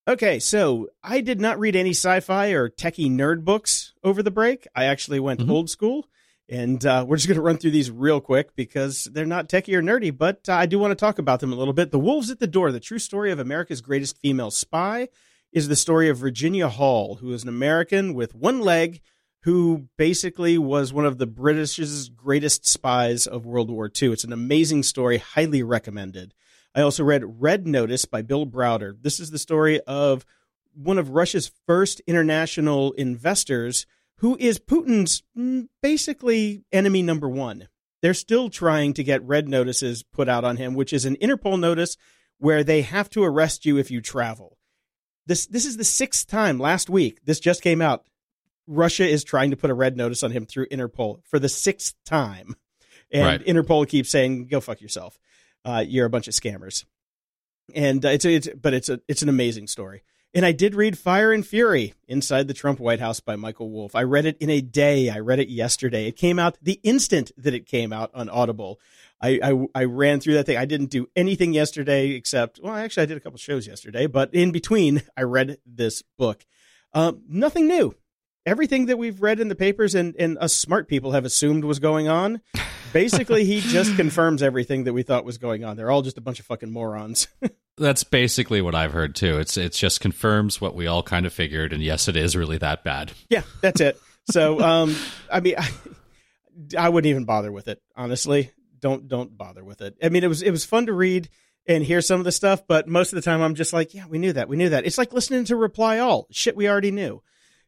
Okay, 0.08 0.38
so 0.40 0.88
I 1.04 1.20
did 1.20 1.38
not 1.38 1.58
read 1.58 1.76
any 1.76 1.90
sci-fi 1.90 2.48
or 2.52 2.70
techie 2.70 3.10
nerd 3.10 3.44
books 3.44 3.92
over 4.02 4.22
the 4.22 4.30
break. 4.30 4.66
I 4.74 4.84
actually 4.86 5.20
went 5.20 5.40
Mhm. 5.40 5.50
old 5.50 5.68
school, 5.70 6.08
and 6.48 6.84
uh, 6.86 7.04
we're 7.06 7.16
just 7.18 7.28
going 7.28 7.36
to 7.36 7.42
run 7.42 7.58
through 7.58 7.72
these 7.72 7.90
real 7.90 8.18
quick 8.20 8.56
because 8.56 9.04
they're 9.12 9.26
not 9.26 9.48
techie 9.50 9.74
or 9.74 9.82
nerdy, 9.82 10.10
but 10.16 10.48
uh, 10.48 10.54
I 10.54 10.64
do 10.64 10.78
want 10.78 10.90
to 10.92 10.94
talk 10.96 11.18
about 11.18 11.40
them 11.40 11.52
a 11.52 11.56
little 11.56 11.74
bit. 11.74 11.90
The 11.90 11.98
Wolves 11.98 12.30
at 12.30 12.38
the 12.40 12.46
Door: 12.46 12.72
The 12.72 12.80
True 12.80 12.98
Story 12.98 13.30
of 13.30 13.38
America's 13.38 13.82
Greatest 13.82 14.16
Female 14.18 14.50
Spy 14.50 15.08
is 15.52 15.68
the 15.68 15.76
story 15.76 16.08
of 16.08 16.16
Virginia 16.16 16.68
Hall, 16.70 17.16
who 17.16 17.30
is 17.34 17.42
an 17.42 17.48
American 17.50 18.14
with 18.14 18.34
one 18.34 18.60
leg, 18.60 19.02
who 19.42 19.86
basically 19.98 20.56
was 20.56 20.92
one 20.94 21.04
of 21.06 21.18
the 21.18 21.26
British's 21.26 22.08
greatest 22.08 22.66
spies 22.66 23.26
of 23.26 23.44
World 23.46 23.70
War 23.70 23.90
II. 24.02 24.12
It's 24.12 24.24
an 24.24 24.32
amazing 24.32 24.82
story, 24.82 25.18
highly 25.18 25.62
recommended. 25.62 26.32
I 26.74 26.82
also 26.82 27.02
read 27.04 27.40
Red 27.40 27.66
Notice 27.66 28.04
by 28.04 28.22
Bill 28.22 28.46
Browder. 28.46 28.94
This 29.00 29.18
is 29.18 29.30
the 29.30 29.38
story 29.38 29.80
of 29.80 30.24
one 30.74 30.98
of 30.98 31.10
Russia's 31.10 31.50
first 31.66 32.00
international 32.06 32.92
investors 32.92 33.86
who 34.18 34.36
is 34.38 34.58
Putin's 34.58 35.22
mm, 35.36 35.68
basically 35.82 36.62
enemy 36.72 37.02
number 37.02 37.28
one. 37.28 37.68
They're 38.02 38.14
still 38.14 38.50
trying 38.50 38.94
to 38.94 39.04
get 39.04 39.26
red 39.26 39.48
notices 39.48 40.02
put 40.02 40.28
out 40.28 40.44
on 40.44 40.56
him, 40.56 40.74
which 40.74 40.92
is 40.92 41.04
an 41.04 41.16
Interpol 41.16 41.58
notice 41.58 41.96
where 42.38 42.62
they 42.62 42.82
have 42.82 43.10
to 43.10 43.24
arrest 43.24 43.66
you 43.66 43.76
if 43.76 43.90
you 43.90 44.00
travel. 44.00 44.56
This 45.26 45.46
this 45.46 45.64
is 45.64 45.76
the 45.76 45.84
sixth 45.84 46.26
time 46.26 46.58
last 46.58 46.88
week. 46.88 47.20
This 47.24 47.40
just 47.40 47.62
came 47.62 47.82
out. 47.82 48.04
Russia 48.66 49.06
is 49.06 49.24
trying 49.24 49.50
to 49.50 49.56
put 49.56 49.70
a 49.70 49.74
red 49.74 49.96
notice 49.96 50.22
on 50.22 50.30
him 50.30 50.46
through 50.46 50.68
Interpol 50.68 51.22
for 51.24 51.38
the 51.38 51.48
sixth 51.48 51.94
time. 52.04 52.56
And 53.12 53.24
Right. 53.24 53.44
Interpol 53.44 53.88
keeps 53.88 54.08
saying, 54.08 54.46
"Go 54.46 54.60
fuck 54.60 54.80
yourself. 54.80 55.18
Uh, 55.64 55.84
you're 55.86 56.06
a 56.06 56.10
bunch 56.10 56.28
of 56.28 56.34
scammers." 56.34 56.84
And 57.74 58.04
uh, 58.04 58.08
it's 58.08 58.24
it's 58.24 58.48
but 58.60 58.74
it's 58.74 58.88
a 58.88 59.00
it's 59.08 59.22
an 59.22 59.28
amazing 59.28 59.66
story. 59.66 60.02
And 60.32 60.46
I 60.46 60.52
did 60.52 60.76
read 60.76 60.96
Fire 60.96 61.32
and 61.32 61.44
Fury 61.44 61.94
Inside 62.06 62.46
the 62.46 62.54
Trump 62.54 62.78
White 62.78 63.00
House 63.00 63.18
by 63.18 63.34
Michael 63.34 63.68
Wolff. 63.68 63.96
I 63.96 64.04
read 64.04 64.26
it 64.26 64.36
in 64.38 64.48
a 64.48 64.60
day. 64.60 65.10
I 65.10 65.18
read 65.18 65.40
it 65.40 65.48
yesterday. 65.48 66.06
It 66.06 66.16
came 66.16 66.38
out 66.38 66.56
the 66.62 66.78
instant 66.84 67.32
that 67.36 67.52
it 67.52 67.66
came 67.66 67.92
out 67.92 68.12
on 68.14 68.28
Audible. 68.28 68.78
I, 69.20 69.40
I, 69.42 69.66
I 69.74 69.84
ran 69.84 70.20
through 70.20 70.34
that 70.34 70.46
thing. 70.46 70.56
I 70.56 70.66
didn't 70.66 70.90
do 70.90 71.08
anything 71.16 71.52
yesterday 71.52 72.10
except, 72.10 72.60
well, 72.62 72.74
actually, 72.74 73.02
I 73.02 73.06
did 73.06 73.16
a 73.16 73.20
couple 73.20 73.38
shows 73.38 73.66
yesterday, 73.66 74.06
but 74.06 74.32
in 74.32 74.52
between, 74.52 75.02
I 75.16 75.22
read 75.22 75.58
this 75.66 76.02
book. 76.16 76.46
Um, 76.92 77.22
nothing 77.28 77.66
new. 77.66 77.96
Everything 78.46 78.86
that 78.86 78.98
we've 78.98 79.20
read 79.20 79.40
in 79.40 79.48
the 79.48 79.54
papers 79.54 79.94
and, 79.96 80.14
and 80.16 80.38
us 80.38 80.54
smart 80.54 80.88
people 80.88 81.12
have 81.12 81.24
assumed 81.24 81.64
was 81.64 81.80
going 81.80 82.08
on. 82.08 82.40
Basically, 82.92 83.44
he 83.44 83.60
just 83.60 83.96
confirms 83.96 84.42
everything 84.42 84.84
that 84.84 84.92
we 84.92 85.02
thought 85.02 85.24
was 85.24 85.38
going 85.38 85.64
on. 85.64 85.76
They're 85.76 85.90
all 85.90 86.02
just 86.02 86.18
a 86.18 86.20
bunch 86.20 86.40
of 86.40 86.46
fucking 86.46 86.70
morons. 86.70 87.28
That's 87.78 88.04
basically 88.04 88.60
what 88.60 88.74
I've 88.74 88.92
heard 88.92 89.14
too. 89.14 89.38
It's 89.38 89.56
it's 89.56 89.78
just 89.78 90.00
confirms 90.00 90.60
what 90.60 90.74
we 90.74 90.86
all 90.86 91.02
kind 91.02 91.24
of 91.24 91.32
figured, 91.32 91.72
and 91.72 91.82
yes, 91.82 92.08
it 92.08 92.16
is 92.16 92.36
really 92.36 92.58
that 92.58 92.84
bad. 92.84 93.12
Yeah, 93.30 93.42
that's 93.62 93.80
it. 93.80 93.98
So, 94.30 94.60
um, 94.60 94.94
I 95.32 95.40
mean, 95.40 95.54
I, 95.56 95.70
I 96.78 96.88
wouldn't 96.90 97.08
even 97.08 97.24
bother 97.24 97.50
with 97.50 97.68
it. 97.68 97.80
Honestly, 97.96 98.50
don't 98.80 99.08
don't 99.08 99.34
bother 99.36 99.64
with 99.64 99.80
it. 99.80 99.96
I 100.02 100.10
mean, 100.10 100.24
it 100.24 100.28
was 100.28 100.42
it 100.42 100.50
was 100.50 100.66
fun 100.66 100.86
to 100.86 100.92
read 100.92 101.30
and 101.66 101.84
hear 101.84 102.02
some 102.02 102.20
of 102.20 102.24
the 102.24 102.32
stuff, 102.32 102.66
but 102.66 102.88
most 102.88 103.12
of 103.12 103.16
the 103.16 103.22
time, 103.22 103.40
I'm 103.40 103.54
just 103.54 103.72
like, 103.72 103.94
yeah, 103.94 104.06
we 104.06 104.18
knew 104.18 104.32
that, 104.32 104.48
we 104.48 104.56
knew 104.56 104.68
that. 104.70 104.84
It's 104.84 104.98
like 104.98 105.12
listening 105.12 105.44
to 105.44 105.56
Reply 105.56 105.98
All 105.98 106.26
shit 106.30 106.56
we 106.56 106.68
already 106.68 106.90
knew. 106.90 107.22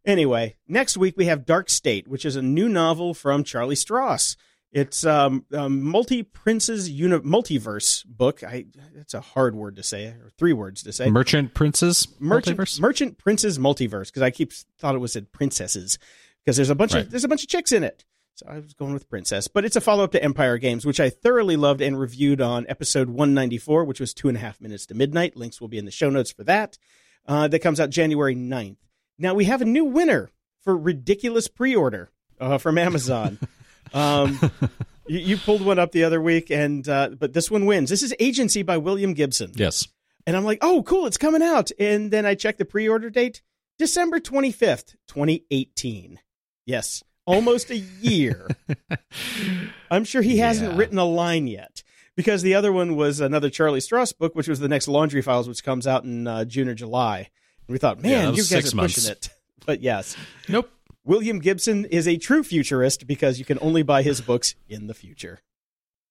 Anyway, 0.04 0.56
next 0.66 0.96
week 0.96 1.16
we 1.16 1.26
have 1.26 1.46
Dark 1.46 1.70
State, 1.70 2.08
which 2.08 2.24
is 2.24 2.36
a 2.36 2.42
new 2.42 2.68
novel 2.68 3.14
from 3.14 3.44
Charlie 3.44 3.76
Stross. 3.76 4.36
It's 4.72 5.04
um, 5.04 5.44
um 5.52 5.82
multi 5.82 6.22
princes 6.22 6.88
uni- 6.90 7.18
multiverse 7.18 8.06
book. 8.06 8.42
I 8.42 8.64
that's 8.94 9.12
a 9.14 9.20
hard 9.20 9.54
word 9.54 9.76
to 9.76 9.82
say, 9.82 10.06
or 10.06 10.30
three 10.38 10.54
words 10.54 10.82
to 10.84 10.92
say. 10.92 11.10
Merchant 11.10 11.52
Princes 11.52 12.08
Merchant 12.18 12.56
Multiverse? 12.58 12.80
Merchant 12.80 13.18
Princes 13.18 13.58
Multiverse 13.58 14.06
because 14.06 14.22
I 14.22 14.30
keep 14.30 14.52
thought 14.78 14.94
it 14.94 14.98
was 14.98 15.12
said 15.12 15.30
princesses 15.30 15.98
because 16.42 16.56
there's 16.56 16.70
a 16.70 16.74
bunch 16.74 16.94
Right. 16.94 17.04
of 17.04 17.10
there's 17.10 17.24
a 17.24 17.28
bunch 17.28 17.42
of 17.42 17.48
chicks 17.50 17.70
in 17.72 17.84
it. 17.84 18.04
So 18.34 18.46
I 18.48 18.58
was 18.60 18.72
going 18.72 18.94
with 18.94 19.10
princess, 19.10 19.46
but 19.46 19.66
it's 19.66 19.76
a 19.76 19.80
follow 19.82 20.04
up 20.04 20.12
to 20.12 20.24
Empire 20.24 20.56
Games, 20.56 20.86
which 20.86 21.00
I 21.00 21.10
thoroughly 21.10 21.56
loved 21.56 21.82
and 21.82 22.00
reviewed 22.00 22.40
on 22.40 22.64
episode 22.66 23.10
194, 23.10 23.84
which 23.84 24.00
was 24.00 24.14
two 24.14 24.28
and 24.28 24.38
a 24.38 24.40
half 24.40 24.58
minutes 24.58 24.86
to 24.86 24.94
midnight. 24.94 25.36
Links 25.36 25.60
will 25.60 25.68
be 25.68 25.76
in 25.76 25.84
the 25.84 25.90
show 25.90 26.08
notes 26.08 26.32
for 26.32 26.44
that. 26.44 26.78
Uh, 27.26 27.46
that 27.46 27.58
comes 27.58 27.78
out 27.78 27.90
January 27.90 28.34
9th. 28.34 28.78
Now 29.18 29.34
we 29.34 29.44
have 29.44 29.60
a 29.60 29.66
new 29.66 29.84
winner 29.84 30.30
for 30.62 30.74
ridiculous 30.74 31.46
pre 31.46 31.76
order 31.76 32.10
uh, 32.40 32.56
from 32.56 32.78
Amazon. 32.78 33.38
um, 33.94 34.38
you, 35.06 35.18
you 35.18 35.36
pulled 35.36 35.62
one 35.64 35.78
up 35.78 35.92
the 35.92 36.04
other 36.04 36.20
week, 36.20 36.50
and 36.50 36.88
uh, 36.88 37.10
but 37.18 37.32
this 37.32 37.50
one 37.50 37.66
wins. 37.66 37.90
This 37.90 38.02
is 38.02 38.14
Agency 38.20 38.62
by 38.62 38.76
William 38.78 39.14
Gibson. 39.14 39.52
Yes. 39.54 39.88
And 40.26 40.36
I'm 40.36 40.44
like, 40.44 40.58
oh, 40.62 40.82
cool, 40.84 41.06
it's 41.06 41.18
coming 41.18 41.42
out. 41.42 41.70
And 41.80 42.10
then 42.12 42.24
I 42.26 42.34
checked 42.36 42.58
the 42.58 42.64
pre 42.64 42.88
order 42.88 43.10
date 43.10 43.42
December 43.78 44.20
25th, 44.20 44.94
2018. 45.08 46.20
Yes, 46.64 47.02
almost 47.26 47.70
a 47.70 47.76
year. 47.78 48.48
I'm 49.90 50.04
sure 50.04 50.22
he 50.22 50.38
hasn't 50.38 50.72
Yeah. 50.72 50.78
written 50.78 50.98
a 50.98 51.04
line 51.04 51.46
yet 51.46 51.82
because 52.16 52.42
the 52.42 52.54
other 52.54 52.72
one 52.72 52.94
was 52.96 53.20
another 53.20 53.50
Charlie 53.50 53.80
Stross 53.80 54.16
book, 54.16 54.34
which 54.34 54.48
was 54.48 54.60
the 54.60 54.68
next 54.68 54.86
Laundry 54.88 55.22
Files, 55.22 55.48
which 55.48 55.64
comes 55.64 55.86
out 55.86 56.04
in 56.04 56.26
uh, 56.26 56.44
June 56.44 56.68
or 56.68 56.74
July. 56.74 57.28
And 57.66 57.72
we 57.74 57.78
thought, 57.78 58.00
man, 58.00 58.26
that 58.26 58.36
you 58.36 58.44
guys 58.44 58.72
are 58.72 58.76
months. 58.76 58.94
pushing 58.94 59.12
it. 59.12 59.28
But 59.64 59.80
yes, 59.80 60.16
Nope. 60.48 60.68
William 61.04 61.40
Gibson 61.40 61.84
is 61.86 62.06
a 62.06 62.16
true 62.16 62.44
futurist 62.44 63.06
because 63.06 63.38
you 63.38 63.44
can 63.44 63.58
only 63.60 63.82
buy 63.82 64.02
his 64.02 64.20
books 64.20 64.54
in 64.68 64.86
the 64.86 64.94
future. 64.94 65.40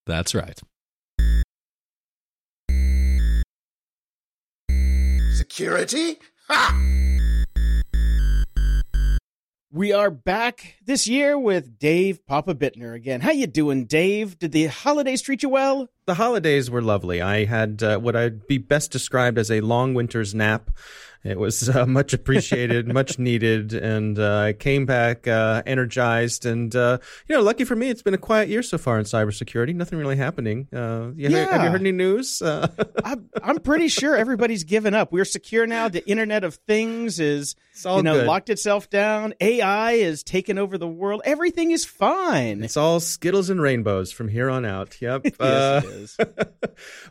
That's 0.06 0.34
right. 0.34 0.60
security? 5.42 6.18
Ha! 6.48 6.78
We 9.72 9.92
are 9.92 10.10
back 10.10 10.76
this 10.84 11.08
year 11.08 11.38
with 11.38 11.78
Dave 11.78 12.26
Papa 12.26 12.54
Bittner 12.54 12.94
again. 12.94 13.22
How 13.22 13.32
you 13.32 13.46
doing, 13.46 13.86
Dave? 13.86 14.38
Did 14.38 14.52
the 14.52 14.66
holidays 14.66 15.22
treat 15.22 15.42
you 15.42 15.48
well? 15.48 15.88
The 16.04 16.14
holidays 16.14 16.70
were 16.70 16.82
lovely. 16.82 17.20
I 17.22 17.46
had 17.46 17.82
uh, 17.82 17.98
what 17.98 18.14
I'd 18.14 18.46
be 18.46 18.58
best 18.58 18.92
described 18.92 19.38
as 19.38 19.50
a 19.50 19.62
long 19.62 19.94
winter's 19.94 20.34
nap. 20.34 20.70
It 21.24 21.38
was 21.38 21.68
uh, 21.68 21.86
much 21.98 22.12
appreciated, 22.12 22.92
much 22.92 23.18
needed, 23.18 23.72
and 23.74 24.18
uh, 24.18 24.38
I 24.38 24.52
came 24.54 24.86
back 24.86 25.28
uh, 25.28 25.62
energized. 25.64 26.46
And 26.46 26.74
uh, 26.74 26.98
you 27.28 27.36
know, 27.36 27.42
lucky 27.42 27.64
for 27.64 27.76
me, 27.76 27.90
it's 27.90 28.02
been 28.02 28.14
a 28.14 28.18
quiet 28.18 28.48
year 28.48 28.62
so 28.62 28.76
far 28.76 28.98
in 28.98 29.04
cybersecurity. 29.04 29.74
Nothing 29.74 29.98
really 29.98 30.16
happening. 30.16 30.66
Uh, 30.74 31.10
you, 31.14 31.28
Yeah. 31.28 31.46
Have 31.52 31.62
you 31.64 31.70
heard 31.70 31.80
any 31.80 31.92
news? 31.92 32.42
Uh, 32.42 32.66
I'm, 33.04 33.28
I'm 33.42 33.58
pretty 33.60 33.88
sure 33.88 34.16
everybody's 34.16 34.64
given 34.64 34.94
up. 34.94 35.12
We're 35.12 35.24
secure 35.24 35.66
now. 35.66 35.88
The 35.88 36.04
Internet 36.08 36.42
of 36.44 36.56
Things 36.66 37.20
is, 37.20 37.54
you 37.84 38.02
know, 38.02 38.14
good. 38.14 38.26
locked 38.26 38.50
itself 38.50 38.90
down. 38.90 39.34
AI 39.40 39.92
is 39.92 40.22
taking 40.24 40.58
over 40.58 40.76
the 40.76 40.88
world. 40.88 41.22
Everything 41.24 41.70
is 41.70 41.84
fine. 41.84 42.64
it's 42.64 42.76
all 42.76 42.98
skittles 43.00 43.48
and 43.48 43.60
rainbows 43.62 44.10
from 44.10 44.26
here 44.28 44.50
on 44.50 44.64
out. 44.64 45.00
Yep. 45.00 45.22
yes, 45.24 45.40
Uh, 45.40 45.80
it 45.84 45.90
is. 45.90 46.16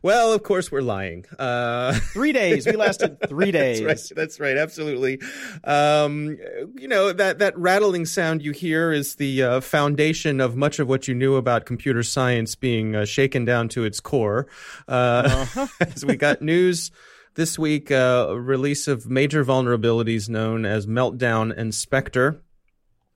well, 0.02 0.34
of 0.34 0.44
course, 0.44 0.72
we're 0.72 0.82
lying. 0.82 1.26
Uh, 1.40 1.94
Three 2.14 2.34
days. 2.34 2.66
We 2.66 2.74
lasted 2.74 3.18
three 3.28 3.52
days. 3.52 4.01
That's 4.10 4.40
right. 4.40 4.54
That's 4.54 4.78
right. 4.78 4.92
Absolutely. 4.92 5.22
Um, 5.64 6.38
you 6.78 6.88
know 6.88 7.12
that 7.12 7.40
that 7.40 7.58
rattling 7.58 8.06
sound 8.06 8.42
you 8.42 8.52
hear 8.52 8.92
is 8.92 9.16
the 9.16 9.44
uh, 9.44 9.62
foundation 9.62 10.40
of 10.40 10.56
much 10.56 10.80
of 10.80 10.88
what 10.88 11.08
you 11.08 11.16
knew 11.16 11.36
about 11.36 11.66
computer 11.66 12.04
science 12.04 12.56
being 12.56 12.96
uh, 12.96 13.06
shaken 13.06 13.46
down 13.46 13.70
to 13.70 13.84
its 13.84 14.00
core. 14.00 14.48
Uh, 14.88 15.46
as 15.82 16.06
we 16.06 16.16
got 16.16 16.42
news 16.42 16.92
this 17.36 17.58
week, 17.58 17.92
uh, 17.92 18.28
a 18.30 18.40
release 18.40 18.88
of 18.88 19.10
major 19.10 19.44
vulnerabilities 19.46 20.30
known 20.30 20.66
as 20.66 20.88
Meltdown 20.88 21.56
and 21.56 21.74
Spectre. 21.74 22.42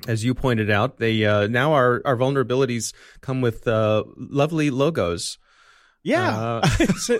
As 0.08 0.26
you 0.26 0.34
pointed 0.34 0.70
out, 0.70 0.98
they 0.98 1.26
uh, 1.26 1.48
now 1.48 1.74
our 1.74 2.02
our 2.06 2.18
vulnerabilities 2.18 2.94
come 3.22 3.42
with 3.42 3.68
uh, 3.68 4.04
lovely 4.18 4.70
logos. 4.70 5.38
Yeah. 6.04 6.38
Uh, 6.38 6.68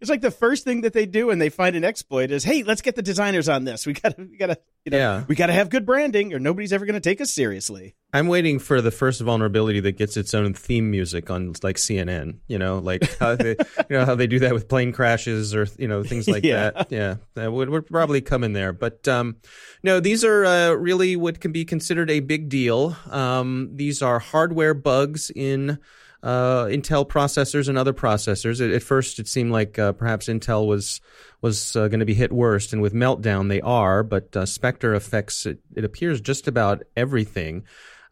it's, 0.00 0.08
like 0.10 0.20
the 0.20 0.30
first 0.30 0.64
thing 0.64 0.82
that 0.82 0.92
they 0.92 1.06
do 1.06 1.26
when 1.28 1.38
they 1.38 1.48
find 1.48 1.76
an 1.76 1.84
exploit 1.84 2.30
is, 2.30 2.44
hey, 2.44 2.62
let's 2.62 2.82
get 2.82 2.96
the 2.96 3.02
designers 3.02 3.48
on 3.48 3.64
this. 3.64 3.86
We 3.86 3.92
gotta, 3.94 4.16
we 4.18 4.36
gotta, 4.36 4.58
you 4.84 4.90
know, 4.90 4.98
Yeah. 4.98 5.24
we 5.28 5.34
gotta 5.34 5.52
have 5.52 5.70
good 5.70 5.84
branding, 5.86 6.32
or 6.34 6.38
nobody's 6.38 6.72
ever 6.72 6.86
gonna 6.86 7.00
take 7.00 7.20
us 7.20 7.32
seriously. 7.32 7.94
I'm 8.12 8.26
waiting 8.28 8.58
for 8.58 8.80
the 8.80 8.90
first 8.90 9.20
vulnerability 9.20 9.78
that 9.80 9.92
gets 9.92 10.16
its 10.16 10.34
own 10.34 10.52
theme 10.54 10.90
music 10.90 11.30
on 11.30 11.54
like 11.62 11.76
CNN. 11.76 12.38
You 12.48 12.58
know, 12.58 12.78
like 12.78 13.16
how 13.18 13.36
they, 13.36 13.50
you 13.50 13.56
know 13.90 14.04
how 14.04 14.14
they 14.14 14.26
do 14.26 14.38
that 14.40 14.52
with 14.52 14.68
plane 14.68 14.92
crashes 14.92 15.54
or 15.54 15.66
you 15.78 15.86
know 15.88 16.02
things 16.02 16.26
like 16.28 16.42
Yeah. 16.44 16.70
that. 16.70 16.90
Yeah, 16.92 17.16
that 17.34 17.52
would, 17.52 17.68
would 17.70 17.86
probably 17.86 18.20
come 18.20 18.42
in 18.44 18.52
there. 18.52 18.72
But 18.72 19.06
um, 19.08 19.36
no, 19.82 20.00
these 20.00 20.24
are 20.24 20.44
uh, 20.44 20.70
really 20.72 21.16
what 21.16 21.40
can 21.40 21.52
be 21.52 21.64
considered 21.64 22.10
a 22.10 22.20
big 22.20 22.48
deal. 22.48 22.96
Um, 23.10 23.70
these 23.74 24.02
are 24.02 24.18
hardware 24.18 24.74
bugs 24.74 25.30
in. 25.30 25.78
Uh, 26.22 26.66
Intel 26.66 27.08
processors 27.08 27.68
and 27.68 27.78
other 27.78 27.94
processors. 27.94 28.64
At, 28.64 28.70
at 28.70 28.82
first, 28.82 29.18
it 29.18 29.26
seemed 29.26 29.52
like 29.52 29.78
uh, 29.78 29.92
perhaps 29.92 30.28
Intel 30.28 30.66
was 30.66 31.00
was 31.40 31.74
uh, 31.74 31.88
going 31.88 32.00
to 32.00 32.06
be 32.06 32.14
hit 32.14 32.30
worst, 32.30 32.72
and 32.74 32.82
with 32.82 32.92
Meltdown, 32.92 33.48
they 33.48 33.62
are. 33.62 34.02
But 34.02 34.36
uh, 34.36 34.44
Spectre 34.44 34.92
affects 34.92 35.46
it, 35.46 35.60
it 35.74 35.84
appears 35.84 36.20
just 36.20 36.46
about 36.46 36.82
everything. 36.96 37.64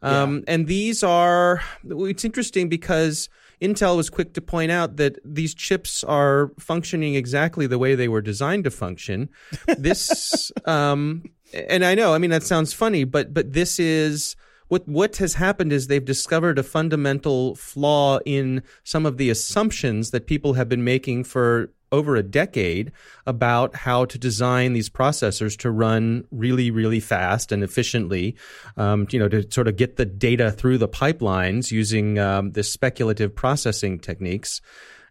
Um, 0.02 0.44
And 0.46 0.66
these 0.66 1.02
are, 1.02 1.60
it's 1.84 2.24
interesting 2.24 2.68
because 2.68 3.28
Intel 3.60 3.96
was 3.96 4.10
quick 4.10 4.34
to 4.34 4.40
point 4.40 4.70
out 4.70 4.96
that 4.96 5.18
these 5.24 5.54
chips 5.54 6.04
are 6.04 6.52
functioning 6.58 7.14
exactly 7.14 7.66
the 7.66 7.78
way 7.78 7.94
they 7.94 8.08
were 8.08 8.22
designed 8.22 8.64
to 8.64 8.70
function. 8.70 9.28
This, 9.76 10.52
um, 10.66 11.24
and 11.52 11.84
I 11.84 11.94
know, 11.94 12.14
I 12.14 12.18
mean, 12.18 12.30
that 12.30 12.44
sounds 12.44 12.72
funny, 12.72 13.04
but, 13.04 13.34
but 13.34 13.52
this 13.52 13.80
is, 13.80 14.36
what, 14.68 14.86
what 14.86 15.16
has 15.16 15.34
happened 15.34 15.72
is 15.72 15.86
they've 15.86 16.04
discovered 16.04 16.58
a 16.58 16.62
fundamental 16.62 17.54
flaw 17.56 18.18
in 18.24 18.62
some 18.84 19.06
of 19.06 19.16
the 19.16 19.30
assumptions 19.30 20.10
that 20.10 20.26
people 20.26 20.54
have 20.54 20.68
been 20.68 20.84
making 20.84 21.24
for 21.24 21.70
over 21.90 22.16
a 22.16 22.22
decade 22.22 22.92
about 23.26 23.74
how 23.74 24.04
to 24.04 24.18
design 24.18 24.72
these 24.74 24.90
processors 24.90 25.56
to 25.56 25.70
run 25.70 26.24
really, 26.30 26.70
really 26.70 27.00
fast 27.00 27.50
and 27.50 27.64
efficiently, 27.64 28.36
um, 28.76 29.06
you 29.10 29.18
know, 29.18 29.28
to 29.28 29.50
sort 29.50 29.68
of 29.68 29.76
get 29.76 29.96
the 29.96 30.04
data 30.04 30.52
through 30.52 30.78
the 30.78 30.88
pipelines 30.88 31.70
using 31.70 32.18
um, 32.18 32.52
this 32.52 32.70
speculative 32.70 33.34
processing 33.34 33.98
techniques. 33.98 34.60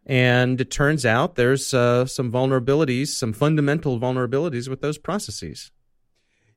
And 0.05 0.61
it 0.61 0.71
turns 0.71 1.05
out 1.05 1.35
there's 1.35 1.73
uh, 1.73 2.05
some 2.05 2.31
vulnerabilities, 2.31 3.07
some 3.07 3.33
fundamental 3.33 3.99
vulnerabilities 3.99 4.69
with 4.69 4.81
those 4.81 4.97
processes. 4.97 5.71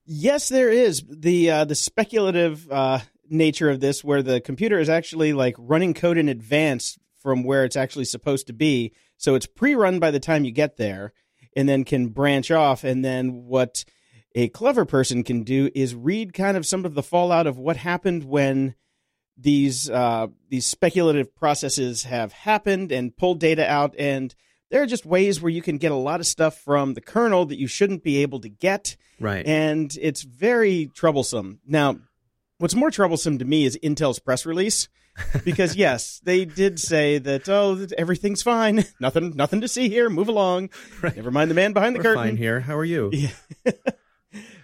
Yes, 0.05 0.49
there 0.49 0.71
is 0.71 1.05
the 1.09 1.51
uh, 1.51 1.65
the 1.65 1.75
speculative 1.75 2.71
uh, 2.71 3.01
nature 3.29 3.71
of 3.71 3.81
this, 3.81 4.03
where 4.03 4.23
the 4.23 4.41
computer 4.41 4.79
is 4.79 4.89
actually 4.89 5.33
like 5.33 5.55
running 5.59 5.95
code 5.95 6.19
in 6.19 6.29
advance 6.29 6.99
from 7.21 7.45
where 7.45 7.65
it's 7.65 7.77
actually 7.77 8.07
supposed 8.07 8.47
to 8.47 8.53
be. 8.53 8.93
So 9.17 9.35
it's 9.35 9.47
pre-run 9.47 9.99
by 9.99 10.11
the 10.11 10.21
time 10.21 10.45
you 10.45 10.53
get 10.53 10.79
there, 10.79 11.13
and 11.55 11.69
then 11.69 11.85
can 11.85 12.09
branch 12.09 12.51
off. 12.51 12.85
And 12.85 13.05
then 13.05 13.45
what 13.45 13.85
a 14.35 14.49
clever 14.49 14.85
person 14.85 15.23
can 15.25 15.43
do 15.43 15.71
is 15.75 15.95
read 15.95 16.33
kind 16.33 16.57
of 16.57 16.67
some 16.67 16.85
of 16.85 16.95
the 16.95 17.03
fallout 17.03 17.47
of 17.47 17.59
what 17.59 17.77
happened 17.77 18.25
when 18.25 18.75
these 19.37 19.89
uh, 19.89 20.29
these 20.49 20.67
speculative 20.67 21.35
processes 21.35 22.05
have 22.05 22.33
happened 22.33 22.93
and 22.93 23.17
pull 23.17 23.35
data 23.35 23.69
out 23.69 23.95
and 23.99 24.35
there 24.71 24.83
are 24.83 24.87
just 24.87 25.05
ways 25.07 25.41
where 25.41 25.51
you 25.51 25.63
can 25.63 25.79
get 25.79 25.93
a 25.93 25.97
lot 25.97 26.21
of 26.21 26.27
stuff 26.27 26.59
from 26.59 26.95
the 26.95 27.01
kernel 27.01 27.47
that 27.47 27.59
you 27.59 27.67
shouldn't 27.67 28.03
be 28.03 28.19
able 28.23 28.41
to 28.41 28.49
get 28.49 28.97
Right. 29.19 29.47
and 29.47 29.95
it's 30.01 30.23
very 30.23 30.91
troublesome. 30.95 31.61
Now, 31.67 31.97
what's 32.59 32.75
more 32.75 32.91
troublesome 32.91 33.39
to 33.39 33.45
me 33.45 33.65
is 33.67 33.79
Intel's 33.83 34.19
press 34.19 34.47
release 34.47 34.89
because 35.45 35.77
yes, 35.87 36.21
they 36.25 36.45
did 36.45 36.79
say 36.81 37.19
that 37.19 37.49
oh 37.49 37.87
everything's 37.99 38.43
fine, 38.43 38.85
nothing 39.01 39.37
nothing 39.37 39.61
to 39.61 39.69
see 39.69 39.89
here, 39.89 40.09
move 40.09 40.29
along. 40.29 40.71
Right. 41.03 41.15
Never 41.17 41.31
mind 41.31 41.51
the 41.51 41.55
man 41.55 41.73
behind 41.73 41.95
the 41.95 41.99
We're 41.99 42.15
curtain. 42.15 42.23
fine 42.25 42.37
here. 42.37 42.61
How 42.61 42.77
are 42.77 42.85
you? 42.85 43.11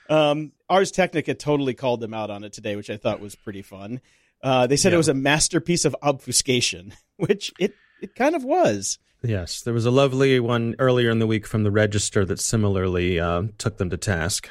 Um, 0.09 0.53
Ars 0.69 0.93
Technica 0.93 1.35
totally 1.35 1.75
called 1.75 1.99
them 2.01 2.15
out 2.15 2.31
on 2.31 2.45
it 2.45 2.53
today, 2.53 2.77
which 2.77 2.91
I 2.91 2.97
thought 2.97 3.19
was 3.19 3.35
pretty 3.35 3.63
fun. 3.63 4.01
Uh, 4.41 4.69
they 4.69 4.77
said 4.77 4.93
it 4.93 4.97
was 4.99 5.09
a 5.09 5.15
masterpiece 5.15 5.85
of 5.85 5.97
obfuscation, 6.01 6.93
which 7.17 7.53
it 7.59 7.75
it 8.01 8.15
kind 8.15 8.37
of 8.37 8.45
was. 8.45 8.99
Yes, 9.23 9.61
there 9.63 9.75
was 9.75 9.87
a 9.87 9.91
lovely 9.91 10.39
one 10.41 10.75
earlier 10.79 11.11
in 11.11 11.19
the 11.19 11.27
week 11.27 11.47
from 11.47 11.63
the 11.63 11.71
Register 11.71 12.25
that 12.25 12.39
similarly 12.39 13.19
uh, 13.19 13.45
took 13.59 13.79
them 13.79 13.91
to 13.91 13.97
task. 13.97 14.49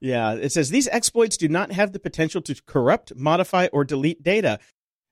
Yeah, 0.00 0.34
it 0.34 0.52
says 0.52 0.70
these 0.70 0.88
exploits 0.88 1.36
do 1.36 1.48
not 1.48 1.72
have 1.72 1.92
the 1.92 1.98
potential 1.98 2.42
to 2.42 2.54
corrupt, 2.66 3.14
modify, 3.16 3.68
or 3.72 3.84
delete 3.84 4.22
data. 4.22 4.58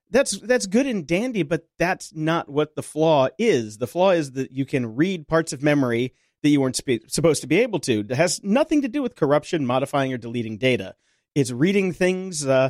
That's 0.09 0.37
that's 0.39 0.67
good 0.67 0.85
and 0.85 1.07
dandy, 1.07 1.41
but 1.41 1.67
that's 1.79 2.13
not 2.13 2.49
what 2.49 2.75
the 2.75 2.83
flaw 2.83 3.29
is. 3.39 3.77
The 3.77 3.87
flaw 3.87 4.11
is 4.11 4.33
that 4.33 4.51
you 4.51 4.65
can 4.65 4.95
read 4.95 5.27
parts 5.27 5.53
of 5.53 5.63
memory 5.63 6.13
that 6.43 6.49
you 6.49 6.61
weren't 6.61 6.75
spe- 6.75 7.07
supposed 7.07 7.41
to 7.41 7.47
be 7.47 7.61
able 7.61 7.79
to. 7.79 8.01
It 8.01 8.11
has 8.11 8.43
nothing 8.43 8.83
to 8.83 8.87
do 8.87 9.01
with 9.01 9.15
corruption, 9.15 9.65
modifying, 9.65 10.13
or 10.13 10.17
deleting 10.17 10.57
data. 10.57 10.95
It's 11.33 11.51
reading 11.51 11.93
things 11.93 12.45
uh, 12.45 12.69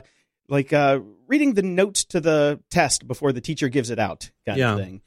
like 0.53 0.71
uh, 0.71 0.99
reading 1.27 1.55
the 1.55 1.63
notes 1.63 2.05
to 2.05 2.21
the 2.21 2.59
test 2.69 3.07
before 3.07 3.33
the 3.33 3.41
teacher 3.41 3.67
gives 3.69 3.89
it 3.89 3.97
out, 3.99 4.29
kind 4.45 4.59
Yeah. 4.59 4.73
of 4.75 4.79
thing. 4.79 5.01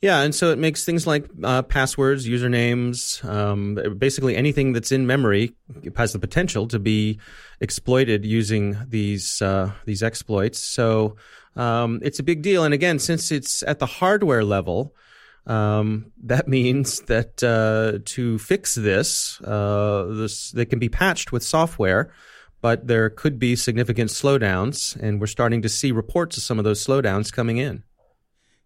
Yeah, 0.00 0.20
and 0.22 0.32
so 0.34 0.50
it 0.52 0.58
makes 0.58 0.84
things 0.84 1.06
like 1.06 1.24
uh, 1.42 1.62
passwords, 1.62 2.28
usernames, 2.28 3.24
um, 3.24 3.78
basically 3.98 4.36
anything 4.36 4.72
that's 4.72 4.92
in 4.92 5.06
memory 5.06 5.54
has 5.96 6.12
the 6.12 6.18
potential 6.20 6.68
to 6.68 6.78
be 6.78 7.18
exploited 7.60 8.24
using 8.24 8.76
these 8.88 9.42
uh, 9.42 9.72
these 9.86 10.02
exploits. 10.02 10.60
So 10.60 11.16
um, 11.56 11.98
it's 12.02 12.20
a 12.20 12.22
big 12.22 12.42
deal. 12.42 12.62
And 12.62 12.72
again, 12.74 12.98
since 13.00 13.32
it's 13.32 13.64
at 13.64 13.80
the 13.80 13.86
hardware 13.86 14.44
level, 14.44 14.94
um, 15.46 16.12
that 16.22 16.46
means 16.58 17.00
that 17.02 17.42
uh, 17.42 17.98
to 18.04 18.38
fix 18.38 18.76
this, 18.76 19.40
uh, 19.42 20.06
this 20.10 20.52
they 20.52 20.64
can 20.64 20.78
be 20.78 20.88
patched 20.88 21.32
with 21.32 21.42
software. 21.42 22.12
But 22.60 22.88
there 22.88 23.08
could 23.08 23.38
be 23.38 23.54
significant 23.54 24.10
slowdowns, 24.10 24.96
and 24.96 25.20
we're 25.20 25.28
starting 25.28 25.62
to 25.62 25.68
see 25.68 25.92
reports 25.92 26.36
of 26.36 26.42
some 26.42 26.58
of 26.58 26.64
those 26.64 26.84
slowdowns 26.84 27.32
coming 27.32 27.58
in. 27.58 27.84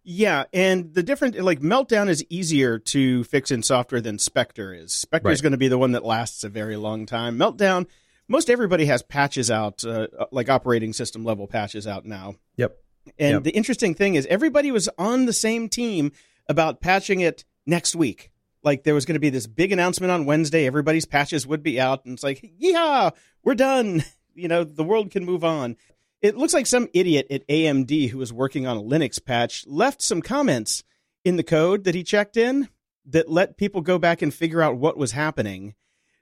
Yeah, 0.03 0.45
and 0.51 0.93
the 0.93 1.03
different 1.03 1.39
like 1.39 1.61
Meltdown 1.61 2.09
is 2.09 2.25
easier 2.29 2.77
to 2.79 3.23
fix 3.23 3.51
in 3.51 3.63
software 3.63 4.01
than 4.01 4.19
Spectre 4.19 4.73
is. 4.73 4.93
Spectre 4.93 5.29
is 5.31 5.39
Right. 5.39 5.43
going 5.43 5.51
to 5.53 5.57
be 5.57 5.69
the 5.69 5.77
one 5.77 5.93
that 5.93 6.03
lasts 6.03 6.43
a 6.43 6.49
very 6.49 6.75
long 6.75 7.05
time. 7.05 7.37
Meltdown, 7.37 7.87
most 8.27 8.49
everybody 8.49 8.85
has 8.85 9.01
patches 9.01 9.49
out, 9.49 9.83
uh, 9.85 10.07
like 10.31 10.49
operating 10.49 10.91
system 10.91 11.23
level 11.23 11.47
patches 11.47 11.87
out 11.87 12.05
now. 12.05 12.35
Yep. 12.57 12.75
And 13.17 13.31
Yep. 13.35 13.43
the 13.43 13.51
interesting 13.51 13.93
thing 13.93 14.15
is, 14.15 14.25
everybody 14.25 14.71
was 14.71 14.89
on 14.97 15.25
the 15.25 15.33
same 15.33 15.69
team 15.69 16.11
about 16.49 16.81
patching 16.81 17.21
it 17.21 17.45
next 17.65 17.95
week. 17.95 18.29
Like 18.63 18.83
there 18.83 18.93
was 18.93 19.05
going 19.05 19.15
to 19.15 19.19
be 19.19 19.29
this 19.29 19.47
big 19.47 19.71
announcement 19.71 20.11
on 20.11 20.25
Wednesday. 20.25 20.65
Everybody's 20.65 21.05
patches 21.05 21.45
would 21.45 21.63
be 21.63 21.79
out, 21.79 22.05
and 22.05 22.13
it's 22.13 22.23
like, 22.23 22.43
yeah, 22.57 23.11
we're 23.43 23.55
done. 23.55 24.03
You 24.35 24.47
know, 24.47 24.63
the 24.63 24.83
world 24.83 25.11
can 25.11 25.25
move 25.25 25.43
on. 25.43 25.77
It 26.19 26.35
looks 26.35 26.55
like 26.55 26.65
some 26.65 26.87
idiot 26.91 27.27
at 27.29 27.47
AMD 27.47 28.09
who 28.09 28.17
was 28.17 28.33
working 28.33 28.65
on 28.65 28.77
a 28.77 28.81
Linux 28.81 29.23
patch 29.23 29.63
left 29.67 30.01
some 30.01 30.23
comments 30.23 30.83
in 31.23 31.35
the 31.35 31.43
code 31.43 31.83
that 31.83 31.93
he 31.93 32.01
checked 32.03 32.35
in 32.35 32.67
that 33.05 33.29
let 33.29 33.57
people 33.57 33.81
go 33.81 33.99
back 33.99 34.23
and 34.23 34.33
figure 34.33 34.61
out 34.61 34.77
what 34.77 34.97
was 34.97 35.11
happening, 35.11 35.75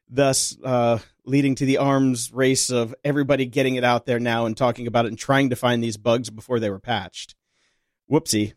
thus 0.10 0.58
uh, 0.64 1.00
leading 1.26 1.56
to 1.56 1.66
the 1.66 1.78
arms 1.78 2.32
race 2.34 2.70
of 2.70 2.96
everybody 3.04 3.46
getting 3.46 3.76
it 3.76 3.84
out 3.84 4.06
there 4.06 4.20
now 4.20 4.46
and 4.46 4.58
talking 4.58 4.88
about 4.88 5.06
it 5.06 5.10
and 5.10 5.18
trying 5.18 5.52
to 5.52 5.56
find 5.56 5.84
these 5.84 5.98
bugs 5.98 6.30
before 6.30 6.60
they 6.60 6.70
were 6.70 6.80
patched. 6.80 7.36
Whoopsie. 8.12 8.54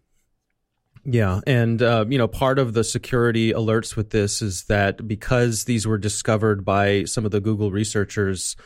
Yeah, 1.04 1.40
and 1.46 1.82
uh, 1.82 2.06
you 2.08 2.16
know, 2.16 2.28
part 2.28 2.58
of 2.58 2.72
the 2.72 2.82
security 2.82 3.52
alerts 3.52 3.94
with 3.94 4.10
this 4.10 4.40
is 4.40 4.64
that 4.64 5.06
because 5.06 5.64
these 5.64 5.86
were 5.86 5.98
discovered 5.98 6.64
by 6.64 7.04
some 7.04 7.26
of 7.26 7.30
the 7.30 7.40
Google 7.40 7.70
researchers, 7.70 8.56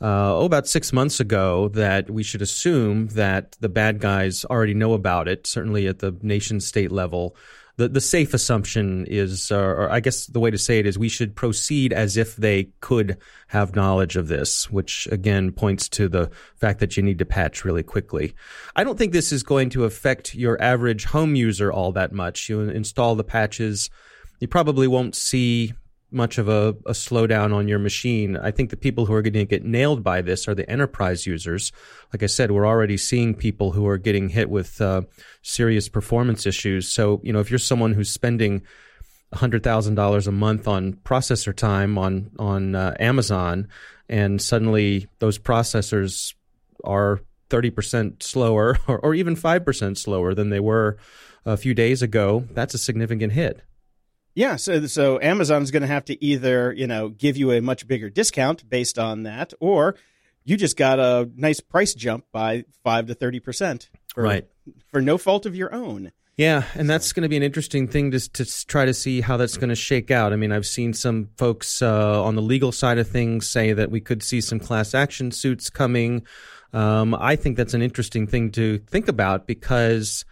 uh, 0.00 0.36
oh, 0.36 0.46
about 0.46 0.66
six 0.66 0.92
months 0.92 1.20
ago, 1.20 1.68
that 1.68 2.08
we 2.08 2.22
should 2.22 2.40
assume 2.40 3.08
that 3.08 3.56
the 3.60 3.68
bad 3.68 4.00
guys 4.00 4.44
already 4.46 4.74
know 4.74 4.94
about 4.94 5.28
it. 5.28 5.46
Certainly 5.46 5.86
at 5.86 5.98
the 5.98 6.16
nation 6.22 6.60
state 6.60 6.90
level, 6.90 7.36
the 7.76 7.88
the 7.88 8.00
safe 8.00 8.34
assumption 8.34 9.06
is, 9.08 9.50
uh, 9.50 9.56
or 9.56 9.90
I 9.90 10.00
guess 10.00 10.26
the 10.26 10.40
way 10.40 10.50
to 10.50 10.58
say 10.58 10.78
it 10.78 10.86
is, 10.86 10.98
we 10.98 11.08
should 11.08 11.34
proceed 11.34 11.92
as 11.92 12.16
if 12.16 12.36
they 12.36 12.70
could 12.80 13.18
have 13.48 13.74
knowledge 13.74 14.16
of 14.16 14.28
this, 14.28 14.70
which 14.70 15.08
again 15.10 15.52
points 15.52 15.88
to 15.90 16.08
the 16.08 16.30
fact 16.56 16.80
that 16.80 16.96
you 16.96 17.02
need 17.02 17.18
to 17.18 17.24
patch 17.24 17.64
really 17.64 17.82
quickly. 17.82 18.34
I 18.76 18.84
don't 18.84 18.98
think 18.98 19.12
this 19.12 19.32
is 19.32 19.42
going 19.42 19.70
to 19.70 19.84
affect 19.84 20.34
your 20.34 20.60
average 20.60 21.04
home 21.04 21.34
user 21.34 21.72
all 21.72 21.92
that 21.92 22.12
much. 22.12 22.48
You 22.48 22.60
install 22.60 23.14
the 23.14 23.24
patches, 23.24 23.88
you 24.38 24.48
probably 24.48 24.86
won't 24.86 25.14
see 25.14 25.72
much 26.12 26.38
of 26.38 26.48
a, 26.48 26.68
a, 26.86 26.92
slowdown 26.92 27.54
on 27.54 27.68
your 27.68 27.78
machine. 27.78 28.36
I 28.36 28.50
think 28.50 28.70
the 28.70 28.76
people 28.76 29.06
who 29.06 29.14
are 29.14 29.22
going 29.22 29.32
to 29.34 29.44
get 29.44 29.64
nailed 29.64 30.02
by 30.02 30.22
this 30.22 30.46
are 30.48 30.54
the 30.54 30.68
enterprise 30.68 31.26
users. 31.26 31.72
Like 32.12 32.22
I 32.22 32.26
said, 32.26 32.50
we're 32.50 32.66
already 32.66 32.96
seeing 32.96 33.34
people 33.34 33.72
who 33.72 33.86
are 33.86 33.98
getting 33.98 34.28
hit 34.28 34.50
with 34.50 34.80
uh, 34.80 35.02
serious 35.42 35.88
performance 35.88 36.46
issues. 36.46 36.88
So, 36.88 37.20
you 37.22 37.32
know, 37.32 37.40
if 37.40 37.50
you're 37.50 37.58
someone 37.58 37.92
who's 37.92 38.10
spending 38.10 38.62
$100,000 39.34 40.26
a 40.26 40.32
month 40.32 40.68
on 40.68 40.92
processor 40.92 41.54
time 41.54 41.98
on, 41.98 42.30
on 42.38 42.74
uh, 42.74 42.94
Amazon, 43.00 43.68
and 44.08 44.40
suddenly 44.40 45.08
those 45.18 45.38
processors 45.38 46.34
are 46.84 47.20
30% 47.50 48.22
slower 48.22 48.78
or, 48.86 48.98
or 48.98 49.14
even 49.14 49.36
5% 49.36 49.96
slower 49.96 50.34
than 50.34 50.50
they 50.50 50.60
were 50.60 50.98
a 51.44 51.56
few 51.56 51.74
days 51.74 52.02
ago, 52.02 52.44
that's 52.52 52.74
a 52.74 52.78
significant 52.78 53.32
hit. 53.32 53.62
Yeah, 54.34 54.56
so 54.56 54.86
so 54.86 55.20
Amazon's 55.20 55.70
going 55.70 55.82
to 55.82 55.88
have 55.88 56.06
to 56.06 56.24
either 56.24 56.72
you 56.72 56.86
know 56.86 57.08
give 57.10 57.36
you 57.36 57.52
a 57.52 57.60
much 57.60 57.86
bigger 57.86 58.08
discount 58.08 58.68
based 58.68 58.98
on 58.98 59.24
that, 59.24 59.52
or 59.60 59.96
you 60.44 60.56
just 60.56 60.76
got 60.76 60.98
a 60.98 61.30
nice 61.36 61.60
price 61.60 61.94
jump 61.94 62.24
by 62.32 62.64
five 62.82 63.06
to 63.06 63.14
thirty 63.14 63.40
percent, 63.40 63.90
right? 64.16 64.46
For 64.90 65.00
no 65.00 65.18
fault 65.18 65.46
of 65.46 65.54
your 65.54 65.74
own. 65.74 66.12
Yeah, 66.36 66.64
and 66.74 66.88
that's 66.88 67.12
going 67.12 67.24
to 67.24 67.28
be 67.28 67.36
an 67.36 67.42
interesting 67.42 67.88
thing 67.88 68.10
to 68.12 68.20
to 68.20 68.66
try 68.66 68.86
to 68.86 68.94
see 68.94 69.20
how 69.20 69.36
that's 69.36 69.58
going 69.58 69.68
to 69.68 69.74
shake 69.74 70.10
out. 70.10 70.32
I 70.32 70.36
mean, 70.36 70.50
I've 70.50 70.66
seen 70.66 70.94
some 70.94 71.28
folks 71.36 71.82
uh, 71.82 72.22
on 72.22 72.34
the 72.34 72.42
legal 72.42 72.72
side 72.72 72.98
of 72.98 73.08
things 73.08 73.48
say 73.48 73.74
that 73.74 73.90
we 73.90 74.00
could 74.00 74.22
see 74.22 74.40
some 74.40 74.58
class 74.58 74.94
action 74.94 75.30
suits 75.30 75.68
coming. 75.68 76.26
Um, 76.72 77.14
I 77.14 77.36
think 77.36 77.58
that's 77.58 77.74
an 77.74 77.82
interesting 77.82 78.26
thing 78.26 78.50
to 78.52 78.78
think 78.78 79.08
about 79.08 79.46
because 79.46 80.24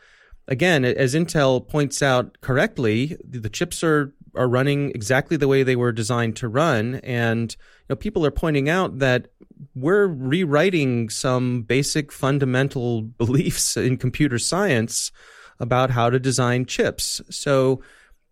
again, 0.50 0.84
as 0.84 1.14
Intel 1.14 1.66
points 1.66 2.02
out 2.02 2.40
correctly, 2.42 3.16
the 3.24 3.48
chips 3.48 3.82
are 3.82 4.12
are 4.36 4.48
running 4.48 4.90
exactly 4.90 5.36
the 5.36 5.48
way 5.48 5.64
they 5.64 5.74
were 5.74 5.90
designed 5.90 6.36
to 6.36 6.48
run, 6.48 6.96
and 6.96 7.56
you 7.58 7.86
know, 7.88 7.96
people 7.96 8.26
are 8.26 8.30
pointing 8.30 8.68
out 8.68 8.98
that 8.98 9.28
we're 9.74 10.06
rewriting 10.06 11.08
some 11.08 11.62
basic 11.62 12.12
fundamental 12.12 13.02
beliefs 13.18 13.76
in 13.76 13.96
computer 13.96 14.38
science 14.38 15.12
about 15.58 15.90
how 15.90 16.10
to 16.10 16.18
design 16.18 16.64
chips. 16.64 17.20
So 17.30 17.82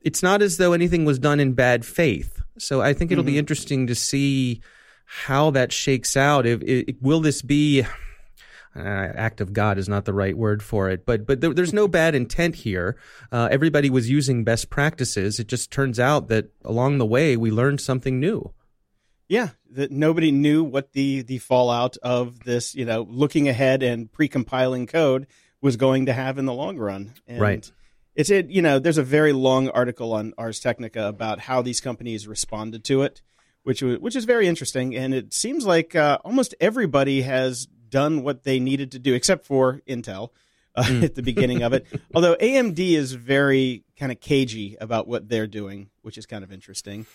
it's 0.01 0.23
not 0.23 0.43
as 0.43 0.57
though 0.57 0.73
anything 0.73 1.05
was 1.05 1.19
done 1.19 1.41
in 1.41 1.53
bad 1.53 1.85
faith. 1.85 2.43
So 2.59 2.81
I 2.81 2.95
think 2.95 3.13
it'll 3.13 3.23
mm-hmm. 3.23 3.33
be 3.33 3.39
interesting 3.39 3.87
to 3.87 3.95
see 3.95 4.63
how 5.05 5.51
that 5.51 5.73
shakes 5.73 6.17
out. 6.17 6.47
If, 6.47 6.63
if 6.63 6.97
will 7.01 7.21
this 7.21 7.43
be 7.43 7.85
uh, 8.79 9.13
act 9.17 9.41
of 9.41 9.53
God 9.53 9.77
is 9.79 9.89
not 9.89 10.05
the 10.05 10.15
right 10.15 10.37
word 10.37 10.63
for 10.63 10.89
it, 10.89 11.05
but 11.05 11.27
but 11.27 11.41
there, 11.41 11.53
there's 11.53 11.73
no 11.73 11.89
bad 11.89 12.15
intent 12.15 12.57
here. 12.57 12.97
Uh, 13.33 13.49
everybody 13.51 13.91
was 13.91 14.09
using 14.09 14.45
best 14.45 14.71
practices. 14.71 15.41
It 15.41 15.49
just 15.49 15.71
turns 15.71 15.99
out 15.99 16.29
that 16.29 16.53
along 16.65 16.99
the 16.99 17.07
way 17.07 17.37
we 17.37 17.51
learned 17.51 17.81
something 17.81 18.21
new. 18.21 18.55
Yeah, 19.29 19.51
that 19.73 19.91
nobody 19.91 20.31
knew 20.31 20.65
what 20.65 20.93
the 20.93 21.23
the 21.23 21.39
fallout 21.39 21.97
of 21.99 22.45
this, 22.45 22.75
you 22.75 22.85
know, 22.85 23.07
looking 23.09 23.49
ahead 23.49 23.83
and 23.83 24.11
pre-compiling 24.11 24.87
code 24.87 25.27
was 25.61 25.77
going 25.77 26.07
to 26.07 26.13
have 26.13 26.39
in 26.39 26.47
the 26.47 26.55
long 26.55 26.79
run. 26.79 27.15
And 27.27 27.41
right. 27.41 27.71
It's 28.15 28.31
it. 28.31 28.51
You 28.51 28.63
know, 28.63 28.79
there's 28.79 28.99
a 28.99 29.03
very 29.03 29.33
long 29.33 29.69
article 29.69 30.13
on 30.13 30.35
Ars 30.39 30.61
Technica 30.61 31.07
about 31.07 31.41
how 31.41 31.63
these 31.63 31.81
companies 31.81 32.27
responded 32.27 32.83
to 32.85 33.03
it, 33.03 33.23
which 33.63 33.81
which 33.83 34.17
is 34.17 34.25
very 34.25 34.49
interesting. 34.49 34.97
And 34.97 35.15
it 35.15 35.33
seems 35.33 35.65
like 35.67 35.95
uh, 35.95 36.19
almost 36.25 36.55
everybody 36.61 37.23
has 37.23 37.69
done 37.91 38.23
what 38.23 38.45
they 38.45 38.61
needed 38.61 38.93
to 38.93 38.99
do, 38.99 39.15
except 39.15 39.47
for 39.47 39.81
Intel 39.89 40.31
uh, 40.75 40.85
mm. 40.85 41.03
at 41.03 41.15
the 41.15 41.23
beginning 41.23 41.63
of 41.63 41.73
it. 41.73 41.87
Although 42.15 42.37
AMD 42.37 42.79
is 42.79 43.13
very 43.13 43.85
kind 43.99 44.13
of 44.13 44.21
cagey 44.21 44.77
about 44.81 45.09
what 45.09 45.29
they're 45.29 45.47
doing, 45.47 45.91
which 46.03 46.19
is 46.19 46.27
kind 46.27 46.45
of 46.45 46.53
interesting. 46.53 47.07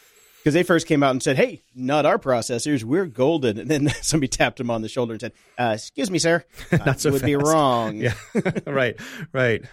Because 0.43 0.53
they 0.53 0.63
first 0.63 0.87
came 0.87 1.03
out 1.03 1.11
and 1.11 1.23
said, 1.23 1.37
"Hey, 1.37 1.61
not 1.73 2.05
our 2.05 2.19
processors. 2.19 2.83
We're 2.83 3.05
golden." 3.05 3.57
And 3.57 3.69
then 3.69 3.89
somebody 4.01 4.27
tapped 4.27 4.59
him 4.59 4.69
on 4.69 4.81
the 4.81 4.89
shoulder 4.89 5.13
and 5.13 5.21
said, 5.21 5.31
uh, 5.57 5.71
"Excuse 5.75 6.11
me, 6.11 6.19
sir, 6.19 6.43
not 6.85 6.99
so 6.99 7.11
would 7.11 7.21
fast. 7.21 7.25
be 7.25 7.37
wrong." 7.37 7.95
Yeah, 7.95 8.13
right, 8.67 8.99
right. 9.31 9.63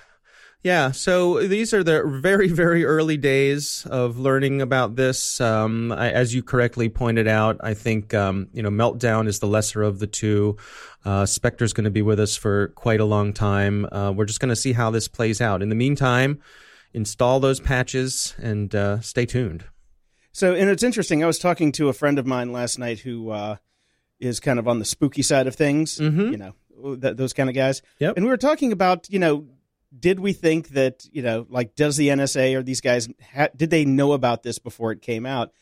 Yeah, 0.63 0.91
so 0.91 1.41
these 1.47 1.73
are 1.73 1.83
the 1.83 2.05
very, 2.07 2.49
very 2.49 2.85
early 2.85 3.17
days 3.17 3.87
of 3.91 4.19
learning 4.19 4.61
about 4.61 4.95
this. 4.95 5.41
Um, 5.41 5.91
I, 5.91 6.11
as 6.11 6.35
you 6.35 6.43
correctly 6.43 6.91
pointed 6.91 7.27
out, 7.27 7.57
I 7.63 7.73
think 7.73 8.13
um, 8.13 8.49
you 8.53 8.63
know 8.63 8.69
Meltdown 8.69 9.27
is 9.27 9.39
the 9.39 9.47
lesser 9.47 9.83
of 9.83 10.01
the 10.01 10.07
two. 10.07 10.59
Uh, 11.05 11.25
Spectre's 11.27 11.73
going 11.73 11.85
to 11.85 11.91
be 11.91 12.03
with 12.03 12.21
us 12.21 12.37
for 12.37 12.69
quite 12.69 13.01
a 13.01 13.05
long 13.05 13.33
time. 13.33 13.87
Uh, 13.91 14.13
we're 14.15 14.27
just 14.27 14.41
going 14.41 14.51
to 14.51 14.57
see 14.57 14.73
how 14.73 14.91
this 14.91 15.09
plays 15.09 15.41
out. 15.41 15.63
In 15.63 15.69
the 15.69 15.75
meantime, 15.75 16.41
install 16.93 17.41
those 17.41 17.61
patches 17.61 18.35
and 18.39 18.75
uh, 18.75 19.01
stay 19.01 19.27
tuned. 19.27 19.65
So, 20.33 20.55
and 20.55 20.69
it's 20.71 20.83
interesting. 20.83 21.25
I 21.25 21.27
was 21.27 21.39
talking 21.39 21.73
to 21.73 21.89
a 21.89 21.93
friend 21.93 22.19
of 22.19 22.27
mine 22.27 22.53
last 22.53 22.79
night 22.79 23.01
who 23.01 23.31
uh, 23.31 23.57
is 24.21 24.41
kind 24.41 24.59
of 24.59 24.69
on 24.69 24.79
the 24.79 24.85
spooky 24.85 25.23
side 25.23 25.47
of 25.47 25.55
things. 25.55 25.99
Mm-hmm. 25.99 26.33
You 26.33 26.37
know, 26.37 26.97
th- 26.97 27.17
those 27.17 27.33
kind 27.33 27.49
of 27.49 27.55
guys. 27.55 27.83
Yep. 27.99 28.17
And 28.17 28.25
we 28.25 28.31
were 28.31 28.37
talking 28.37 28.73
about 28.73 29.09
you 29.11 29.19
know 29.19 29.47
did 29.99 30.21
we 30.21 30.33
think 30.33 30.69
that 30.71 31.05
you 31.13 31.23
know 31.23 31.47
like 31.49 31.75
does 31.75 31.97
the 31.97 32.09
NSA 32.09 32.55
or 32.55 32.63
these 32.63 32.81
guys 32.81 33.09
ha- 33.35 33.49
did 33.57 33.71
they 33.71 33.85
know 33.85 34.13
about 34.13 34.43
this 34.43 34.59
before 34.59 34.93
it 34.93 35.03
came 35.03 35.27
out? 35.27 35.53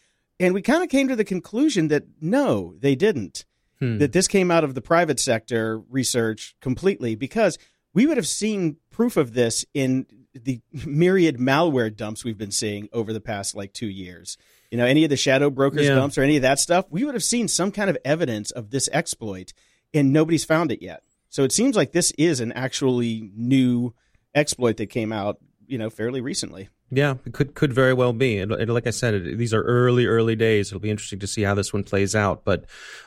And 0.41 0.55
we 0.55 0.63
kind 0.63 0.83
of 0.83 0.89
came 0.89 1.09
to 1.09 1.17
the 1.17 1.25
conclusion 1.25 1.89
that 1.89 2.05
no, 2.21 2.75
they 2.79 2.95
didn't. 2.95 3.45
Hmm. 3.81 3.99
That 3.99 4.13
this 4.13 4.27
came 4.27 4.51
out 4.51 4.65
of 4.65 4.75
the 4.75 4.83
private 4.83 5.21
sector 5.21 5.79
research 5.89 6.57
completely 6.61 7.15
because 7.15 7.59
we 7.95 8.07
would 8.07 8.17
have 8.17 8.27
seen 8.27 8.77
proof 8.91 9.17
of 9.17 9.35
this 9.35 9.65
in 9.75 10.07
the 10.35 10.61
myriad 10.87 11.39
malware 11.39 11.95
dumps 11.95 12.25
we've 12.25 12.39
been 12.39 12.51
seeing 12.51 12.89
over 12.93 13.13
the 13.13 13.21
past 13.21 13.55
like 13.55 13.73
two 13.73 13.89
years. 13.89 14.37
You 14.71 14.79
know, 14.79 14.85
any 14.85 15.05
of 15.05 15.11
the 15.11 15.17
shadow 15.17 15.49
brokers 15.49 15.87
yeah. 15.87 15.95
dumps 15.95 16.19
or 16.19 16.23
any 16.23 16.37
of 16.37 16.43
that 16.43 16.59
stuff, 16.59 16.87
we 16.91 17.05
would 17.05 17.15
have 17.15 17.25
seen 17.25 17.49
some 17.49 17.73
kind 17.73 17.89
of 17.89 17.97
evidence 18.05 18.51
of 18.51 18.71
this 18.71 18.89
exploit, 18.93 19.53
and 19.95 20.13
nobody's 20.13 20.45
found 20.45 20.71
it 20.71 20.83
yet. 20.83 21.03
So 21.31 21.45
it 21.45 21.53
seems 21.53 21.77
like 21.77 21.93
this 21.93 22.13
is 22.19 22.41
an 22.41 22.53
actually 22.53 23.31
new 23.35 23.95
exploit 24.35 24.77
that 24.79 24.87
came 24.87 25.13
out, 25.13 25.39
you 25.67 25.79
know, 25.79 25.89
fairly 25.89 26.21
recently. 26.21 26.69
Yeah, 26.91 27.17
it 27.27 27.35
could 27.35 27.55
could 27.55 27.73
very 27.73 27.93
well 27.93 28.15
be. 28.15 28.39
And, 28.39 28.51
and 28.51 28.73
like 28.73 28.87
I 28.87 28.91
said, 28.91 29.13
it, 29.13 29.37
these 29.37 29.53
are 29.53 29.63
early 29.63 30.07
early 30.07 30.37
days. 30.37 30.69
It'll 30.69 30.81
be 30.81 30.91
interesting 30.91 31.19
to 31.19 31.27
see 31.27 31.43
how 31.43 31.55
this 31.55 31.71
one 31.71 31.85
plays 31.85 32.15
out. 32.15 32.45
But 32.45 32.65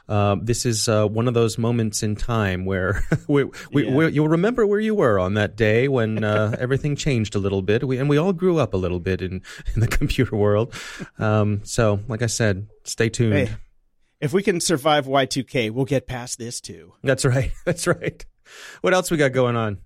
um, 0.07 0.45
this 0.45 0.67
is 0.67 0.87
uh, 0.87 1.07
one 1.07 1.27
of 1.27 1.33
those 1.33 1.57
moments 1.57 2.03
in 2.03 2.15
time 2.15 2.65
where 2.65 3.03
we, 3.27 3.45
we, 3.71 3.87
yeah. 3.87 4.07
you'll 4.07 4.27
remember 4.27 4.67
where 4.67 4.79
you 4.79 4.93
were 4.93 5.17
on 5.17 5.33
that 5.33 5.55
day 5.55 5.87
when 5.87 6.23
uh, 6.23 6.55
everything 6.59 6.95
changed 6.95 7.33
a 7.33 7.39
little 7.39 7.63
bit, 7.63 7.83
we, 7.83 7.97
and 7.97 8.07
we 8.07 8.17
all 8.17 8.33
grew 8.33 8.59
up 8.59 8.75
a 8.75 8.77
little 8.77 8.99
bit 8.99 9.21
in 9.21 9.41
in 9.73 9.81
the 9.81 9.87
computer 9.87 10.35
world. 10.35 10.75
Um, 11.17 11.61
so, 11.63 12.01
like 12.07 12.21
I 12.21 12.27
said, 12.27 12.67
stay 12.83 13.09
tuned. 13.09 13.47
Hey, 13.47 13.55
if 14.19 14.31
we 14.31 14.43
can 14.43 14.59
survive 14.59 15.07
Y 15.07 15.25
two 15.25 15.43
K, 15.43 15.71
we'll 15.71 15.85
get 15.85 16.05
past 16.05 16.37
this 16.37 16.61
too. 16.61 16.93
That's 17.01 17.25
right. 17.25 17.51
That's 17.65 17.87
right. 17.87 18.23
What 18.81 18.93
else 18.93 19.09
we 19.09 19.17
got 19.17 19.31
going 19.31 19.55
on? 19.55 19.79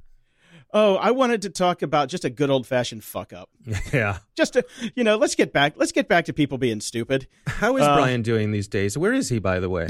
Oh, 0.77 0.97
I 0.97 1.11
wanted 1.11 1.43
to 1.43 1.49
talk 1.49 1.83
about 1.83 2.09
just 2.09 2.25
a 2.25 2.29
good 2.29 2.49
old 2.49 2.67
fashioned 2.67 3.03
fuck 3.03 3.31
up. 3.31 3.49
Yeah. 3.93 4.17
Just 4.35 4.53
to, 4.53 4.65
you 4.93 5.05
know, 5.05 5.15
let's 5.15 5.35
get 5.35 5.53
back. 5.53 5.75
Let's 5.77 5.93
get 5.93 6.09
back 6.09 6.25
to 6.25 6.33
people 6.33 6.57
being 6.57 6.81
stupid. 6.81 7.27
How 7.47 7.77
is 7.77 7.83
uh, 7.83 7.95
Brian 7.95 8.23
doing 8.23 8.51
these 8.51 8.67
days? 8.67 8.97
Where 8.97 9.13
is 9.13 9.29
he, 9.29 9.39
by 9.39 9.61
the 9.61 9.69
way? 9.69 9.87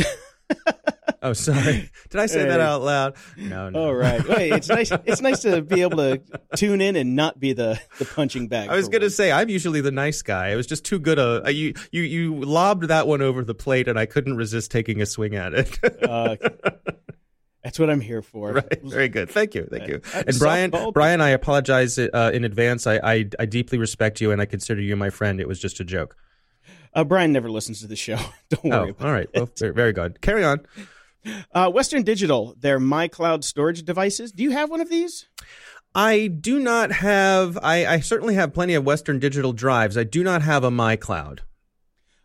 oh, 1.23 1.33
sorry. 1.33 1.89
Did 2.11 2.21
I 2.21 2.27
say 2.27 2.41
hey. 2.41 2.49
that 2.49 2.59
out 2.59 2.83
loud? 2.83 3.15
No, 3.35 3.69
no. 3.69 3.79
All 3.79 3.95
right. 3.95 4.21
Hey, 4.35 4.51
it's 4.51 4.69
nice. 4.69 4.91
It's 4.91 5.21
nice 5.21 5.41
to 5.41 5.63
be 5.63 5.81
able 5.81 5.97
to 5.97 6.21
tune 6.55 6.81
in 6.81 6.95
and 6.95 7.15
not 7.15 7.39
be 7.39 7.53
the 7.53 7.81
the 7.97 8.05
punching 8.05 8.47
bag. 8.47 8.69
I 8.69 8.75
was 8.75 8.89
going 8.89 9.01
to 9.01 9.09
say 9.09 9.31
I'm 9.31 9.49
usually 9.49 9.81
the 9.81 9.91
nice 9.91 10.21
guy. 10.21 10.49
It 10.49 10.55
was 10.55 10.67
just 10.67 10.85
too 10.85 10.99
good 10.99 11.17
a 11.17 11.51
you 11.51 11.73
you 11.91 12.03
you 12.03 12.35
lobbed 12.35 12.89
that 12.89 13.07
one 13.07 13.23
over 13.23 13.43
the 13.43 13.55
plate, 13.55 13.87
and 13.87 13.97
I 13.97 14.05
couldn't 14.05 14.37
resist 14.37 14.69
taking 14.69 15.01
a 15.01 15.05
swing 15.07 15.35
at 15.35 15.53
it. 15.53 15.79
uh, 16.03 16.35
that's 17.65 17.79
what 17.79 17.89
I'm 17.89 17.99
here 17.99 18.21
for. 18.21 18.53
Right. 18.53 18.81
Very 18.83 19.09
good. 19.09 19.27
Thank 19.27 19.55
you. 19.55 19.67
Thank 19.69 19.87
you. 19.87 19.99
And 20.13 20.37
Brian, 20.37 20.71
Brian, 20.93 21.19
I 21.19 21.29
apologize 21.29 21.97
uh, 21.97 22.29
in 22.31 22.43
advance. 22.43 22.85
I, 22.85 22.97
I, 22.97 23.29
I 23.39 23.45
deeply 23.47 23.79
respect 23.79 24.21
you 24.21 24.31
and 24.31 24.39
I 24.39 24.45
consider 24.45 24.81
you 24.81 24.95
my 24.95 25.09
friend. 25.09 25.41
It 25.41 25.47
was 25.47 25.59
just 25.59 25.79
a 25.79 25.83
joke. 25.83 26.15
Uh, 26.93 27.03
Brian 27.03 27.33
never 27.33 27.49
listens 27.49 27.81
to 27.81 27.87
the 27.87 27.95
show. 27.95 28.17
Don't 28.49 28.65
worry. 28.65 28.95
Oh, 28.99 29.05
all 29.05 29.11
right. 29.11 29.27
Well, 29.33 29.49
very, 29.59 29.93
good. 29.93 30.21
Carry 30.21 30.43
on. 30.43 30.59
Uh, 31.51 31.71
Western 31.71 32.03
Digital, 32.03 32.53
their 32.59 32.79
My 32.79 33.07
Cloud 33.07 33.43
storage 33.43 33.81
devices. 33.81 34.31
Do 34.31 34.43
you 34.43 34.51
have 34.51 34.69
one 34.69 34.79
of 34.79 34.91
these? 34.91 35.25
I 35.95 36.27
do 36.27 36.59
not 36.59 36.91
have. 36.91 37.57
I, 37.63 37.87
I 37.87 37.99
certainly 37.99 38.35
have 38.35 38.53
plenty 38.53 38.75
of 38.75 38.85
Western 38.85 39.17
Digital 39.17 39.53
drives. 39.53 39.97
I 39.97 40.03
do 40.03 40.23
not 40.23 40.43
have 40.43 40.63
a 40.63 40.69
MyCloud. 40.69 41.39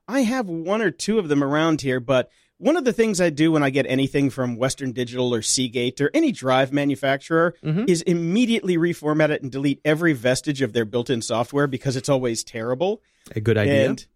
I 0.06 0.20
have 0.20 0.50
one 0.50 0.82
or 0.82 0.90
two 0.90 1.18
of 1.18 1.28
them 1.28 1.42
around 1.42 1.80
here, 1.80 1.98
but 1.98 2.28
one 2.60 2.76
of 2.76 2.84
the 2.84 2.92
things 2.92 3.20
I 3.20 3.30
do 3.30 3.50
when 3.52 3.62
I 3.62 3.70
get 3.70 3.86
anything 3.88 4.30
from 4.30 4.56
Western 4.56 4.92
Digital 4.92 5.34
or 5.34 5.42
Seagate 5.42 6.00
or 6.00 6.10
any 6.14 6.30
drive 6.30 6.72
manufacturer 6.72 7.54
Mhm. 7.64 7.88
is 7.88 8.02
immediately 8.02 8.76
reformat 8.76 9.30
it 9.30 9.42
and 9.42 9.50
delete 9.50 9.80
every 9.84 10.12
vestige 10.12 10.60
of 10.62 10.72
their 10.72 10.84
built-in 10.84 11.22
software 11.22 11.66
because 11.66 11.96
it's 11.96 12.08
always 12.08 12.44
terrible. 12.44 13.02
A 13.34 13.40
good 13.40 13.56
idea. 13.58 13.86
And 13.88 14.06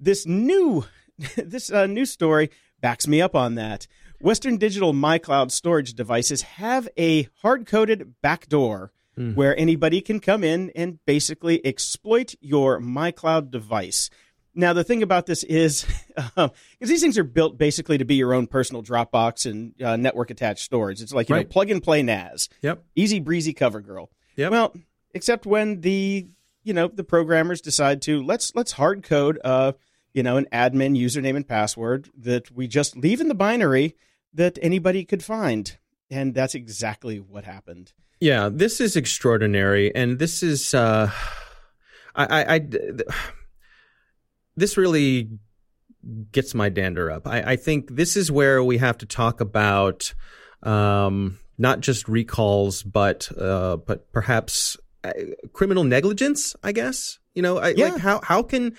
this 0.00 0.26
new 0.26 0.84
this 1.36 1.70
uh, 1.70 1.86
new 1.86 2.04
story 2.04 2.50
backs 2.80 3.06
me 3.06 3.20
up 3.22 3.34
on 3.36 3.54
that. 3.54 3.86
Western 4.20 4.56
Digital 4.56 4.92
MyCloud 4.92 5.50
storage 5.50 5.94
devices 5.94 6.42
have 6.42 6.88
a 6.98 7.28
hard-coded 7.42 8.14
backdoor 8.22 8.92
Hmm. 9.14 9.34
where 9.34 9.54
anybody 9.58 10.00
can 10.00 10.20
come 10.20 10.42
in 10.42 10.70
and 10.74 10.98
basically 11.04 11.64
exploit 11.66 12.34
your 12.40 12.80
MyCloud 12.80 13.50
device. 13.50 14.08
Now, 14.54 14.72
the 14.74 14.84
thing 14.84 15.02
about 15.02 15.26
this 15.26 15.44
is, 15.44 15.86
because 16.16 16.50
these 16.80 17.00
things 17.00 17.16
are 17.16 17.24
built 17.24 17.56
basically 17.56 17.98
to 17.98 18.04
be 18.04 18.16
your 18.16 18.34
own 18.34 18.46
personal 18.46 18.82
Dropbox 18.82 19.50
and 19.50 19.80
uh, 19.82 19.96
network 19.96 20.30
attached 20.30 20.64
storage. 20.64 21.00
It's 21.00 21.12
like 21.12 21.28
you 21.28 21.36
know, 21.36 21.44
plug 21.44 21.70
and 21.70 21.82
play 21.82 22.02
NAS, 22.02 22.48
yep. 22.60 22.84
easy 22.94 23.18
breezy 23.20 23.54
cover 23.54 23.80
girl. 23.80 24.10
Yep. 24.36 24.50
Well, 24.50 24.74
except 25.14 25.46
when 25.46 25.80
the 25.80 26.26
you 26.64 26.74
know 26.74 26.88
the 26.88 27.04
programmers 27.04 27.60
decide 27.60 28.02
to 28.02 28.22
let's 28.22 28.54
let's 28.54 28.72
hard 28.72 29.02
code 29.02 29.38
uh 29.44 29.72
you 30.14 30.22
know 30.22 30.36
an 30.36 30.46
admin 30.52 30.96
username 30.96 31.34
and 31.34 31.46
password 31.46 32.08
that 32.16 32.50
we 32.52 32.68
just 32.68 32.96
leave 32.96 33.20
in 33.20 33.28
the 33.28 33.34
binary 33.34 33.96
that 34.32 34.58
anybody 34.62 35.04
could 35.04 35.22
find, 35.22 35.76
and 36.10 36.34
that's 36.34 36.54
exactly 36.54 37.18
what 37.18 37.44
happened. 37.44 37.92
Yeah, 38.20 38.48
this 38.52 38.80
is 38.80 38.96
extraordinary, 38.96 39.94
and 39.94 40.18
this 40.18 40.42
is. 40.42 40.74
Uh, 40.74 41.10
I, 42.14 42.24
I, 42.24 42.54
I- 42.54 42.68
this 44.56 44.76
really 44.76 45.28
gets 46.32 46.54
my 46.54 46.68
dander 46.68 47.10
up. 47.10 47.26
I, 47.26 47.52
I 47.52 47.56
think 47.56 47.94
this 47.94 48.16
is 48.16 48.30
where 48.30 48.62
we 48.62 48.78
have 48.78 48.98
to 48.98 49.06
talk 49.06 49.40
about 49.40 50.14
um, 50.62 51.38
not 51.58 51.80
just 51.80 52.08
recalls, 52.08 52.82
but 52.82 53.30
uh, 53.38 53.76
but 53.76 54.10
perhaps 54.12 54.76
uh, 55.04 55.12
criminal 55.52 55.84
negligence. 55.84 56.54
I 56.62 56.72
guess 56.72 57.18
you 57.34 57.42
know, 57.42 57.58
I, 57.58 57.68
Yeah. 57.76 57.88
like 57.88 58.00
how 58.00 58.20
how 58.22 58.42
can 58.42 58.74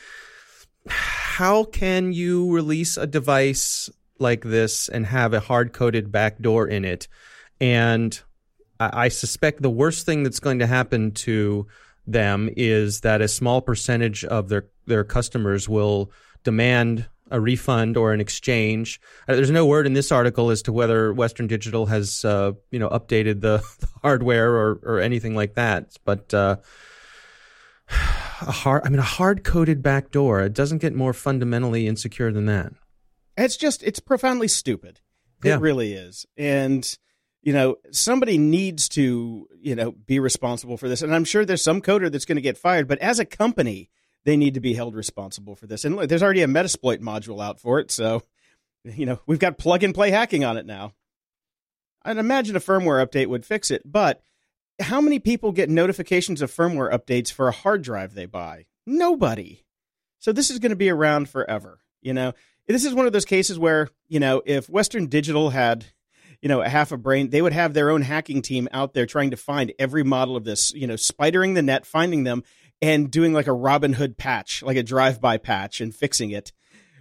how 0.88 1.64
can 1.64 2.12
you 2.14 2.52
release 2.54 2.98
a 2.98 3.08
device 3.08 3.90
like 4.20 4.44
this 4.44 4.90
and 4.90 5.06
have 5.06 5.34
a 5.34 5.40
hard 5.40 5.74
coded 5.74 6.12
backdoor 6.12 6.68
in 6.68 6.86
it 6.86 7.08
and 7.60 8.22
I 8.80 9.06
I 9.06 9.08
suspect 9.08 9.62
the 9.62 9.70
worst 9.70 10.06
thing 10.06 10.24
that's 10.24 10.40
going 10.40 10.60
to 10.60 10.68
happen 10.68 11.12
to 11.12 11.68
them 12.06 12.50
is 12.58 13.02
that 13.02 13.22
a 13.22 13.28
small 13.28 13.62
percentage 13.62 14.24
of 14.26 14.50
their 14.50 14.66
their 14.86 15.04
customers 15.04 15.70
will 15.70 16.12
demand 16.44 17.08
a 17.32 17.40
refund 17.40 17.96
or 17.98 18.14
an 18.14 18.20
exchange. 18.20 19.00
Uh, 19.28 19.36
There's 19.36 19.50
no 19.50 19.66
word 19.66 19.88
in 19.88 19.94
this 19.94 20.12
article 20.12 20.50
as 20.52 20.62
to 20.64 20.74
whether 20.74 21.14
Western 21.14 21.48
Digital 21.48 21.86
has 21.88 22.24
uh, 22.26 22.52
you 22.72 22.80
know 22.80 22.90
updated 22.90 23.42
the, 23.42 23.64
the 23.80 23.88
hardware 24.02 24.52
or 24.52 24.80
or 24.84 25.00
anything 25.00 25.36
like 25.36 25.54
that, 25.56 25.96
but. 26.06 26.34
Uh, 26.34 26.58
a 27.90 28.52
hard, 28.52 28.82
I 28.86 28.90
mean, 28.90 29.00
a 29.00 29.04
hard 29.04 29.44
coded 29.44 29.82
backdoor. 29.82 30.42
It 30.42 30.54
doesn't 30.54 30.80
get 30.80 30.94
more 30.94 31.14
fundamentally 31.14 31.88
insecure 31.88 32.32
than 32.32 32.46
that. 32.46 32.74
It's 33.38 33.58
just 33.58 33.84
it's 33.84 34.00
profoundly 34.00 34.48
stupid. 34.48 35.00
It 35.44 35.50
Yeah. 35.50 35.58
really 35.60 35.94
is. 35.94 36.26
And 36.38 36.98
you 37.44 37.54
know, 37.54 37.76
somebody 37.92 38.38
needs 38.38 38.90
to, 38.90 39.48
you 39.62 39.76
know, 39.76 39.92
be 39.92 40.20
responsible 40.20 40.78
for 40.78 40.90
this. 40.90 41.02
And 41.02 41.14
I'm 41.14 41.26
sure 41.26 41.46
there's 41.46 41.64
some 41.64 41.82
coder 41.82 42.12
that's 42.12 42.26
going 42.26 42.38
to 42.38 42.42
get 42.42 42.58
fired, 42.58 42.88
but 42.88 43.00
as 43.00 43.20
a 43.20 43.26
company, 43.26 43.90
they 44.26 44.38
need 44.38 44.56
to 44.56 44.60
be 44.60 44.74
held 44.74 44.96
responsible 44.96 45.56
for 45.56 45.68
this. 45.68 45.86
And 45.86 45.96
look, 45.96 46.10
there's 46.10 46.24
already 46.24 46.42
a 46.42 46.48
Metasploit 46.48 47.00
module 47.00 47.44
out 47.44 47.60
for 47.60 47.80
it, 47.80 47.92
so 47.92 48.24
you 48.84 49.06
know, 49.06 49.20
we've 49.26 49.40
got 49.40 49.58
plug 49.58 49.84
and 49.84 49.94
play 49.94 50.12
hacking 50.12 50.44
on 50.44 50.58
it 50.58 50.66
now. 50.66 50.94
I'd 52.04 52.18
imagine 52.18 52.56
a 52.56 52.60
firmware 52.60 53.06
update 53.06 53.28
would 53.28 53.46
fix 53.46 53.72
it, 53.72 53.82
but 53.86 54.22
how 54.82 55.00
many 55.00 55.20
people 55.20 55.52
get 55.52 55.70
notifications 55.70 56.42
of 56.42 56.52
firmware 56.52 56.92
updates 56.92 57.32
for 57.32 57.48
a 57.48 57.54
hard 57.54 57.82
drive 57.82 58.14
they 58.14 58.26
buy? 58.26 58.66
Nobody. 58.86 59.64
So 60.20 60.34
this 60.34 60.50
is 60.50 60.60
going 60.60 60.72
to 60.72 60.76
be 60.76 60.90
around 60.90 61.30
forever. 61.30 61.80
You 62.02 62.14
know, 62.14 62.34
this 62.68 62.84
is 62.84 62.94
one 62.94 63.06
of 63.06 63.14
those 63.14 63.26
cases 63.26 63.58
where, 63.58 63.90
you 64.10 64.20
know, 64.20 64.42
if 64.46 64.70
Western 64.70 65.08
Digital 65.08 65.52
had, 65.52 65.86
you 66.44 66.50
know, 66.50 66.62
a 66.62 66.68
half 66.68 66.92
a 66.92 66.98
brain, 66.98 67.30
they 67.30 67.42
would 67.42 67.54
have 67.54 67.74
their 67.74 67.90
own 67.90 68.02
hacking 68.02 68.42
team 68.42 68.68
out 68.74 68.94
there 68.94 69.06
trying 69.06 69.32
to 69.32 69.38
find 69.38 69.72
every 69.80 70.04
model 70.04 70.36
of 70.36 70.44
this, 70.44 70.74
you 70.74 70.86
know, 70.86 70.96
spidering 70.96 71.56
the 71.56 71.62
net, 71.62 71.86
finding 71.86 72.26
them, 72.26 72.44
and 72.82 73.10
doing 73.10 73.32
like 73.32 73.48
a 73.48 73.54
Robin 73.54 73.94
Hood 73.94 74.18
patch, 74.18 74.62
like 74.62 74.76
a 74.76 74.84
drive 74.84 75.22
by 75.22 75.38
patch, 75.38 75.80
and 75.80 75.96
fixing 75.96 76.32
it 76.32 76.52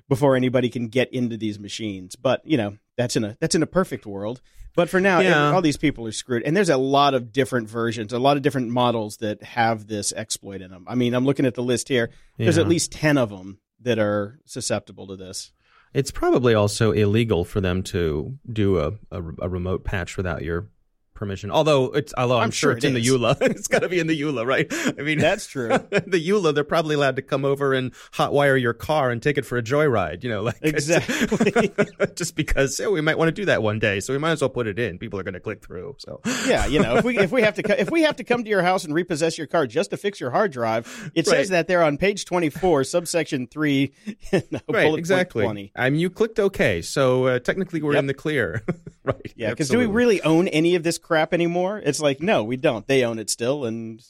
before 0.08 0.36
anybody 0.36 0.68
can 0.68 0.86
get 0.86 1.12
into 1.12 1.36
these 1.36 1.58
machines. 1.58 2.14
But, 2.14 2.40
you 2.44 2.56
know, 2.56 2.76
that's 2.96 3.16
in 3.16 3.24
a 3.24 3.36
that's 3.40 3.56
in 3.56 3.64
a 3.64 3.66
perfect 3.66 4.06
world. 4.06 4.40
But 4.76 4.88
for 4.88 5.00
now, 5.00 5.18
Yeah. 5.20 5.50
all 5.52 5.60
these 5.60 5.76
people 5.76 6.06
are 6.06 6.12
screwed. 6.12 6.44
And 6.44 6.56
there's 6.56 6.68
a 6.70 6.76
lot 6.76 7.12
of 7.12 7.32
different 7.32 7.68
versions, 7.68 8.12
a 8.12 8.18
lot 8.20 8.36
of 8.36 8.42
different 8.44 8.70
models 8.70 9.16
that 9.18 9.42
have 9.42 9.86
this 9.88 10.12
exploit 10.12 10.62
in 10.62 10.70
them. 10.70 10.84
I 10.86 10.94
mean, 10.94 11.14
I'm 11.14 11.26
looking 11.26 11.46
at 11.46 11.54
the 11.54 11.62
list 11.64 11.88
here. 11.88 12.10
There's 12.38 12.56
Yeah. 12.56 12.62
at 12.62 12.68
least 12.68 12.92
10 12.92 13.18
of 13.18 13.28
them 13.30 13.58
that 13.80 13.98
are 13.98 14.38
susceptible 14.46 15.08
to 15.08 15.16
this. 15.16 15.50
It's 15.94 16.10
probably 16.10 16.54
also 16.54 16.92
illegal 16.92 17.44
for 17.44 17.60
them 17.60 17.82
to 17.84 18.38
do 18.50 18.78
a, 18.78 18.92
a, 19.10 19.22
a 19.40 19.48
remote 19.48 19.84
patch 19.84 20.16
without 20.16 20.42
your 20.42 20.68
permission. 21.14 21.50
Although 21.50 21.86
it's, 21.92 22.12
although 22.16 22.38
I'm, 22.38 22.44
I'm 22.44 22.50
sure, 22.50 22.70
sure 22.70 22.76
it's 22.76 22.84
it 22.84 22.88
in 22.88 22.94
the. 22.94 23.00
EULA. 23.02 23.36
it's 23.42 23.68
got 23.68 23.80
to 23.80 23.88
be 23.88 23.98
in 24.00 24.06
the 24.06 24.20
EULA, 24.20 24.46
right? 24.46 24.66
I 24.98 25.02
mean, 25.02 25.18
That's 25.18 25.46
true. 25.46 25.68
the 25.90 26.28
EULA, 26.28 26.54
they're 26.54 26.64
probably 26.64 26.94
allowed 26.94 27.16
to 27.16 27.22
come 27.22 27.44
over 27.44 27.72
and 27.74 27.92
hotwire 28.12 28.60
your 28.60 28.72
car 28.74 29.10
and 29.10 29.22
take 29.22 29.38
it 29.38 29.44
for 29.46 29.58
a 29.58 29.62
joyride. 29.62 30.22
You 30.22 30.30
know, 30.30 30.42
like 30.42 30.56
Exactly. 30.62 31.70
just 32.14 32.36
because 32.36 32.80
oh, 32.80 32.90
we 32.90 33.00
might 33.00 33.18
want 33.18 33.28
to 33.28 33.32
do 33.32 33.44
that 33.46 33.62
one 33.62 33.78
day, 33.78 34.00
so 34.00 34.12
we 34.12 34.18
might 34.18 34.32
as 34.32 34.40
well 34.40 34.48
put 34.50 34.66
it 34.66 34.78
in. 34.78 34.98
People 34.98 35.18
are 35.18 35.22
going 35.22 35.34
to 35.34 35.40
click 35.40 35.64
through. 35.64 35.96
So 35.98 36.20
yeah, 36.46 36.66
you 36.66 36.80
know, 36.80 36.96
if 36.96 37.04
we 37.04 37.18
if 37.18 37.32
we 37.32 37.42
have 37.42 37.54
to 37.54 37.80
if 37.80 37.90
we 37.90 38.02
have 38.02 38.16
to 38.16 38.24
come 38.24 38.44
to 38.44 38.50
your 38.50 38.62
house 38.62 38.84
and 38.84 38.94
repossess 38.94 39.38
your 39.38 39.46
car 39.46 39.66
just 39.66 39.90
to 39.90 39.96
fix 39.96 40.20
your 40.20 40.30
hard 40.30 40.52
drive, 40.52 41.10
it 41.14 41.26
Right. 41.26 41.36
says 41.38 41.48
that 41.50 41.68
there 41.68 41.82
on 41.82 41.98
page 41.98 42.24
24, 42.24 42.84
subsection 42.84 43.46
3, 43.46 43.92
no, 44.50 44.60
right, 44.68 44.94
exactly. 44.94 45.44
20. 45.44 45.72
I 45.76 45.90
mean, 45.90 46.00
you 46.00 46.10
clicked 46.10 46.38
OK, 46.40 46.82
so 46.82 47.26
uh, 47.26 47.38
technically 47.38 47.80
we're 47.82 47.92
Yep. 47.94 48.00
in 48.00 48.06
the 48.06 48.14
clear. 48.14 48.62
right. 49.04 49.32
Yeah, 49.36 49.50
because 49.50 49.68
do 49.68 49.78
we 49.78 49.86
really 49.86 50.22
own 50.22 50.48
any 50.48 50.74
of 50.74 50.82
this 50.82 50.98
crap 50.98 51.32
anymore? 51.34 51.78
It's 51.78 52.00
like, 52.00 52.20
no, 52.20 52.44
we 52.44 52.56
don't. 52.56 52.86
They 52.86 53.04
own 53.04 53.18
it 53.18 53.30
still, 53.30 53.64
and 53.64 54.00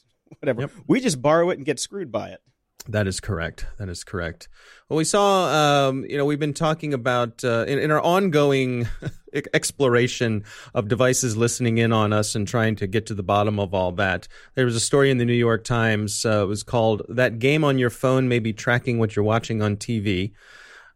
whatever. 0.40 0.62
Yep. 0.62 0.70
We 0.86 1.00
just 1.00 1.22
borrow 1.22 1.50
it 1.50 1.58
and 1.58 1.66
get 1.66 1.80
screwed 1.80 2.12
by 2.12 2.28
it. 2.28 2.40
That 2.88 3.06
is 3.06 3.20
correct. 3.20 3.66
That 3.78 3.88
is 3.88 4.02
correct. 4.02 4.48
Well, 4.88 4.96
we 4.96 5.04
saw, 5.04 5.88
um, 5.88 6.04
you 6.04 6.18
know, 6.18 6.24
we've 6.24 6.40
been 6.40 6.52
talking 6.52 6.92
about 6.92 7.44
uh, 7.44 7.64
in, 7.68 7.78
in 7.78 7.90
our 7.92 8.00
ongoing 8.00 8.88
exploration 9.54 10.44
of 10.74 10.88
devices 10.88 11.36
listening 11.36 11.78
in 11.78 11.92
on 11.92 12.12
us 12.12 12.34
and 12.34 12.46
trying 12.46 12.74
to 12.76 12.88
get 12.88 13.06
to 13.06 13.14
the 13.14 13.22
bottom 13.22 13.60
of 13.60 13.72
all 13.72 13.92
that. 13.92 14.26
There 14.56 14.64
was 14.64 14.74
a 14.74 14.80
story 14.80 15.12
in 15.12 15.18
the 15.18 15.24
New 15.24 15.32
York 15.32 15.62
Times. 15.62 16.26
Uh, 16.26 16.42
it 16.42 16.46
was 16.46 16.64
called 16.64 17.02
"That 17.08 17.38
Game 17.38 17.62
on 17.62 17.78
Your 17.78 17.90
Phone 17.90 18.28
May 18.28 18.40
Be 18.40 18.52
Tracking 18.52 18.98
What 18.98 19.14
You're 19.14 19.24
Watching 19.24 19.62
on 19.62 19.76
TV." 19.76 20.32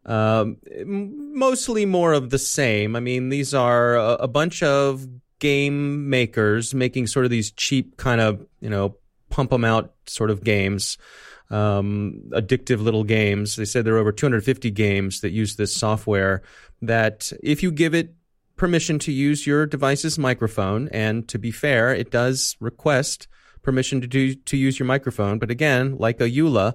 Um, 0.07 0.59
mostly 0.85 1.85
more 1.85 2.12
of 2.12 2.31
the 2.31 2.39
same. 2.39 2.95
I 2.97 3.01
mean, 3.01 3.28
these 3.28 3.53
are 3.53 3.97
a, 3.97 4.12
a 4.15 4.28
bunch 4.28 4.62
of 4.62 5.07
game 5.41 6.09
makers 6.09 6.73
making 6.73 7.09
sort 7.09 7.24
of 7.24 7.31
these 7.31 7.51
cheap 7.51 7.97
kind 7.97 8.20
of, 8.20 8.47
you 8.61 8.70
know, 8.70 8.97
pump 9.28 9.51
them 9.51 9.65
out 9.65 9.95
sort 10.07 10.31
of 10.31 10.45
games 10.45 10.97
um, 11.51 12.23
addictive 12.31 12.81
little 12.81 13.05
games. 13.05 13.57
They 13.57 13.65
said 13.65 13.85
there 13.85 13.95
are 13.95 13.99
over 13.99 14.12
250 14.12 14.70
games 14.70 15.20
that 15.20 15.31
use 15.31 15.57
this 15.57 15.74
software. 15.74 16.43
That 16.83 17.33
if 17.43 17.62
you 17.62 17.70
give 17.70 17.95
it 17.95 18.15
permission 18.57 18.99
to 19.01 19.12
use 19.12 19.47
your 19.47 19.66
device's 19.66 20.19
microphone, 20.19 20.89
and 20.89 21.28
to 21.28 21.39
be 21.39 21.51
fair, 21.51 21.95
it 21.95 22.11
does 22.11 22.57
request 22.61 23.28
permission 23.62 24.01
to 24.01 24.07
do 24.07 24.35
to 24.35 24.57
use 24.57 24.78
your 24.78 24.87
microphone. 24.87 25.39
But 25.39 25.51
again, 25.51 25.97
like 25.99 26.20
a 26.20 26.31
EULA, 26.31 26.74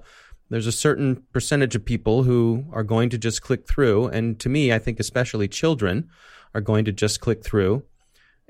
there's 0.52 0.68
a 0.68 0.72
certain 0.72 1.24
percentage 1.32 1.76
of 1.76 1.86
people 1.86 2.24
who 2.24 2.66
are 2.74 2.84
going 2.84 3.10
to 3.12 3.18
just 3.18 3.42
click 3.42 3.66
through, 3.66 4.08
and 4.08 4.38
to 4.42 4.50
me, 4.50 4.74
I 4.74 4.80
think 4.80 5.00
especially 5.00 5.48
children 5.48 6.10
are 6.54 6.60
going 6.60 6.84
to 6.86 6.92
just 6.92 7.22
click 7.22 7.42
through. 7.42 7.84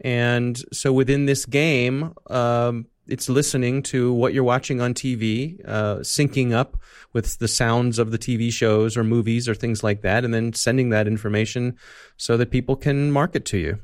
And 0.04 0.58
so 0.74 0.92
within 0.92 1.28
this 1.28 1.46
game, 1.46 2.16
um, 2.28 2.88
it's 3.08 3.30
listening 3.30 3.84
to 3.84 4.12
what 4.14 4.34
you're 4.34 4.44
watching 4.44 4.82
on 4.82 4.96
TV, 4.96 5.62
uh, 5.64 5.98
syncing 5.98 6.54
up 6.54 6.76
with 7.14 7.38
the 7.38 7.48
sounds 7.48 8.00
of 8.00 8.10
the 8.10 8.18
TV 8.18 8.52
shows 8.52 8.98
or 8.98 9.04
movies 9.04 9.48
or 9.48 9.54
things 9.54 9.84
like 9.84 10.02
that, 10.02 10.26
and 10.26 10.34
then 10.34 10.54
sending 10.54 10.90
that 10.90 11.08
information 11.08 11.78
so 12.18 12.36
that 12.36 12.50
people 12.50 12.76
can 12.76 13.12
market 13.12 13.46
to 13.46 13.60
you. 13.60 13.80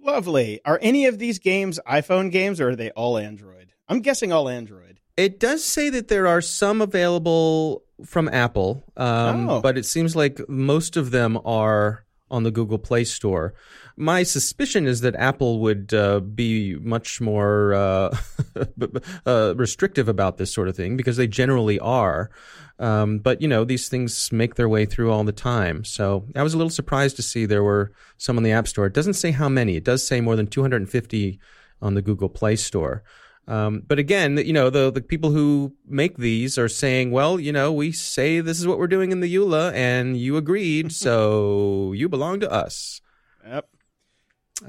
Lovely. 0.00 0.62
Are 0.64 0.78
any 0.80 1.04
of 1.04 1.18
these 1.18 1.38
games 1.38 1.78
iPhone 1.86 2.32
games 2.32 2.58
or 2.58 2.70
are 2.70 2.76
they 2.76 2.90
all 2.92 3.18
Android? 3.18 3.74
I'm 3.86 4.00
guessing 4.00 4.32
all 4.32 4.48
Android. 4.48 4.97
It 5.18 5.40
does 5.40 5.64
say 5.64 5.90
that 5.90 6.06
there 6.06 6.28
are 6.28 6.40
some 6.40 6.80
available 6.80 7.82
from 8.06 8.28
Apple, 8.28 8.84
um, 8.96 9.50
Oh. 9.50 9.60
but 9.60 9.76
it 9.76 9.84
seems 9.84 10.14
like 10.14 10.48
most 10.48 10.96
of 10.96 11.10
them 11.10 11.36
are 11.44 12.04
on 12.30 12.44
the 12.44 12.52
Google 12.52 12.78
Play 12.78 13.02
Store. 13.02 13.52
My 13.96 14.22
suspicion 14.22 14.86
is 14.86 15.00
that 15.00 15.16
Apple 15.16 15.58
would 15.58 15.92
uh, 15.92 16.20
be 16.20 16.76
much 16.76 17.20
more 17.20 17.74
uh, 17.74 18.16
uh, 19.26 19.54
restrictive 19.56 20.08
about 20.08 20.36
this 20.38 20.52
sort 20.54 20.68
of 20.68 20.76
thing 20.76 20.96
because 20.96 21.16
they 21.16 21.26
generally 21.26 21.80
are. 21.80 22.30
Um, 22.78 23.18
but 23.18 23.42
you 23.42 23.48
know, 23.48 23.64
these 23.64 23.88
things 23.88 24.30
make 24.30 24.54
their 24.54 24.68
way 24.68 24.86
through 24.86 25.10
all 25.10 25.24
the 25.24 25.32
time. 25.32 25.82
So 25.84 26.26
I 26.36 26.44
was 26.44 26.54
a 26.54 26.58
little 26.58 26.70
surprised 26.70 27.16
to 27.16 27.22
see 27.22 27.44
there 27.44 27.64
were 27.64 27.90
some 28.18 28.36
on 28.36 28.44
the 28.44 28.52
App 28.52 28.68
Store. 28.68 28.86
It 28.86 28.92
doesn't 28.94 29.14
say 29.14 29.32
how 29.32 29.48
many. 29.48 29.74
It 29.74 29.82
does 29.84 30.06
say 30.06 30.20
more 30.20 30.36
than 30.36 30.46
250 30.46 31.40
on 31.82 31.94
the 31.94 32.02
Google 32.02 32.28
Play 32.28 32.54
Store. 32.54 33.02
Um, 33.48 33.82
but 33.86 33.98
again, 33.98 34.36
you 34.36 34.52
know, 34.52 34.68
the 34.68 34.92
the 34.92 35.00
people 35.00 35.30
who 35.30 35.74
make 35.86 36.18
these 36.18 36.58
are 36.58 36.68
saying, 36.68 37.10
well, 37.12 37.40
you 37.40 37.50
know, 37.50 37.72
we 37.72 37.92
say 37.92 38.40
this 38.40 38.60
is 38.60 38.66
what 38.66 38.78
we're 38.78 38.86
doing 38.86 39.10
in 39.10 39.20
the 39.20 39.34
EULA, 39.34 39.72
and 39.72 40.18
you 40.18 40.36
agreed, 40.36 40.92
so 41.04 41.92
you 41.94 42.10
belong 42.10 42.40
to 42.40 42.50
us. 42.52 43.00
Yep. 43.46 43.68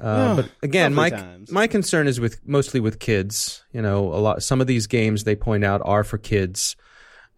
Oh, 0.02 0.36
but 0.36 0.50
again, 0.62 0.94
my 0.94 1.10
times. 1.10 1.52
my 1.52 1.66
concern 1.66 2.08
is 2.08 2.18
with 2.20 2.40
mostly 2.46 2.80
with 2.80 2.98
kids. 2.98 3.64
You 3.70 3.82
know, 3.82 4.06
a 4.14 4.16
lot 4.16 4.42
some 4.42 4.62
of 4.62 4.66
these 4.66 4.86
games 4.86 5.24
they 5.24 5.36
point 5.36 5.62
out 5.62 5.82
are 5.84 6.02
for 6.02 6.16
kids, 6.16 6.74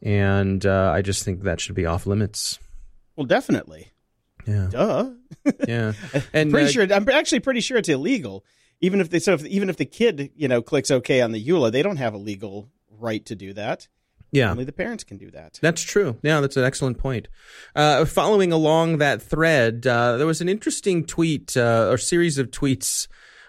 and 0.01 0.65
uh, 0.65 0.93
I 0.95 1.03
just 1.03 1.25
think 1.25 1.43
that 1.43 1.61
should 1.61 1.75
be 1.75 1.87
off 1.87 2.07
limits. 2.07 2.61
Well, 3.17 3.27
definitely. 3.27 3.91
Yeah, 4.47 4.69
Duh. 4.71 5.11
yeah, 5.67 5.93
and 6.33 6.53
pretty 6.53 6.67
uh, 6.67 6.71
sure. 6.71 6.93
I'm 6.93 7.09
actually 7.09 7.41
pretty 7.41 7.61
sure 7.61 7.79
it's 7.79 7.89
illegal. 7.89 8.45
Even 8.83 9.01
if 9.01 9.09
they 9.09 9.19
so 9.19 9.33
if, 9.33 9.45
even 9.47 9.71
if 9.71 9.79
the 9.79 9.87
kid 9.87 10.31
you 10.37 10.49
know 10.49 10.61
clicks 10.61 10.91
OK 10.91 11.23
on 11.23 11.33
the 11.33 11.43
EULA, 11.43 11.73
they 11.73 11.83
don't 11.83 11.97
have 11.97 12.13
a 12.13 12.19
legal 12.19 12.69
right 12.91 13.25
to 13.27 13.35
do 13.35 13.55
that. 13.55 13.89
yeah, 14.33 14.51
Only 14.51 14.65
the 14.65 14.73
parents 14.73 15.05
can 15.05 15.17
do 15.17 15.31
that. 15.31 15.59
That's 15.63 15.83
true. 15.83 16.19
Yeah, 16.23 16.41
that's 16.41 16.57
an 16.59 16.65
excellent 16.65 16.99
point. 16.99 17.29
Uh, 17.75 18.05
following 18.05 18.53
along 18.53 18.99
that 18.99 19.23
thread, 19.23 19.87
uh, 19.87 20.19
there 20.19 20.27
was 20.27 20.41
an 20.41 20.49
interesting 20.49 21.05
tweet 21.07 21.57
uh, 21.57 21.89
or 21.91 21.97
series 21.97 22.39
of 22.39 22.51
tweets 22.51 23.09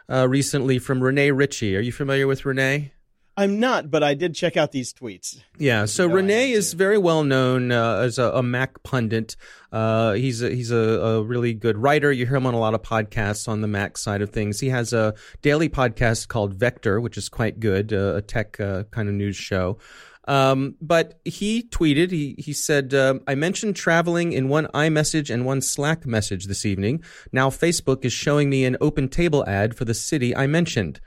uh, 0.10 0.28
recently 0.30 0.80
from 0.80 1.02
Rene 1.04 1.32
Ritchie. 1.32 1.76
Are 1.76 1.82
you 1.82 1.92
familiar 1.92 2.28
with 2.28 2.46
Rene? 2.46 2.93
I'm 3.36 3.60
not, 3.60 3.90
but 3.90 4.04
I 4.04 4.14
did 4.14 4.36
check 4.36 4.58
out 4.58 4.72
these 4.72 4.94
tweets. 4.94 5.42
Yeah, 5.58 5.86
so 5.86 6.08
No, 6.08 6.16
Rene 6.16 6.52
is 6.52 6.74
very 6.74 7.00
well 7.00 7.24
known 7.24 7.72
uh, 7.72 7.98
as 7.98 8.20
a, 8.20 8.30
a 8.32 8.44
Mac 8.44 8.84
pundit. 8.84 9.36
Uh, 9.72 10.14
he's 10.14 10.44
a, 10.44 10.50
he's 10.50 10.70
a, 10.70 10.78
a 10.78 11.24
really 11.24 11.56
good 11.56 11.78
writer. 11.78 12.12
You 12.12 12.28
hear 12.28 12.36
him 12.36 12.46
on 12.46 12.54
a 12.54 12.60
lot 12.60 12.76
of 12.76 12.84
podcasts 12.84 13.48
on 13.48 13.62
the 13.62 13.68
Mac 13.68 13.98
side 13.98 14.22
of 14.22 14.30
things. 14.30 14.60
He 14.60 14.70
has 14.70 14.94
a 14.94 15.16
daily 15.42 15.68
podcast 15.68 16.28
called 16.28 16.54
Vector, 16.54 17.02
which 17.02 17.18
is 17.18 17.28
quite 17.28 17.60
good, 17.60 17.92
uh, 17.92 18.16
a 18.16 18.22
tech 18.22 18.60
uh, 18.60 18.84
kind 18.92 19.10
of 19.10 19.16
news 19.16 19.36
show. 19.36 19.80
Um, 20.26 20.76
but 20.80 21.20
he 21.26 21.64
tweeted, 21.64 22.12
he, 22.12 22.36
he 22.38 22.54
said, 22.54 22.94
um, 22.94 23.22
I 23.28 23.36
mentioned 23.36 23.76
traveling 23.76 24.32
in 24.32 24.48
one 24.48 24.68
iMessage 24.68 25.34
and 25.34 25.46
one 25.46 25.62
Slack 25.62 26.06
message 26.06 26.46
this 26.46 26.66
evening. 26.66 27.04
Now 27.32 27.50
Facebook 27.50 28.06
is 28.06 28.14
showing 28.14 28.50
me 28.50 28.64
an 28.64 28.78
open 28.80 29.10
table 29.10 29.44
ad 29.48 29.76
for 29.76 29.86
the 29.86 29.94
city 29.94 30.36
I 30.36 30.48
mentioned. 30.48 31.02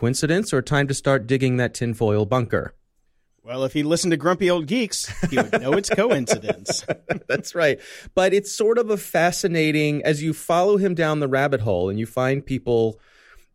Coincidence 0.00 0.54
or 0.54 0.62
time 0.62 0.88
to 0.88 0.94
start 0.94 1.26
digging 1.26 1.58
that 1.58 1.74
tinfoil 1.74 2.24
bunker? 2.24 2.72
Well, 3.44 3.64
if 3.64 3.74
he 3.74 3.82
listened 3.82 4.12
to 4.12 4.16
Grumpy 4.16 4.48
Old 4.48 4.66
Geeks, 4.66 5.12
he 5.28 5.36
would 5.36 5.60
know 5.60 5.74
it's 5.74 5.90
coincidence. 5.90 6.86
That's 7.28 7.54
right. 7.54 7.78
But 8.14 8.32
it's 8.32 8.50
sort 8.50 8.78
of 8.78 8.88
a 8.88 8.96
fascinating 8.96 10.02
as 10.02 10.22
you 10.22 10.32
follow 10.32 10.78
him 10.78 10.94
down 10.94 11.20
the 11.20 11.28
rabbit 11.28 11.60
hole 11.60 11.90
and 11.90 11.98
you 11.98 12.06
find 12.06 12.44
people 12.44 12.98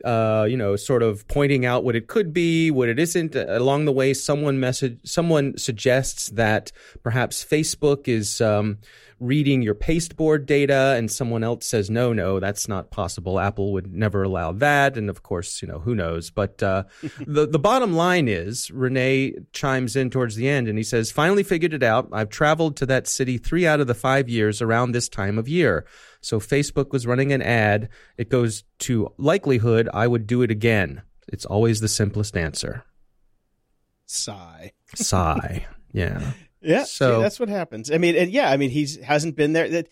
uh, 0.04 0.46
you 0.48 0.56
know, 0.56 0.76
sort 0.76 1.02
of 1.02 1.28
pointing 1.28 1.66
out 1.66 1.84
what 1.84 1.96
it 1.96 2.08
could 2.08 2.32
be, 2.32 2.70
what 2.70 2.90
it 2.90 3.00
isn't. 3.00 3.36
Uh, 3.36 3.46
Along 3.48 3.86
the 3.86 3.92
way, 3.92 4.14
someone 4.14 4.60
message, 4.60 5.00
someone 5.04 5.58
suggests 5.58 6.30
that 6.30 6.72
perhaps 7.02 7.44
Facebook 7.44 8.08
is 8.08 8.40
um, 8.40 8.78
reading 9.20 9.62
your 9.62 9.76
pasteboard 9.76 10.46
data, 10.46 10.96
and 10.98 11.12
someone 11.12 11.44
else 11.44 11.66
says, 11.66 11.90
"No, 11.90 12.14
no, 12.14 12.40
that's 12.40 12.68
not 12.68 12.92
possible. 12.92 13.40
Apple 13.40 13.74
would 13.74 13.94
never 13.94 14.24
allow 14.24 14.52
that." 14.54 14.98
And 14.98 15.10
of 15.10 15.24
course, 15.24 15.62
you 15.62 15.68
know, 15.68 15.80
who 15.80 15.96
knows? 15.96 16.30
But 16.30 16.62
uh, 16.62 16.84
the 17.26 17.48
the 17.48 17.60
bottom 17.60 17.94
line 17.94 18.28
is, 18.28 18.72
Rene 18.72 19.34
chimes 19.54 19.96
in 19.96 20.10
towards 20.10 20.36
the 20.36 20.50
end, 20.50 20.68
and 20.68 20.78
he 20.78 20.84
says, 20.84 21.12
"Finally 21.12 21.44
figured 21.44 21.74
it 21.74 21.84
out. 21.84 22.10
I've 22.12 22.30
traveled 22.30 22.78
to 22.78 22.86
that 22.88 23.08
city 23.08 23.38
three 23.38 23.66
out 23.66 23.80
of 23.80 23.88
the 23.88 23.94
five 23.94 24.30
years 24.30 24.62
around 24.62 24.92
this 24.92 25.10
time 25.10 25.38
of 25.38 25.48
year." 25.48 25.86
So 26.22 26.40
Facebook 26.40 26.92
was 26.92 27.06
running 27.06 27.32
an 27.32 27.42
ad. 27.42 27.90
It 28.18 28.30
goes 28.30 28.64
to 28.80 29.14
likelihood 29.18 29.88
I 29.94 30.08
would 30.08 30.26
do 30.26 30.42
it 30.42 30.50
again. 30.50 31.04
It's 31.28 31.46
always 31.46 31.82
the 31.82 31.88
simplest 31.88 32.36
answer. 32.36 32.84
Sigh. 34.06 34.74
Sigh. 34.96 35.68
Yeah. 35.96 36.34
Yeah, 36.66 36.84
So- 36.84 37.18
see, 37.18 37.22
that's 37.24 37.40
what 37.40 37.50
happens. 37.50 37.92
I 37.92 37.98
mean, 37.98 38.16
and 38.16 38.32
yeah, 38.32 38.50
I 38.50 38.58
mean, 38.58 38.70
he's 38.70 38.98
hasn't 39.02 39.36
been 39.36 39.54
there. 39.54 39.70
That 39.70 39.88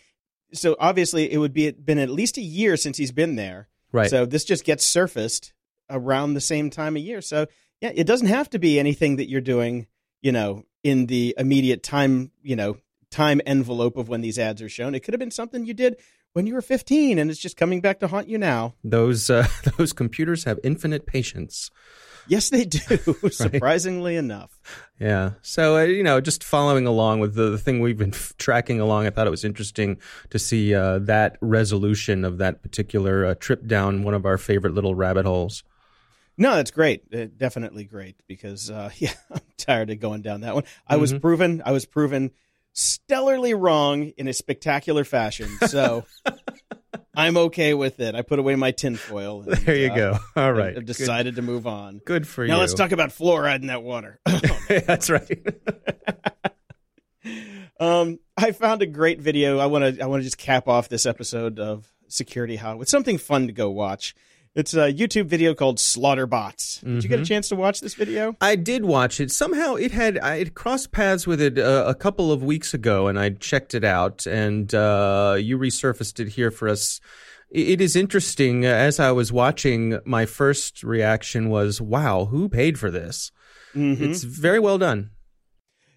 so 0.53 0.75
obviously 0.79 1.31
it 1.31 1.37
would 1.37 1.53
be 1.53 1.71
been 1.71 1.97
at 1.99 2.09
least 2.09 2.37
a 2.37 2.41
year 2.41 2.77
since 2.77 2.97
he's 2.97 3.11
been 3.11 3.35
there. 3.35 3.67
Right. 3.91 4.09
So 4.09 4.25
this 4.25 4.43
just 4.43 4.65
gets 4.65 4.83
surfaced 4.85 5.53
around 5.89 6.33
the 6.33 6.41
same 6.41 6.69
time 6.69 6.95
of 6.95 7.03
year. 7.03 7.21
So 7.21 7.47
yeah, 7.81 7.91
it 7.93 8.05
doesn't 8.07 8.27
have 8.27 8.49
to 8.51 8.59
be 8.59 8.79
anything 8.79 9.17
that 9.17 9.29
you're 9.29 9.41
doing, 9.41 9.87
you 10.21 10.31
know, 10.31 10.63
in 10.83 11.07
the 11.07 11.35
immediate 11.37 11.83
time, 11.83 12.31
you 12.41 12.55
know, 12.55 12.77
time 13.11 13.41
envelope 13.45 13.97
of 13.97 14.09
when 14.09 14.21
these 14.21 14.39
ads 14.39 14.61
are 14.61 14.69
shown. 14.69 14.95
It 14.95 15.01
could 15.01 15.13
have 15.13 15.19
been 15.19 15.31
something 15.31 15.65
you 15.65 15.73
did 15.73 15.97
when 16.33 16.47
you 16.47 16.53
were 16.55 16.61
15 16.61 17.19
and 17.19 17.29
it's 17.29 17.39
just 17.39 17.57
coming 17.57 17.79
back 17.81 17.99
to 17.99 18.07
haunt 18.07 18.27
you 18.27 18.37
now. 18.37 18.73
those 18.83 19.29
uh, 19.29 19.47
those 19.77 19.93
computers 19.93 20.45
have 20.45 20.59
infinite 20.63 21.05
patience. 21.05 21.69
Yes, 22.27 22.49
they 22.49 22.65
do, 22.65 22.79
surprisingly 23.31 24.15
enough. 24.15 24.59
Yeah. 24.99 25.31
So, 25.41 25.77
uh, 25.77 25.83
you 25.83 26.03
know, 26.03 26.21
just 26.21 26.43
following 26.43 26.87
along 26.87 27.19
with 27.19 27.35
the, 27.35 27.49
the 27.49 27.57
thing 27.57 27.79
we've 27.81 27.97
been 27.97 28.13
f- 28.13 28.33
tracking 28.37 28.79
along, 28.79 29.05
I 29.07 29.09
thought 29.09 29.27
it 29.27 29.31
was 29.31 29.43
interesting 29.43 29.97
to 30.29 30.39
see 30.39 30.73
uh, 30.73 30.99
that 30.99 31.37
resolution 31.41 32.23
of 32.23 32.37
that 32.37 32.61
particular 32.61 33.25
uh, 33.25 33.35
trip 33.35 33.65
down 33.67 34.03
one 34.03 34.13
of 34.13 34.25
our 34.25 34.37
favorite 34.37 34.73
little 34.73 34.95
rabbit 34.95 35.25
holes. 35.25 35.63
No, 36.37 36.55
that's 36.55 36.71
great. 36.71 37.03
Uh, 37.13 37.25
definitely 37.35 37.83
great 37.83 38.15
because 38.27 38.71
uh, 38.71 38.89
yeah, 38.97 39.13
I'm 39.31 39.41
tired 39.57 39.89
of 39.89 39.99
going 39.99 40.21
down 40.21 40.41
that 40.41 40.55
one. 40.55 40.63
I 40.87 40.95
was 40.95 41.13
Mhm. 41.13 41.21
proven 41.21 41.61
I 41.65 41.71
was 41.71 41.85
proven 41.85 42.31
stellarly 42.73 43.53
wrong 43.55 44.13
in 44.17 44.27
a 44.27 44.33
spectacular 44.33 45.03
fashion. 45.03 45.47
So 45.67 46.05
I'm 47.15 47.37
okay 47.37 47.73
with 47.73 47.99
it. 47.99 48.15
I 48.15 48.23
put 48.23 48.39
away 48.39 48.55
my 48.55 48.71
tinfoil. 48.71 49.41
There 49.41 49.75
you 49.75 49.91
uh, 49.91 49.95
go. 49.95 50.19
All 50.35 50.51
right. 50.51 50.69
I've 50.69 50.85
Good- 50.85 50.85
decided 50.85 51.35
to 51.35 51.41
move 51.41 51.67
on. 51.67 51.99
Good, 52.05 52.27
for 52.27 52.41
Now 52.41 52.45
you. 52.45 52.53
Now 52.53 52.59
let's 52.61 52.73
talk 52.73 52.91
about 52.91 53.09
fluoride 53.09 53.61
in 53.61 53.67
that 53.67 53.83
water. 53.83 54.19
That's 54.67 55.09
right. 55.09 55.47
um, 57.79 58.19
I 58.35 58.51
found 58.51 58.81
a 58.81 58.87
great 58.87 59.21
video. 59.21 59.59
I 59.59 59.67
want 59.67 59.95
to 59.95 60.03
I 60.03 60.07
want 60.07 60.21
to 60.21 60.25
just 60.25 60.37
cap 60.37 60.67
off 60.67 60.89
this 60.89 61.05
episode 61.05 61.59
of 61.59 61.87
Security 62.07 62.57
Hour 62.57 62.77
with 62.77 62.89
something 62.89 63.17
fun 63.17 63.47
to 63.47 63.53
go 63.53 63.69
watch. 63.69 64.15
It's 64.55 64.75
a 64.75 64.93
YouTube 64.93 65.25
video 65.25 65.55
called 65.55 65.79
Slaughter 65.79 66.27
Bots. 66.27 66.79
Did 66.81 67.03
you 67.03 67.09
get 67.09 67.19
a 67.19 67.23
Mhm. 67.23 67.27
chance 67.27 67.49
to 67.49 67.55
watch 67.55 67.79
this 67.81 67.95
video? 67.95 68.35
I 68.39 68.55
did 68.55 68.85
watch 68.85 69.19
it. 69.19 69.31
Somehow 69.31 69.73
it 69.75 69.91
had 69.91 70.19
I 70.19 70.37
had 70.37 70.53
crossed 70.53 70.91
paths 70.91 71.25
with 71.25 71.41
it 71.41 71.57
uh, 71.57 71.85
a 71.87 71.95
couple 71.95 72.31
of 72.31 72.43
weeks 72.43 72.71
ago, 72.71 73.07
and 73.07 73.17
I 73.17 73.29
checked 73.31 73.73
it 73.73 73.83
out, 73.83 74.27
and 74.27 74.71
uh, 74.75 75.37
you 75.39 75.57
resurfaced 75.57 76.19
it 76.19 76.29
here 76.29 76.51
for 76.51 76.69
us. 76.69 76.99
It 77.49 77.81
is 77.81 77.95
interesting. 77.95 78.63
Uh, 78.63 78.69
As 78.69 78.99
I 78.99 79.11
was 79.11 79.31
watching, 79.31 79.99
my 80.05 80.27
first 80.27 80.83
reaction 80.83 81.49
was, 81.49 81.81
"Wow, 81.81 82.25
who 82.25 82.47
paid 82.47 82.77
for 82.77 82.91
this?" 82.91 83.31
Mhm. 83.75 84.01
It's 84.01 84.21
very 84.23 84.59
well 84.59 84.77
done. 84.77 85.09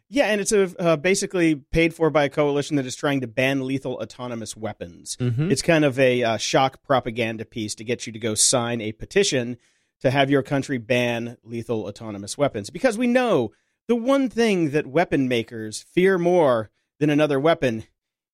Yeah, 0.09 0.27
and 0.27 0.41
it's 0.41 0.53
a, 0.53 0.71
uh, 0.79 0.97
basically 0.97 1.57
paid 1.57 1.93
for 1.93 2.11
by 2.11 2.25
a 2.25 2.29
coalition 2.29 2.77
that 2.77 2.87
is 2.87 2.95
trying 2.95 3.21
to 3.23 3.27
ban 3.27 3.67
lethal 3.67 3.95
autonomous 3.95 4.57
weapons. 4.57 5.17
Mhm. 5.17 5.51
It's 5.51 5.63
kind 5.63 5.85
of 5.85 5.99
a 5.99 6.23
uh, 6.23 6.37
shock 6.37 6.83
propaganda 6.85 7.45
piece 7.45 7.75
to 7.75 7.85
get 7.85 8.07
you 8.07 8.13
to 8.13 8.19
go 8.19 8.35
sign 8.35 8.81
a 8.81 8.93
petition 8.93 9.57
to 10.01 10.11
have 10.11 10.31
your 10.31 10.43
country 10.43 10.79
ban 10.79 11.39
lethal 11.43 11.87
autonomous 11.87 12.39
weapons. 12.39 12.71
Because 12.71 12.97
we 12.97 13.07
know 13.07 13.53
the 13.89 13.97
one 13.97 14.29
thing 14.29 14.71
that 14.71 14.87
weapon 14.87 15.27
makers 15.27 15.83
fear 15.83 16.19
more 16.19 16.71
than 17.01 17.11
another 17.11 17.41
weapon 17.41 17.85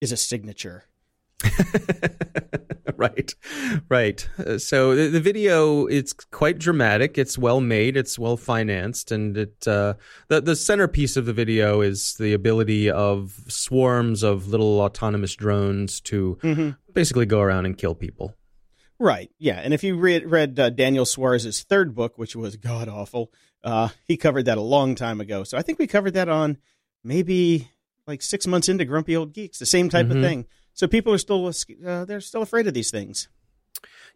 is 0.01 0.13
a 0.13 0.17
signature. 0.17 0.85
right, 2.97 3.35
right. 3.89 4.29
Uh, 4.39 4.59
so 4.59 4.95
the, 4.95 5.09
the 5.09 5.21
video 5.21 5.87
it's 5.87 6.13
quite 6.13 6.59
dramatic. 6.59 7.19
It's 7.19 7.39
well 7.39 7.61
made. 7.61 7.97
It's 7.97 8.19
well 8.19 8.37
financed, 8.37 9.11
and 9.13 9.37
it 9.37 9.67
uh, 9.67 9.95
the 10.29 10.41
the 10.41 10.57
centerpiece 10.57 11.17
of 11.17 11.27
the 11.27 11.33
video 11.33 11.81
is 11.81 12.15
the 12.15 12.33
ability 12.33 12.91
of 12.91 13.41
swarms 13.49 14.23
of 14.23 14.49
little 14.49 14.81
autonomous 14.81 15.35
drones 15.35 16.01
to 16.03 16.39
Mhm. 16.43 16.77
basically 16.93 17.27
go 17.27 17.41
around 17.41 17.67
and 17.67 17.77
kill 17.77 17.95
people. 17.95 18.35
Right. 18.99 19.31
Yeah. 19.39 19.59
And 19.59 19.75
if 19.75 19.83
you 19.83 19.97
read, 19.97 20.31
read 20.31 20.61
uh, 20.61 20.71
Daniel 20.71 21.05
Suarez's 21.05 21.65
third 21.65 21.93
book, 21.95 22.19
which 22.19 22.37
was 22.37 22.57
god 22.57 22.89
awful, 22.89 23.33
uh, 23.65 23.89
he 24.07 24.17
covered 24.17 24.45
that 24.45 24.59
a 24.59 24.63
long 24.63 24.95
time 24.95 25.21
ago. 25.21 25.43
So 25.43 25.59
I 25.59 25.63
think 25.63 25.81
we 25.81 25.89
covered 25.89 26.13
that 26.15 26.29
on 26.29 26.59
maybe 27.03 27.69
like 28.07 28.23
six 28.23 28.47
months 28.47 28.69
into 28.69 28.85
Grumpy 28.85 29.17
Old 29.17 29.33
Geeks, 29.33 29.59
the 29.59 29.67
same 29.67 29.89
type 29.89 30.07
Mhm. 30.07 30.17
of 30.17 30.23
thing. 30.23 30.47
So 30.75 30.87
people 30.87 31.13
are 31.13 31.19
still 31.19 31.47
uh, 31.87 32.05
they're 32.05 32.21
still 32.21 32.43
afraid 32.43 32.67
of 32.67 32.75
these 32.75 32.91
things. 32.91 33.29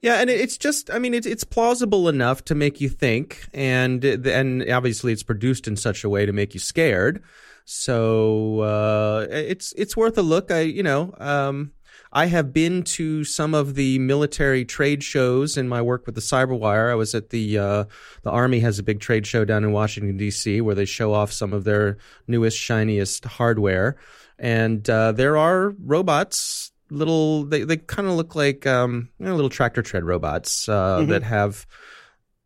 Yeah, 0.02 0.20
and 0.20 0.28
it's 0.28 0.58
just 0.58 0.90
I 0.90 0.98
mean 0.98 1.14
it's 1.14 1.26
it's 1.26 1.44
plausible 1.44 2.08
enough 2.08 2.44
to 2.46 2.54
make 2.54 2.80
you 2.80 2.88
think, 2.88 3.46
and 3.54 4.04
and 4.04 4.68
obviously 4.70 5.12
it's 5.12 5.22
produced 5.22 5.66
in 5.66 5.76
such 5.76 6.04
a 6.04 6.08
way 6.08 6.26
to 6.26 6.32
make 6.32 6.54
you 6.54 6.60
scared. 6.60 7.22
So 7.64 8.60
uh, 8.60 9.26
it's 9.30 9.72
it's 9.76 9.96
worth 9.96 10.18
a 10.18 10.22
look. 10.22 10.50
I 10.50 10.60
you 10.60 10.82
know 10.82 11.14
um, 11.18 11.72
I 12.12 12.26
have 12.26 12.52
been 12.52 12.82
to 12.84 13.24
some 13.24 13.54
of 13.54 13.74
the 13.74 13.98
military 13.98 14.64
trade 14.64 15.02
shows 15.02 15.56
in 15.56 15.68
my 15.68 15.82
work 15.82 16.06
with 16.06 16.14
the 16.14 16.20
Cyberwire. 16.20 16.90
I 16.90 16.94
was 16.94 17.14
at 17.14 17.30
the 17.30 17.58
uh, 17.58 17.84
the 18.22 18.30
Army 18.30 18.60
has 18.60 18.78
a 18.78 18.82
big 18.82 19.00
trade 19.00 19.26
show 19.26 19.44
down 19.44 19.64
in 19.64 19.72
Washington 19.72 20.16
D.C. 20.16 20.60
where 20.60 20.74
they 20.74 20.84
show 20.84 21.12
off 21.12 21.32
some 21.32 21.52
of 21.52 21.64
their 21.64 21.98
newest, 22.28 22.58
shiniest 22.58 23.24
hardware, 23.24 23.96
and 24.38 24.88
uh, 24.88 25.12
there 25.12 25.36
are 25.36 25.70
robots. 25.84 26.72
Little, 26.90 27.44
they 27.44 27.64
they 27.64 27.78
kind 27.78 28.06
of 28.08 28.14
look 28.14 28.34
like 28.36 28.66
um, 28.66 29.08
you 29.18 29.26
know, 29.26 29.34
little 29.34 29.50
tractor 29.50 29.82
tread 29.82 30.04
robots 30.04 30.68
uh, 30.68 31.04
that 31.08 31.22
have. 31.22 31.66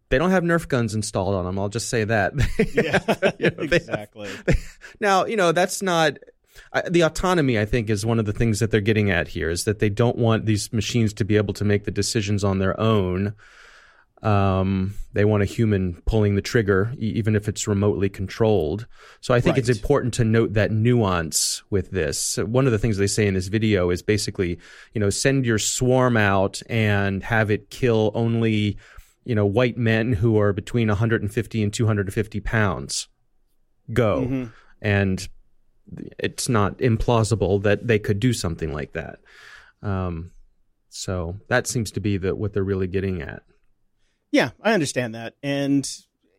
They 0.08 0.18
don't 0.18 0.30
have 0.32 0.42
Nerf 0.42 0.66
guns 0.66 0.94
installed 0.94 1.36
on 1.36 1.44
them. 1.44 1.56
I'll 1.58 1.68
just 1.68 1.88
say 1.88 2.02
that. 2.04 2.32
Yeah, 2.74 3.32
You 3.38 3.50
know, 3.50 3.64
they- 3.66 3.76
exactly. 3.76 4.28
now, 5.00 5.24
you 5.24 5.36
know, 5.36 5.52
that's 5.52 5.82
not 5.82 6.14
I, 6.72 6.82
the 6.88 7.02
autonomy. 7.02 7.58
I 7.60 7.64
think 7.64 7.88
is 7.90 8.04
one 8.04 8.18
of 8.18 8.24
the 8.24 8.32
things 8.32 8.58
that 8.58 8.70
they're 8.72 8.80
getting 8.80 9.10
at 9.10 9.28
here 9.28 9.50
is 9.50 9.64
that 9.64 9.78
they 9.78 9.88
don't 9.88 10.16
want 10.18 10.46
these 10.46 10.72
machines 10.72 11.12
to 11.14 11.24
be 11.24 11.36
able 11.36 11.54
to 11.54 11.64
make 11.64 11.84
the 11.84 11.90
decisions 11.92 12.42
on 12.42 12.58
their 12.58 12.78
own. 12.80 13.34
Um, 14.22 14.94
they 15.14 15.24
want 15.24 15.42
a 15.42 15.46
human 15.46 16.02
pulling 16.04 16.34
the 16.34 16.42
trigger, 16.42 16.92
e- 16.98 17.12
even 17.16 17.34
if 17.34 17.48
it's 17.48 17.66
remotely 17.66 18.08
controlled. 18.10 18.86
So 19.22 19.32
I 19.32 19.40
think 19.40 19.56
it's 19.56 19.68
important 19.70 20.12
to 20.14 20.24
note 20.24 20.52
that 20.54 20.70
nuance 20.70 21.62
with 21.70 21.90
this. 21.90 22.36
One 22.36 22.66
of 22.66 22.72
the 22.72 22.78
things 22.78 22.98
they 22.98 23.06
say 23.06 23.26
in 23.26 23.32
this 23.34 23.48
video 23.48 23.88
is 23.90 24.02
basically, 24.02 24.58
you 24.92 25.00
know, 25.00 25.08
send 25.10 25.46
your 25.46 25.58
swarm 25.58 26.16
out 26.18 26.60
and 26.68 27.22
have 27.24 27.50
it 27.50 27.70
kill 27.70 28.12
only, 28.14 28.76
you 29.24 29.34
know, 29.34 29.46
white 29.46 29.78
men 29.78 30.12
who 30.12 30.38
are 30.38 30.52
between 30.52 30.88
150 30.88 31.62
and 31.62 31.72
250 31.72 32.40
pounds. 32.40 33.08
Go 33.92 34.20
Mm-hmm. 34.20 34.44
and 34.82 35.28
it's 36.18 36.48
not 36.48 36.78
implausible 36.78 37.62
that 37.62 37.86
they 37.86 37.98
could 37.98 38.20
do 38.20 38.32
something 38.32 38.72
like 38.72 38.92
that. 38.92 39.18
Um, 39.82 40.30
so 40.90 41.40
that 41.48 41.66
seems 41.66 41.90
to 41.92 42.00
be 42.00 42.16
the, 42.16 42.34
what 42.36 42.52
they're 42.52 42.62
really 42.62 42.86
getting 42.86 43.22
at. 43.22 43.42
Yeah, 44.32 44.50
I 44.62 44.72
understand 44.74 45.14
that, 45.14 45.34
and 45.42 45.88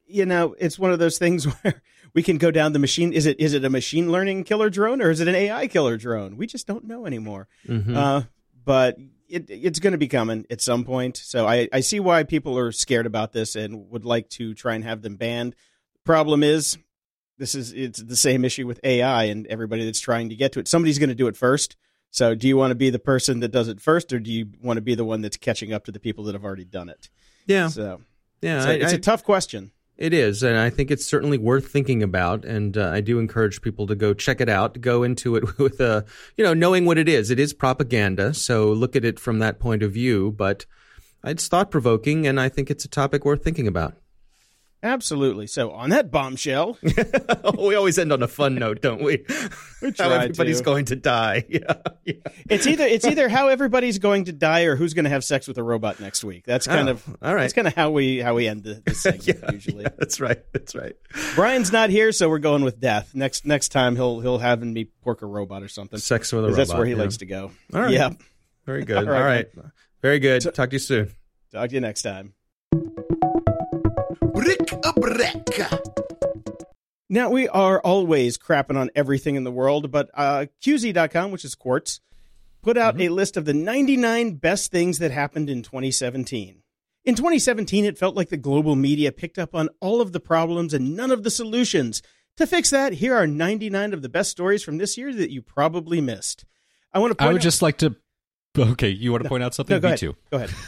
you 0.07 0.25
know, 0.25 0.55
it's 0.59 0.77
one 0.79 0.91
of 0.91 0.99
those 0.99 1.17
things 1.17 1.45
where 1.61 1.81
we 2.13 2.23
can 2.23 2.37
go 2.37 2.51
down 2.51 2.73
the 2.73 2.79
machine. 2.79 3.13
Is 3.13 3.25
it 3.25 3.39
is 3.39 3.53
it 3.53 3.63
a 3.65 3.69
machine 3.69 4.11
learning 4.11 4.43
killer 4.43 4.69
drone 4.69 5.01
or 5.01 5.09
is 5.09 5.19
it 5.19 5.27
an 5.27 5.35
AI 5.35 5.67
killer 5.67 5.97
drone? 5.97 6.37
We 6.37 6.47
just 6.47 6.67
don't 6.67 6.85
know 6.85 7.05
anymore. 7.05 7.47
Mhm. 7.67 7.95
Uh, 7.95 8.21
but 8.65 8.97
it, 9.29 9.49
it's 9.49 9.79
going 9.79 9.93
to 9.93 9.97
be 9.97 10.07
coming 10.09 10.45
at 10.49 10.59
some 10.61 10.83
point. 10.83 11.15
So 11.17 11.47
I, 11.47 11.69
I 11.71 11.79
see 11.79 11.99
why 12.01 12.23
people 12.23 12.57
are 12.57 12.71
scared 12.73 13.05
about 13.05 13.31
this 13.31 13.55
and 13.55 13.89
would 13.89 14.03
like 14.05 14.29
to 14.31 14.53
try 14.53 14.75
and 14.75 14.83
have 14.83 15.01
them 15.01 15.15
banned. 15.15 15.55
Problem 16.03 16.43
is, 16.43 16.77
this 17.37 17.55
is 17.55 17.71
it's 17.71 18.03
the 18.03 18.15
same 18.17 18.43
issue 18.43 18.67
with 18.67 18.79
AI 18.83 19.23
and 19.25 19.47
everybody 19.47 19.85
that's 19.85 19.99
trying 20.01 20.29
to 20.29 20.35
get 20.35 20.51
to 20.53 20.59
it. 20.59 20.67
Somebody's 20.67 20.99
going 20.99 21.09
to 21.09 21.15
do 21.15 21.27
it 21.27 21.37
first. 21.37 21.77
So 22.11 22.35
do 22.35 22.47
you 22.47 22.57
want 22.57 22.71
to 22.71 22.75
be 22.75 22.89
the 22.89 22.99
person 22.99 23.39
that 23.39 23.51
does 23.51 23.67
it 23.69 23.79
first, 23.81 24.11
or 24.13 24.19
do 24.19 24.31
you 24.31 24.47
want 24.61 24.77
to 24.77 24.81
be 24.81 24.95
the 24.95 25.05
one 25.05 25.21
that's 25.21 25.37
catching 25.37 25.71
up 25.73 25.85
to 25.85 25.91
the 25.91 25.99
people 25.99 26.25
that 26.25 26.35
have 26.35 26.43
already 26.43 26.65
done 26.65 26.89
it? 26.89 27.09
yeah, 27.47 27.67
So, 27.69 28.01
yeah, 28.41 28.61
so 28.61 28.69
I- 28.69 28.73
it's 28.73 28.93
I- 28.93 28.97
a 28.97 28.99
tough 28.99 29.23
question. 29.23 29.71
It 29.97 30.13
is, 30.13 30.41
and 30.41 30.57
I 30.57 30.71
think 30.71 30.89
it's 30.89 31.05
certainly 31.05 31.37
worth 31.37 31.67
thinking 31.67 32.01
about. 32.01 32.43
And 32.43 32.75
uh, 32.75 32.89
I 32.89 33.01
do 33.01 33.19
encourage 33.19 33.61
people 33.61 33.85
to 33.85 33.93
go 33.93 34.15
check 34.15 34.41
it 34.41 34.49
out, 34.49 34.81
go 34.81 35.03
into 35.03 35.35
it 35.35 35.43
with 35.59 35.79
a, 35.79 36.05
you 36.37 36.43
know, 36.43 36.55
knowing 36.55 36.85
what 36.85 36.97
it 36.97 37.07
is. 37.07 37.29
It 37.29 37.39
is 37.39 37.53
propaganda, 37.53 38.33
so 38.33 38.71
look 38.71 38.95
at 38.95 39.05
it 39.05 39.19
from 39.19 39.37
that 39.39 39.59
point 39.59 39.83
of 39.83 39.91
view. 39.91 40.31
But 40.35 40.65
it's 41.23 41.47
thought 41.47 41.69
provoking, 41.69 42.25
and 42.25 42.39
I 42.39 42.49
think 42.49 42.71
it's 42.71 42.83
a 42.83 42.87
topic 42.89 43.25
worth 43.25 43.43
thinking 43.43 43.67
about. 43.67 43.95
Absolutely. 44.83 45.45
So 45.45 45.71
on 45.71 45.91
that 45.91 46.09
bombshell, 46.09 46.77
we 47.59 47.75
always 47.75 47.99
end 47.99 48.11
on 48.11 48.23
a 48.23 48.27
fun 48.27 48.55
note, 48.55 48.81
don't 48.81 49.03
we? 49.03 49.23
How 49.29 49.91
try 49.91 50.15
everybody's 50.23 50.57
to. 50.57 50.63
going 50.63 50.85
to 50.85 50.95
die. 50.95 51.45
Yeah, 51.49 51.73
yeah. 52.05 52.13
it's 52.49 52.65
either 52.65 52.85
it's 52.85 53.05
either 53.05 53.29
how 53.29 53.49
everybody's 53.49 53.99
going 53.99 54.25
to 54.25 54.31
die 54.31 54.61
or 54.63 54.75
who's 54.75 54.93
going 54.95 55.03
to 55.03 55.09
have 55.11 55.23
sex 55.23 55.47
with 55.47 55.57
a 55.59 55.63
robot 55.63 55.99
next 55.99 56.23
week. 56.23 56.45
That's 56.45 56.65
kind 56.65 56.87
Oh, 56.87 56.93
of 56.93 57.17
all 57.21 57.35
right. 57.35 57.41
That's 57.41 57.53
kind 57.53 57.67
of 57.67 57.75
how 57.75 57.91
we 57.91 58.19
how 58.19 58.33
we 58.35 58.47
end 58.47 58.63
the, 58.63 58.81
the 58.85 58.95
segment 58.95 59.27
Yeah, 59.43 59.51
usually. 59.51 59.83
yeah, 59.83 59.89
that's 59.99 60.19
right. 60.19 60.39
That's 60.53 60.73
right. 60.73 60.95
Brian's 61.35 61.71
not 61.71 61.89
here, 61.91 62.11
so 62.11 62.27
we're 62.29 62.39
going 62.39 62.63
with 62.63 62.79
death. 62.79 63.13
Next 63.13 63.45
next 63.45 63.69
time 63.69 63.95
he'll 63.95 64.19
he'll 64.21 64.39
have 64.39 64.63
me 64.63 64.85
pork 65.03 65.21
a 65.21 65.25
robot 65.27 65.61
or 65.61 65.67
something. 65.67 65.99
Sex 65.99 66.31
with 66.31 66.43
a 66.45 66.47
robot. 66.47 66.57
That's 66.57 66.73
where 66.73 66.85
he 66.85 66.95
likes 66.95 67.17
to 67.17 67.25
go. 67.25 67.51
All 67.73 67.81
right. 67.81 67.91
Yeah. 67.91 68.11
Very 68.65 68.83
good. 68.85 68.97
All 68.97 69.03
All 69.13 69.19
right, 69.21 69.47
right. 69.55 69.65
Very 70.01 70.19
good. 70.19 70.41
Talk 70.55 70.69
to 70.69 70.75
you 70.75 70.79
soon. 70.79 71.11
Talk 71.51 71.69
to 71.69 71.75
you 71.75 71.81
next 71.81 72.01
time. 72.01 72.33
Brick 74.41 74.71
a 74.83 74.93
brick. 74.93 75.59
Now, 77.09 77.29
we 77.29 77.47
are 77.49 77.79
always 77.81 78.37
crapping 78.37 78.77
on 78.77 78.89
everything 78.95 79.35
in 79.35 79.43
the 79.43 79.51
world, 79.51 79.91
but 79.91 80.09
uh, 80.13 80.45
QZ.com, 80.63 81.31
which 81.31 81.43
is 81.45 81.55
Quartz, 81.55 81.99
put 82.61 82.77
out 82.77 82.93
Mm-hmm. 82.95 83.01
a 83.03 83.09
list 83.09 83.37
of 83.37 83.45
the 83.45 83.53
99 83.53 84.35
best 84.35 84.71
things 84.71 84.99
that 84.99 85.11
happened 85.11 85.49
in 85.49 85.61
2017. 85.61 86.63
In 87.03 87.15
2017, 87.15 87.83
it 87.85 87.97
felt 87.97 88.15
like 88.15 88.29
the 88.29 88.37
global 88.37 88.75
media 88.75 89.11
picked 89.11 89.37
up 89.37 89.53
on 89.53 89.69
all 89.79 90.01
of 90.01 90.11
the 90.13 90.19
problems 90.19 90.73
and 90.73 90.95
none 90.95 91.11
of 91.11 91.23
the 91.23 91.31
solutions. 91.31 92.01
To 92.37 92.47
fix 92.47 92.69
that, 92.69 92.93
here 92.93 93.13
are 93.15 93.27
99 93.27 93.93
of 93.93 94.01
the 94.01 94.09
best 94.09 94.31
stories 94.31 94.63
from 94.63 94.77
this 94.77 94.97
year 94.97 95.13
that 95.13 95.31
you 95.31 95.41
probably 95.41 95.99
missed. 95.99 96.45
I 96.93 96.99
want 96.99 97.11
to 97.11 97.15
point 97.15 97.29
I 97.29 97.33
would 97.33 97.41
out- 97.41 97.43
just 97.43 97.61
like 97.61 97.77
to. 97.79 97.95
Okay, 98.57 98.89
you 98.89 99.11
want 99.11 99.23
to 99.23 99.29
point 99.29 99.43
out 99.43 99.53
something? 99.53 99.75
No, 99.75 99.79
go 99.79 99.87
Me 99.87 99.89
ahead. 99.91 99.99
too. 99.99 100.15
Go 100.31 100.37
ahead. 100.37 100.49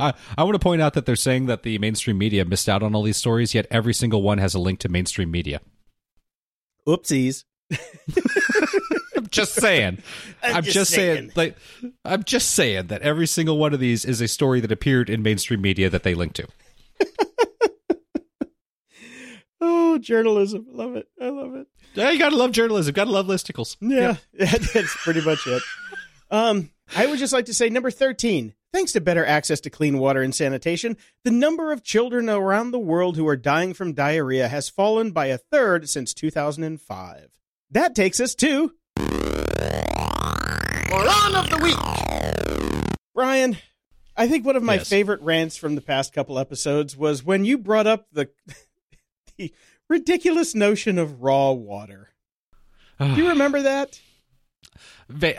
I, 0.00 0.14
I 0.38 0.42
want 0.44 0.54
to 0.54 0.58
point 0.58 0.82
out 0.82 0.94
that 0.94 1.06
they're 1.06 1.16
saying 1.16 1.46
that 1.46 1.62
the 1.62 1.78
mainstream 1.78 2.18
media 2.18 2.44
missed 2.44 2.68
out 2.68 2.82
on 2.82 2.94
all 2.94 3.02
these 3.02 3.16
stories, 3.16 3.54
yet 3.54 3.66
every 3.70 3.94
single 3.94 4.22
one 4.22 4.38
has 4.38 4.54
a 4.54 4.58
link 4.58 4.80
to 4.80 4.88
mainstream 4.88 5.30
media. 5.30 5.60
Oopsies. 6.86 7.44
I'm 9.16 9.28
just 9.28 9.54
saying. 9.54 10.02
I'm 10.42 10.56
I'm, 10.56 10.62
just 10.64 10.74
just, 10.74 10.90
saying. 10.92 11.16
saying. 11.16 11.32
Like, 11.36 11.56
I'm 12.04 12.24
just 12.24 12.50
saying 12.52 12.88
that 12.88 13.02
every 13.02 13.26
single 13.26 13.58
one 13.58 13.74
of 13.74 13.80
these 13.80 14.04
is 14.04 14.20
a 14.20 14.28
story 14.28 14.60
that 14.60 14.72
appeared 14.72 15.10
in 15.10 15.22
mainstream 15.22 15.60
media 15.60 15.90
that 15.90 16.02
they 16.02 16.14
link 16.14 16.32
to. 16.34 16.48
Oh, 19.60 19.98
journalism. 19.98 20.66
Love 20.70 20.96
it. 20.96 21.06
I 21.20 21.28
love 21.28 21.54
it. 21.54 21.66
Yeah, 21.94 22.10
you 22.10 22.18
gotta 22.18 22.36
love 22.36 22.52
journalism. 22.52 22.94
Gotta 22.94 23.10
love 23.10 23.26
listicles. 23.26 23.76
Yeah, 23.80 24.16
that's 24.32 24.96
pretty 24.96 25.20
much 25.20 25.46
it. 25.46 25.62
Um, 26.30 26.70
I 26.96 27.06
would 27.06 27.18
just 27.18 27.32
like 27.32 27.46
to 27.46 27.54
say 27.54 27.68
number 27.70 27.90
13. 27.90 28.54
Thanks 28.72 28.92
to 28.92 29.00
better 29.00 29.24
access 29.24 29.60
to 29.62 29.70
clean 29.70 29.98
water 29.98 30.22
and 30.22 30.34
sanitation, 30.34 30.96
the 31.24 31.30
number 31.30 31.72
of 31.72 31.82
children 31.82 32.28
around 32.28 32.70
the 32.70 32.78
world 32.78 33.16
who 33.16 33.26
are 33.26 33.36
dying 33.36 33.74
from 33.74 33.94
diarrhea 33.94 34.48
has 34.48 34.68
fallen 34.68 35.10
by 35.10 35.26
a 35.26 35.38
third 35.38 35.88
since 35.88 36.14
2005. 36.14 37.28
That 37.70 37.94
takes 37.94 38.20
us 38.20 38.34
to 38.36 38.72
Moron 40.90 41.34
of 41.36 41.50
the 41.50 41.58
week. 41.62 41.76
Brian. 43.14 43.56
I 44.16 44.28
think 44.28 44.44
one 44.44 44.56
of 44.56 44.62
my 44.62 44.74
Yes. 44.74 44.88
favorite 44.88 45.22
rants 45.22 45.56
from 45.56 45.74
the 45.76 45.80
past 45.80 46.12
couple 46.12 46.38
episodes 46.38 46.96
was 46.96 47.24
when 47.24 47.44
you 47.44 47.56
brought 47.58 47.86
up 47.86 48.06
the 48.12 48.28
the 49.38 49.52
ridiculous 49.88 50.54
notion 50.54 50.98
of 50.98 51.22
raw 51.22 51.52
water. 51.52 52.10
Do 53.00 53.14
you 53.14 53.28
remember 53.30 53.62
that? 53.62 54.00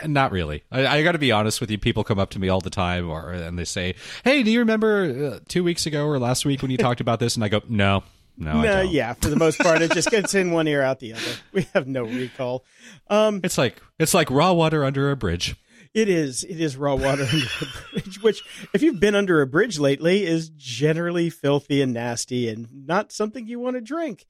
Not 0.06 0.32
really. 0.32 0.64
I, 0.70 0.86
I 0.86 1.02
got 1.02 1.12
to 1.12 1.18
be 1.18 1.32
honest 1.32 1.60
with 1.60 1.70
you. 1.70 1.78
People 1.78 2.04
come 2.04 2.18
up 2.18 2.30
to 2.30 2.38
me 2.38 2.48
all 2.48 2.60
the 2.60 2.70
time, 2.70 3.08
or 3.08 3.30
and 3.32 3.58
they 3.58 3.64
say, 3.64 3.94
"Hey, 4.24 4.42
do 4.42 4.50
you 4.50 4.58
remember 4.60 5.32
uh, 5.34 5.38
two 5.48 5.64
weeks 5.64 5.86
ago 5.86 6.06
or 6.06 6.18
last 6.18 6.44
week 6.44 6.62
when 6.62 6.70
you 6.70 6.76
talked 6.78 7.00
about 7.00 7.20
this?" 7.20 7.34
And 7.36 7.44
I 7.44 7.48
go, 7.48 7.62
"No, 7.68 8.02
no, 8.36 8.60
no, 8.60 8.82
don't." 8.82 8.90
yeah, 8.92 9.14
for 9.14 9.28
the 9.28 9.36
most 9.36 9.58
part, 9.58 9.80
it 9.82 9.92
just 9.92 10.10
gets 10.10 10.34
in 10.34 10.50
one 10.50 10.68
ear 10.68 10.82
out 10.82 11.00
the 11.00 11.14
other. 11.14 11.32
We 11.52 11.66
have 11.74 11.86
no 11.86 12.04
recall. 12.04 12.64
Um, 13.08 13.40
It's 13.44 13.56
like 13.58 13.80
it's 13.98 14.14
like 14.14 14.30
raw 14.30 14.52
water 14.52 14.84
under 14.84 15.10
a 15.10 15.16
bridge. 15.16 15.56
it 15.94 16.08
is 16.08 16.44
it 16.44 16.60
is 16.60 16.76
raw 16.76 16.94
water 16.94 17.22
under 17.32 17.46
a 17.60 17.92
bridge, 18.00 18.22
which, 18.22 18.42
if 18.74 18.82
you've 18.82 19.00
been 19.00 19.14
under 19.14 19.40
a 19.40 19.46
bridge 19.46 19.78
lately, 19.78 20.24
is 20.24 20.50
generally 20.50 21.30
filthy 21.30 21.80
and 21.82 21.92
nasty 21.94 22.48
and 22.48 22.68
not 22.86 23.10
something 23.12 23.46
you 23.46 23.58
want 23.58 23.76
to 23.76 23.80
drink. 23.80 24.26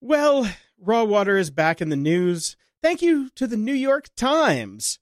Well, 0.00 0.48
raw 0.80 1.04
water 1.04 1.36
is 1.38 1.50
back 1.50 1.80
in 1.80 1.88
the 1.88 1.96
news. 1.96 2.56
Thank 2.82 3.00
you 3.02 3.30
to 3.36 3.46
the 3.46 3.56
New 3.56 3.74
York 3.74 4.08
Times. 4.16 4.98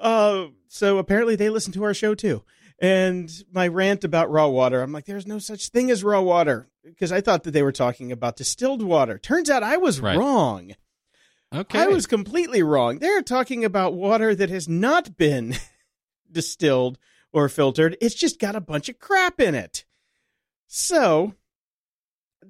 Uh, 0.00 0.46
so 0.68 0.98
apparently 0.98 1.36
they 1.36 1.50
listen 1.50 1.72
to 1.74 1.84
our 1.84 1.94
show 1.94 2.14
too. 2.14 2.42
And 2.80 3.30
my 3.52 3.68
rant 3.68 4.02
about 4.02 4.30
raw 4.30 4.48
water, 4.48 4.82
I'm 4.82 4.90
like, 4.92 5.04
there's 5.04 5.26
no 5.26 5.38
such 5.38 5.68
thing 5.68 5.90
as 5.90 6.02
raw 6.02 6.20
water 6.20 6.68
because 6.84 7.12
I 7.12 7.20
thought 7.20 7.44
that 7.44 7.52
they 7.52 7.62
were 7.62 7.70
talking 7.70 8.10
about 8.10 8.36
distilled 8.36 8.82
water. 8.82 9.18
Turns 9.18 9.48
out 9.50 9.62
I 9.62 9.76
was 9.76 10.00
Right. 10.00 10.16
wrong. 10.16 10.72
Okay, 11.54 11.78
I 11.80 11.86
was 11.86 12.06
completely 12.06 12.62
wrong. 12.62 12.98
They're 12.98 13.20
talking 13.22 13.62
about 13.64 13.92
water 13.92 14.34
that 14.34 14.48
has 14.48 14.68
not 14.68 15.18
been 15.18 15.54
distilled 16.32 16.98
or 17.30 17.48
filtered. 17.50 17.96
It's 18.00 18.14
just 18.14 18.40
got 18.40 18.56
a 18.56 18.60
bunch 18.60 18.88
of 18.88 18.98
crap 18.98 19.38
in 19.38 19.54
it. 19.54 19.84
So, 20.66 21.34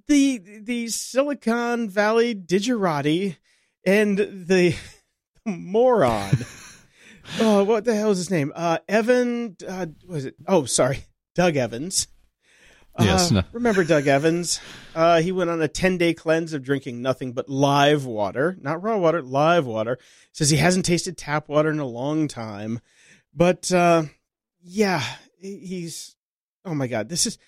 the 0.07 0.39
the 0.39 0.87
Silicon 0.89 1.89
Valley 1.89 2.33
digerati 2.35 3.37
and 3.85 4.17
the 4.19 4.75
moron. 5.47 6.39
oh, 7.41 7.65
what 7.65 7.85
the 7.85 7.95
hell 7.95 8.11
is 8.11 8.19
his 8.19 8.31
name? 8.31 8.53
Uh, 8.55 8.79
Evan. 8.89 9.57
Uh, 9.67 9.87
was 10.07 10.25
it? 10.25 10.35
Oh, 10.47 10.65
sorry, 10.65 11.05
Doug 11.35 11.57
Evans. 11.57 12.09
Yes, 13.01 13.31
Uh, 13.31 13.37
no. 13.37 13.43
Remember 13.53 13.85
Doug 13.85 14.07
Evans? 14.07 14.61
Uh, 14.95 15.23
he 15.23 15.33
went 15.33 15.49
on 15.49 15.63
a 15.63 15.69
10 15.69 15.97
day 15.97 16.13
cleanse 16.13 16.53
of 16.53 16.63
drinking 16.63 17.01
nothing 17.01 17.33
but 17.33 17.49
live 17.49 18.05
water, 18.05 18.55
not 18.61 18.83
raw 18.83 18.99
water, 18.99 19.23
live 19.23 19.65
water. 19.65 19.99
Says 20.33 20.51
he 20.51 20.59
hasn't 20.59 20.85
tasted 20.85 21.17
tap 21.17 21.49
water 21.49 21.71
in 21.71 21.79
a 21.79 21.87
long 21.87 22.29
time. 22.29 22.81
But 23.35 23.73
uh, 23.73 24.05
yeah, 24.61 25.03
he's. 25.41 26.17
Oh 26.67 26.75
my 26.75 26.87
god, 26.87 27.09
this 27.09 27.27
is. 27.27 27.39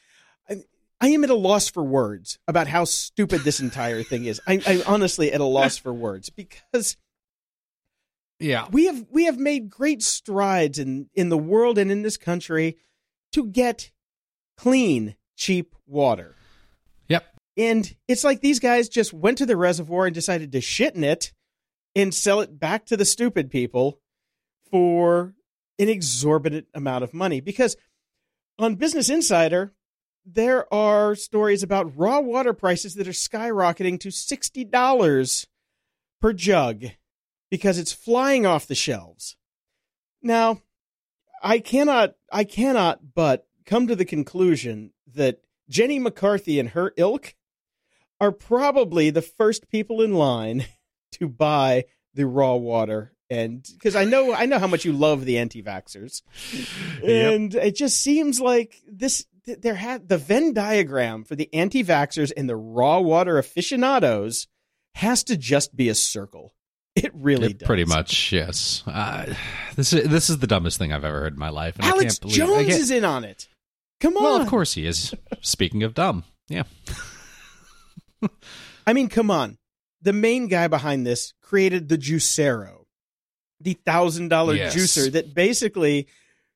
I, 1.05 1.09
am 1.09 1.25
at 1.25 1.31
a 1.31 1.35
loss 1.35 1.69
for 1.69 1.83
words 1.83 2.39
about 2.49 2.67
how 2.67 2.85
stupid 2.85 3.43
this 3.43 3.61
entire 3.61 4.03
thing 4.03 4.25
is. 4.25 4.41
I, 4.47 4.61
I'm 4.67 4.83
honestly 4.87 5.33
at 5.33 5.41
a 5.41 5.45
loss 5.45 5.77
for 5.77 5.93
words 5.93 6.31
because 6.31 6.97
Yeah. 8.41 8.67
we 8.71 8.87
have 8.87 9.05
we 9.11 9.25
have 9.25 9.39
made 9.39 9.71
great 9.71 10.03
strides 10.03 10.79
in 10.79 11.09
in 11.15 11.29
the 11.29 11.39
world 11.39 11.79
and 11.79 11.91
in 11.91 12.03
this 12.03 12.17
country 12.17 12.77
to 13.33 13.47
get 13.47 13.91
clean, 14.57 15.17
cheap 15.37 15.75
water. 15.87 16.37
Yep. 17.09 17.25
And 17.57 17.95
it's 18.09 18.25
like 18.25 18.41
these 18.41 18.61
guys 18.61 18.89
just 18.89 19.13
went 19.13 19.39
to 19.39 19.47
the 19.47 19.57
reservoir 19.57 20.07
and 20.07 20.15
decided 20.15 20.53
to 20.53 20.61
shit 20.61 20.95
in 20.95 21.05
it 21.05 21.33
and 21.95 22.15
sell 22.15 22.41
it 22.41 22.59
back 22.59 22.87
to 22.87 22.97
the 22.97 23.05
stupid 23.05 23.51
people 23.51 24.01
for 24.71 25.35
an 25.79 25.89
exorbitant 25.89 26.67
amount 26.75 27.05
of 27.05 27.15
money. 27.15 27.41
Because 27.41 27.77
on 28.59 28.77
Business 28.77 29.09
Insider, 29.11 29.73
there 30.25 30.73
are 30.73 31.15
stories 31.15 31.63
about 31.63 31.97
raw 31.97 32.21
water 32.21 32.53
prices 32.53 32.95
that 32.95 33.09
are 33.09 33.13
skyrocketing 33.13 34.01
to 34.01 34.09
$60 34.09 35.47
per 36.21 36.33
jug 36.33 36.85
because 37.51 37.79
it's 37.79 37.93
flying 37.93 38.47
off 38.47 38.67
the 38.67 38.75
shelves. 38.75 39.37
Now, 40.23 40.63
I 41.43 41.59
cannot 41.59 42.15
I 42.33 42.45
cannot 42.45 43.15
but 43.15 43.47
come 43.67 43.87
to 43.87 43.95
the 43.95 44.07
conclusion 44.07 44.93
that 45.15 45.41
Jenny 45.69 45.99
McCarthy 45.99 46.59
and 46.59 46.71
her 46.71 46.95
ilk 46.97 47.35
are 48.21 48.33
probably 48.33 49.11
the 49.11 49.23
first 49.23 49.69
people 49.69 50.01
in 50.01 50.15
line 50.15 50.67
to 51.13 51.29
buy 51.29 51.85
the 52.15 52.27
raw 52.27 52.55
water 52.55 53.13
and 53.29 53.69
because 53.75 53.97
I 53.97 54.05
know 54.05 54.33
I 54.33 54.47
know 54.47 54.59
how 54.59 54.67
much 54.67 54.85
you 54.85 54.93
love 54.93 55.25
the 55.25 55.39
anti-vaxxers. 55.39 56.23
And 57.05 57.55
it 57.55 57.77
just 57.77 58.01
seems 58.01 58.41
like 58.41 58.81
this 58.87 59.25
th- 59.25 59.34
there 59.47 59.75
had 59.75 60.09
the 60.09 60.19
Venn 60.19 60.53
diagram 60.55 61.25
for 61.25 61.37
the 61.37 61.53
anti-vaxxers 61.53 62.33
and 62.37 62.49
the 62.49 62.57
raw 62.57 62.99
water 63.01 63.39
aficionados 63.39 64.47
has 64.95 65.23
to 65.25 65.37
just 65.37 65.75
be 65.77 65.89
a 65.89 65.95
circle. 65.95 66.55
It 66.95 67.11
really 67.15 67.49
It 67.51 67.59
does. 67.59 67.67
Pretty 67.67 67.85
much, 67.85 68.31
yes. 68.33 68.85
Uh, 68.87 69.35
this 69.75 69.93
is 69.93 70.09
this 70.09 70.31
is 70.31 70.39
the 70.39 70.47
dumbest 70.47 70.79
thing 70.79 70.93
I've 70.93 71.05
ever 71.05 71.21
heard 71.21 71.33
in 71.33 71.39
my 71.41 71.49
life. 71.49 71.75
And 71.77 71.85
I 71.85 71.89
Alex 71.89 72.19
can't 72.19 72.21
believe 72.21 72.37
Jones 72.37 72.69
is 72.79 72.91
in 72.93 73.05
on 73.05 73.25
it. 73.25 73.49
Come 74.01 74.17
on. 74.17 74.23
Well, 74.23 74.37
of 74.41 74.47
course 74.49 74.75
he 74.75 74.87
is. 74.87 75.13
Speaking 75.41 75.83
of 75.83 75.95
dumb, 75.95 76.23
yeah. 76.49 76.63
I 78.87 78.93
mean, 78.93 79.09
come 79.09 79.31
on. 79.31 79.59
The 80.03 80.13
main 80.13 80.49
guy 80.49 80.69
behind 80.69 81.07
this 81.07 81.33
created 81.43 81.89
the 81.89 81.97
Juicero, 81.99 82.85
the 83.61 83.75
thousand 83.75 84.29
dollar 84.29 84.55
Yes. 84.55 84.75
juicer 84.77 85.11
that 85.13 85.35
basically 85.35 86.07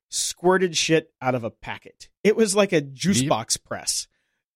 squirted 0.09 0.75
shit 0.75 1.11
out 1.21 1.35
of 1.35 1.43
a 1.43 1.51
packet. 1.51 2.09
It 2.23 2.35
was 2.35 2.55
like 2.55 2.71
a 2.73 2.81
juice 2.81 3.21
Yep. 3.21 3.29
box 3.29 3.57
press. 3.57 4.07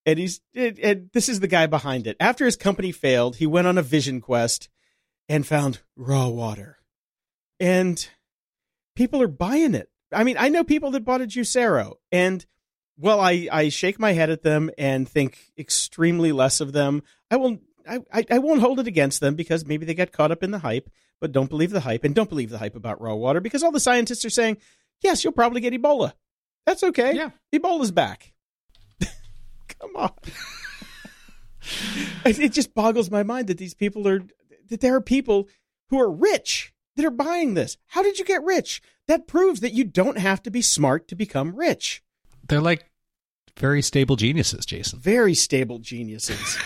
And 0.06 0.18
he's 0.18 0.40
and, 0.54 0.78
and 0.80 1.10
this 1.12 1.28
is 1.28 1.40
the 1.40 1.48
guy 1.48 1.66
behind 1.66 2.06
it. 2.06 2.16
After 2.20 2.44
his 2.44 2.56
company 2.56 2.92
failed, 2.92 3.36
he 3.36 3.46
went 3.46 3.66
on 3.66 3.78
a 3.78 3.82
vision 3.82 4.20
quest 4.20 4.68
and 5.28 5.46
found 5.46 5.80
raw 5.96 6.28
water. 6.28 6.78
And 7.58 8.06
people 8.94 9.22
are 9.22 9.28
buying 9.28 9.74
it. 9.74 9.90
I 10.12 10.24
mean, 10.24 10.36
I 10.38 10.48
know 10.48 10.64
people 10.64 10.90
that 10.92 11.04
bought 11.04 11.22
a 11.22 11.26
Juicero 11.26 11.94
and 12.12 12.44
well, 12.96 13.20
I, 13.20 13.48
I 13.50 13.68
shake 13.70 13.98
my 13.98 14.12
head 14.12 14.30
at 14.30 14.42
them 14.42 14.70
and 14.78 15.08
think 15.08 15.52
extremely 15.58 16.30
less 16.30 16.60
of 16.60 16.72
them. 16.72 17.02
I 17.30 17.36
will 17.36 17.58
I, 17.88 17.98
I, 18.12 18.24
I 18.30 18.38
won't 18.38 18.60
hold 18.60 18.80
it 18.80 18.86
against 18.86 19.20
them 19.20 19.34
because 19.34 19.66
maybe 19.66 19.84
they 19.84 19.94
got 19.94 20.12
caught 20.12 20.30
up 20.30 20.42
in 20.42 20.50
the 20.52 20.58
hype, 20.60 20.88
but 21.20 21.32
don't 21.32 21.50
believe 21.50 21.70
the 21.70 21.80
hype 21.80 22.04
and 22.04 22.14
don't 22.14 22.28
believe 22.30 22.50
the 22.50 22.58
hype 22.58 22.76
about 22.76 23.00
raw 23.00 23.14
water 23.14 23.40
because 23.40 23.62
all 23.62 23.72
the 23.72 23.80
scientists 23.80 24.24
are 24.24 24.30
saying, 24.30 24.58
yes, 25.04 25.22
you'll 25.22 25.32
probably 25.32 25.60
get 25.60 25.72
Ebola. 25.74 26.12
That's 26.66 26.82
okay. 26.82 27.14
Yeah. 27.14 27.30
Ebola's 27.54 27.90
back. 27.92 28.32
Come 29.78 29.94
on. 29.96 30.12
it 32.24 32.52
just 32.52 32.74
boggles 32.74 33.10
my 33.10 33.22
mind 33.22 33.48
that 33.48 33.58
these 33.58 33.74
people 33.74 34.06
are 34.08 34.22
that 34.68 34.80
there 34.80 34.94
are 34.94 35.00
people 35.00 35.48
who 35.90 36.00
are 36.00 36.10
rich 36.10 36.72
that 36.96 37.04
are 37.04 37.10
buying 37.10 37.54
this. 37.54 37.76
How 37.88 38.02
did 38.02 38.18
you 38.18 38.24
get 38.24 38.42
rich? 38.44 38.80
That 39.06 39.26
proves 39.26 39.60
that 39.60 39.72
you 39.74 39.84
don't 39.84 40.18
have 40.18 40.42
to 40.44 40.50
be 40.50 40.62
smart 40.62 41.08
to 41.08 41.14
become 41.14 41.54
rich. 41.54 42.02
They're 42.48 42.60
like 42.60 42.84
very 43.58 43.82
stable 43.82 44.16
geniuses, 44.16 44.64
Jason. 44.64 44.98
Very 45.00 45.34
stable 45.34 45.78
geniuses 45.78 46.58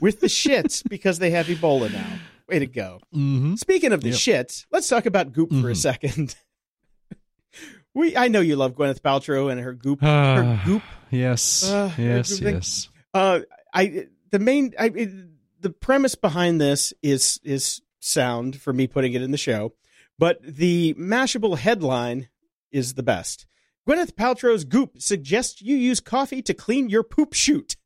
with 0.00 0.20
the 0.20 0.26
shits 0.26 0.82
because 0.88 1.18
they 1.18 1.30
have 1.30 1.46
Ebola 1.46 1.90
now. 1.92 2.18
Way 2.48 2.58
to 2.58 2.66
go. 2.66 3.00
Mm-hmm. 3.14 3.54
Speaking 3.54 3.92
of 3.92 4.02
the 4.02 4.10
Yep. 4.10 4.18
shits, 4.18 4.66
let's 4.70 4.88
talk 4.88 5.06
about 5.06 5.32
Goop 5.32 5.50
for 5.50 5.70
a 5.70 5.72
Mhm. 5.72 5.76
second. 5.76 6.36
We 7.94 8.16
I 8.16 8.28
know 8.28 8.40
you 8.40 8.56
love 8.56 8.74
Gwyneth 8.74 9.00
Paltrow 9.00 9.50
and 9.50 9.60
her 9.60 9.72
Goop. 9.72 10.00
her 10.00 10.06
Ah, 10.08 10.62
Goop. 10.64 10.82
yes, 11.10 11.64
Uh, 11.70 11.90
yes, 11.98 12.40
yes. 12.40 12.88
Uh, 13.14 13.40
I 13.72 14.06
the 14.30 14.38
main 14.38 14.72
I 14.78 14.86
it, 14.94 15.10
the 15.60 15.70
premise 15.70 16.14
behind 16.14 16.60
this 16.60 16.92
is 17.02 17.40
is 17.44 17.82
sound 18.00 18.60
for 18.60 18.72
me 18.72 18.86
putting 18.86 19.12
it 19.12 19.22
in 19.22 19.30
the 19.30 19.38
show, 19.38 19.74
but 20.18 20.38
the 20.42 20.94
Mashable 20.94 21.56
headline 21.58 22.28
is 22.70 22.94
the 22.94 23.02
best. 23.02 23.46
Gwyneth 23.88 24.12
Paltrow's 24.14 24.64
Goop 24.64 25.00
suggests 25.02 25.60
you 25.60 25.76
use 25.76 26.00
coffee 26.00 26.40
to 26.42 26.54
clean 26.54 26.88
your 26.88 27.02
poop 27.02 27.32
chute. 27.34 27.76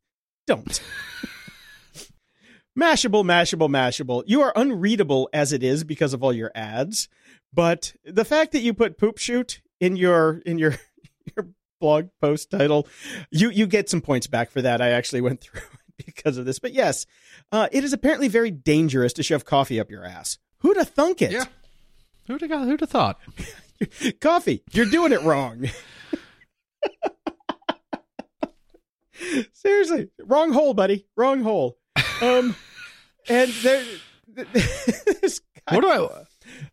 Don't. 0.46 0.80
Mashable, 2.78 3.24
Mashable, 3.24 3.68
Mashable. 3.70 4.22
You 4.26 4.42
are 4.42 4.52
unreadable 4.54 5.28
as 5.32 5.52
it 5.52 5.62
is 5.62 5.82
because 5.84 6.12
of 6.12 6.22
all 6.22 6.32
your 6.32 6.52
ads, 6.54 7.08
but 7.52 7.94
the 8.04 8.24
fact 8.24 8.52
that 8.52 8.60
you 8.60 8.74
put 8.74 8.98
poop 8.98 9.16
chute 9.18 9.62
in 9.80 9.96
your 9.96 10.38
in 10.46 10.58
your 10.58 10.74
your 11.36 11.48
blog 11.80 12.08
post 12.20 12.50
title, 12.50 12.88
you 13.30 13.50
you 13.50 13.66
get 13.66 13.88
some 13.88 14.00
points 14.00 14.26
back 14.26 14.50
for 14.50 14.62
that. 14.62 14.80
I 14.80 14.90
actually 14.90 15.20
went 15.20 15.40
through 15.42 15.60
it 15.98 16.06
because 16.06 16.36
of 16.38 16.44
this, 16.44 16.58
but 16.58 16.72
yes, 16.72 17.06
uh, 17.52 17.68
it 17.72 17.84
is 17.84 17.92
apparently 17.92 18.28
very 18.28 18.50
dangerous 18.50 19.12
to 19.14 19.22
shove 19.22 19.44
coffee 19.44 19.80
up 19.80 19.90
your 19.90 20.04
ass. 20.04 20.38
Who'd 20.58 20.76
have 20.76 20.88
thunk 20.88 21.22
it? 21.22 21.32
Yeah. 21.32 21.44
Who'd 22.26 22.40
have 22.40 22.50
got? 22.50 22.66
Who'd 22.66 22.80
have 22.80 22.90
thought? 22.90 23.20
coffee, 24.20 24.62
you're 24.72 24.86
doing 24.86 25.12
it 25.12 25.22
wrong. 25.22 25.66
Seriously, 29.52 30.08
wrong 30.24 30.52
hole, 30.52 30.74
buddy. 30.74 31.06
Wrong 31.16 31.42
hole. 31.42 31.78
Um, 32.20 32.54
and 33.28 33.50
there, 33.62 33.84
this 34.34 35.40
guy, 35.68 35.76
What 35.76 35.80
do 35.82 35.88
I? 35.88 36.24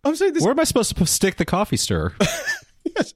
I'm 0.03 0.15
saying 0.15 0.33
this 0.33 0.43
Where 0.43 0.51
am 0.51 0.59
I 0.59 0.65
supposed 0.65 0.95
to 0.95 1.05
stick 1.05 1.37
the 1.37 1.45
coffee 1.45 1.77
stirrer? 1.77 2.13
Yes. 2.97 3.13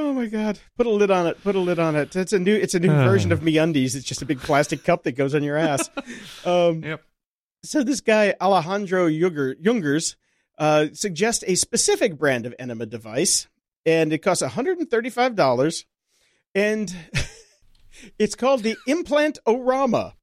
Oh 0.00 0.12
my 0.12 0.26
god! 0.26 0.58
Put 0.76 0.86
a 0.86 0.90
lid 0.90 1.10
on 1.10 1.26
it. 1.26 1.42
Put 1.42 1.54
a 1.54 1.58
lid 1.58 1.78
on 1.78 1.94
it. 1.96 2.14
It's 2.16 2.32
a 2.32 2.38
new. 2.38 2.54
It's 2.54 2.74
a 2.74 2.80
new 2.80 2.88
version 2.88 3.32
of 3.32 3.40
MeUndies. 3.40 3.94
It's 3.94 4.04
just 4.04 4.22
a 4.22 4.26
big 4.26 4.40
plastic 4.40 4.82
cup 4.84 5.04
that 5.04 5.12
goes 5.12 5.34
on 5.34 5.42
your 5.42 5.56
ass. 5.56 5.90
Um, 6.44 6.82
Yep. 6.82 7.02
So 7.62 7.84
this 7.84 8.00
guy 8.00 8.34
Alejandro 8.40 9.08
Junger, 9.08 9.54
Jungers 9.62 10.16
uh, 10.58 10.86
suggests 10.94 11.44
a 11.46 11.54
specific 11.54 12.18
brand 12.18 12.46
of 12.46 12.54
enema 12.58 12.86
device, 12.86 13.48
and 13.84 14.12
it 14.12 14.18
costs 14.18 14.40
one 14.42 14.50
hundred 14.50 14.78
and 14.78 14.90
thirty-five 14.90 15.34
dollars, 15.36 15.84
and 16.54 16.94
it's 18.18 18.34
called 18.34 18.62
the 18.62 18.76
Implant 18.86 19.38
Orama. 19.46 20.14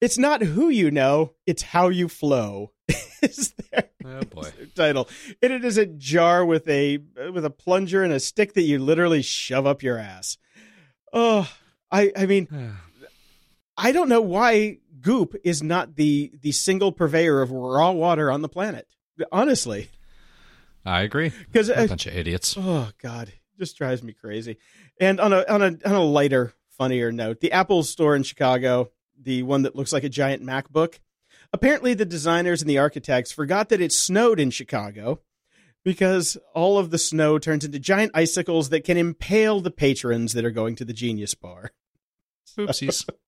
It's 0.00 0.18
not 0.18 0.42
who 0.42 0.68
you 0.68 0.90
know; 0.90 1.32
it's 1.46 1.62
how 1.62 1.88
you 1.88 2.08
flow. 2.08 2.72
Is 3.22 3.54
there? 3.70 3.88
Oh 4.04 4.20
boy. 4.22 4.50
title. 4.74 5.08
And 5.42 5.52
it 5.52 5.64
is 5.64 5.78
a 5.78 5.86
jar 5.86 6.44
with 6.44 6.68
a 6.68 6.98
with 7.32 7.44
a 7.44 7.50
plunger 7.50 8.02
and 8.02 8.12
a 8.12 8.20
stick 8.20 8.52
that 8.52 8.62
you 8.62 8.78
literally 8.78 9.22
shove 9.22 9.66
up 9.66 9.82
your 9.82 9.96
ass. 9.96 10.36
Oh, 11.12 11.50
I 11.90 12.12
I 12.14 12.26
mean, 12.26 12.48
I 13.78 13.92
don't 13.92 14.10
know 14.10 14.20
why 14.20 14.78
Goop 15.00 15.34
is 15.42 15.62
not 15.62 15.96
the 15.96 16.32
the 16.42 16.52
single 16.52 16.92
purveyor 16.92 17.40
of 17.40 17.50
raw 17.50 17.92
water 17.92 18.30
on 18.30 18.42
the 18.42 18.48
planet. 18.48 18.86
Honestly, 19.32 19.88
I 20.84 21.00
agree. 21.02 21.32
because 21.50 21.70
A 21.70 21.80
uh, 21.80 21.86
bunch 21.86 22.06
of 22.06 22.14
idiots. 22.14 22.56
oh 22.58 22.90
god, 23.00 23.28
it 23.28 23.34
just 23.58 23.78
drives 23.78 24.02
me 24.02 24.12
crazy. 24.12 24.58
And 25.00 25.18
on 25.18 25.32
a 25.32 25.44
on 25.48 25.62
a 25.62 25.66
on 25.86 25.94
a 25.94 26.02
lighter, 26.04 26.52
funnier 26.76 27.10
note, 27.10 27.40
the 27.40 27.52
Apple 27.52 27.82
store 27.84 28.14
in 28.16 28.22
Chicago, 28.22 28.90
the 29.20 29.42
one 29.42 29.62
that 29.62 29.76
looks 29.76 29.92
like 29.92 30.04
a 30.04 30.08
giant 30.08 30.42
MacBook, 30.42 30.98
apparently 31.52 31.94
the 31.94 32.04
designers 32.04 32.60
and 32.60 32.68
the 32.70 32.78
architects 32.78 33.32
forgot 33.32 33.68
that 33.68 33.80
it 33.80 33.92
snowed 33.92 34.40
in 34.40 34.50
Chicago 34.50 35.20
because 35.84 36.36
all 36.54 36.78
of 36.78 36.90
the 36.90 36.98
snow 36.98 37.38
turns 37.38 37.64
into 37.64 37.78
giant 37.78 38.12
icicles 38.14 38.70
that 38.70 38.84
can 38.84 38.96
impale 38.96 39.60
the 39.60 39.70
patrons 39.70 40.32
that 40.32 40.44
are 40.44 40.50
going 40.50 40.74
to 40.76 40.84
the 40.84 40.92
Genius 40.94 41.34
Bar. 41.34 41.72
Oopsies. 42.58 43.08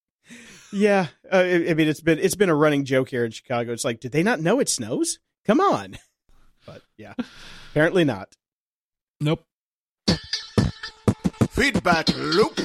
Yeah, 0.72 1.06
uh, 1.32 1.36
I 1.36 1.68
I 1.70 1.74
mean 1.74 1.86
it's 1.86 2.00
been 2.00 2.18
it's 2.18 2.34
been 2.34 2.48
a 2.48 2.54
running 2.54 2.84
joke 2.84 3.08
here 3.10 3.24
in 3.24 3.30
Chicago. 3.30 3.72
It's 3.72 3.84
like, 3.84 4.00
did 4.00 4.10
they 4.10 4.24
not 4.24 4.40
know 4.40 4.58
it 4.58 4.68
snows? 4.68 5.20
Come 5.46 5.60
on, 5.60 5.96
but 6.66 6.82
yeah, 6.96 7.14
apparently 7.70 8.04
not. 8.04 8.34
nope. 9.20 9.44
Feedback 11.50 12.08
loop. 12.16 12.58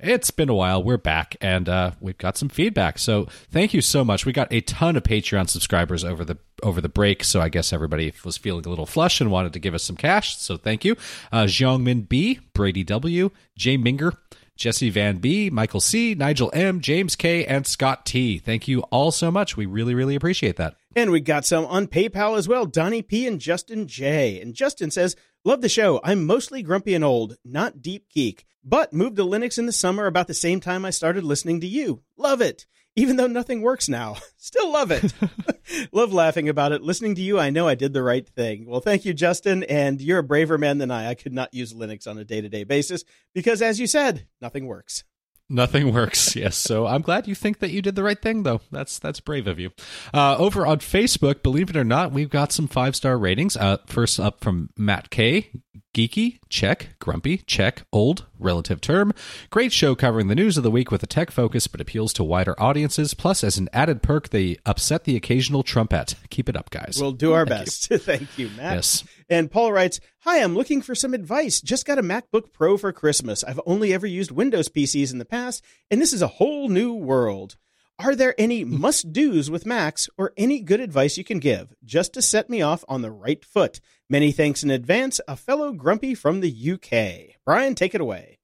It's 0.00 0.30
been 0.30 0.48
a 0.48 0.54
while. 0.54 0.80
We're 0.80 0.96
back, 0.96 1.34
and 1.40 1.68
uh, 1.68 1.90
we've 2.00 2.18
got 2.18 2.36
some 2.36 2.48
feedback. 2.48 3.00
So 3.00 3.26
thank 3.50 3.74
you 3.74 3.80
so 3.80 4.04
much. 4.04 4.24
We 4.24 4.32
got 4.32 4.52
a 4.52 4.60
ton 4.60 4.96
of 4.96 5.02
Patreon 5.02 5.48
subscribers 5.48 6.04
over 6.04 6.24
the 6.24 6.38
over 6.62 6.80
the 6.80 6.88
break. 6.88 7.24
So 7.24 7.40
I 7.40 7.48
guess 7.48 7.72
everybody 7.72 8.12
was 8.24 8.36
feeling 8.36 8.64
a 8.64 8.68
little 8.68 8.86
flush 8.86 9.20
and 9.20 9.32
wanted 9.32 9.54
to 9.54 9.58
give 9.58 9.74
us 9.74 9.82
some 9.82 9.96
cash. 9.96 10.36
So 10.36 10.56
thank 10.56 10.84
you, 10.84 10.94
uh, 11.32 11.44
Jiangmin 11.44 12.08
B, 12.08 12.38
Brady 12.54 12.84
W, 12.84 13.30
Jay 13.56 13.76
Minger. 13.76 14.16
Jesse 14.56 14.90
Van 14.90 15.18
B, 15.18 15.50
Michael 15.50 15.80
C, 15.80 16.16
Nigel 16.16 16.50
M, 16.52 16.80
James 16.80 17.14
K, 17.14 17.46
and 17.46 17.64
Scott 17.64 18.04
T. 18.04 18.38
Thank 18.38 18.66
you 18.66 18.80
all 18.90 19.12
so 19.12 19.30
much. 19.30 19.56
We 19.56 19.66
really, 19.66 19.94
really 19.94 20.16
appreciate 20.16 20.56
that. 20.56 20.74
And 20.96 21.12
we 21.12 21.20
got 21.20 21.44
some 21.44 21.64
on 21.66 21.86
PayPal 21.86 22.36
as 22.36 22.48
well. 22.48 22.66
Donnie 22.66 23.02
P 23.02 23.24
and 23.28 23.40
Justin 23.40 23.86
J. 23.86 24.40
And 24.40 24.54
Justin 24.54 24.90
says, 24.90 25.14
Love 25.44 25.60
the 25.60 25.68
show. 25.68 26.00
I'm 26.02 26.26
mostly 26.26 26.62
grumpy 26.62 26.94
and 26.94 27.04
old, 27.04 27.36
not 27.44 27.80
deep 27.80 28.08
geek, 28.12 28.44
but 28.64 28.92
moved 28.92 29.16
to 29.16 29.22
Linux 29.22 29.58
in 29.58 29.66
the 29.66 29.72
summer 29.72 30.06
about 30.06 30.26
the 30.26 30.34
same 30.34 30.60
time 30.60 30.84
I 30.84 30.90
started 30.90 31.24
listening 31.24 31.60
to 31.60 31.66
you. 31.66 32.02
Love 32.16 32.40
it. 32.40 32.66
Even 32.96 33.14
though 33.16 33.28
nothing 33.28 33.62
works 33.62 33.88
now, 33.88 34.16
still 34.36 34.72
love 34.72 34.90
it. 34.90 35.14
love 35.92 36.12
laughing 36.12 36.48
about 36.48 36.72
it. 36.72 36.82
Listening 36.82 37.14
to 37.14 37.22
you, 37.22 37.38
I 37.38 37.50
know 37.50 37.68
I 37.68 37.76
did 37.76 37.92
the 37.92 38.02
right 38.02 38.26
thing. 38.26 38.66
Well, 38.66 38.80
thank 38.80 39.04
you, 39.04 39.14
Justin. 39.14 39.62
And 39.62 40.00
you're 40.00 40.18
a 40.18 40.24
braver 40.24 40.58
man 40.58 40.78
than 40.78 40.90
I. 40.90 41.08
I 41.08 41.14
could 41.14 41.32
not 41.32 41.54
use 41.54 41.72
Linux 41.72 42.08
on 42.08 42.18
a 42.18 42.24
day 42.24 42.40
to 42.40 42.48
day 42.48 42.64
basis 42.64 43.04
because, 43.32 43.62
as 43.62 43.78
you 43.78 43.86
said, 43.86 44.26
nothing 44.40 44.66
works. 44.66 45.04
Nothing 45.50 45.92
works. 45.92 46.36
Yes. 46.38 46.56
So 46.56 46.86
I'm 46.86 47.02
glad 47.02 47.26
you 47.26 47.34
think 47.34 47.58
that 47.58 47.70
you 47.70 47.82
did 47.82 47.96
the 47.96 48.02
right 48.02 48.20
thing, 48.20 48.42
though. 48.42 48.60
That's 48.70 48.98
that's 48.98 49.18
brave 49.18 49.46
of 49.46 49.58
you. 49.58 49.70
Uh, 50.14 50.36
over 50.38 50.66
on 50.66 50.78
Facebook, 50.78 51.42
believe 51.42 51.70
it 51.70 51.76
or 51.76 51.84
not, 51.84 52.12
we've 52.12 52.30
got 52.30 52.52
some 52.52 52.68
five 52.68 52.94
star 52.94 53.18
ratings. 53.18 53.56
Uh, 53.56 53.78
first 53.86 54.20
up 54.20 54.40
from 54.40 54.70
Matt 54.76 55.10
K. 55.10 55.50
Geeky, 55.94 56.38
check. 56.48 56.90
Grumpy, 56.98 57.38
check. 57.38 57.82
Old, 57.92 58.26
relative 58.38 58.80
term. 58.80 59.12
Great 59.50 59.72
show 59.72 59.94
covering 59.94 60.28
the 60.28 60.34
news 60.34 60.56
of 60.56 60.62
the 60.62 60.70
week 60.70 60.90
with 60.90 61.02
a 61.02 61.06
tech 61.06 61.30
focus, 61.30 61.66
but 61.66 61.80
appeals 61.80 62.12
to 62.14 62.24
wider 62.24 62.54
audiences. 62.60 63.14
Plus, 63.14 63.42
as 63.42 63.56
an 63.56 63.68
added 63.72 64.02
perk, 64.02 64.28
they 64.28 64.58
upset 64.66 65.04
the 65.04 65.16
occasional 65.16 65.62
trumpet. 65.62 66.14
Keep 66.30 66.48
it 66.48 66.56
up, 66.56 66.70
guys. 66.70 66.98
We'll 67.00 67.12
do 67.12 67.32
our 67.32 67.46
Thank 67.46 67.64
best. 67.64 67.90
You. 67.90 67.98
Thank 67.98 68.38
you, 68.38 68.50
Matt. 68.56 68.74
Yes. 68.74 69.04
And 69.28 69.50
Paul 69.50 69.72
writes, 69.72 69.98
Hi, 70.20 70.42
I'm 70.42 70.54
looking 70.54 70.82
for 70.82 70.94
some 70.94 71.14
advice. 71.14 71.60
Just 71.60 71.86
got 71.86 71.98
a 71.98 72.02
MacBook 72.02 72.52
Pro 72.52 72.76
for 72.76 72.92
Christmas. 72.92 73.42
I've 73.42 73.60
only 73.66 73.94
ever 73.94 74.06
used 74.06 74.30
Windows 74.30 74.68
PCs 74.68 75.12
in 75.12 75.18
the 75.18 75.24
past, 75.24 75.64
and 75.90 76.00
this 76.02 76.12
is 76.12 76.22
a 76.22 76.26
whole 76.28 76.68
new 76.68 76.92
world. 76.92 77.56
Are 77.98 78.14
there 78.14 78.34
any 78.38 78.64
must 78.84 79.12
do's 79.12 79.50
with 79.50 79.66
Macs 79.66 80.08
or 80.16 80.32
any 80.36 80.60
good 80.60 80.80
advice 80.80 81.18
you 81.18 81.24
can 81.24 81.40
give 81.40 81.74
just 81.84 82.14
to 82.14 82.22
set 82.22 82.48
me 82.48 82.62
off 82.62 82.84
on 82.88 83.02
the 83.02 83.10
right 83.10 83.44
foot? 83.44 83.80
Many 84.08 84.30
thanks 84.30 84.62
in 84.62 84.70
advance, 84.70 85.20
a 85.26 85.36
fellow 85.36 85.72
grumpy 85.72 86.14
from 86.14 86.40
the 86.40 86.72
UK. 86.72 87.36
Brian, 87.44 87.74
take 87.74 87.94
it 87.94 88.00
away. 88.00 88.37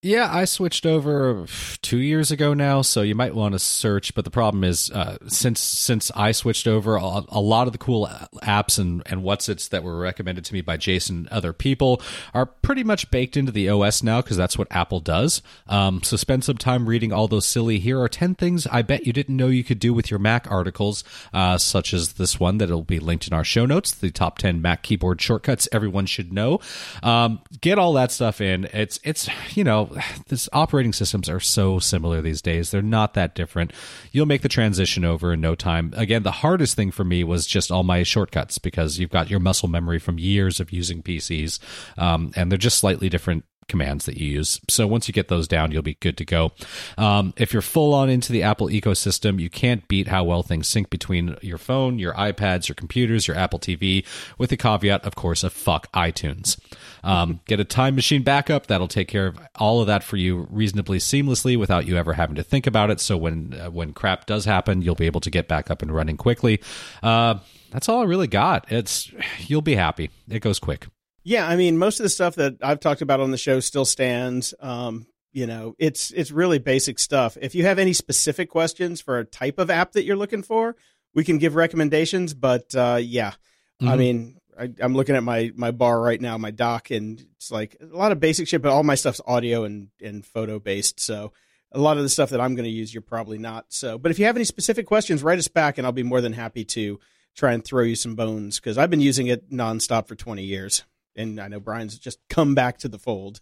Yeah, 0.00 0.32
I 0.32 0.44
switched 0.44 0.86
over 0.86 1.46
two 1.82 1.98
years 1.98 2.30
ago 2.30 2.54
now, 2.54 2.82
so 2.82 3.02
you 3.02 3.16
might 3.16 3.34
want 3.34 3.54
to 3.54 3.58
search. 3.58 4.14
But 4.14 4.24
the 4.24 4.30
problem 4.30 4.62
is, 4.62 4.92
uh, 4.92 5.18
since 5.26 5.58
since 5.58 6.12
I 6.14 6.30
switched 6.30 6.68
over, 6.68 6.94
a, 6.94 7.24
a, 7.30 7.40
lot 7.40 7.66
of 7.66 7.72
the 7.72 7.80
cool 7.80 8.08
apps 8.36 8.78
and 8.78 9.02
and 9.06 9.24
what's 9.24 9.48
its 9.48 9.66
that 9.68 9.82
were 9.82 9.98
recommended 9.98 10.44
to 10.44 10.54
me 10.54 10.60
by 10.60 10.76
Jason 10.76 11.16
and 11.16 11.28
other 11.30 11.52
people 11.52 12.00
are 12.32 12.46
pretty 12.46 12.84
much 12.84 13.10
baked 13.10 13.36
into 13.36 13.50
the 13.50 13.68
OS 13.68 14.04
now 14.04 14.22
because 14.22 14.36
that's 14.36 14.56
what 14.56 14.68
Apple 14.70 15.00
does. 15.00 15.42
Um, 15.66 16.00
so 16.04 16.16
spend 16.16 16.44
some 16.44 16.58
time 16.58 16.88
reading 16.88 17.12
all 17.12 17.26
those 17.26 17.46
silly. 17.46 17.80
Here 17.80 18.00
are 18.00 18.08
ten 18.08 18.36
things 18.36 18.68
I 18.68 18.82
bet 18.82 19.04
you 19.04 19.12
didn't 19.12 19.36
know 19.36 19.48
you 19.48 19.64
could 19.64 19.80
do 19.80 19.92
with 19.92 20.12
your 20.12 20.20
Mac 20.20 20.48
articles, 20.48 21.02
uh, 21.34 21.58
such 21.58 21.92
as 21.92 22.12
this 22.12 22.38
one 22.38 22.58
that 22.58 22.70
will 22.70 22.84
be 22.84 23.00
linked 23.00 23.26
in 23.26 23.32
our 23.32 23.42
show 23.42 23.66
notes. 23.66 23.90
The 23.90 24.12
top 24.12 24.38
ten 24.38 24.62
Mac 24.62 24.84
keyboard 24.84 25.20
shortcuts 25.20 25.68
everyone 25.72 26.06
should 26.06 26.32
know. 26.32 26.60
Um, 27.02 27.40
get 27.60 27.80
all 27.80 27.94
that 27.94 28.12
stuff 28.12 28.40
in. 28.40 28.66
It's 28.66 29.00
it's 29.02 29.28
you 29.56 29.64
know 29.64 29.87
this 30.28 30.48
operating 30.52 30.92
systems 30.92 31.28
are 31.28 31.40
so 31.40 31.78
similar 31.78 32.20
these 32.20 32.42
days. 32.42 32.70
They're 32.70 32.82
not 32.82 33.14
that 33.14 33.34
different. 33.34 33.72
You'll 34.12 34.26
make 34.26 34.42
the 34.42 34.48
transition 34.48 35.04
over 35.04 35.32
in 35.32 35.40
no 35.40 35.54
time. 35.54 35.92
Again, 35.96 36.22
the 36.22 36.30
hardest 36.30 36.76
thing 36.76 36.90
for 36.90 37.04
me 37.04 37.24
was 37.24 37.46
just 37.46 37.70
all 37.70 37.84
my 37.84 38.02
shortcuts 38.02 38.58
because 38.58 38.98
you've 38.98 39.10
got 39.10 39.30
your 39.30 39.40
muscle 39.40 39.68
memory 39.68 39.98
from 39.98 40.18
years 40.18 40.60
of 40.60 40.72
using 40.72 41.02
PCs, 41.02 41.58
um, 41.98 42.32
and 42.36 42.50
they're 42.50 42.58
just 42.58 42.78
slightly 42.78 43.08
different 43.08 43.44
commands 43.68 44.06
that 44.06 44.16
you 44.16 44.26
use. 44.26 44.60
So 44.68 44.86
once 44.86 45.08
you 45.08 45.14
get 45.14 45.28
those 45.28 45.46
down, 45.46 45.72
you'll 45.72 45.82
be 45.82 45.94
good 45.94 46.16
to 46.18 46.24
go. 46.24 46.52
Um, 46.96 47.34
if 47.36 47.52
you're 47.52 47.62
full 47.62 47.94
on 47.94 48.08
into 48.08 48.32
the 48.32 48.42
Apple 48.42 48.68
ecosystem, 48.68 49.38
you 49.38 49.50
can't 49.50 49.86
beat 49.88 50.08
how 50.08 50.24
well 50.24 50.42
things 50.42 50.68
sync 50.68 50.90
between 50.90 51.36
your 51.42 51.58
phone, 51.58 51.98
your 51.98 52.14
iPads, 52.14 52.68
your 52.68 52.74
computers, 52.74 53.26
your 53.28 53.36
Apple 53.36 53.58
TV, 53.58 54.04
with 54.38 54.50
the 54.50 54.56
caveat, 54.56 55.04
of 55.04 55.14
course, 55.14 55.44
of 55.44 55.52
fuck 55.52 55.90
iTunes. 55.92 56.58
Um, 57.04 57.40
get 57.46 57.60
a 57.60 57.64
time 57.64 57.94
machine 57.94 58.22
backup 58.22 58.66
that'll 58.66 58.88
take 58.88 59.08
care 59.08 59.26
of 59.26 59.38
all 59.56 59.80
of 59.80 59.86
that 59.86 60.02
for 60.02 60.16
you 60.16 60.46
reasonably 60.50 60.98
seamlessly 60.98 61.58
without 61.58 61.86
you 61.86 61.96
ever 61.96 62.14
having 62.14 62.36
to 62.36 62.42
think 62.42 62.66
about 62.66 62.90
it. 62.90 63.00
So 63.00 63.16
when 63.16 63.58
uh, 63.58 63.70
when 63.70 63.92
crap 63.92 64.26
does 64.26 64.44
happen, 64.44 64.82
you'll 64.82 64.94
be 64.94 65.06
able 65.06 65.20
to 65.20 65.30
get 65.30 65.48
back 65.48 65.70
up 65.70 65.82
and 65.82 65.94
running 65.94 66.16
quickly. 66.16 66.60
Uh, 67.02 67.36
that's 67.70 67.88
all 67.88 68.00
I 68.00 68.04
really 68.04 68.26
got. 68.26 68.70
It's 68.72 69.10
you'll 69.38 69.62
be 69.62 69.74
happy. 69.74 70.10
It 70.28 70.40
goes 70.40 70.58
quick. 70.58 70.86
Yeah, 71.28 71.46
I 71.46 71.56
mean, 71.56 71.76
most 71.76 72.00
of 72.00 72.04
the 72.04 72.08
stuff 72.08 72.36
that 72.36 72.56
I've 72.62 72.80
talked 72.80 73.02
about 73.02 73.20
on 73.20 73.30
the 73.30 73.36
show 73.36 73.60
still 73.60 73.84
stands. 73.84 74.54
Um, 74.60 75.06
you 75.30 75.46
know, 75.46 75.74
it's 75.78 76.10
it's 76.10 76.30
really 76.30 76.58
basic 76.58 76.98
stuff. 76.98 77.36
If 77.38 77.54
you 77.54 77.64
have 77.64 77.78
any 77.78 77.92
specific 77.92 78.48
questions 78.48 79.02
for 79.02 79.18
a 79.18 79.26
type 79.26 79.58
of 79.58 79.68
app 79.68 79.92
that 79.92 80.04
you're 80.04 80.16
looking 80.16 80.42
for, 80.42 80.74
we 81.14 81.24
can 81.24 81.36
give 81.36 81.54
recommendations. 81.54 82.32
But 82.32 82.74
uh, 82.74 82.98
yeah, 83.02 83.32
mm-hmm. 83.78 83.88
I 83.88 83.96
mean, 83.96 84.38
I, 84.58 84.70
am 84.80 84.94
looking 84.94 85.16
at 85.16 85.22
my 85.22 85.52
my 85.54 85.70
bar 85.70 86.00
right 86.00 86.18
now, 86.18 86.38
my 86.38 86.50
dock, 86.50 86.90
and 86.90 87.22
it's 87.36 87.50
like 87.50 87.76
a 87.78 87.94
lot 87.94 88.10
of 88.10 88.20
basic 88.20 88.48
shit. 88.48 88.62
But 88.62 88.72
all 88.72 88.82
my 88.82 88.94
stuff's 88.94 89.20
audio 89.26 89.64
and 89.64 89.88
and 90.02 90.24
photo 90.24 90.58
based, 90.58 90.98
so 90.98 91.34
a 91.72 91.78
lot 91.78 91.98
of 91.98 92.04
the 92.04 92.08
stuff 92.08 92.30
that 92.30 92.40
I'm 92.40 92.54
going 92.54 92.64
to 92.64 92.70
use, 92.70 92.94
you're 92.94 93.02
probably 93.02 93.36
not. 93.36 93.66
So, 93.68 93.98
but 93.98 94.10
if 94.10 94.18
you 94.18 94.24
have 94.24 94.36
any 94.36 94.46
specific 94.46 94.86
questions, 94.86 95.22
write 95.22 95.38
us 95.38 95.48
back, 95.48 95.76
and 95.76 95.86
I'll 95.86 95.92
be 95.92 96.02
more 96.02 96.22
than 96.22 96.32
happy 96.32 96.64
to 96.64 96.98
try 97.36 97.52
and 97.52 97.62
throw 97.62 97.82
you 97.82 97.96
some 97.96 98.14
bones 98.14 98.58
because 98.58 98.78
I've 98.78 98.88
been 98.88 99.02
using 99.02 99.26
it 99.26 99.50
nonstop 99.52 100.08
for 100.08 100.14
20 100.14 100.42
years 100.42 100.84
and 101.16 101.40
I 101.40 101.48
know 101.48 101.60
Brian's 101.60 101.98
just 101.98 102.18
come 102.28 102.54
back 102.54 102.78
to 102.78 102.88
the 102.88 102.98
fold. 102.98 103.40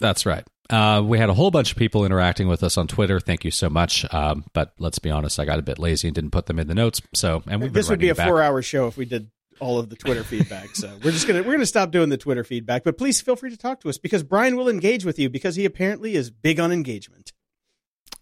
That's 0.00 0.26
right. 0.26 0.44
Uh, 0.70 1.02
we 1.04 1.18
had 1.18 1.28
a 1.28 1.34
whole 1.34 1.50
bunch 1.50 1.72
of 1.72 1.78
people 1.78 2.04
interacting 2.04 2.48
with 2.48 2.62
us 2.62 2.78
on 2.78 2.86
Twitter. 2.86 3.20
Thank 3.20 3.44
you 3.44 3.50
so 3.50 3.68
much. 3.68 4.06
Um, 4.12 4.44
but 4.52 4.72
let's 4.78 4.98
be 4.98 5.10
honest, 5.10 5.38
I 5.38 5.44
got 5.44 5.58
a 5.58 5.62
bit 5.62 5.78
lazy 5.78 6.08
and 6.08 6.14
didn't 6.14 6.30
put 6.30 6.46
them 6.46 6.58
in 6.58 6.66
the 6.66 6.74
notes. 6.74 7.02
So, 7.14 7.42
and 7.46 7.62
this 7.72 7.88
would 7.90 7.98
be 7.98 8.08
a 8.08 8.14
four-hour 8.14 8.62
show 8.62 8.86
if 8.86 8.96
we 8.96 9.04
did 9.04 9.30
all 9.60 9.78
of 9.78 9.90
the 9.90 9.96
Twitter 9.96 10.24
feedback. 10.24 10.74
So 10.74 10.90
we're 11.04 11.12
just 11.12 11.26
gonna 11.26 11.42
we're 11.42 11.52
gonna 11.52 11.66
stop 11.66 11.90
doing 11.90 12.08
the 12.08 12.16
Twitter 12.16 12.42
feedback. 12.42 12.84
But 12.84 12.98
please 12.98 13.20
feel 13.20 13.36
free 13.36 13.50
to 13.50 13.56
talk 13.56 13.80
to 13.82 13.88
us 13.88 13.98
because 13.98 14.22
Brian 14.22 14.56
will 14.56 14.68
engage 14.68 15.04
with 15.04 15.18
you 15.18 15.28
because 15.28 15.56
he 15.56 15.64
apparently 15.64 16.14
is 16.14 16.30
big 16.30 16.58
on 16.58 16.72
engagement. 16.72 17.32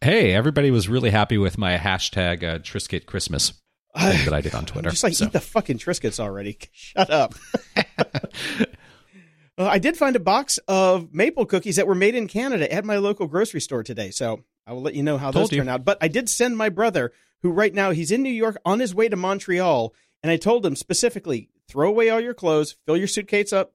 Hey, 0.01 0.33
everybody 0.33 0.71
was 0.71 0.89
really 0.89 1.11
happy 1.11 1.39
with 1.39 1.57
my 1.57 1.77
hashtag 1.77 2.43
uh, 2.43 2.59
Triscuit 2.59 3.07
Christmas 3.07 3.53
thing 3.99 4.25
that 4.25 4.35
I 4.35 4.41
did 4.41 4.55
on 4.55 4.67
Twitter. 4.67 4.91
Just 4.91 5.03
like 5.03 5.15
so. 5.15 5.27
eat 5.27 5.33
the 5.33 5.41
fucking 5.41 5.79
Triscuits 5.79 6.21
already. 6.21 6.59
Shut 6.73 7.11
up. 7.11 7.35
Uh, 9.59 9.67
I 9.67 9.79
did 9.79 9.95
find 9.99 10.17
a 10.17 10.21
box 10.21 10.59
of 10.69 11.13
maple 11.13 11.45
cookies 11.45 11.77
that 11.77 11.87
were 11.87 11.95
made 11.95 12.15
in 12.15 12.29
Canada 12.29 12.73
at 12.73 12.83
my 12.83 12.97
local 12.97 13.27
grocery 13.27 13.61
store 13.61 13.83
today. 13.83 14.11
So 14.11 14.43
I 14.67 14.73
will 14.73 14.81
let 14.81 14.95
you 14.95 15.03
know 15.03 15.19
how 15.19 15.31
Told 15.31 15.49
those 15.49 15.53
you. 15.53 15.59
turn 15.59 15.69
out. 15.69 15.85
But 15.85 15.99
I 16.01 16.09
did 16.09 16.31
send 16.31 16.57
my 16.57 16.71
brother, 16.71 17.13
who 17.43 17.51
right 17.51 17.75
now 17.75 17.91
he's 17.91 18.11
in 18.11 18.23
New 18.23 18.33
York 18.33 18.57
on 18.65 18.81
his 18.81 18.95
way 18.95 19.11
to 19.11 19.17
Montreal, 19.17 19.93
and 20.23 20.33
I 20.33 20.39
told 20.39 20.65
him 20.65 20.77
specifically 20.77 21.51
throw 21.69 21.91
away 21.91 22.09
all 22.09 22.21
your 22.21 22.33
clothes, 22.33 22.77
fill 22.87 22.97
your 22.97 23.07
suitcase 23.07 23.53
up, 23.53 23.75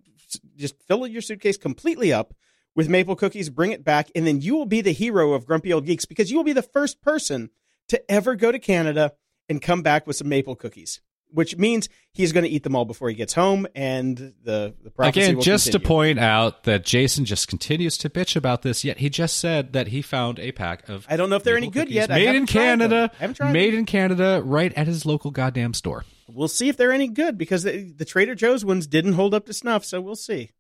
just 0.58 0.82
fill 0.88 1.06
your 1.06 1.22
suitcase 1.22 1.58
completely 1.58 2.12
up 2.12 2.34
with 2.76 2.90
maple 2.90 3.16
cookies, 3.16 3.52
bring 3.52 3.72
it 3.72 3.84
back, 3.84 4.10
and 4.16 4.26
then 4.26 4.42
you 4.42 4.56
will 4.56 4.66
be 4.66 4.82
the 4.82 4.92
hero 4.92 5.34
of 5.34 5.46
Grumpy 5.46 5.72
Old 5.72 5.86
Geeks 5.86 6.06
because 6.06 6.32
you 6.32 6.38
will 6.38 6.44
be 6.44 6.54
the 6.54 6.64
first 6.64 7.00
person 7.02 7.52
to 7.90 8.12
ever 8.12 8.34
go 8.36 8.52
to 8.52 8.58
Canada 8.58 9.12
and 9.50 9.62
come 9.62 9.82
back 9.82 10.08
with 10.08 10.16
some 10.16 10.30
maple 10.30 10.56
cookies, 10.56 11.02
which 11.30 11.58
means 11.58 11.90
he's 12.12 12.32
going 12.32 12.44
to 12.44 12.50
eat 12.50 12.64
them 12.64 12.76
all 12.76 12.86
before 12.86 13.10
he 13.10 13.16
gets 13.16 13.34
home. 13.34 13.68
And 13.76 14.18
the, 14.18 14.74
the 14.84 14.92
again, 15.00 15.40
just 15.42 15.66
continue. 15.66 15.80
to 15.80 15.88
point 15.88 16.20
out 16.20 16.64
that 16.64 16.86
Jason 16.86 17.26
just 17.26 17.48
continues 17.48 17.98
to 18.00 18.10
bitch 18.10 18.36
about 18.36 18.62
this. 18.62 18.84
Yet 18.84 19.00
he 19.00 19.10
just 19.10 19.38
said 19.38 19.74
that 19.74 19.90
he 19.90 20.02
found 20.02 20.40
a 20.40 20.52
pack 20.52 20.88
of. 20.90 21.06
I 21.10 21.18
don't 21.18 21.30
know 21.30 21.36
if 21.36 21.44
they're 21.44 21.58
any 21.58 21.70
good 21.70 21.90
yet. 21.90 22.10
Made 22.10 22.36
in 22.36 22.46
Canada. 22.46 23.12
Haven't 23.20 23.36
tried 23.36 23.54
made 23.54 23.74
them. 23.74 23.80
in 23.80 23.86
Canada, 23.86 24.42
right 24.44 24.74
at 24.74 24.88
his 24.88 25.06
local 25.06 25.32
goddamn 25.32 25.74
store. 25.74 26.06
We'll 26.28 26.48
see 26.48 26.70
if 26.70 26.78
they're 26.78 26.92
any 26.92 27.08
good 27.08 27.38
because 27.38 27.64
the, 27.64 27.92
the 27.92 28.06
Trader 28.06 28.34
Joe's 28.36 28.66
ones 28.66 28.88
didn't 28.88 29.14
hold 29.14 29.34
up 29.34 29.46
to 29.46 29.54
snuff. 29.54 29.86
So 29.86 30.02
we'll 30.02 30.16
see. 30.16 30.52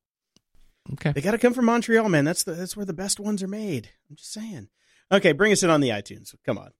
Okay, 0.93 1.11
they 1.11 1.21
got 1.21 1.31
to 1.31 1.39
come 1.39 1.53
from 1.53 1.65
Montreal, 1.65 2.09
man. 2.09 2.25
That's 2.25 2.43
the 2.43 2.51
that's 2.51 2.77
where 2.77 2.85
the 2.85 2.93
best 2.93 3.19
ones 3.19 3.41
are 3.41 3.47
made. 3.47 3.89
I'm 4.09 4.15
just 4.15 4.31
saying. 4.31 4.69
Okay, 5.11 5.31
bring 5.31 5.51
us 5.51 5.63
in 5.63 5.69
on 5.69 5.81
the 5.81 5.89
iTunes. 5.89 6.35
Come 6.45 6.57
on. 6.57 6.71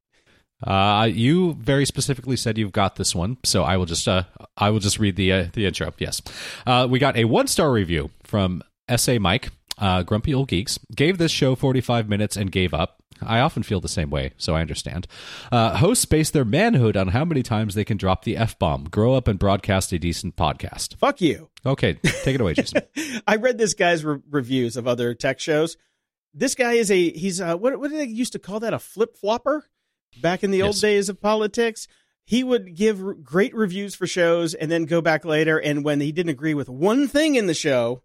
Uh, 0.64 1.10
you 1.11 1.53
very 1.56 1.86
specifically 1.86 2.38
said 2.38 2.57
you've 2.57 2.72
got 2.72 2.95
this 2.95 3.14
one, 3.14 3.38
so 3.44 3.64
I 3.64 3.77
will 3.77 3.86
just 3.86 4.07
uh, 4.07 4.23
I 4.57 4.69
will 4.69 4.80
just 4.80 4.99
read 4.99 5.15
the 5.15 5.32
uh, 5.32 5.48
the 5.53 5.65
intro. 5.65 5.94
Yes, 5.98 6.22
uh, 6.65 6.88
we 6.90 6.99
got 6.99 7.18
a 7.18 7.26
one 7.26 7.48
star 7.48 7.72
review 7.72 8.11
from 8.23 8.64
SA 8.95 9.19
Mike. 9.19 9.49
Uh, 9.77 10.03
Grumpy 10.03 10.34
Old 10.34 10.48
Geeks 10.48 10.80
gave 10.95 11.18
this 11.18 11.32
show 11.32 11.53
45 11.53 12.07
minutes 12.07 12.38
and 12.38 12.49
gave 12.49 12.73
up. 12.73 13.02
I 13.22 13.40
often 13.40 13.61
feel 13.64 13.82
the 13.82 13.90
same 13.90 14.10
way, 14.10 14.32
so 14.38 14.56
I 14.56 14.61
understand. 14.61 15.07
Uh, 15.52 15.76
hosts 15.77 16.06
base 16.06 16.30
their 16.30 16.45
manhood 16.45 16.95
on 16.95 17.10
how 17.10 17.26
many 17.26 17.44
times 17.44 17.76
they 17.76 17.84
can 17.84 17.98
drop 17.98 18.23
the 18.23 18.38
F 18.38 18.57
bomb. 18.57 18.86
Grow 18.86 19.14
up 19.14 19.27
and 19.27 19.38
broadcast 19.38 19.91
a 19.91 19.99
decent 19.99 20.38
podcast. 20.38 20.98
Fuck 20.98 21.19
you. 21.19 21.49
Okay, 21.65 21.94
take 22.23 22.36
it 22.36 22.41
away, 22.41 22.53
Jason. 22.53 22.82
I 23.27 23.36
read 23.36 23.57
this 23.57 23.73
guy's 23.73 24.06
re- 24.06 24.19
reviews 24.30 24.77
of 24.77 24.88
other 24.88 25.14
tech 25.14 25.40
shows 25.40 25.76
this 26.36 26.53
guy 26.53 26.73
is 26.73 26.91
a 26.91 27.11
he's 27.11 27.40
a, 27.40 27.56
what 27.56 27.80
what 27.80 27.90
did 27.90 27.99
they 27.99 28.06
used 28.06 28.34
to 28.34 28.40
call 28.40 28.60
that 28.60 28.73
a 28.73 28.80
flip 28.80 29.15
flopper 29.18 29.65
back 30.22 30.44
in 30.44 30.52
the 30.52 30.62
old 30.62 30.80
days 30.80 31.10
of 31.10 31.22
politics. 31.22 31.88
He 32.24 32.44
would 32.44 32.76
give 32.76 33.24
great 33.24 33.54
reviews 33.54 33.94
for 33.94 34.08
shows 34.08 34.54
and 34.56 34.72
then 34.72 34.86
go 34.86 35.00
back 35.00 35.26
later 35.26 35.60
and 35.60 35.84
when 35.84 36.02
he 36.02 36.12
didn't 36.12 36.32
agree 36.32 36.56
with 36.56 36.68
one 36.70 37.08
thing 37.08 37.36
in 37.36 37.46
the 37.46 37.54
show, 37.54 38.02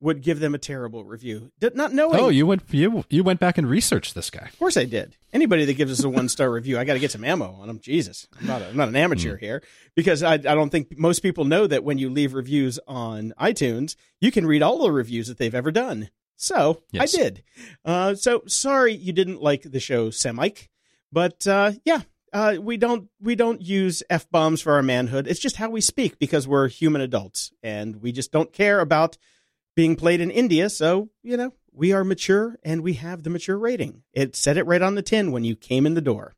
would 0.00 0.22
give 0.22 0.38
them 0.38 0.54
a 0.54 0.58
terrible 0.58 1.04
review. 1.04 1.50
Did 1.58 1.74
not 1.74 1.92
knowing. 1.92 2.20
Oh, 2.20 2.28
you 2.28 2.46
went 2.46 2.62
you 2.70 3.04
you 3.10 3.24
went 3.24 3.40
back 3.40 3.58
and 3.58 3.68
researched 3.68 4.14
this 4.14 4.30
guy. 4.30 4.46
Of 4.46 4.58
course 4.58 4.76
I 4.76 4.84
did. 4.84 5.16
Anybody 5.32 5.64
that 5.64 5.74
gives 5.74 5.90
us 5.90 6.04
a 6.04 6.08
one 6.08 6.28
star 6.28 6.50
review, 6.52 6.78
I 6.78 6.84
got 6.84 6.94
to 6.94 7.00
get 7.00 7.10
some 7.10 7.24
ammo 7.24 7.52
on 7.60 7.66
them. 7.66 7.80
Jesus, 7.80 8.26
I'm 8.38 8.46
not, 8.46 8.62
a, 8.62 8.68
I'm 8.68 8.76
not 8.76 8.88
an 8.88 8.96
amateur 8.96 9.36
here 9.36 9.62
because 9.96 10.22
I, 10.22 10.34
I 10.34 10.36
don't 10.36 10.70
think 10.70 10.96
most 10.96 11.20
people 11.20 11.44
know 11.44 11.66
that 11.66 11.82
when 11.84 11.98
you 11.98 12.10
leave 12.10 12.34
reviews 12.34 12.78
on 12.86 13.32
iTunes, 13.40 13.96
you 14.20 14.30
can 14.30 14.46
read 14.46 14.62
all 14.62 14.78
the 14.82 14.92
reviews 14.92 15.26
that 15.26 15.38
they've 15.38 15.54
ever 15.54 15.72
done. 15.72 16.10
So 16.36 16.82
Yes. 16.92 17.14
I 17.14 17.18
did. 17.18 17.42
Uh, 17.84 18.14
so 18.14 18.42
sorry 18.46 18.94
you 18.94 19.12
didn't 19.12 19.42
like 19.42 19.62
the 19.62 19.80
show 19.80 20.10
Semic, 20.10 20.70
but 21.12 21.46
uh, 21.46 21.72
yeah, 21.84 22.02
uh, 22.32 22.56
we 22.60 22.76
don't 22.76 23.08
we 23.20 23.34
don't 23.34 23.62
use 23.62 24.02
f 24.10 24.30
bombs 24.30 24.60
for 24.60 24.74
our 24.74 24.82
manhood. 24.82 25.26
It's 25.26 25.40
just 25.40 25.56
how 25.56 25.70
we 25.70 25.80
speak 25.80 26.18
because 26.18 26.46
we're 26.46 26.68
human 26.68 27.00
adults 27.00 27.52
and 27.62 28.02
we 28.02 28.12
just 28.12 28.32
don't 28.32 28.52
care 28.52 28.80
about 28.80 29.16
being 29.74 29.96
played 29.96 30.20
in 30.20 30.30
India. 30.30 30.68
So, 30.68 31.08
you 31.22 31.36
know, 31.36 31.52
we 31.72 31.92
are 31.92 32.04
mature 32.04 32.58
and 32.64 32.82
we 32.82 32.94
have 32.94 33.22
the 33.22 33.30
mature 33.30 33.56
rating. 33.56 34.02
It 34.12 34.34
said 34.34 34.56
it 34.56 34.66
right 34.66 34.82
on 34.82 34.94
the 34.96 35.02
tin 35.02 35.32
when 35.32 35.44
you 35.44 35.54
came 35.54 35.86
in 35.86 35.94
the 35.94 36.00
door. 36.00 36.34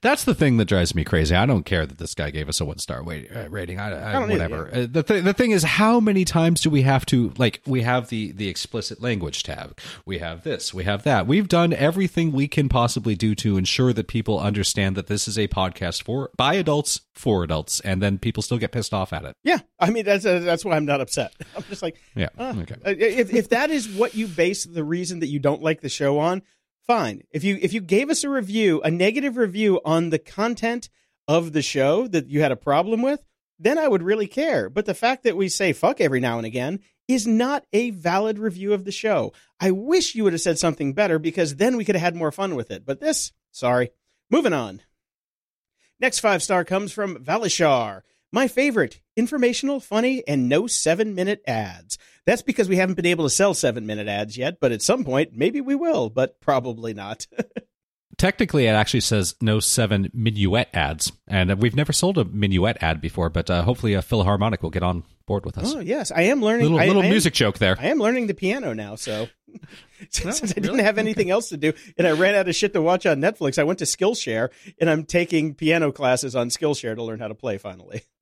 That's 0.00 0.24
the 0.24 0.34
thing 0.34 0.56
that 0.58 0.66
drives 0.66 0.94
me 0.94 1.04
crazy. 1.04 1.34
I 1.34 1.46
don't 1.46 1.64
care 1.64 1.86
that 1.86 1.98
this 1.98 2.14
guy 2.14 2.30
gave 2.30 2.48
us 2.48 2.60
a 2.60 2.64
one 2.64 2.78
star 2.78 3.00
uh, 3.00 3.48
rating. 3.48 3.78
I, 3.80 3.90
I, 3.90 4.10
I 4.10 4.12
don't 4.12 4.30
either, 4.30 4.48
whatever. 4.48 4.70
Uh, 4.72 4.86
the 4.90 5.02
th- 5.02 5.24
the 5.24 5.32
thing 5.32 5.50
is, 5.50 5.62
how 5.62 6.00
many 6.00 6.24
times 6.24 6.60
do 6.60 6.70
we 6.70 6.82
have 6.82 7.04
to 7.06 7.32
like? 7.38 7.60
We 7.66 7.82
have 7.82 8.08
the 8.08 8.32
the 8.32 8.48
explicit 8.48 9.00
language 9.02 9.42
tab. 9.42 9.78
We 10.06 10.18
have 10.18 10.42
this. 10.44 10.72
We 10.74 10.84
have 10.84 11.02
that. 11.04 11.26
We've 11.26 11.48
done 11.48 11.72
everything 11.72 12.32
we 12.32 12.48
can 12.48 12.68
possibly 12.68 13.14
do 13.14 13.34
to 13.36 13.56
ensure 13.56 13.92
that 13.92 14.08
people 14.08 14.38
understand 14.38 14.96
that 14.96 15.06
this 15.06 15.26
is 15.28 15.38
a 15.38 15.48
podcast 15.48 16.02
for 16.02 16.30
by 16.36 16.54
adults 16.54 17.00
for 17.14 17.42
adults, 17.42 17.80
and 17.80 18.00
then 18.00 18.18
people 18.18 18.42
still 18.42 18.58
get 18.58 18.72
pissed 18.72 18.94
off 18.94 19.12
at 19.12 19.24
it. 19.24 19.34
Yeah, 19.42 19.58
I 19.78 19.90
mean 19.90 20.04
that's 20.04 20.24
uh, 20.24 20.38
that's 20.40 20.64
why 20.64 20.76
I'm 20.76 20.84
not 20.86 21.00
upset. 21.00 21.32
I'm 21.56 21.64
just 21.68 21.82
like, 21.82 21.96
Yeah. 22.14 22.28
ah. 22.38 22.56
Okay. 22.60 22.76
Uh, 22.84 22.94
if 22.98 23.32
if 23.34 23.48
that 23.50 23.70
is 23.70 23.88
what 23.88 24.14
you 24.14 24.26
base 24.26 24.64
the 24.64 24.84
reason 24.84 25.20
that 25.20 25.28
you 25.28 25.38
don't 25.38 25.62
like 25.62 25.80
the 25.80 25.88
show 25.88 26.18
on, 26.18 26.42
fine. 26.88 27.22
If 27.30 27.44
you 27.44 27.56
if 27.62 27.72
you 27.72 27.80
gave 27.80 28.10
us 28.10 28.24
a 28.24 28.28
review, 28.28 28.80
a 28.82 28.90
negative 28.90 29.36
review 29.36 29.80
on 29.84 30.10
the 30.10 30.18
content 30.18 30.88
of 31.28 31.52
the 31.52 31.62
show 31.62 32.08
that 32.08 32.28
you 32.28 32.40
had 32.40 32.50
a 32.50 32.56
problem 32.56 33.02
with, 33.02 33.22
then 33.60 33.78
I 33.78 33.86
would 33.86 34.02
really 34.02 34.26
care. 34.26 34.68
But 34.68 34.86
the 34.86 34.94
fact 34.94 35.22
that 35.22 35.36
we 35.36 35.48
say 35.48 35.72
fuck 35.72 36.00
every 36.00 36.18
now 36.18 36.38
and 36.38 36.46
again 36.46 36.80
is 37.06 37.26
not 37.26 37.64
a 37.72 37.90
valid 37.90 38.38
review 38.38 38.72
of 38.72 38.84
the 38.84 38.92
show. 38.92 39.32
I 39.60 39.70
wish 39.70 40.14
you 40.14 40.24
would 40.24 40.32
have 40.32 40.42
said 40.42 40.58
something 40.58 40.94
better 40.94 41.18
because 41.18 41.56
then 41.56 41.76
we 41.76 41.84
could 41.84 41.94
have 41.94 42.02
had 42.02 42.16
more 42.16 42.32
fun 42.32 42.54
with 42.54 42.70
it. 42.70 42.84
But 42.84 43.00
this, 43.00 43.32
sorry. 43.52 43.90
Moving 44.30 44.52
on. 44.52 44.82
Next 46.00 46.20
five 46.20 46.42
star 46.42 46.64
comes 46.64 46.92
from 46.92 47.16
Valishar. 47.24 48.02
My 48.30 48.46
favorite, 48.46 49.00
informational, 49.16 49.80
funny, 49.80 50.22
and 50.28 50.48
no 50.48 50.66
seven 50.66 51.14
minute 51.14 51.42
ads. 51.46 51.98
That's 52.28 52.42
because 52.42 52.68
we 52.68 52.76
haven't 52.76 52.96
been 52.96 53.06
able 53.06 53.24
to 53.24 53.30
sell 53.30 53.54
seven 53.54 53.86
minute 53.86 54.06
ads 54.06 54.36
yet, 54.36 54.60
but 54.60 54.70
at 54.70 54.82
some 54.82 55.02
point, 55.02 55.30
maybe 55.32 55.62
we 55.62 55.74
will, 55.74 56.10
but 56.10 56.42
probably 56.42 56.92
not. 56.92 57.26
Technically, 58.18 58.66
it 58.66 58.72
actually 58.72 59.00
says 59.00 59.34
no 59.40 59.60
seven 59.60 60.10
minuet 60.12 60.68
ads, 60.74 61.10
and 61.26 61.58
we've 61.58 61.74
never 61.74 61.94
sold 61.94 62.18
a 62.18 62.26
minuet 62.26 62.82
ad 62.82 63.00
before. 63.00 63.30
But 63.30 63.48
uh, 63.48 63.62
hopefully, 63.62 63.94
a 63.94 64.02
Philharmonic 64.02 64.62
will 64.62 64.68
get 64.68 64.82
on 64.82 65.04
board 65.24 65.46
with 65.46 65.56
us. 65.56 65.74
oh, 65.74 65.80
yes, 65.80 66.12
I 66.12 66.24
am 66.24 66.42
learning. 66.42 66.64
little 66.64 66.80
I, 66.80 66.86
little 66.88 67.00
I 67.00 67.06
am- 67.06 67.12
music 67.12 67.32
joke 67.32 67.56
there. 67.56 67.78
I 67.80 67.86
am 67.86 67.98
learning 67.98 68.26
the 68.26 68.34
piano 68.34 68.74
now, 68.74 68.96
so 68.96 69.28
since 70.10 70.42
I 70.42 70.46
didn't 70.48 70.64
really? 70.64 70.82
have 70.82 70.98
anything 70.98 71.30
else 71.30 71.48
to 71.48 71.56
do 71.56 71.72
and 71.96 72.06
I 72.06 72.10
ran 72.10 72.34
out 72.34 72.46
of 72.46 72.54
shit 72.54 72.74
to 72.74 72.82
watch 72.82 73.06
on 73.06 73.22
Netflix, 73.22 73.58
I 73.58 73.64
went 73.64 73.78
to 73.78 73.86
Skillshare 73.86 74.50
and 74.78 74.90
I'm 74.90 75.04
taking 75.06 75.54
piano 75.54 75.92
classes 75.92 76.36
on 76.36 76.50
Skillshare 76.50 76.94
to 76.94 77.02
learn 77.02 77.20
how 77.20 77.28
to 77.28 77.34
play 77.34 77.56
finally. 77.56 78.02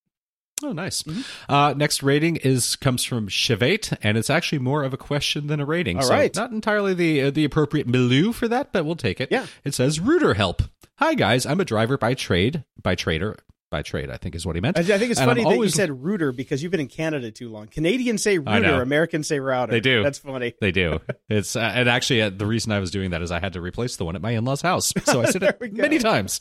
Oh, 0.64 0.72
nice. 0.72 1.04
Uh, 1.50 1.74
next 1.76 2.02
rating 2.02 2.36
is 2.36 2.76
comes 2.76 3.04
from 3.04 3.28
Chivate, 3.28 3.94
and 4.02 4.16
it's 4.16 4.30
actually 4.30 4.58
more 4.60 4.84
of 4.84 4.94
a 4.94 4.96
question 4.96 5.48
than 5.48 5.60
a 5.60 5.66
rating. 5.66 5.98
All 5.98 6.04
so 6.04 6.14
right. 6.14 6.34
not 6.34 6.50
entirely 6.50 6.94
the 6.94 7.22
uh, 7.24 7.30
the 7.30 7.44
appropriate 7.44 7.86
milieu 7.86 8.32
for 8.32 8.48
that, 8.48 8.72
but 8.72 8.86
we'll 8.86 8.96
take 8.96 9.20
it. 9.20 9.30
Yeah. 9.30 9.46
It 9.64 9.74
says 9.74 10.00
Rooter 10.00 10.32
help. 10.34 10.62
Hi 10.98 11.12
guys, 11.12 11.44
I'm 11.44 11.60
a 11.60 11.64
driver 11.66 11.98
by 11.98 12.14
trade, 12.14 12.64
by 12.82 12.94
trader, 12.94 13.36
by 13.70 13.82
trade. 13.82 14.08
I 14.08 14.16
think 14.16 14.34
is 14.34 14.46
what 14.46 14.54
he 14.56 14.62
meant. 14.62 14.78
I, 14.78 14.80
I 14.80 14.84
think 14.98 15.10
it's 15.10 15.20
And 15.20 15.28
funny 15.28 15.42
I'm 15.42 15.48
that 15.48 15.54
always- 15.56 15.72
you 15.74 15.76
said 15.76 16.02
router 16.02 16.32
because 16.32 16.62
you've 16.62 16.72
been 16.72 16.80
in 16.80 16.88
Canada 16.88 17.30
too 17.30 17.50
long. 17.50 17.66
Canadians 17.66 18.22
say 18.22 18.38
router, 18.38 18.80
Americans 18.80 19.28
say 19.28 19.38
router. 19.38 19.72
They 19.72 19.80
do. 19.80 20.02
That's 20.02 20.20
funny. 20.20 20.54
They 20.58 20.72
do. 20.72 21.00
It's 21.28 21.56
uh, 21.56 21.60
and 21.74 21.88
actually 21.88 22.22
uh, 22.22 22.30
the 22.30 22.46
reason 22.46 22.70
I 22.70 22.78
was 22.78 22.92
doing 22.92 23.10
that 23.10 23.20
is 23.20 23.30
I 23.32 23.40
had 23.40 23.52
to 23.54 23.60
replace 23.60 23.96
the 23.96 24.04
one 24.04 24.14
at 24.14 24.22
my 24.22 24.30
in-laws' 24.30 24.62
house, 24.62 24.92
so 25.04 25.20
I 25.20 25.24
said 25.30 25.42
it 25.42 25.72
many 25.72 25.98
times. 25.98 26.40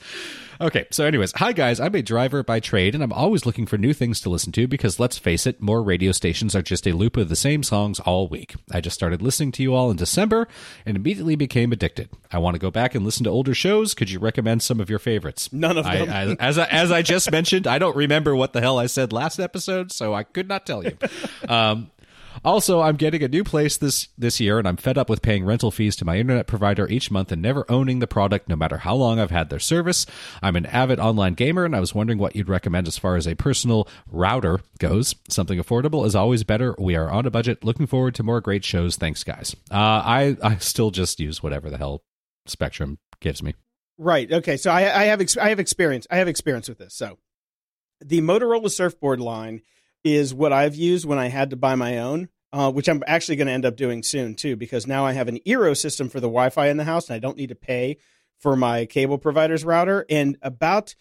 Okay, 0.62 0.86
so 0.90 1.06
anyways, 1.06 1.34
hi 1.36 1.52
guys, 1.52 1.82
I'm 1.82 1.94
a 1.96 2.02
driver 2.02 2.42
by 2.42 2.62
trade, 2.62 2.96
and 2.96 3.04
I'm 3.04 3.12
always 3.12 3.46
looking 3.46 3.66
for 3.66 3.78
new 3.78 3.92
things 3.94 4.22
to 4.22 4.30
listen 4.30 4.54
to 4.54 4.68
because 4.68 5.00
let's 5.02 5.18
face 5.18 5.46
it, 5.46 5.62
more 5.62 5.84
radio 5.84 6.14
stations 6.14 6.56
are 6.56 6.62
just 6.62 6.88
a 6.88 6.94
loop 6.94 7.18
of 7.18 7.28
the 7.28 7.36
same 7.36 7.62
songs 7.62 8.00
all 8.00 8.30
week. 8.30 8.56
I 8.72 8.80
just 8.80 8.94
started 8.94 9.22
listening 9.22 9.52
to 9.54 9.64
you 9.64 9.74
all 9.74 9.92
in 9.92 9.98
December 9.98 10.48
and 10.86 10.96
immediately 10.96 11.36
became 11.36 11.74
addicted. 11.74 12.10
I 12.32 12.38
want 12.38 12.56
to 12.56 12.60
go 12.60 12.72
back 12.72 12.96
and 12.96 13.04
listen 13.04 13.26
to 13.26 13.30
older 13.30 13.54
shows. 13.54 13.94
Could 13.94 14.10
you 14.10 14.20
recommend 14.20 14.64
some 14.64 14.80
of 14.80 14.90
your 14.90 15.00
favorites? 15.00 15.52
None 15.52 15.78
of 15.78 15.86
I- 15.86 16.06
them. 16.06 16.38
I, 16.40 16.44
as 16.46 16.58
I, 16.58 16.66
as 16.68 16.90
I 16.92 17.02
just 17.02 17.30
mentioned, 17.32 17.68
I 17.68 17.78
don't 17.78 17.96
remember 17.96 18.34
what 18.34 18.54
the 18.54 18.62
hell 18.62 18.80
I 18.80 18.86
said 18.86 19.12
last 19.12 19.40
episode, 19.40 19.92
so 19.92 20.14
I 20.14 20.24
could 20.24 20.48
not 20.48 20.66
tell 20.66 20.84
you. 20.84 20.98
Um, 21.50 21.92
also, 22.44 22.82
I'm 22.82 22.96
getting 22.96 23.24
a 23.24 23.28
new 23.28 23.44
place 23.44 23.78
this 23.78 24.10
this 24.18 24.40
year, 24.40 24.60
and 24.60 24.68
I'm 24.68 24.78
fed 24.78 24.98
up 24.98 25.10
with 25.10 25.22
paying 25.22 25.46
rental 25.46 25.72
fees 25.72 25.96
to 25.98 26.06
my 26.06 26.18
internet 26.18 26.48
provider 26.48 26.88
each 26.88 27.12
month 27.12 27.32
and 27.32 27.42
never 27.42 27.66
owning 27.70 28.00
the 28.00 28.08
product, 28.08 28.50
no 28.50 28.56
matter 28.56 28.78
how 28.78 28.96
long 28.96 29.20
I've 29.20 29.32
had 29.32 29.50
their 29.50 29.60
service. 29.60 30.06
I'm 30.42 30.56
an 30.56 30.66
avid 30.66 31.00
online 31.00 31.34
gamer, 31.34 31.66
and 31.66 31.76
I 31.76 31.80
was 31.80 31.96
wondering 31.96 32.20
what 32.20 32.36
you'd 32.36 32.50
recommend 32.50 32.88
as 32.88 32.98
far 32.98 33.16
as 33.16 33.28
a 33.28 33.36
personal 33.36 33.88
router 34.12 34.60
goes. 34.80 35.16
Something 35.30 35.60
affordable 35.60 36.06
is 36.06 36.16
always 36.16 36.44
better. 36.44 36.76
We 36.78 36.96
are 36.96 37.10
on 37.10 37.26
a 37.26 37.32
budget. 37.32 37.64
Looking 37.64 37.88
forward 37.88 38.16
to 38.16 38.24
more 38.24 38.42
great 38.42 38.66
shows. 38.66 38.96
Thanks, 38.96 39.24
guys. 39.24 39.56
Uh, 39.72 39.76
I 39.76 40.38
I 40.44 40.58
still 40.58 40.92
just 40.92 41.20
use 41.20 41.42
whatever 41.42 41.70
the 41.70 41.78
hell 41.78 42.04
Spectrum 42.48 43.00
gives 43.20 43.42
me. 43.42 43.56
Right. 43.98 44.32
Okay. 44.32 44.58
So 44.58 44.72
I, 44.72 45.02
I 45.02 45.04
have 45.06 45.22
ex- 45.22 45.38
I 45.38 45.50
have 45.50 45.60
experience. 45.60 46.06
I 46.12 46.18
have 46.18 46.28
experience 46.28 46.68
with 46.68 46.78
this. 46.78 46.94
So 46.96 47.18
the 48.02 48.22
Motorola 48.22 48.70
Surfboard 48.70 49.20
line 49.20 49.62
is 50.06 50.34
what 50.34 50.54
I've 50.54 50.76
used 50.76 51.06
when 51.06 51.20
I 51.20 51.28
had 51.28 51.50
to 51.50 51.58
buy 51.58 51.76
my 51.76 51.98
own, 51.98 52.30
uh, 52.54 52.72
which 52.72 52.88
I'm 52.88 53.04
actually 53.08 53.36
going 53.36 53.48
to 53.48 53.54
end 53.54 53.66
up 53.66 53.76
doing 53.76 54.04
soon 54.04 54.36
too, 54.36 54.56
because 54.56 54.88
now 54.88 55.06
I 55.06 55.12
have 55.12 55.28
an 55.28 55.40
Eero 55.46 55.76
system 55.76 56.08
for 56.08 56.20
the 56.20 56.28
Wi-Fi 56.28 56.68
in 56.68 56.78
the 56.78 56.84
house, 56.84 57.10
and 57.10 57.16
I 57.16 57.20
don't 57.20 57.36
need 57.36 57.50
to 57.50 57.56
pay 57.56 57.98
for 58.38 58.56
my 58.56 58.86
cable 58.86 59.18
provider's 59.18 59.66
router. 59.66 60.06
And 60.10 60.38
about 60.42 60.96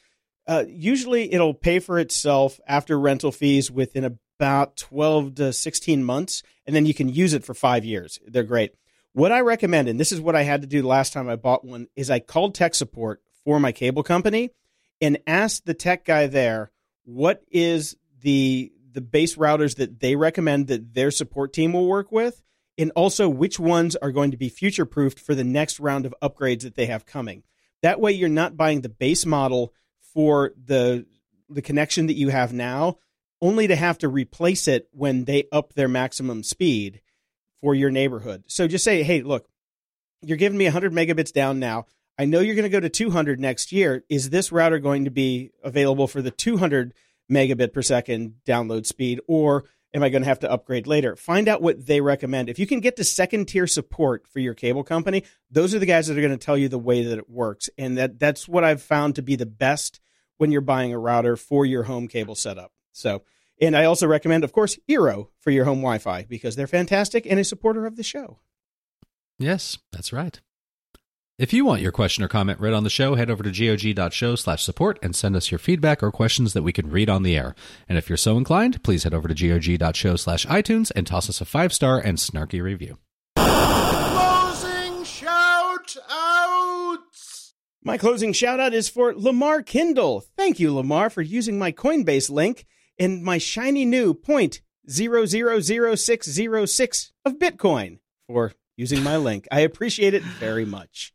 uh, 0.47 0.64
usually 0.66 1.32
it'll 1.32 1.55
pay 1.55 1.78
for 1.78 1.98
itself 1.98 2.59
after 2.66 2.98
rental 2.98 3.31
fees 3.31 3.70
within 3.70 4.05
about 4.05 4.76
12 4.76 5.35
to 5.36 5.52
16 5.52 6.02
months, 6.02 6.43
and 6.66 6.74
then 6.74 6.86
you 6.86 6.94
can 6.94 7.09
use 7.09 7.35
it 7.35 7.44
for 7.44 7.55
five 7.55 7.85
years. 7.85 8.18
They're 8.26 8.43
great. 8.43 8.74
What 9.12 9.32
I 9.32 9.40
recommend, 9.40 9.89
and 9.89 10.01
this 10.01 10.12
is 10.12 10.20
what 10.20 10.35
I 10.35 10.43
had 10.43 10.62
to 10.62 10.66
do 10.66 10.82
the 10.82 10.89
last 10.89 11.12
time 11.12 11.28
I 11.28 11.36
bought 11.36 11.64
one, 11.64 11.86
is 11.94 12.10
I 12.10 12.18
called 12.18 12.55
tech 12.55 12.74
support 12.74 13.22
for 13.44 13.60
my 13.60 13.70
cable 13.70 14.02
company 14.02 14.51
and 15.01 15.18
asked 15.26 15.66
the 15.66 15.74
tech 15.74 16.05
guy 16.05 16.26
there 16.26 16.70
what 17.05 17.43
is 17.51 17.97
the 18.22 18.72
the 18.95 19.01
base 19.01 19.37
routers 19.37 19.77
that 19.77 20.01
they 20.01 20.16
recommend 20.16 20.69
that 20.69 20.95
their 20.95 21.11
support 21.11 21.53
team 21.53 21.73
will 21.73 21.87
work 21.87 22.11
with, 22.11 22.43
and 22.79 22.91
also 22.97 23.29
which 23.29 23.61
ones 23.61 23.97
are 23.97 24.12
going 24.12 24.31
to 24.31 24.37
be 24.37 24.49
future 24.49 24.87
proofed 24.87 25.21
for 25.21 25.35
the 25.35 25.45
next 25.45 25.79
round 25.79 26.07
of 26.07 26.15
upgrades 26.23 26.62
that 26.62 26.75
they 26.75 26.87
have 26.87 27.05
coming. 27.05 27.43
That 27.83 28.01
way, 28.01 28.12
you're 28.12 28.29
not 28.29 28.57
buying 28.57 28.81
the 28.81 28.89
base 28.89 29.27
model 29.27 29.75
for 30.01 30.53
the 30.57 31.07
the 31.51 31.62
connection 31.62 32.07
that 32.07 32.16
you 32.16 32.31
have 32.31 32.53
now, 32.53 32.97
only 33.43 33.66
to 33.66 33.77
have 33.77 33.99
to 33.99 34.09
replace 34.09 34.66
it 34.66 34.89
when 34.93 35.25
they 35.25 35.45
up 35.53 35.75
their 35.75 35.89
maximum 35.89 36.43
speed 36.43 37.03
for 37.61 37.75
your 37.75 37.91
neighborhood. 37.91 38.45
So 38.47 38.66
just 38.66 38.85
say, 38.85 39.03
hey, 39.03 39.21
look, 39.23 39.47
you're 40.23 40.39
giving 40.39 40.59
me 40.59 40.65
100 40.65 40.93
megabits 40.93 41.33
down 41.33 41.59
now. 41.59 41.87
I 42.19 42.25
know 42.25 42.41
you're 42.41 42.55
going 42.55 42.65
to 42.65 42.71
go 42.71 42.81
to 42.81 42.89
200 42.89 43.41
next 43.41 43.73
year. 43.73 44.05
Is 44.09 44.31
this 44.31 44.53
router 44.53 44.79
going 44.79 45.05
to 45.05 45.11
be 45.11 45.51
available 45.62 46.07
for 46.07 46.23
the 46.23 46.31
200 46.31 46.95
megabit 47.30 47.72
per 47.72 47.82
second 47.82 48.34
download 48.46 48.86
speed, 48.86 49.20
or 49.26 49.64
am 49.92 50.02
I 50.02 50.09
going 50.09 50.22
to 50.22 50.28
have 50.28 50.40
to 50.40 50.51
upgrade 50.51 50.86
later? 50.86 51.16
Find 51.16 51.48
out 51.48 51.62
what 51.62 51.86
they 51.86 52.01
recommend. 52.01 52.48
If 52.48 52.59
you 52.59 52.66
can 52.66 52.80
get 52.80 52.96
to 52.96 53.05
second 53.05 53.46
tier 53.46 53.66
support 53.66 54.26
for 54.26 54.40
your 54.40 54.55
cable 54.55 54.84
company, 54.84 55.24
those 55.51 55.74
are 55.74 55.78
the 55.78 55.86
guys 55.86 56.06
that 56.06 56.18
are 56.18 56.22
going 56.22 56.36
to 56.36 56.44
tell 56.44 56.59
you 56.59 56.68
the 56.68 56.78
way 56.78 57.02
that 57.05 57.18
it 57.18 57.30
works, 57.30 57.70
and 57.78 57.96
that 57.98 58.18
that's 58.18 58.48
what 58.48 58.64
I've 58.64 58.82
found 58.82 59.14
to 59.16 59.22
be 59.22 59.36
the 59.36 59.46
best 59.46 60.01
when 60.36 60.51
you're 60.51 60.60
buying 60.60 60.92
a 60.92 60.98
router 60.98 61.36
for 61.36 61.64
your 61.64 61.84
home 61.84 62.09
cable 62.09 62.34
setup. 62.34 62.72
So. 62.92 63.22
And 63.60 63.76
I 63.76 63.84
also 63.84 64.09
recommend, 64.09 64.42
of 64.42 64.52
course, 64.52 64.80
Eero 64.90 65.28
for 65.38 65.52
your 65.52 65.64
home 65.64 65.78
Wi 65.78 65.98
Fi 65.98 66.24
because 66.24 66.56
they're 66.56 66.66
fantastic 66.66 67.24
and 67.24 67.38
a 67.38 67.44
supporter 67.44 67.86
of 67.86 67.94
the 67.94 68.02
show. 68.02 68.40
Yes, 69.38 69.78
that's 69.92 70.12
right. 70.12 70.40
If 71.36 71.52
you 71.52 71.65
want 71.65 71.82
your 71.82 71.90
question 71.90 72.23
or 72.23 72.28
comment 72.28 72.61
read 72.61 72.74
on 72.74 72.85
the 72.85 72.90
show, 72.90 73.16
head 73.16 73.28
over 73.28 73.43
to 73.43 73.51
gog.show 73.51 74.36
slash 74.36 74.62
support 74.62 75.01
and 75.02 75.16
send 75.16 75.35
us 75.35 75.51
your 75.51 75.59
feedback 75.59 76.01
or 76.01 76.12
questions 76.12 76.52
that 76.52 76.62
we 76.62 76.73
can 76.73 76.89
read 76.89 77.11
on 77.11 77.24
the 77.24 77.36
air. 77.36 77.56
And 77.89 77.98
if 77.98 78.09
you're 78.09 78.16
so 78.16 78.39
inclined, 78.39 78.85
please 78.85 79.02
head 79.02 79.12
over 79.12 79.27
to 79.27 79.35
gog.show 79.35 80.15
slash 80.15 80.47
iTunes 80.47 80.93
and 80.94 81.09
toss 81.09 81.28
us 81.28 81.40
a 81.40 81.44
five 81.44 81.73
star 81.73 81.98
and 81.98 82.19
snarky 82.19 82.62
review. 82.62 82.98
Closing 83.35 85.02
shout 85.02 85.97
outs! 86.09 87.55
My 87.82 87.98
closing 87.98 88.32
shout 88.32 88.61
out 88.61 88.73
is 88.73 88.89
for 88.89 89.12
Lamar 89.12 89.62
Kindle. 89.62 90.24
Thank 90.36 90.61
you, 90.61 90.73
Lamar, 90.73 91.11
for 91.11 91.23
using 91.23 91.59
my 91.59 91.73
Coinbase 91.73 92.31
link 92.31 92.65
and 92.97 93.24
my 93.24 93.39
shiny 93.39 93.85
new 93.85 94.15
point 94.15 94.61
zero 94.89 95.27
zero 95.27 95.59
zero 95.59 95.97
six 95.97 96.31
zero 96.31 96.65
six 96.65 97.11
of 97.24 97.40
Bitcoin 97.40 97.98
for 98.28 98.52
using 98.77 99.02
my 99.02 99.16
link. 99.16 99.48
I 99.51 99.61
appreciate 99.61 100.15
it 100.15 100.23
very 100.23 100.65
much. 100.65 101.11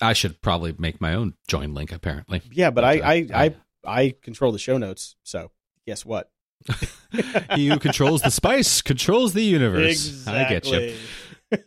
I 0.00 0.12
should 0.12 0.40
probably 0.40 0.74
make 0.78 1.00
my 1.00 1.14
own 1.14 1.34
join 1.48 1.74
link. 1.74 1.92
Apparently, 1.92 2.42
Yeah, 2.52 2.70
but 2.70 2.84
I 2.84 2.92
I 3.00 3.14
I, 3.34 3.54
I 3.84 4.14
control 4.22 4.52
the 4.52 4.58
show 4.58 4.78
notes, 4.78 5.16
so 5.22 5.50
guess 5.86 6.04
what? 6.04 6.30
he 7.54 7.68
who 7.68 7.78
controls 7.78 8.22
the 8.22 8.30
spice 8.30 8.82
controls 8.82 9.32
the 9.32 9.42
universe. 9.42 10.26
I 10.26 10.48
get 10.48 10.66
you. 10.66 10.94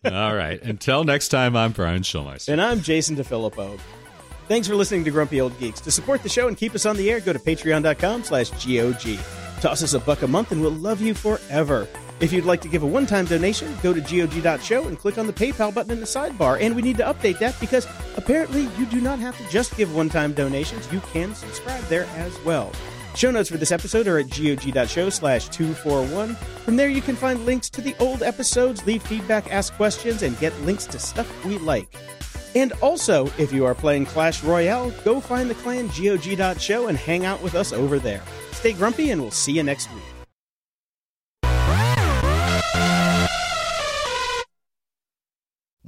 All 0.06 0.36
right. 0.36 0.62
Until 0.62 1.04
next 1.04 1.30
time, 1.30 1.56
I'm 1.56 1.72
Brian 1.72 2.04
Schulmeister. 2.04 2.50
And 2.50 2.62
I'm 2.62 2.82
Jason 2.82 3.16
DeFilippo. 3.16 3.80
Thanks 4.48 4.68
for 4.68 4.76
listening 4.76 5.04
to 5.06 5.12
Grumpy 5.12 5.42
Old 5.42 5.58
Geeks. 5.60 5.80
To 5.82 5.92
support 5.92 6.24
the 6.24 6.30
show 6.30 6.48
and 6.48 6.58
keep 6.58 6.76
us 6.76 6.86
on 6.86 6.98
the 6.98 7.10
air, 7.10 7.20
go 7.20 7.34
to 7.34 7.40
patreon.com 7.40 8.24
slash 8.24 8.50
GOG. 8.64 9.18
Toss 9.62 9.82
us 9.82 9.94
a 9.94 10.00
buck 10.00 10.22
a 10.24 10.28
month 10.28 10.52
and 10.52 10.62
we'll 10.62 10.72
love 10.72 11.02
you 11.02 11.14
forever. 11.14 11.88
If 12.22 12.32
you'd 12.32 12.46
like 12.46 12.62
to 12.62 12.68
give 12.68 12.84
a 12.84 12.88
one-time 12.88 13.26
donation, 13.26 13.76
go 13.82 13.94
to 13.94 14.00
GOG.show 14.00 14.88
and 14.88 14.98
click 14.98 15.18
on 15.18 15.26
the 15.26 15.34
PayPal 15.34 15.74
button 15.74 15.92
in 15.92 16.00
the 16.00 16.06
sidebar. 16.06 16.62
And 16.62 16.76
we 16.76 16.84
need 16.84 16.98
to 16.98 17.04
update 17.04 17.40
that 17.40 17.60
because 17.60 17.88
apparently 18.16 18.70
you 18.78 18.86
do 18.86 19.02
not 19.02 19.18
have 19.18 19.36
to 19.40 19.50
just 19.50 19.76
give 19.76 19.96
one-time 19.96 20.34
donations. 20.34 20.92
You 20.94 21.00
can 21.00 21.34
subscribe 21.34 21.84
there 21.86 22.06
as 22.18 22.40
well. 22.42 22.72
Show 23.16 23.32
notes 23.32 23.50
for 23.50 23.58
this 23.58 23.72
episode 23.72 24.08
are 24.08 24.20
at 24.20 24.30
gog.show 24.30 25.10
slash 25.10 25.50
241. 25.50 26.36
From 26.36 26.76
there, 26.76 26.90
you 26.90 27.02
can 27.02 27.16
find 27.16 27.44
links 27.44 27.72
to 27.72 27.82
the 27.82 27.96
old 28.00 28.22
episodes, 28.22 28.86
leave 28.86 29.02
feedback, 29.02 29.52
ask 29.52 29.74
questions, 29.74 30.22
and 30.22 30.38
get 30.38 30.58
links 30.62 30.86
to 30.86 31.00
stuff 31.00 31.44
we 31.44 31.58
like. 31.58 31.94
And 32.54 32.72
also, 32.84 33.26
if 33.40 33.52
you 33.52 33.66
are 33.66 33.74
playing 33.74 34.06
Clash 34.06 34.44
Royale, 34.44 34.92
go 35.04 35.20
find 35.20 35.50
the 35.50 35.56
clan 35.56 35.88
GOG.show 35.88 36.88
and 36.88 36.98
hang 36.98 37.26
out 37.26 37.42
with 37.42 37.56
us 37.56 37.74
over 37.74 37.98
there. 37.98 38.22
Stay 38.52 38.74
grumpy, 38.74 39.10
and 39.10 39.22
we'll 39.22 39.32
see 39.32 39.54
you 39.54 39.64
next 39.64 39.92
week. 39.94 40.04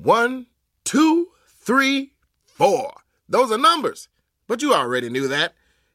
One, 0.03 0.47
two, 0.83 1.29
three, 1.47 2.11
four. 2.43 2.93
Those 3.29 3.53
are 3.53 3.57
numbers. 3.57 4.09
But 4.49 4.61
you 4.61 4.73
already 4.73 5.09
knew 5.09 5.29
that. 5.29 5.53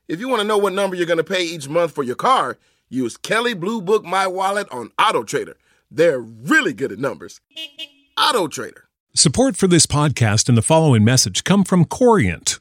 If 0.08 0.18
you 0.18 0.30
want 0.30 0.40
to 0.40 0.48
know 0.48 0.56
what 0.56 0.72
number 0.72 0.96
you're 0.96 1.04
going 1.04 1.18
to 1.18 1.24
pay 1.24 1.44
each 1.44 1.68
month 1.68 1.92
for 1.92 2.02
your 2.02 2.16
car, 2.16 2.56
use 2.88 3.18
Kelley 3.18 3.52
Blue 3.52 3.82
Book 3.82 4.06
My 4.06 4.26
Wallet 4.26 4.66
on 4.70 4.92
Auto 4.98 5.24
Trader. 5.24 5.58
They're 5.90 6.20
really 6.20 6.72
good 6.72 6.90
at 6.90 6.98
numbers. 6.98 7.42
Auto 8.18 8.48
Trader. 8.48 8.88
Support 9.14 9.56
for 9.58 9.66
this 9.66 9.84
podcast 9.84 10.48
and 10.48 10.56
the 10.56 10.62
following 10.62 11.04
message 11.04 11.44
come 11.44 11.62
from 11.62 11.84
Corient. 11.84 12.60